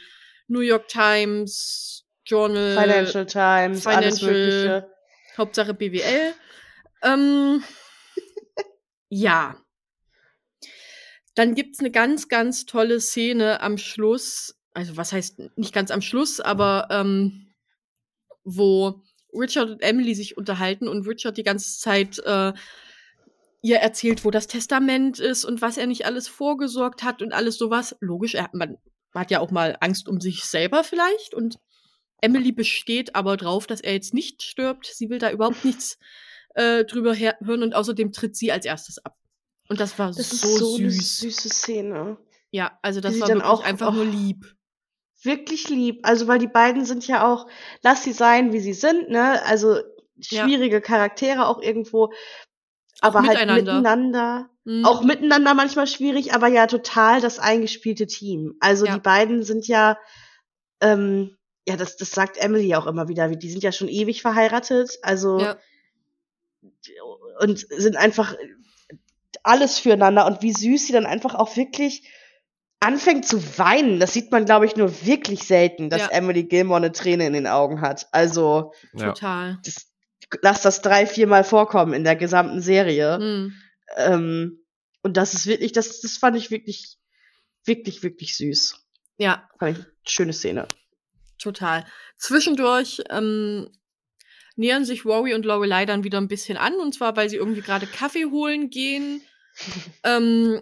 New 0.48 0.62
York 0.62 0.88
Times 0.88 2.06
Journal. 2.26 2.78
Financial 2.82 3.26
Times, 3.26 3.86
alles 3.86 4.20
Financial- 4.20 4.32
Mögliche. 4.32 4.92
Hauptsache 5.38 5.74
BWL. 5.74 6.34
ähm, 7.04 7.62
ja. 9.10 9.58
Dann 11.36 11.54
gibt's 11.54 11.80
eine 11.80 11.92
ganz, 11.92 12.30
ganz 12.30 12.66
tolle 12.66 13.02
Szene 13.02 13.60
am 13.62 13.78
Schluss. 13.78 14.56
Also, 14.74 14.96
was 14.96 15.12
heißt 15.12 15.40
nicht 15.58 15.74
ganz 15.74 15.92
am 15.92 16.02
Schluss, 16.02 16.40
aber 16.40 16.88
ähm, 16.92 17.54
wo 18.46 19.02
Richard 19.34 19.70
und 19.70 19.82
Emily 19.82 20.16
sich 20.16 20.38
unterhalten 20.38 20.88
und 20.88 21.06
Richard 21.08 21.38
die 21.38 21.44
ganze 21.44 21.78
Zeit 21.80 22.20
äh, 22.20 22.54
ihr 23.66 23.78
erzählt, 23.78 24.24
wo 24.24 24.32
das 24.32 24.46
Testament 24.48 25.20
ist 25.20 25.44
und 25.44 25.62
was 25.62 25.78
er 25.78 25.88
nicht 25.88 26.06
alles 26.06 26.28
vorgesorgt 26.28 27.04
hat 27.04 27.22
und 27.24 27.34
alles 27.34 27.58
sowas. 27.58 27.96
Logisch, 28.00 28.36
er, 28.36 28.50
man 28.54 28.78
hat 29.14 29.32
ja 29.32 29.40
auch 29.40 29.50
mal 29.52 29.76
Angst 29.80 30.08
um 30.08 30.22
sich 30.22 30.44
selber 30.46 30.84
vielleicht 30.84 31.34
und 31.34 31.58
Emily 32.22 32.52
besteht 32.52 33.16
aber 33.16 33.38
drauf, 33.38 33.66
dass 33.68 33.82
er 33.82 33.94
jetzt 33.94 34.14
nicht 34.14 34.44
stirbt. 34.44 34.86
Sie 34.86 35.10
will 35.10 35.18
da 35.20 35.32
überhaupt 35.32 35.66
nichts 35.66 35.98
äh, 36.54 36.86
drüber 36.86 37.16
hören 37.16 37.64
und 37.64 37.74
außerdem 37.76 38.12
tritt 38.12 38.36
sie 38.36 38.52
als 38.52 38.66
erstes 38.66 39.00
ab. 39.04 39.16
Und 39.68 39.80
das 39.80 39.98
war 39.98 40.12
Das 40.14 40.30
so, 40.30 40.48
so 40.58 40.78
süß. 40.78 41.18
süße 41.20 41.50
Szene. 41.50 42.18
Ja, 42.52 42.78
also 42.84 43.02
das 43.02 43.20
war 43.20 43.28
dann 43.28 43.40
wirklich 43.40 43.52
auch- 43.52 43.64
einfach 43.64 43.94
nur 43.94 44.06
lieb. 44.06 44.56
Wirklich 45.24 45.70
lieb. 45.70 46.02
Also, 46.04 46.28
weil 46.28 46.38
die 46.40 46.48
beiden 46.48 46.86
sind 46.86 47.08
ja 47.08 47.28
auch, 47.32 47.48
lass 47.82 48.04
sie 48.04 48.14
sein, 48.14 48.54
wie 48.54 48.60
sie 48.60 48.74
sind, 48.74 49.10
ne? 49.10 49.42
Also, 49.44 49.80
Ja. 50.18 50.44
schwierige 50.46 50.82
Charaktere 50.82 51.48
auch 51.48 51.62
irgendwo. 51.62 52.14
Aber 53.06 53.20
halt 53.20 53.40
miteinander. 53.40 53.74
miteinander. 53.76 54.50
Mhm. 54.66 54.86
Auch 54.86 55.04
miteinander 55.04 55.54
manchmal 55.54 55.88
schwierig, 55.88 56.34
aber 56.34 56.48
ja 56.48 56.68
total 56.68 57.22
das 57.22 57.40
eingespielte 57.40 58.08
Team. 58.08 58.56
Also 58.60 58.86
Ja. 58.86 58.96
die 58.96 59.00
beiden 59.00 59.44
sind 59.44 59.68
ja, 59.68 59.98
ähm, 60.82 61.38
ja, 61.68 61.76
das, 61.78 61.98
das 61.98 62.12
sagt 62.12 62.38
Emily 62.38 62.74
auch 62.76 62.88
immer 62.88 63.08
wieder, 63.08 63.28
die 63.30 63.50
sind 63.50 63.64
ja 63.64 63.72
schon 63.72 63.88
ewig 63.88 64.22
verheiratet, 64.22 64.98
also 65.02 65.40
ja. 65.40 65.58
und 67.40 67.60
sind 67.70 67.96
einfach 67.96 68.36
alles 69.44 69.80
füreinander 69.80 70.26
und 70.26 70.42
wie 70.42 70.54
süß 70.54 70.88
sie 70.88 70.94
dann 70.94 71.06
einfach 71.06 71.36
auch 71.36 71.56
wirklich 71.56 72.08
anfängt 72.80 73.28
zu 73.28 73.58
weinen. 73.58 74.00
Das 74.00 74.14
sieht 74.14 74.32
man, 74.32 74.46
glaube 74.46 74.66
ich, 74.66 74.76
nur 74.76 75.06
wirklich 75.06 75.44
selten, 75.44 75.90
dass 75.90 76.02
Ja. 76.02 76.08
Emily 76.10 76.44
Gilmore 76.44 76.78
eine 76.78 76.92
Träne 76.92 77.26
in 77.28 77.34
den 77.34 77.48
Augen 77.48 77.82
hat. 77.82 78.08
Also 78.12 78.74
Ja. 78.94 79.08
Total. 79.08 79.60
das, 79.64 79.88
lass 80.42 80.62
das 80.62 80.82
drei, 80.82 81.06
viermal 81.06 81.44
vorkommen 81.44 81.94
in 81.94 82.04
der 82.04 82.16
gesamten 82.16 82.62
Serie. 82.62 83.20
Mhm. 83.20 83.54
Ähm, 83.98 84.66
und 85.02 85.18
das 85.18 85.34
ist 85.34 85.46
wirklich, 85.46 85.72
das, 85.72 86.02
das 86.02 86.18
fand 86.18 86.38
ich 86.38 86.52
wirklich, 86.52 86.98
wirklich, 87.66 88.04
wirklich 88.04 88.36
süß. 88.38 88.76
Ja, 89.18 89.48
Fand 89.60 89.78
ich 89.78 89.84
eine 89.84 89.94
schöne 90.08 90.34
Szene. 90.34 90.68
total. 91.38 91.86
Zwischendurch 92.18 93.02
ähm, 93.10 93.70
nähern 94.56 94.86
sich 94.86 95.06
Rory 95.06 95.34
und 95.34 95.46
Lorelei 95.46 95.86
dann 95.86 96.04
wieder 96.04 96.20
ein 96.20 96.28
bisschen 96.28 96.58
an, 96.58 96.76
und 96.76 96.94
zwar, 96.94 97.16
weil 97.16 97.30
sie 97.30 97.36
irgendwie 97.36 97.62
gerade 97.62 97.88
Kaffee 97.88 98.26
holen 98.26 98.70
gehen. 98.70 99.22
ähm, 100.04 100.62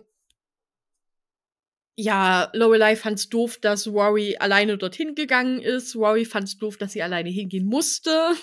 ja, 1.96 2.50
Lorelei 2.54 2.96
fand's 2.96 3.30
doof, 3.30 3.60
dass 3.60 3.88
Rory 3.88 4.36
alleine 4.40 4.78
dorthin 4.78 5.14
gegangen 5.16 5.62
ist. 5.62 5.96
Rory 5.96 6.26
fand's 6.26 6.58
doof, 6.58 6.78
dass 6.78 6.94
sie 6.94 7.04
alleine 7.04 7.30
hingehen 7.30 7.66
musste. 7.66 8.34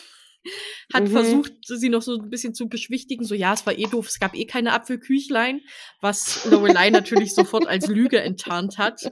Hat 0.93 1.05
Mhm. 1.05 1.09
versucht, 1.09 1.53
sie 1.63 1.89
noch 1.89 2.03
so 2.03 2.19
ein 2.19 2.31
bisschen 2.31 2.55
zu 2.55 2.69
beschwichtigen. 2.69 3.25
So, 3.25 3.35
ja, 3.35 3.53
es 3.53 3.67
war 3.67 3.79
eh 3.79 3.85
doof, 3.85 4.09
es 4.09 4.19
gab 4.19 4.35
eh 4.35 4.47
keine 4.47 4.73
Apfelküchlein, 4.73 5.61
was 6.01 6.45
Lorelei 6.47 6.91
natürlich 6.91 7.35
sofort 7.35 7.67
als 7.67 7.87
Lüge 7.89 8.21
enttarnt 8.21 8.79
hat, 8.79 9.11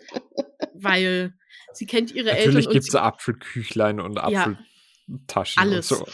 weil 0.74 1.34
sie 1.74 1.86
kennt 1.86 2.12
ihre 2.12 2.28
Natürlich 2.30 2.46
Eltern 2.46 2.66
und 2.66 2.72
gibt's 2.72 2.92
sie, 2.92 3.02
Apfelküchlein 3.02 4.00
und 4.00 4.16
Ja. 4.16 4.56
Apfeltaschen 5.04 5.60
Alles. 5.60 5.92
und 5.92 5.98
so. 5.98 6.06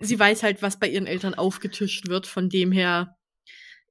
sie 0.00 0.18
weiß 0.18 0.42
halt, 0.42 0.60
was 0.62 0.78
bei 0.78 0.88
ihren 0.88 1.06
Eltern 1.06 1.34
aufgetischt 1.34 2.08
wird, 2.08 2.26
von 2.26 2.48
dem 2.48 2.72
her. 2.72 3.16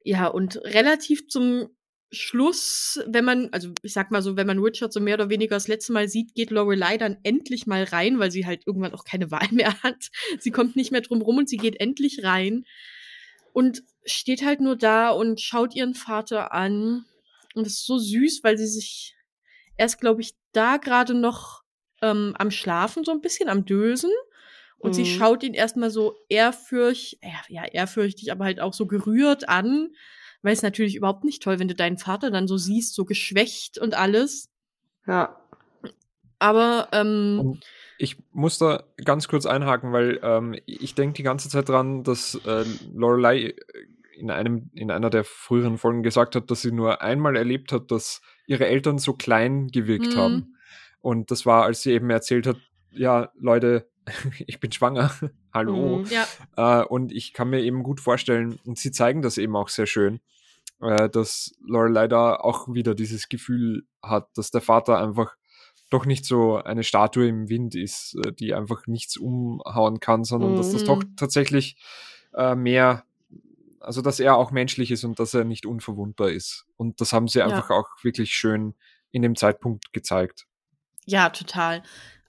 Ja, 0.03 0.27
und 0.27 0.57
relativ 0.57 1.27
zum 1.27 1.69
Schluss, 2.11 2.99
wenn 3.07 3.23
man, 3.23 3.49
also 3.51 3.69
ich 3.83 3.93
sag 3.93 4.11
mal 4.11 4.21
so, 4.21 4.35
wenn 4.35 4.47
man 4.47 4.59
Richard 4.59 4.91
so 4.91 4.99
mehr 4.99 5.15
oder 5.15 5.29
weniger 5.29 5.55
das 5.55 5.67
letzte 5.67 5.93
Mal 5.93 6.09
sieht, 6.09 6.35
geht 6.35 6.51
Lorelei 6.51 6.97
dann 6.97 7.17
endlich 7.23 7.67
mal 7.67 7.83
rein, 7.85 8.19
weil 8.19 8.31
sie 8.31 8.45
halt 8.45 8.67
irgendwann 8.67 8.93
auch 8.93 9.05
keine 9.05 9.31
Wahl 9.31 9.47
mehr 9.51 9.81
hat. 9.81 10.09
Sie 10.39 10.51
kommt 10.51 10.75
nicht 10.75 10.91
mehr 10.91 11.01
drum 11.01 11.21
rum 11.21 11.37
und 11.37 11.49
sie 11.49 11.57
geht 11.57 11.79
endlich 11.79 12.23
rein 12.23 12.65
und 13.53 13.83
steht 14.05 14.43
halt 14.43 14.61
nur 14.61 14.75
da 14.75 15.09
und 15.09 15.39
schaut 15.39 15.75
ihren 15.75 15.93
Vater 15.93 16.53
an. 16.53 17.05
Und 17.53 17.65
das 17.65 17.73
ist 17.73 17.85
so 17.85 17.97
süß, 17.97 18.41
weil 18.43 18.57
sie 18.57 18.67
sich 18.67 19.15
erst, 19.77 19.99
glaube 19.99 20.21
ich, 20.21 20.33
da 20.53 20.77
gerade 20.77 21.13
noch 21.13 21.63
ähm, 22.01 22.33
am 22.37 22.51
Schlafen, 22.51 23.03
so 23.03 23.11
ein 23.11 23.21
bisschen 23.21 23.49
am 23.49 23.65
Dösen. 23.65 24.11
Und 24.79 24.93
sie 24.95 25.03
Mhm. 25.03 25.05
schaut 25.05 25.43
ihn 25.43 25.53
erstmal 25.53 25.91
so 25.91 26.17
ehrfürchtig, 26.27 27.19
ja, 27.49 27.65
ehrfürchtig, 27.65 28.31
aber 28.31 28.45
halt 28.45 28.59
auch 28.59 28.73
so 28.73 28.87
gerührt 28.87 29.47
an. 29.47 29.93
Weil 30.41 30.53
es 30.53 30.61
natürlich 30.63 30.95
überhaupt 30.95 31.23
nicht 31.23 31.43
toll, 31.43 31.59
wenn 31.59 31.67
du 31.67 31.75
deinen 31.75 31.97
Vater 31.97 32.31
dann 32.31 32.47
so 32.47 32.57
siehst, 32.57 32.95
so 32.95 33.05
geschwächt 33.05 33.77
und 33.77 33.93
alles. 33.93 34.49
Ja. 35.05 35.37
Aber 36.39 36.87
ähm, 36.91 37.59
ich 37.99 38.17
muss 38.31 38.57
da 38.57 38.83
ganz 39.05 39.27
kurz 39.27 39.45
einhaken, 39.45 39.93
weil 39.93 40.19
ähm, 40.23 40.55
ich 40.65 40.95
denke 40.95 41.13
die 41.13 41.23
ganze 41.23 41.49
Zeit 41.49 41.69
dran, 41.69 42.03
dass 42.03 42.33
äh, 42.47 42.65
Lorelei 42.93 43.53
in 44.17 44.31
einem 44.31 44.71
in 44.73 44.89
einer 44.89 45.11
der 45.11 45.23
früheren 45.23 45.77
Folgen 45.77 46.01
gesagt 46.01 46.35
hat, 46.35 46.49
dass 46.49 46.61
sie 46.63 46.71
nur 46.71 47.01
einmal 47.01 47.35
erlebt 47.35 47.71
hat, 47.71 47.91
dass 47.91 48.21
ihre 48.47 48.65
Eltern 48.65 48.97
so 48.97 49.13
klein 49.13 49.67
gewirkt 49.67 50.15
Mhm. 50.15 50.19
haben. 50.19 50.57
Und 50.99 51.29
das 51.29 51.45
war, 51.45 51.63
als 51.63 51.83
sie 51.83 51.91
eben 51.91 52.09
erzählt 52.09 52.47
hat, 52.47 52.57
ja, 52.91 53.31
Leute, 53.39 53.90
ich 54.47 54.59
bin 54.59 54.71
schwanger. 54.71 55.11
Hallo. 55.53 55.99
Mhm. 55.99 56.05
ja, 56.09 56.27
Äh, 56.81 56.85
und 56.85 57.11
ich 57.11 57.33
kann 57.33 57.49
mir 57.49 57.61
eben 57.61 57.83
gut 57.83 57.99
vorstellen, 57.99 58.59
und 58.65 58.77
sie 58.77 58.91
zeigen 58.91 59.21
das 59.21 59.37
eben 59.37 59.55
auch 59.55 59.69
sehr 59.69 59.85
schön, 59.85 60.19
äh, 60.81 61.09
dass 61.09 61.53
Lorelei 61.65 62.07
da 62.07 62.35
auch 62.35 62.73
wieder 62.73 62.95
dieses 62.95 63.29
Gefühl 63.29 63.85
hat, 64.01 64.29
dass 64.35 64.51
der 64.51 64.61
Vater 64.61 64.97
einfach 64.99 65.35
doch 65.89 66.05
nicht 66.05 66.25
so 66.25 66.55
eine 66.57 66.83
Statue 66.83 67.27
im 67.27 67.49
Wind 67.49 67.75
ist, 67.75 68.15
äh, 68.25 68.31
die 68.31 68.53
einfach 68.53 68.87
nichts 68.87 69.17
umhauen 69.17 69.99
kann, 69.99 70.23
sondern 70.23 70.55
dass 70.55 70.71
das 70.71 70.83
Mhm. 70.83 70.87
doch 70.87 71.03
tatsächlich 71.17 71.75
äh, 72.33 72.55
mehr, 72.55 73.03
also 73.81 74.01
dass 74.01 74.21
er 74.21 74.37
auch 74.37 74.51
menschlich 74.51 74.89
ist 74.89 75.03
und 75.03 75.19
dass 75.19 75.33
er 75.33 75.43
nicht 75.43 75.65
unverwundbar 75.65 76.29
ist. 76.29 76.65
Und 76.77 77.01
das 77.01 77.11
haben 77.11 77.27
sie 77.27 77.39
Ja. 77.39 77.45
einfach 77.47 77.69
auch 77.71 77.89
wirklich 78.03 78.33
schön 78.33 78.73
in 79.11 79.21
dem 79.21 79.35
Zeitpunkt 79.35 79.91
gezeigt. 79.91 80.47
ja, 81.05 81.29
total. 81.29 81.83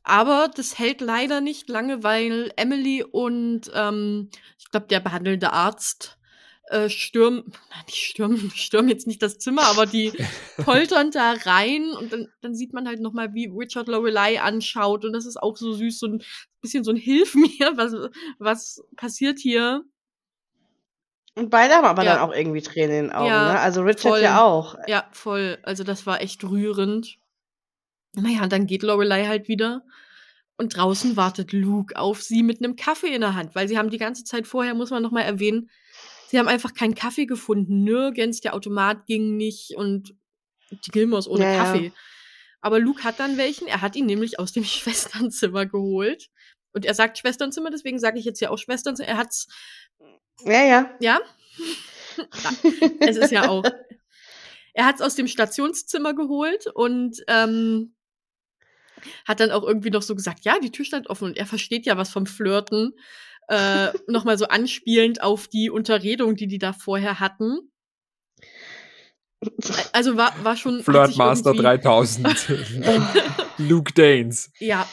Aber 0.05 0.50
das 0.55 0.78
hält 0.78 1.00
leider 1.00 1.40
nicht 1.40 1.68
lange, 1.68 2.03
weil 2.03 2.53
Emily 2.57 3.05
und 3.05 3.70
ähm, 3.74 4.30
ich 4.59 4.70
glaube, 4.70 4.86
der 4.88 5.00
behandelnde 5.00 5.53
Arzt 5.53 6.18
äh, 6.68 6.88
stürmen, 6.88 7.44
nein, 7.70 7.84
nicht 7.86 7.98
stürmen, 8.05 8.50
stürmen 8.55 8.88
jetzt 8.88 9.07
nicht 9.07 9.22
das 9.22 9.38
Zimmer, 9.38 9.62
aber 9.66 9.86
die 9.86 10.12
poltern 10.57 11.11
da 11.11 11.32
rein 11.44 11.90
und 11.92 12.12
dann, 12.12 12.28
dann 12.40 12.55
sieht 12.55 12.72
man 12.72 12.86
halt 12.88 13.00
noch 13.00 13.12
mal, 13.12 13.34
wie 13.34 13.46
Richard 13.46 13.88
Lorelei 13.88 14.40
anschaut 14.40 15.05
und 15.05 15.12
das 15.12 15.26
ist 15.26 15.40
auch 15.40 15.57
so 15.57 15.72
süß, 15.72 15.98
so 15.98 16.07
ein 16.07 16.22
bisschen 16.61 16.82
so 16.84 16.90
ein 16.90 16.96
Hilf 16.96 17.34
mir, 17.36 17.76
was, 17.76 17.94
was 18.38 18.82
passiert 18.96 19.38
hier? 19.38 19.84
Und 21.34 21.48
beide 21.50 21.74
haben 21.74 21.86
aber 21.86 22.05
Ja. 22.05 22.16
dann 22.16 22.28
auch 22.28 22.34
irgendwie 22.34 22.61
Tränen 22.61 22.90
in 22.96 23.05
den 23.07 23.12
Augen, 23.12 23.28
Ja, 23.28 23.53
ne? 23.55 23.61
Also 23.61 23.82
Richard 23.82 24.12
voll. 24.14 24.20
ja 24.20 24.42
auch. 24.42 24.76
Ja, 24.86 25.09
voll. 25.12 25.59
Also 25.62 25.82
das 25.84 26.07
war 26.07 26.20
echt 26.20 26.44
rührend. 26.44 27.18
Naja, 28.14 28.42
und 28.42 28.53
dann 28.53 28.66
geht 28.66 28.82
Lorelei 28.82 29.26
halt 29.26 29.48
wieder. 29.48 29.82
Und 30.62 30.76
draußen 30.76 31.16
wartet 31.16 31.52
Luke 31.52 31.96
auf 31.96 32.22
sie 32.22 32.44
mit 32.44 32.62
einem 32.62 32.76
Kaffee 32.76 33.12
in 33.12 33.20
der 33.20 33.34
Hand, 33.34 33.56
weil 33.56 33.66
sie 33.66 33.76
haben 33.76 33.90
die 33.90 33.98
ganze 33.98 34.22
Zeit 34.22 34.46
vorher, 34.46 34.74
muss 34.74 34.90
man 34.90 35.02
noch 35.02 35.10
mal 35.10 35.22
erwähnen, 35.22 35.68
sie 36.28 36.38
haben 36.38 36.46
einfach 36.46 36.72
keinen 36.72 36.94
Kaffee 36.94 37.26
gefunden. 37.26 37.82
Nirgends, 37.82 38.40
der 38.40 38.54
Automat 38.54 39.06
ging 39.06 39.36
nicht 39.36 39.74
und 39.74 40.14
die 40.70 40.92
Gilmores 40.92 41.26
ohne 41.26 41.42
Ja, 41.42 41.52
ja. 41.52 41.64
Kaffee. 41.64 41.92
Aber 42.60 42.78
Luke 42.78 43.02
hat 43.02 43.18
dann 43.18 43.38
welchen. 43.38 43.66
Er 43.66 43.80
hat 43.80 43.96
ihn 43.96 44.06
nämlich 44.06 44.38
aus 44.38 44.52
dem 44.52 44.62
Schwesternzimmer 44.64 45.66
geholt. 45.66 46.30
Und 46.72 46.84
er 46.86 46.94
sagt 46.94 47.18
Schwesternzimmer, 47.18 47.70
deswegen 47.70 47.98
sage 47.98 48.20
ich 48.20 48.24
jetzt 48.24 48.40
ja 48.40 48.50
auch 48.50 48.58
Schwesternzimmer. 48.58 49.08
Er 49.08 49.16
hat's 49.16 49.48
Ja, 50.44 50.64
ja. 50.64 50.96
ja? 51.00 51.20
es 53.00 53.16
ist 53.16 53.32
ja 53.32 53.48
auch. 53.48 53.64
Er 54.74 54.86
hat 54.86 54.94
es 54.94 55.02
aus 55.02 55.16
dem 55.16 55.26
Stationszimmer 55.26 56.14
geholt 56.14 56.68
und 56.68 57.16
ähm, 57.26 57.96
hat 59.26 59.40
dann 59.40 59.50
auch 59.50 59.62
irgendwie 59.62 59.90
noch 59.90 60.03
so 60.03 60.14
gesagt, 60.14 60.44
ja, 60.44 60.59
die 60.62 60.70
Tür 60.72 60.84
stand 60.84 61.09
offen 61.11 61.24
und 61.24 61.36
er 61.36 61.46
versteht 61.46 61.86
ja 61.86 61.96
was 61.96 62.11
vom 62.11 62.26
Flirten. 62.26 62.92
Äh, 63.48 63.88
Nochmal 64.09 64.38
so 64.38 64.46
anspielend 64.48 65.22
auf 65.22 65.48
die 65.48 65.70
Unterredung, 65.70 66.36
die 66.36 66.46
die 66.46 66.59
da 66.59 66.72
vorher 66.72 67.20
hatten. 67.20 67.59
Also 69.92 70.16
war, 70.16 70.32
war 70.44 70.57
schon. 70.57 70.82
Flirtmaster 70.84 71.50
irgendwie- 71.50 71.62
3000. 71.64 72.46
Luke 73.59 73.92
Danes. 73.92 74.53
Ja. 74.61 74.88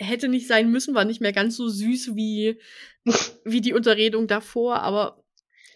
Hätte 0.00 0.28
nicht 0.28 0.48
sein 0.48 0.70
müssen, 0.70 0.94
war 0.94 1.04
nicht 1.04 1.20
mehr 1.20 1.32
ganz 1.32 1.56
so 1.56 1.68
süß 1.68 2.16
wie, 2.16 2.58
wie 3.44 3.60
die 3.60 3.74
Unterredung 3.74 4.26
davor, 4.26 4.80
aber 4.80 5.22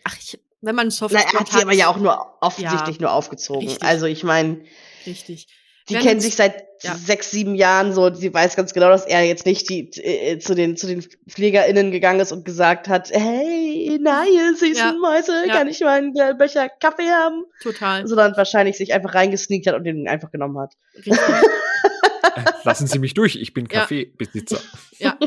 ach, 0.02 0.16
ich, 0.18 0.40
wenn 0.62 0.74
man 0.74 0.88
einen 0.90 1.10
Na, 1.12 1.20
er 1.20 1.32
hat 1.40 1.48
sie 1.52 1.60
aber 1.62 1.74
ja 1.74 1.88
auch 1.88 1.98
nur 1.98 2.38
offensichtlich 2.40 2.96
Ja, 2.96 3.02
nur 3.02 3.12
aufgezogen. 3.12 3.68
richtig. 3.68 3.84
Also 3.86 4.06
ich 4.06 4.24
meine, 4.24 4.64
Richtig. 5.06 5.46
Die 5.88 5.96
kennen 5.96 6.20
sich 6.20 6.34
seit 6.34 6.64
ja. 6.82 6.94
sechs, 6.94 7.30
sieben 7.30 7.54
Jahren 7.54 7.92
so. 7.92 8.12
Sie 8.12 8.32
weiß 8.32 8.56
ganz 8.56 8.72
genau, 8.72 8.88
dass 8.88 9.06
er 9.06 9.22
jetzt 9.22 9.46
nicht 9.46 9.68
die, 9.68 9.90
äh, 10.02 10.38
zu 10.38 10.54
den 10.54 10.76
zu 10.76 10.86
den 10.86 11.02
PflegerInnen 11.28 11.90
gegangen 11.90 12.20
ist 12.20 12.32
und 12.32 12.44
gesagt 12.44 12.88
hat, 12.88 13.10
hey, 13.10 13.98
ihr 13.98 14.56
süßen 14.56 14.74
Ja, 14.76 14.94
Mäuse, 15.00 15.46
ja. 15.46 15.54
kann 15.54 15.68
ich 15.68 15.80
mal 15.80 15.98
einen 15.98 16.16
äh, 16.16 16.34
Becher 16.36 16.68
Kaffee 16.68 17.08
haben? 17.08 17.44
Total. 17.62 18.06
Sondern 18.06 18.36
wahrscheinlich 18.36 18.76
sich 18.76 18.94
einfach 18.94 19.14
reingesneakt 19.14 19.66
hat 19.66 19.74
und 19.74 19.84
den 19.84 20.08
einfach 20.08 20.30
genommen 20.30 20.58
hat. 20.58 20.74
Richtig. 20.96 21.18
Lassen 22.64 22.86
Sie 22.86 22.98
mich 22.98 23.14
durch, 23.14 23.36
ich 23.36 23.52
bin 23.54 23.66
Ja. 23.70 23.80
Kaffeebesitzer. 23.80 24.60
Ja. 25.00 25.18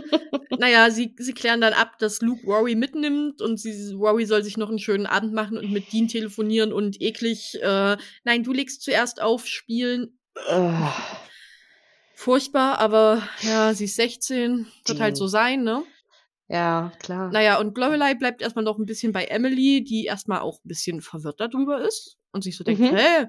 naja, 0.57 0.89
sie, 0.89 1.13
sie 1.19 1.33
klären 1.33 1.59
dann 1.59 1.73
ab, 1.73 1.99
dass 1.99 2.21
Luke 2.21 2.41
Rory 2.45 2.73
mitnimmt 2.73 3.41
und 3.41 3.59
sie, 3.59 3.93
Rory 3.93 4.25
soll 4.25 4.41
sich 4.41 4.55
noch 4.55 4.69
einen 4.69 4.79
schönen 4.79 5.05
Abend 5.05 5.33
machen 5.33 5.57
und 5.57 5.71
mit 5.73 5.91
Dean 5.91 6.07
telefonieren 6.07 6.71
und 6.71 7.01
eklig, 7.01 7.59
äh, 7.61 7.97
nein, 8.23 8.43
du 8.43 8.53
legst 8.53 8.81
zuerst 8.81 9.21
auf, 9.21 9.45
spielen. 9.45 10.16
Ugh. 10.51 10.91
Furchtbar, 12.13 12.79
aber 12.79 13.21
ja, 13.41 13.73
sie 13.73 13.85
ist 13.85 13.95
16, 13.95 14.65
wird 14.65 14.89
Dean. 14.89 14.99
halt 14.99 15.17
so 15.17 15.27
sein, 15.27 15.63
ne? 15.63 15.83
Ja, 16.47 16.91
klar. 16.99 17.29
Naja, 17.31 17.59
und 17.59 17.77
Lorelei 17.77 18.15
bleibt 18.15 18.41
erstmal 18.41 18.63
noch 18.65 18.77
ein 18.79 18.85
bisschen 18.85 19.11
bei 19.11 19.25
Emily, 19.25 19.83
die 19.83 20.05
erstmal 20.05 20.39
auch 20.39 20.57
ein 20.63 20.67
bisschen 20.67 21.01
verwirrt 21.01 21.39
darüber 21.39 21.81
ist 21.85 22.17
und 22.31 22.43
sich 22.43 22.55
so 22.57 22.63
denkt, 22.63 22.81
Mhm. 22.81 22.95
hä, 22.95 23.27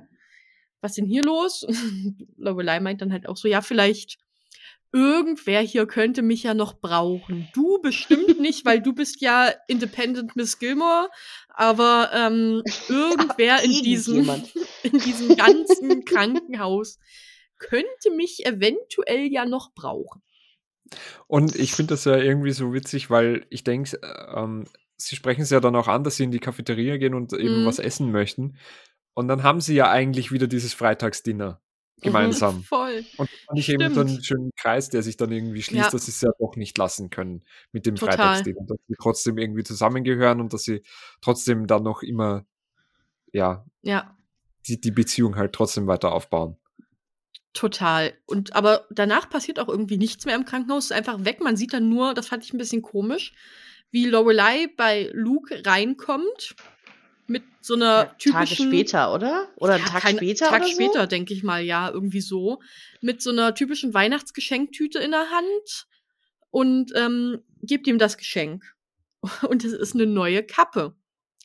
was 0.80 0.94
denn 0.94 1.04
hier 1.04 1.22
los? 1.22 1.66
Lorelei 2.36 2.80
meint 2.80 3.02
dann 3.02 3.12
halt 3.12 3.28
auch 3.28 3.36
so, 3.36 3.48
ja, 3.48 3.60
vielleicht 3.60 4.18
irgendwer 4.92 5.60
hier 5.60 5.86
könnte 5.86 6.22
mich 6.22 6.42
ja 6.42 6.54
noch 6.54 6.80
brauchen. 6.80 7.48
Du 7.54 7.80
bestimmt 7.80 8.38
nicht, 8.40 8.64
weil 8.64 8.80
du 8.80 8.92
bist 8.92 9.20
ja 9.20 9.52
Independent 9.66 10.36
Miss 10.36 10.58
Gilmore, 10.58 11.08
aber 11.48 12.10
ähm, 12.14 12.62
irgendwer 12.88 13.62
in 13.62 13.82
diesem, 13.82 14.28
in 14.82 14.98
diesem 14.98 15.36
ganzen 15.36 16.04
Krankenhaus 16.04 16.98
könnte 17.58 18.10
mich 18.16 18.46
eventuell 18.46 19.26
ja 19.30 19.44
noch 19.44 19.74
brauchen. 19.74 20.22
Und 21.26 21.54
ich 21.54 21.72
finde 21.72 21.94
das 21.94 22.04
ja 22.06 22.16
irgendwie 22.16 22.52
so 22.52 22.72
witzig, 22.72 23.10
weil 23.10 23.46
ich 23.50 23.62
denke, 23.64 23.98
ähm, 24.34 24.66
sie 24.96 25.16
sprechen 25.16 25.42
es 25.42 25.50
ja 25.50 25.60
dann 25.60 25.76
auch 25.76 25.88
an, 25.88 26.02
dass 26.02 26.16
sie 26.16 26.24
in 26.24 26.30
die 26.30 26.38
Cafeteria 26.38 26.96
gehen 26.96 27.14
und 27.14 27.32
eben 27.32 27.62
Mhm. 27.62 27.66
was 27.66 27.78
essen 27.78 28.10
möchten. 28.10 28.56
Und 29.12 29.28
dann 29.28 29.42
haben 29.42 29.60
sie 29.60 29.74
ja 29.74 29.90
eigentlich 29.90 30.32
wieder 30.32 30.46
dieses 30.46 30.72
Freitagsdinner 30.74 31.60
gemeinsam. 32.00 32.62
Voll. 32.62 33.04
Und 33.16 33.28
fand 33.46 33.58
ich 33.58 33.68
eben 33.68 33.92
so 33.94 34.00
einen 34.00 34.22
schönen 34.22 34.50
Kreis, 34.56 34.88
der 34.88 35.02
sich 35.02 35.16
dann 35.16 35.32
irgendwie 35.32 35.62
schließt, 35.62 35.86
Ja. 35.86 35.90
dass 35.90 36.06
sie 36.06 36.10
es 36.12 36.20
ja 36.20 36.30
doch 36.38 36.56
nicht 36.56 36.76
lassen 36.78 37.10
können 37.10 37.42
mit 37.72 37.86
dem 37.86 37.96
Total. 37.96 38.16
Freitagsdinner. 38.16 38.60
Dass 38.66 38.78
sie 38.88 38.94
trotzdem 39.00 39.38
irgendwie 39.38 39.64
zusammengehören 39.64 40.40
und 40.40 40.52
dass 40.52 40.62
sie 40.62 40.82
trotzdem 41.20 41.66
dann 41.66 41.82
noch 41.82 42.02
immer, 42.02 42.44
ja, 43.32 43.64
Ja. 43.82 44.16
die, 44.66 44.80
die 44.80 44.90
Beziehung 44.90 45.36
halt 45.36 45.52
trotzdem 45.52 45.86
weiter 45.86 46.12
aufbauen. 46.12 46.56
Total. 47.54 48.12
Und 48.26 48.54
aber 48.54 48.86
danach 48.90 49.28
passiert 49.28 49.58
auch 49.58 49.68
irgendwie 49.68 49.96
nichts 49.96 50.26
mehr 50.26 50.36
im 50.36 50.44
Krankenhaus, 50.44 50.86
ist 50.86 50.92
einfach 50.92 51.24
weg. 51.24 51.40
Man 51.40 51.56
sieht 51.56 51.72
dann 51.72 51.88
nur, 51.88 52.14
das 52.14 52.28
fand 52.28 52.44
ich 52.44 52.52
ein 52.52 52.58
bisschen 52.58 52.82
komisch, 52.82 53.32
wie 53.90 54.04
Lorelei 54.06 54.68
bei 54.76 55.10
Luke 55.14 55.62
reinkommt 55.66 56.54
so 57.68 57.74
einer 57.74 58.06
Tage 58.06 58.16
typischen 58.18 58.66
später, 58.68 59.14
oder? 59.14 59.48
Oder 59.56 59.74
einen 59.74 59.84
Ja, 59.84 59.90
Tag 59.90 60.02
kein- 60.02 60.16
später 60.16 60.46
Tag 60.48 60.62
oder 60.62 60.70
später, 60.70 61.06
denke 61.06 61.32
ich 61.34 61.42
mal, 61.44 61.62
ja, 61.62 61.88
irgendwie 61.88 62.20
so. 62.20 62.60
Mit 63.00 63.22
so 63.22 63.30
einer 63.30 63.54
typischen 63.54 63.94
Weihnachtsgeschenktüte 63.94 64.98
in 64.98 65.12
der 65.12 65.30
Hand 65.30 65.86
und 66.50 66.92
ähm, 66.96 67.38
gibt 67.62 67.86
ihm 67.86 67.98
das 67.98 68.16
Geschenk. 68.18 68.64
Und 69.48 69.64
es 69.64 69.72
ist 69.72 69.94
eine 69.94 70.06
neue 70.06 70.42
Kappe. 70.44 70.94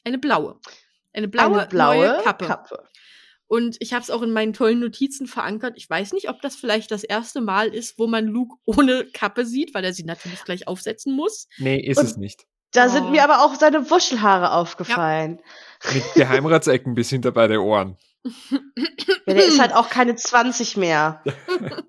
Eine 0.04 0.18
blaue. 0.20 0.60
Eine 1.12 1.28
so? 1.28 1.32
blaue, 1.32 1.60
Eine 1.60 1.68
blaue 1.68 2.08
neue 2.08 2.22
Kappe. 2.24 2.46
Kappe. 2.46 2.84
Und 3.48 3.78
ich 3.80 3.94
habe 3.94 4.02
es 4.04 4.10
auch 4.10 4.22
in 4.24 4.32
meinen 4.32 4.54
tollen 4.54 4.80
Notizen 4.80 5.28
verankert. 5.28 5.74
Ich 5.78 5.88
weiß 5.90 6.14
nicht, 6.14 6.30
ob 6.30 6.42
das 6.42 6.56
vielleicht 6.56 6.90
das 6.92 7.04
erste 7.04 7.42
Mal 7.42 7.68
ist, 7.74 8.00
wo 8.00 8.08
man 8.08 8.26
Luke 8.28 8.56
ohne 8.66 9.06
Kappe 9.06 9.46
sieht, 9.46 9.74
weil 9.74 9.84
er 9.84 9.94
sie 9.94 10.04
natürlich 10.04 10.44
gleich 10.44 10.68
aufsetzen 10.68 11.14
muss. 11.16 11.48
Nee, 11.58 11.80
ist 11.80 11.98
Und- 11.98 12.06
es 12.06 12.18
nicht. 12.18 12.46
Da 12.74 12.86
Oh. 12.86 12.90
sind 12.90 13.12
mir 13.12 13.24
aber 13.24 13.44
auch 13.44 13.56
seine 13.56 13.90
Wuschelhaare 13.90 14.52
aufgefallen. 14.52 15.40
Mit 15.94 16.04
Geheimratsecken 16.16 16.96
bis 16.96 17.10
hinter 17.10 17.32
beide 17.32 17.62
Ohren. 17.62 17.98
Ja, 18.26 19.34
der 19.34 19.46
ist 19.46 19.60
halt 19.60 19.74
auch 19.74 19.90
keine 19.90 20.16
20 20.16 20.78
mehr. 20.78 21.22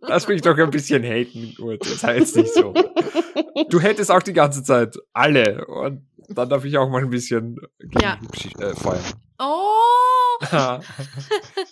Lass 0.01 0.27
mich 0.27 0.43
doch 0.43 0.59
ein 0.59 0.71
bisschen 0.71 1.05
haten, 1.05 1.55
Urt. 1.61 1.83
Das 1.87 2.03
heißt 2.03 2.37
nicht 2.37 2.53
so. 2.53 2.75
Du 3.71 3.81
hättest 3.81 4.11
auch 4.11 4.23
die 4.23 4.33
ganze 4.33 4.65
Zeit 4.65 4.97
alle. 5.13 5.65
Und 5.67 6.07
dann 6.29 6.49
darf 6.49 6.65
ich 6.65 6.77
auch 6.77 6.89
mal 6.89 7.03
ein 7.03 7.11
bisschen 7.11 7.61
gegen 7.79 8.01
Ja. 8.01 8.19
Hübsch- 8.21 8.61
äh, 8.61 8.75
feuern. 8.75 9.01
Oh! 9.39 10.14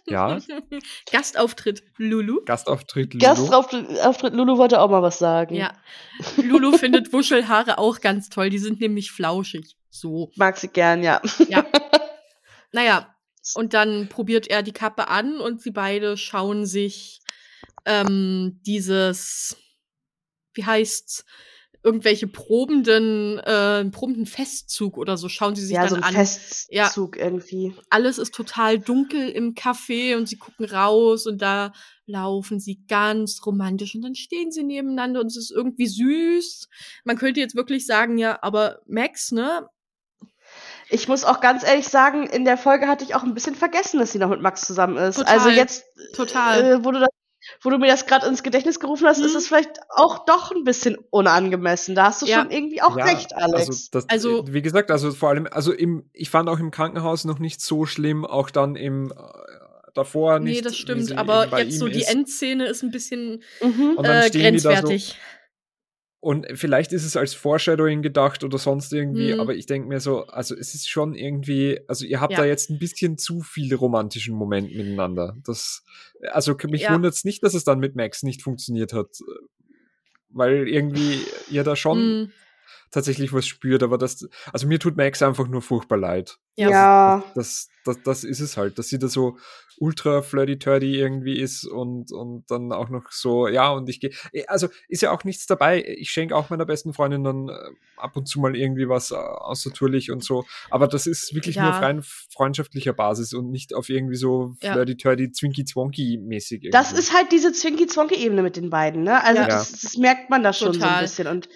Ja, 0.07 0.39
Gastauftritt 1.11 1.83
Lulu. 1.97 2.45
Gastauftritt 2.45 3.15
Lulu. 3.15 3.25
Gastauftritt 3.25 4.01
Auftritt 4.01 4.35
Lulu 4.35 4.59
wollte 4.59 4.81
auch 4.81 4.91
mal 4.91 5.03
was 5.03 5.19
sagen. 5.19 5.55
Ja. 5.55 5.73
Lulu 6.37 6.77
findet 6.77 7.13
Wuschelhaare 7.13 7.79
auch 7.79 8.01
ganz 8.01 8.29
toll. 8.29 8.51
Die 8.51 8.59
sind 8.59 8.81
nämlich 8.81 9.11
flauschig. 9.11 9.77
So. 9.91 10.31
Mag 10.37 10.57
sie 10.57 10.69
gern, 10.69 11.03
ja. 11.03 11.21
Ja. 11.49 11.65
naja, 12.73 13.15
und 13.55 13.75
dann 13.75 14.09
probiert 14.09 14.49
er 14.49 14.63
die 14.63 14.73
Kappe 14.73 15.09
an 15.09 15.41
und 15.41 15.61
sie 15.61 15.71
beide 15.71 16.17
schauen 16.17 16.65
sich 16.67 17.21
ähm, 17.85 18.61
dieses, 18.65 19.57
wie 20.55 20.65
heißt's, 20.65 21.25
irgendwelche 21.85 22.29
probenden, 22.29 23.39
äh, 23.41 23.85
probenden 23.87 24.27
Festzug 24.27 24.97
oder 24.99 25.17
so, 25.17 25.29
schauen 25.29 25.55
sie 25.57 25.65
sich 25.65 25.75
Ja, 25.75 25.89
so 25.89 25.97
dann 25.97 26.05
ein 26.05 26.17
an. 26.17 26.27
Festzug 26.27 27.17
irgendwie. 27.17 27.75
Alles 27.91 28.19
ist 28.19 28.35
total 28.35 28.79
dunkel 28.79 29.29
im 29.29 29.55
Café 29.55 30.17
und 30.17 30.29
sie 30.29 30.37
gucken 30.37 30.65
raus 30.65 31.27
und 31.27 31.43
da 31.43 31.73
laufen 32.07 32.61
sie 32.61 32.85
ganz 32.89 33.41
romantisch 33.45 33.95
und 33.95 34.03
dann 34.03 34.15
stehen 34.15 34.53
sie 34.53 34.63
nebeneinander 34.63 35.21
und 35.21 35.27
es 35.27 35.37
ist 35.37 35.51
irgendwie 35.51 35.87
süß. 35.87 36.69
Man 37.05 37.17
könnte 37.17 37.41
jetzt 37.41 37.57
wirklich 37.57 37.87
sagen, 37.87 38.19
ja, 38.19 38.39
aber 38.43 38.81
Max, 38.87 39.33
ne? 39.33 39.67
Ich 40.89 41.09
muss 41.09 41.25
auch 41.25 41.41
ganz 41.41 41.65
ehrlich 41.65 41.89
sagen, 41.89 42.27
in 42.27 42.45
der 42.45 42.59
Folge 42.59 42.87
hatte 42.87 43.05
ich 43.05 43.15
auch 43.15 43.23
ein 43.23 43.35
bisschen 43.35 43.55
vergessen, 43.55 43.99
dass 43.99 44.13
sie 44.13 44.19
noch 44.19 44.29
mit 44.29 44.43
Max 44.43 44.63
zusammen 44.67 44.99
ist. 44.99 45.17
Total. 45.17 45.33
Also 45.39 45.49
jetzt, 45.49 45.85
Total. 46.15 46.65
äh, 46.65 46.85
wo, 46.85 46.91
du 46.91 47.01
das, 47.01 47.09
wo 47.61 47.71
du 47.71 47.79
mir 47.79 47.89
das 47.89 48.07
gerade 48.07 48.27
ins 48.27 48.43
Gedächtnis 48.43 48.81
gerufen 48.81 49.07
hast, 49.07 49.19
Mhm. 49.19 49.27
ist 49.27 49.35
es 49.35 49.47
vielleicht 49.49 49.81
auch 49.91 50.25
doch 50.25 50.51
ein 50.53 50.65
bisschen 50.65 50.97
unangemessen. 51.11 51.95
Da 51.95 52.05
hast 52.07 52.23
du 52.23 52.27
Ja. 52.27 52.39
schon 52.41 52.51
irgendwie 52.51 52.83
auch 52.83 52.97
Ja, 52.97 53.05
recht, 53.05 53.35
Alex. 53.35 53.69
Also, 53.69 53.89
das, 53.93 54.09
Also- 54.09 54.45
wie 54.53 54.63
gesagt, 54.63 54.91
also 54.91 55.11
vor 55.13 55.29
allem, 55.31 55.47
also 55.51 55.73
im, 55.73 56.05
ich 56.13 56.31
fand 56.31 56.49
auch 56.49 56.59
im 56.59 56.71
Krankenhaus 56.71 57.25
noch 57.25 57.39
nicht 57.39 57.61
so 57.61 57.85
schlimm, 57.87 58.25
auch 58.25 58.51
dann 58.51 58.77
im 58.77 59.11
äh, 59.13 59.15
davor 59.95 60.39
nicht. 60.41 60.57
Nee, 60.57 60.61
das 60.63 60.77
stimmt, 60.77 61.17
aber 61.19 61.59
jetzt 61.59 61.79
so 61.79 61.87
die. 61.89 62.03
Endszene 62.05 62.67
ist 62.67 62.83
ein 62.83 62.91
bisschen 62.91 63.43
mhm. 63.61 63.99
Äh, 64.03 64.29
stehen 64.29 64.55
die 64.55 64.61
da 64.61 64.61
so- 64.61 64.69
grenzwertig. 64.71 65.17
Und 66.25 66.47
vielleicht 66.55 66.93
ist 66.93 67.05
es 67.05 67.17
als 67.17 67.35
Foreshadowing 67.35 68.01
gedacht 68.01 68.45
oder 68.45 68.57
sonst 68.57 68.93
irgendwie, 68.93 69.35
Mhm. 69.35 69.41
aber 69.41 69.57
ich 69.57 69.67
denke 69.67 69.89
mir 69.89 69.99
so, 69.99 70.25
also 70.27 70.55
es 70.57 70.73
ist 70.73 70.89
schon 70.89 71.17
irgendwie, 71.17 71.81
also 71.89 72.05
ihr 72.07 72.21
habt 72.21 72.35
Ja. 72.35 72.39
da 72.39 72.45
jetzt 72.45 72.71
ein 72.71 72.79
bisschen 72.79 73.19
zu 73.19 73.41
viel 73.41 73.75
romantischen 73.75 74.33
Moment 74.37 74.73
miteinander. 74.73 75.37
Das, 75.45 75.83
also 76.31 76.55
mich 76.71 76.83
Ja. 76.83 76.95
wundert 76.95 77.15
es 77.15 77.25
nicht, 77.25 77.43
dass 77.43 77.55
es 77.55 77.65
dann 77.65 77.81
mit 77.81 77.97
Max 77.97 78.23
nicht 78.23 78.41
funktioniert 78.41 78.93
hat, 78.93 79.09
weil 80.29 80.69
irgendwie 80.69 81.19
ihr 81.51 81.65
da 81.65 81.75
schon 81.75 81.99
Mm, 82.23 82.33
tatsächlich 82.93 83.33
was 83.33 83.47
spürt, 83.47 83.83
aber 83.83 83.99
das, 83.99 84.29
also 84.53 84.69
mir 84.69 84.79
tut 84.79 84.97
Max 84.97 85.21
einfach 85.23 85.49
nur 85.49 85.63
furchtbar 85.63 85.97
leid. 85.99 86.39
ja. 86.55 86.71
ja. 86.71 87.25
Das, 87.35 87.69
das, 87.85 88.01
das 88.05 88.23
ist 88.23 88.39
es 88.41 88.57
halt, 88.57 88.79
dass 88.79 88.89
sie 88.89 88.99
da 89.01 89.09
so 89.09 89.39
ultra 89.79 90.23
flirty-turdy 90.23 90.97
irgendwie 91.01 91.41
ist 91.41 91.65
und, 91.65 92.13
und 92.13 92.45
dann 92.49 92.71
auch 92.73 92.89
noch 92.91 93.11
so, 93.11 93.49
ja, 93.49 93.73
und 93.73 93.89
ich 93.89 93.99
gehe, 93.99 94.13
also 94.47 94.69
ist 94.89 95.03
ja 95.03 95.11
auch 95.11 95.25
nichts 95.25 95.47
dabei. 95.47 95.83
Ich 95.83 96.11
schenke 96.11 96.37
auch 96.37 96.51
meiner 96.51 96.67
besten 96.67 96.93
Freundin 96.95 97.25
dann 97.25 97.49
äh, 97.49 97.55
ab 97.97 98.17
und 98.17 98.29
zu 98.29 98.39
mal 98.39 98.55
irgendwie 98.55 98.89
was 98.89 99.11
äh, 99.11 99.15
außertourlich 99.15 100.13
und 100.13 100.23
so, 100.23 100.45
aber 100.71 100.87
das 100.87 101.07
ist 101.09 101.35
wirklich 101.35 101.57
nur 101.57 101.71
Ja. 101.71 101.71
auf 101.77 101.83
rein 101.83 102.03
freundschaftlicher 102.03 102.93
Basis 102.93 103.33
und 103.33 103.51
nicht 103.51 103.75
auf 103.75 103.89
irgendwie 103.89 104.15
so 104.17 104.55
Ja. 104.61 104.75
flirty-turdy, 104.75 105.33
zwinky-zwonky-mäßig. 105.33 106.69
Das 106.71 106.93
ist 106.93 107.15
halt 107.15 107.33
diese 107.33 107.53
Zwinky-Zwonky-Ebene 107.53 108.43
mit 108.43 108.57
den 108.57 108.71
beiden, 108.71 109.03
ne? 109.03 109.25
Also 109.25 109.41
Ja. 109.43 109.49
das, 109.49 109.73
das 109.81 109.97
merkt 109.97 110.31
man 110.31 110.43
da 110.45 110.53
schon 110.53 110.73
so 110.75 110.79
Total. 110.79 110.99
ein 110.99 111.05
bisschen. 111.05 111.27
Und 111.27 111.49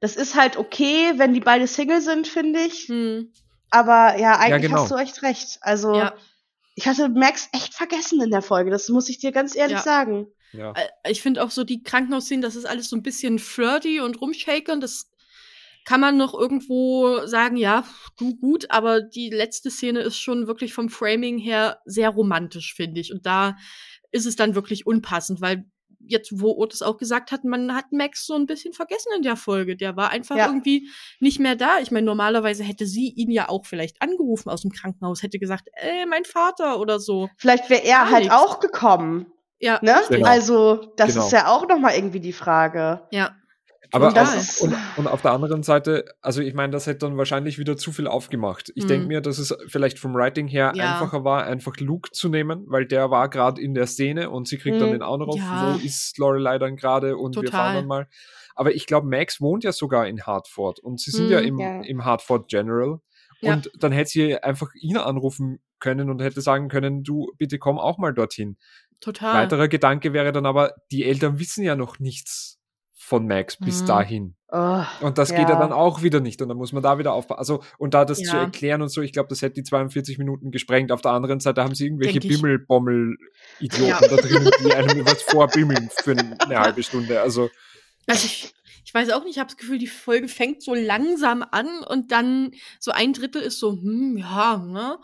das 0.00 0.16
ist 0.16 0.34
halt 0.34 0.56
okay, 0.56 1.12
wenn 1.16 1.34
die 1.34 1.40
beide 1.40 1.66
Single 1.66 2.00
sind, 2.00 2.26
finde 2.26 2.60
ich. 2.60 2.88
Hm, 2.88 3.32
Aber 3.70 4.18
ja, 4.18 4.38
eigentlich 4.38 4.70
genau. 4.70 4.82
hast 4.82 4.90
du 4.90 4.96
echt 4.96 5.22
recht. 5.22 5.58
Also 5.62 5.94
ja. 5.94 6.14
ich 6.74 6.86
hatte 6.86 7.08
Max 7.08 7.48
echt 7.52 7.74
vergessen 7.74 8.20
in 8.20 8.30
der 8.30 8.42
Folge. 8.42 8.70
Das 8.70 8.88
muss 8.88 9.08
ich 9.08 9.18
dir 9.18 9.32
ganz 9.32 9.56
ehrlich 9.56 9.78
Ja. 9.78 9.82
sagen. 9.82 10.26
ja. 10.52 10.72
Äh, 10.72 11.10
Ich 11.10 11.22
finde 11.22 11.42
auch 11.42 11.50
so 11.50 11.64
die 11.64 11.82
Krankenhausszenen, 11.82 12.42
das 12.42 12.56
ist 12.56 12.66
alles 12.66 12.88
so 12.88 12.96
ein 12.96 13.02
bisschen 13.02 13.38
flirty 13.38 14.00
und 14.00 14.20
rumshakern. 14.20 14.80
Das 14.80 15.10
kann 15.84 16.00
man 16.00 16.16
noch 16.16 16.34
irgendwo 16.34 17.26
sagen, 17.26 17.56
ja, 17.56 17.84
du 18.18 18.36
gut, 18.36 18.70
aber 18.70 19.00
die 19.00 19.30
letzte 19.30 19.70
Szene 19.70 20.00
ist 20.00 20.18
schon 20.18 20.46
wirklich 20.48 20.74
vom 20.74 20.88
Framing 20.88 21.38
her 21.38 21.80
sehr 21.84 22.10
romantisch, 22.10 22.74
finde 22.74 23.00
ich. 23.00 23.12
Und 23.12 23.24
da 23.24 23.56
ist 24.10 24.26
es 24.26 24.34
dann 24.36 24.54
wirklich 24.56 24.84
unpassend, 24.86 25.40
weil 25.40 25.64
jetzt, 26.08 26.40
wo 26.40 26.52
Otis 26.56 26.82
auch 26.82 26.96
gesagt 26.98 27.32
hat, 27.32 27.44
man 27.44 27.74
hat 27.74 27.92
Max 27.92 28.26
so 28.26 28.34
ein 28.34 28.46
bisschen 28.46 28.72
vergessen 28.72 29.10
in 29.16 29.22
der 29.22 29.36
Folge. 29.36 29.76
Der 29.76 29.96
war 29.96 30.10
einfach 30.10 30.36
Ja. 30.36 30.46
irgendwie 30.46 30.88
nicht 31.20 31.38
mehr 31.40 31.56
da. 31.56 31.78
Ich 31.80 31.90
meine, 31.90 32.06
normalerweise 32.06 32.64
hätte 32.64 32.86
sie 32.86 33.08
ihn 33.10 33.30
ja 33.30 33.48
auch 33.48 33.66
vielleicht 33.66 34.00
angerufen 34.02 34.48
aus 34.50 34.62
dem 34.62 34.70
Krankenhaus, 34.72 35.22
hätte 35.22 35.38
gesagt, 35.38 35.68
ey, 35.74 36.06
mein 36.06 36.24
Vater 36.24 36.78
oder 36.80 36.98
so. 37.00 37.28
Vielleicht 37.36 37.68
wäre 37.70 37.84
er 37.84 37.98
Gar 37.98 38.10
halt 38.10 38.24
nichts. 38.24 38.34
auch 38.36 38.60
gekommen. 38.60 39.26
Ja, 39.58 39.78
Ne? 39.82 39.96
Genau. 40.10 40.26
Also, 40.28 40.92
das 40.96 41.14
Genau. 41.14 41.24
ist 41.26 41.32
ja 41.32 41.48
auch 41.48 41.66
nochmal 41.66 41.94
irgendwie 41.96 42.20
die 42.20 42.32
Frage. 42.34 43.02
ja. 43.10 43.30
Aber 43.92 44.08
auf, 44.08 44.60
und, 44.60 44.74
und 44.96 45.06
auf 45.06 45.22
der 45.22 45.32
anderen 45.32 45.62
Seite, 45.62 46.04
also 46.20 46.40
ich 46.42 46.54
meine, 46.54 46.72
das 46.72 46.86
hätte 46.86 47.00
dann 47.06 47.16
wahrscheinlich 47.16 47.58
wieder 47.58 47.76
zu 47.76 47.92
viel 47.92 48.06
aufgemacht. 48.06 48.70
Ich 48.74 48.84
Mhm. 48.84 48.88
denke 48.88 49.06
mir, 49.08 49.20
dass 49.20 49.38
es 49.38 49.56
vielleicht 49.68 49.98
vom 49.98 50.14
Writing 50.14 50.46
her 50.48 50.72
Ja. 50.74 50.92
einfacher 50.94 51.24
war, 51.24 51.44
einfach 51.44 51.76
Luke 51.78 52.10
zu 52.12 52.28
nehmen, 52.28 52.64
weil 52.68 52.86
der 52.86 53.10
war 53.10 53.28
gerade 53.28 53.60
in 53.60 53.74
der 53.74 53.86
Szene 53.86 54.30
und 54.30 54.48
sie 54.48 54.58
kriegt 54.58 54.80
dann 54.80 54.88
Mhm. 54.88 54.94
den 54.94 55.02
Anruf, 55.02 55.36
Ja. 55.38 55.74
wo 55.74 55.84
ist 55.84 56.18
Lorelei 56.18 56.58
dann 56.58 56.76
gerade 56.76 57.16
und 57.16 57.36
wir 57.36 57.44
Total. 57.44 57.58
fahren 57.60 57.74
dann 57.76 57.86
mal. 57.86 58.08
Aber 58.54 58.74
ich 58.74 58.86
glaube, 58.86 59.06
Max 59.06 59.40
wohnt 59.40 59.64
ja 59.64 59.72
sogar 59.72 60.06
in 60.06 60.22
Hartford 60.22 60.78
und 60.80 60.98
sie 61.00 61.10
sind 61.10 61.28
mm, 61.28 61.32
ja, 61.32 61.38
im, 61.40 61.58
ja 61.58 61.80
im 61.82 62.04
Hartford 62.04 62.48
General. 62.48 63.00
Ja. 63.42 63.52
Und 63.52 63.70
dann 63.78 63.92
hätte 63.92 64.10
sie 64.10 64.36
einfach 64.42 64.70
ihn 64.74 64.96
anrufen 64.96 65.60
können 65.78 66.08
und 66.08 66.22
hätte 66.22 66.40
sagen 66.40 66.68
können, 66.68 67.02
du, 67.02 67.32
bitte 67.36 67.58
komm 67.58 67.78
auch 67.78 67.98
mal 67.98 68.14
dorthin. 68.14 68.56
Total. 69.00 69.34
Weiterer 69.42 69.68
Gedanke 69.68 70.14
wäre 70.14 70.32
dann 70.32 70.46
aber, 70.46 70.72
die 70.90 71.04
Eltern 71.04 71.38
wissen 71.38 71.62
ja 71.64 71.76
noch 71.76 71.98
nichts 71.98 72.58
von 73.06 73.24
Max 73.28 73.56
bis 73.56 73.82
mhm. 73.82 73.86
dahin. 73.86 74.34
Oh, 74.48 74.82
und 75.00 75.16
das 75.16 75.30
ja. 75.30 75.38
geht 75.38 75.48
ja 75.48 75.56
dann 75.56 75.72
auch 75.72 76.02
wieder 76.02 76.18
nicht. 76.18 76.42
Und 76.42 76.48
dann 76.48 76.56
muss 76.56 76.72
man 76.72 76.82
da 76.82 76.98
wieder 76.98 77.12
aufpassen. 77.12 77.38
Also, 77.38 77.62
und 77.78 77.94
da 77.94 78.04
das 78.04 78.20
ja. 78.20 78.30
zu 78.30 78.36
erklären 78.36 78.82
und 78.82 78.88
so, 78.88 79.00
ich 79.00 79.12
glaube, 79.12 79.28
das 79.28 79.42
hätte 79.42 79.54
die 79.54 79.62
42 79.62 80.18
Minuten 80.18 80.50
gesprengt. 80.50 80.90
Auf 80.90 81.02
der 81.02 81.12
anderen 81.12 81.38
Seite 81.38 81.62
haben 81.62 81.76
sie 81.76 81.84
irgendwelche 81.84 82.18
Bimmelbommel-Idioten 82.18 83.88
ja. 83.88 84.00
da 84.00 84.16
drin, 84.16 84.50
die 84.64 84.74
einem 84.74 85.06
was 85.06 85.22
vorbimmeln 85.22 85.88
für 85.92 86.16
eine 86.16 86.58
halbe 86.58 86.82
Stunde. 86.82 87.20
Also. 87.20 87.48
Also 88.08 88.26
ich, 88.26 88.52
ich 88.84 88.92
weiß 88.92 89.10
auch 89.10 89.22
nicht, 89.22 89.36
ich 89.36 89.38
habe 89.38 89.48
das 89.48 89.56
Gefühl, 89.56 89.78
die 89.78 89.86
Folge 89.86 90.26
fängt 90.26 90.62
so 90.62 90.74
langsam 90.74 91.44
an 91.48 91.68
und 91.88 92.10
dann 92.10 92.50
so 92.80 92.90
ein 92.90 93.12
Drittel 93.12 93.42
ist 93.42 93.60
so, 93.60 93.70
hm, 93.70 94.16
ja, 94.16 94.56
ne? 94.58 94.98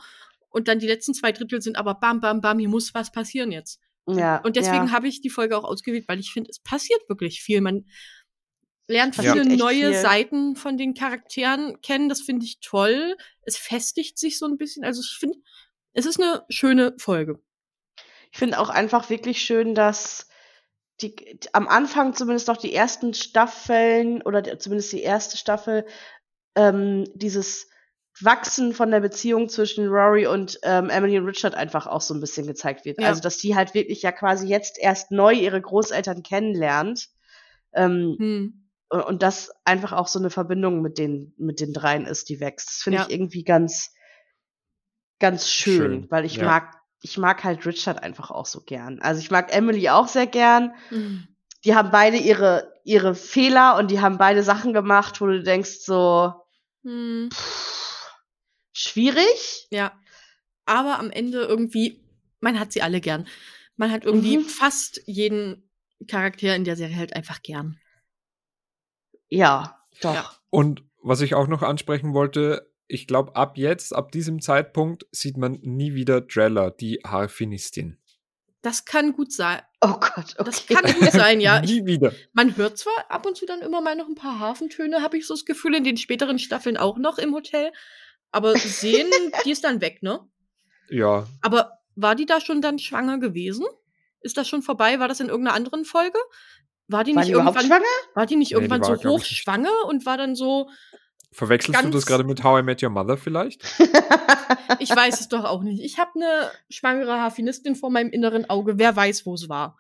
Und 0.51 0.67
dann 0.67 0.81
die 0.81 0.89
letzten 0.89 1.15
zwei 1.15 1.31
Drittel 1.31 1.63
sind 1.63 1.77
aber 1.77 1.95
bam, 1.95 2.21
bam, 2.21 2.41
bam, 2.41 2.59
hier 2.59 2.69
muss 2.69 2.95
was 2.95 3.13
passieren 3.13 3.53
jetzt. 3.53 3.81
Ja. 4.07 4.41
Und 4.43 4.57
deswegen 4.57 4.87
ja. 4.87 4.93
habe 4.93 5.09
ich 5.09 5.21
die 5.21 5.31
Folge 5.31 5.57
auch 5.57 5.65
ausgewählt, 5.65 6.07
weil 6.09 6.19
ich 6.19 6.33
finde, 6.33 6.51
es 6.51 6.59
passiert 6.59 7.01
wirklich 7.09 7.43
viel. 7.43 7.61
Man 7.61 7.87
lernt 8.89 9.15
viele 9.15 9.37
ja. 9.37 9.57
neue 9.57 9.93
viel. 9.93 9.95
Seiten 9.95 10.57
von 10.57 10.77
den 10.77 10.95
Charakteren 10.95 11.81
kennen. 11.83 12.09
Das 12.09 12.23
finde 12.23 12.45
ich 12.45 12.61
toll. 12.61 13.17
Es 13.43 13.57
festigt 13.57 14.19
sich 14.19 14.39
so 14.39 14.47
ein 14.47 14.57
bisschen. 14.57 14.85
Also 14.85 15.03
ich 15.03 15.17
finde, 15.19 15.39
es 15.93 16.07
ist 16.07 16.21
eine 16.21 16.45
schöne 16.49 16.95
Folge. 16.99 17.41
Ich 18.33 18.39
finde 18.39 18.59
auch 18.59 18.71
einfach 18.71 19.11
wirklich 19.11 19.43
schön, 19.43 19.75
dass 19.75 20.29
die, 21.01 21.39
am 21.53 21.69
Anfang 21.69 22.15
zumindest 22.15 22.49
noch 22.49 22.57
die 22.57 22.73
ersten 22.73 23.15
Staffeln 23.15 24.23
oder 24.23 24.59
zumindest 24.59 24.93
die 24.93 25.03
erste 25.03 25.37
Staffel 25.37 25.87
ähm, 26.55 27.05
dieses 27.15 27.69
Wachsen 28.21 28.73
von 28.73 28.91
der 28.91 29.01
Beziehung 29.01 29.49
zwischen 29.49 29.89
Rory 29.89 30.27
und 30.27 30.59
ähm, 30.63 30.91
Emily 30.91 31.19
und 31.19 31.27
Richard 31.27 31.55
einfach 31.55 31.87
auch 31.87 32.01
so 32.01 32.15
ein 32.15 32.21
bisschen 32.21 32.47
gezeigt 32.47 32.85
wird. 32.85 33.01
Ja. 33.01 33.09
Also 33.09 33.23
dass 33.23 33.39
die 33.39 33.55
halt 33.57 33.75
wirklich 33.75 34.03
ja 34.03 34.13
quasi 34.13 34.47
jetzt 34.47 34.79
erst 34.79 35.11
neu 35.11 35.33
ihre 35.33 35.61
Großeltern 35.61 36.23
kennenlernt. 36.23 37.09
Ähm, 37.73 38.17
hm. 38.19 38.59
Und 38.91 39.23
das 39.23 39.51
einfach 39.65 39.93
auch 39.93 40.07
so 40.07 40.19
eine 40.19 40.29
Verbindung 40.29 40.83
mit 40.83 40.99
den, 40.99 41.35
mit 41.39 41.61
den 41.61 41.73
dreien 41.73 42.05
ist, 42.05 42.29
die 42.29 42.41
wächst. 42.41 42.69
Das 42.69 42.77
finde 42.83 42.99
ja. 42.99 43.07
ich 43.07 43.11
irgendwie 43.11 43.43
ganz, 43.43 43.95
ganz 45.19 45.49
schön, 45.49 45.75
schön. 45.75 46.11
weil 46.11 46.27
ich 46.27 46.37
ja. 46.37 46.45
mag 46.45 46.83
ich 47.03 47.19
mag 47.19 47.43
halt 47.45 47.67
Richard 47.67 48.03
einfach 48.03 48.31
auch 48.31 48.47
so 48.47 48.61
gern. 48.61 49.01
Also 49.01 49.21
ich 49.21 49.31
mag 49.31 49.55
Emily 49.55 49.89
auch 49.91 50.09
sehr 50.09 50.27
gern. 50.27 50.75
Mhm. 50.91 51.27
Die 51.65 51.75
haben 51.75 51.91
beide 51.91 52.17
ihre, 52.17 52.73
ihre 52.85 53.15
Fehler 53.15 53.77
und 53.77 53.91
die 53.91 54.01
haben 54.01 54.19
beide 54.19 54.43
Sachen 54.43 54.73
gemacht, 54.73 55.21
wo 55.21 55.27
du 55.27 55.43
denkst 55.43 55.81
so, 55.81 56.33
mhm. 56.83 57.29
pff, 57.33 57.82
schwierig. 58.73 59.67
Ja. 59.71 59.99
Aber 60.65 60.99
am 60.99 61.11
Ende 61.11 61.43
irgendwie, 61.43 62.01
man 62.41 62.59
hat 62.59 62.73
sie 62.73 62.83
alle 62.83 63.01
gern. 63.01 63.27
Man 63.77 63.91
hat 63.91 64.05
irgendwie 64.05 64.39
mhm. 64.39 64.45
fast 64.45 65.03
jeden 65.07 65.69
Charakter 66.09 66.55
in 66.55 66.65
der 66.65 66.77
Serie 66.77 66.97
halt 66.97 67.15
einfach 67.15 67.43
gern. 67.43 67.79
Ja, 69.29 69.81
doch. 70.01 70.15
Ja. 70.15 70.31
Und 70.51 70.85
was 71.03 71.21
ich 71.21 71.35
auch 71.35 71.49
noch 71.49 71.63
ansprechen 71.63 72.15
wollte, 72.15 72.71
ich 72.87 73.07
glaube, 73.07 73.35
ab 73.37 73.57
jetzt, 73.57 73.95
ab 73.95 74.13
diesem 74.13 74.41
Zeitpunkt, 74.41 75.07
sieht 75.11 75.37
man 75.37 75.59
nie 75.63 75.95
wieder 75.95 76.21
Drella, 76.21 76.71
die 76.71 77.01
Harfinistin. 77.05 77.99
Das 78.61 78.85
kann 78.85 79.13
gut 79.13 79.33
sein. 79.33 79.61
Oh 79.81 79.95
Gott, 79.99 80.37
okay. 80.39 80.45
Das 80.45 80.67
kann 80.67 80.95
gut 80.95 81.11
sein, 81.11 81.41
ja. 81.41 81.61
nie 81.63 81.81
ich, 81.81 81.87
wieder. 81.87 82.13
Man 82.33 82.57
hört 82.57 82.79
zwar 82.79 82.93
ab 83.09 83.27
und 83.27 83.37
zu 83.37 83.47
dann 83.47 83.63
immer 83.63 83.81
mal 83.81 83.97
noch 83.97 84.07
ein 84.07 84.15
paar 84.15 84.39
Hafentöne, 84.39 85.03
habe 85.03 85.19
ich 85.19 85.27
so 85.27 85.35
das 85.35 85.45
Gefühl, 85.45 85.75
in 85.75 85.83
den 85.83 85.97
späteren 85.97 86.39
Staffeln 86.39 86.77
auch 86.77 86.99
noch 86.99 87.19
im 87.19 87.35
Hotel. 87.35 87.73
Aber 88.33 88.57
sehen, 88.59 89.11
die 89.45 89.51
ist 89.51 89.65
dann 89.65 89.81
weg, 89.81 90.03
ne? 90.03 90.21
Ja. 90.89 91.27
Aber 91.43 91.79
war 91.95 92.15
die 92.15 92.27
da 92.27 92.41
schon 92.41 92.63
dann 92.63 92.79
schwanger 92.79 93.19
gewesen? 93.19 93.67
Ist 94.21 94.37
das 94.37 94.49
schon 94.49 94.63
vorbei? 94.63 94.99
War 94.99 95.09
das 95.09 95.21
in 95.21 95.29
irgendeiner 95.29 95.57
anderen 95.57 95.85
Folge? 95.85 96.19
War 96.89 97.05
die 97.05 97.15
war 97.15 97.23
nicht 97.23 97.29
die 97.29 97.33
irgendwann 97.33 97.67
schwanger? 97.67 97.85
War 98.15 98.27
die 98.27 98.37
nicht 98.37 98.51
nee, 98.51 98.57
irgendwann 98.57 98.83
die 98.83 98.89
war, 98.89 98.97
so 98.99 99.11
hoch 99.11 99.25
schwanger 99.25 99.87
und 99.87 100.07
war 100.07 100.17
dann 100.17 100.35
so 100.35 100.69
Verwechselst 101.33 101.83
du 101.83 101.89
das 101.89 102.05
gerade 102.05 102.25
mit 102.25 102.45
How 102.45 102.61
I 102.61 102.63
Met 102.63 102.83
Your 102.83 102.91
Mother 102.91 103.17
vielleicht? 103.17 103.65
ich 104.79 104.91
weiß 104.91 105.19
es 105.21 105.29
doch 105.29 105.45
auch 105.45 105.63
nicht. 105.63 105.83
Ich 105.83 105.99
habe 105.99 106.11
eine 106.15 106.51
schwangere 106.69 107.21
Harfinistin 107.21 107.75
vor 107.75 107.91
meinem 107.91 108.11
inneren 108.11 108.51
Auge. 108.51 108.79
Wer 108.79 108.95
weiß, 108.95 109.25
wo 109.25 109.35
es 109.35 109.49
war. 109.49 109.79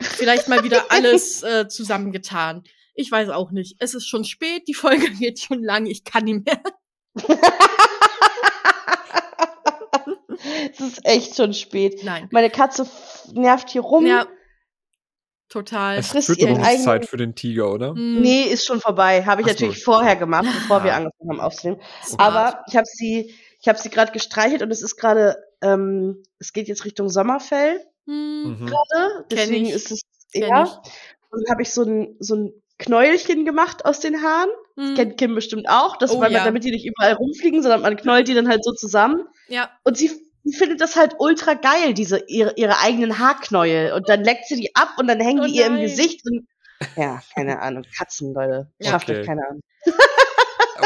Vielleicht 0.00 0.48
mal 0.48 0.64
wieder 0.64 0.86
alles 0.90 1.42
äh, 1.44 1.66
zusammengetan. 1.66 2.64
Ich 2.94 3.10
weiß 3.10 3.30
auch 3.30 3.52
nicht. 3.52 3.76
Es 3.78 3.94
ist 3.94 4.06
schon 4.06 4.24
spät, 4.24 4.68
die 4.68 4.74
Folge 4.74 5.10
geht 5.18 5.40
schon 5.40 5.62
lang, 5.64 5.86
ich 5.86 6.04
kann 6.04 6.24
nicht 6.24 6.44
mehr. 6.44 6.62
Es 10.72 10.80
ist 10.80 11.04
echt 11.04 11.36
schon 11.36 11.54
spät. 11.54 12.02
Nein. 12.04 12.28
Meine 12.30 12.50
Katze 12.50 12.86
nervt 13.32 13.70
hier 13.70 13.82
rum. 13.82 14.06
Ja, 14.06 14.26
Total. 15.52 15.98
Es 15.98 16.14
ist 16.14 16.26
Fütterungszeit 16.26 17.04
für 17.04 17.18
den 17.18 17.34
Tiger, 17.34 17.70
oder? 17.70 17.92
Mhm. 17.92 18.22
Nee, 18.22 18.44
ist 18.44 18.64
schon 18.64 18.80
vorbei. 18.80 19.22
Habe 19.26 19.42
ich 19.42 19.46
Ach 19.46 19.50
natürlich 19.50 19.84
so. 19.84 19.92
vorher 19.92 20.16
gemacht, 20.16 20.46
bevor 20.50 20.78
ja. 20.78 20.84
wir 20.84 20.94
angefangen 20.94 21.30
haben 21.30 21.40
aufzunehmen. 21.40 21.80
Aber 22.16 22.64
ich 22.68 22.74
habe 22.74 22.86
sie, 22.86 23.34
ich 23.60 23.68
habe 23.68 23.78
sie 23.78 23.90
gerade 23.90 24.12
gestreichelt 24.12 24.62
und 24.62 24.70
es 24.70 24.80
ist 24.80 24.96
gerade, 24.96 25.36
ähm, 25.60 26.22
es 26.38 26.54
geht 26.54 26.68
jetzt 26.68 26.86
Richtung 26.86 27.10
Sommerfell 27.10 27.84
mhm. 28.06 28.56
mhm. 28.60 28.66
gerade. 28.66 29.26
Deswegen 29.30 29.66
ist 29.66 29.92
es 29.92 30.00
eher. 30.32 30.80
Und 31.30 31.50
habe 31.50 31.60
ich 31.60 31.70
so 31.70 31.82
ein, 31.82 32.16
so 32.18 32.34
ein 32.34 32.52
Knäuelchen 32.78 33.44
gemacht 33.44 33.84
aus 33.84 34.00
den 34.00 34.22
Haaren. 34.22 34.48
Das 34.76 34.88
mhm. 34.88 34.94
kennt 34.94 35.18
Kim 35.18 35.34
bestimmt 35.34 35.68
auch, 35.68 35.96
dass 35.98 36.12
oh, 36.12 36.18
man, 36.18 36.32
ja. 36.32 36.46
damit 36.46 36.64
die 36.64 36.70
nicht 36.70 36.86
überall 36.86 37.12
rumfliegen, 37.12 37.60
sondern 37.60 37.82
man 37.82 37.96
knäult 37.96 38.26
die 38.26 38.34
dann 38.34 38.48
halt 38.48 38.64
so 38.64 38.72
zusammen. 38.72 39.28
Ja. 39.48 39.70
Und 39.84 39.96
sie 39.96 40.10
sie 40.44 40.56
findet 40.56 40.80
das 40.80 40.96
halt 40.96 41.14
ultra 41.18 41.54
geil, 41.54 41.94
diese 41.94 42.24
ihre, 42.26 42.54
ihre 42.56 42.78
eigenen 42.80 43.18
Haarknäuel. 43.18 43.92
Und 43.92 44.08
dann 44.08 44.24
leckt 44.24 44.46
sie 44.46 44.56
die 44.56 44.74
ab 44.74 44.94
und 44.98 45.06
dann 45.06 45.20
hängen 45.20 45.40
oh 45.40 45.46
die 45.46 45.56
ihr 45.56 45.66
im 45.66 45.80
Gesicht. 45.80 46.22
Und, 46.24 46.46
ja, 46.96 47.22
keine 47.34 47.60
Ahnung. 47.60 47.84
Katzen, 47.96 48.34
Leute. 48.34 48.70
Schafft 48.80 49.08
okay. 49.08 49.20
euch, 49.20 49.26
keine 49.26 49.42
Ahnung. 49.48 49.60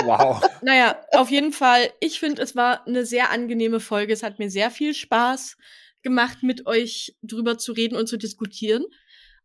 wow. 0.05 0.43
Naja, 0.62 1.01
auf 1.12 1.31
jeden 1.31 1.53
Fall, 1.53 1.91
ich 2.01 2.20
finde, 2.20 2.43
es 2.43 2.55
war 2.55 2.87
eine 2.87 3.07
sehr 3.07 3.31
angenehme 3.31 3.81
Folge. 3.81 4.12
Es 4.12 4.23
hat 4.23 4.39
mir 4.39 4.51
sehr 4.51 4.70
viel 4.70 4.95
Spaß 4.95 5.57
gemacht, 6.03 6.43
mit 6.43 6.66
euch 6.66 7.16
drüber 7.23 7.59
zu 7.59 7.73
reden 7.73 7.97
und 7.97 8.09
zu 8.09 8.16
diskutieren. 8.16 8.85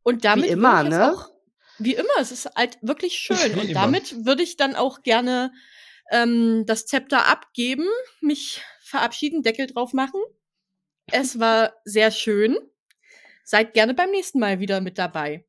Und 0.04 0.26
damit 0.26 0.46
wie 0.46 0.50
immer, 0.50 0.84
ne? 0.84 1.14
Auch, 1.14 1.30
wie 1.78 1.94
immer, 1.94 2.10
es 2.20 2.32
ist 2.32 2.50
halt 2.56 2.78
wirklich 2.82 3.14
schön. 3.14 3.38
Und 3.60 3.74
damit 3.74 4.26
würde 4.26 4.44
ich 4.44 4.58
dann 4.58 4.76
auch 4.76 5.02
gerne 5.04 5.52
ähm, 6.12 6.64
das 6.68 6.86
Zepter 6.86 7.28
abgeben, 7.28 7.88
mich 8.20 8.62
verabschieden, 8.92 9.42
Deckel 9.42 9.68
drauf 9.68 9.94
machen. 9.94 10.22
Es 11.12 11.40
war 11.40 11.74
sehr 11.84 12.12
schön. 12.12 12.58
Seid 13.44 13.74
gerne 13.74 13.94
beim 13.94 14.12
nächsten 14.12 14.40
Mal 14.40 14.60
wieder 14.60 14.82
mit 14.82 14.98
dabei. 14.98 15.46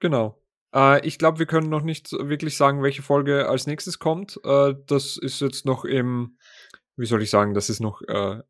Genau. 0.00 0.40
Äh, 0.74 1.06
ich 1.06 1.18
glaube, 1.18 1.38
wir 1.38 1.46
können 1.46 1.68
noch 1.68 1.82
nicht 1.82 2.12
wirklich 2.12 2.56
sagen, 2.56 2.82
welche 2.82 3.02
Folge 3.02 3.48
als 3.48 3.66
nächstes 3.66 3.98
kommt. 3.98 4.40
Äh, 4.44 4.74
das 4.86 5.16
ist 5.16 5.40
jetzt 5.40 5.66
noch 5.66 5.84
im, 5.84 6.38
wie 6.96 7.06
soll 7.06 7.22
ich 7.22 7.30
sagen, 7.30 7.54
das 7.54 7.68
ist 7.68 7.80
noch 7.80 8.00
äh, 8.02 8.42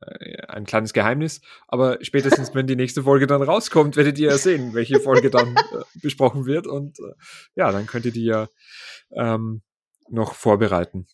ein 0.48 0.66
kleines 0.66 0.92
Geheimnis. 0.92 1.40
Aber 1.66 1.98
spätestens, 2.02 2.54
wenn 2.54 2.66
die 2.66 2.76
nächste 2.76 3.02
Folge 3.02 3.26
dann 3.26 3.42
rauskommt, 3.42 3.96
werdet 3.96 4.18
ihr 4.18 4.30
ja 4.30 4.38
sehen, 4.38 4.74
welche 4.74 5.00
Folge 5.00 5.30
dann 5.30 5.56
äh, 5.56 5.84
besprochen 6.02 6.46
wird. 6.46 6.66
Und 6.66 6.98
äh, 6.98 7.14
ja, 7.54 7.72
dann 7.72 7.86
könnt 7.86 8.04
ihr 8.04 8.12
die 8.12 8.26
ja 8.26 8.48
ähm, 9.12 9.62
noch 10.08 10.34
vorbereiten. 10.34 11.06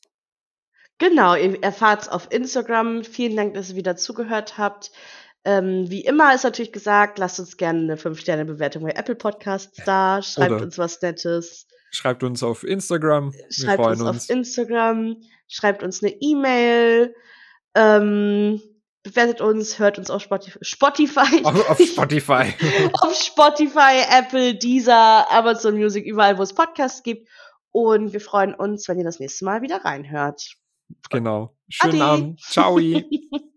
Genau, 0.98 1.34
ihr 1.34 1.62
erfahrt 1.62 2.02
es 2.02 2.08
auf 2.08 2.28
Instagram. 2.30 3.04
Vielen 3.04 3.36
Dank, 3.36 3.54
dass 3.54 3.70
ihr 3.70 3.76
wieder 3.76 3.96
zugehört 3.96 4.58
habt. 4.58 4.92
Ähm, 5.44 5.90
wie 5.90 6.00
immer 6.00 6.34
ist 6.34 6.44
natürlich 6.44 6.72
gesagt, 6.72 7.18
lasst 7.18 7.38
uns 7.38 7.56
gerne 7.56 7.80
eine 7.80 7.96
5-Sterne-Bewertung 7.96 8.82
bei 8.82 8.92
Apple 8.92 9.14
Podcasts 9.14 9.82
da, 9.84 10.22
schreibt 10.22 10.52
Oder 10.52 10.62
uns 10.64 10.78
was 10.78 11.02
Nettes. 11.02 11.66
Schreibt 11.90 12.22
uns 12.22 12.42
auf 12.42 12.64
Instagram. 12.64 13.32
Wir 13.32 13.46
schreibt 13.50 13.84
uns, 13.84 14.00
uns, 14.00 14.08
auf 14.08 14.30
Instagram, 14.30 15.16
schreibt 15.46 15.82
uns 15.82 16.02
eine 16.02 16.12
E-Mail, 16.18 17.14
ähm, 17.74 18.62
bewertet 19.02 19.42
uns, 19.42 19.78
hört 19.78 19.98
uns 19.98 20.10
auf 20.10 20.22
Spotify. 20.22 20.58
Spotify. 20.62 21.44
Auf, 21.44 21.70
auf 21.70 21.80
Spotify. 21.86 22.54
auf 22.94 23.14
Spotify, 23.14 24.02
Apple, 24.10 24.54
Deezer, 24.54 25.30
Amazon 25.30 25.74
Music, 25.74 26.06
überall, 26.06 26.38
wo 26.38 26.42
es 26.42 26.54
Podcasts 26.54 27.02
gibt. 27.02 27.28
Und 27.70 28.12
wir 28.12 28.20
freuen 28.20 28.54
uns, 28.54 28.88
wenn 28.88 28.98
ihr 28.98 29.04
das 29.04 29.20
nächste 29.20 29.44
Mal 29.44 29.60
wieder 29.60 29.84
reinhört. 29.84 30.56
Genau. 31.10 31.56
Schönen 31.68 32.02
Adi. 32.02 32.22
Abend. 32.22 32.40
Ciao. 32.40 32.78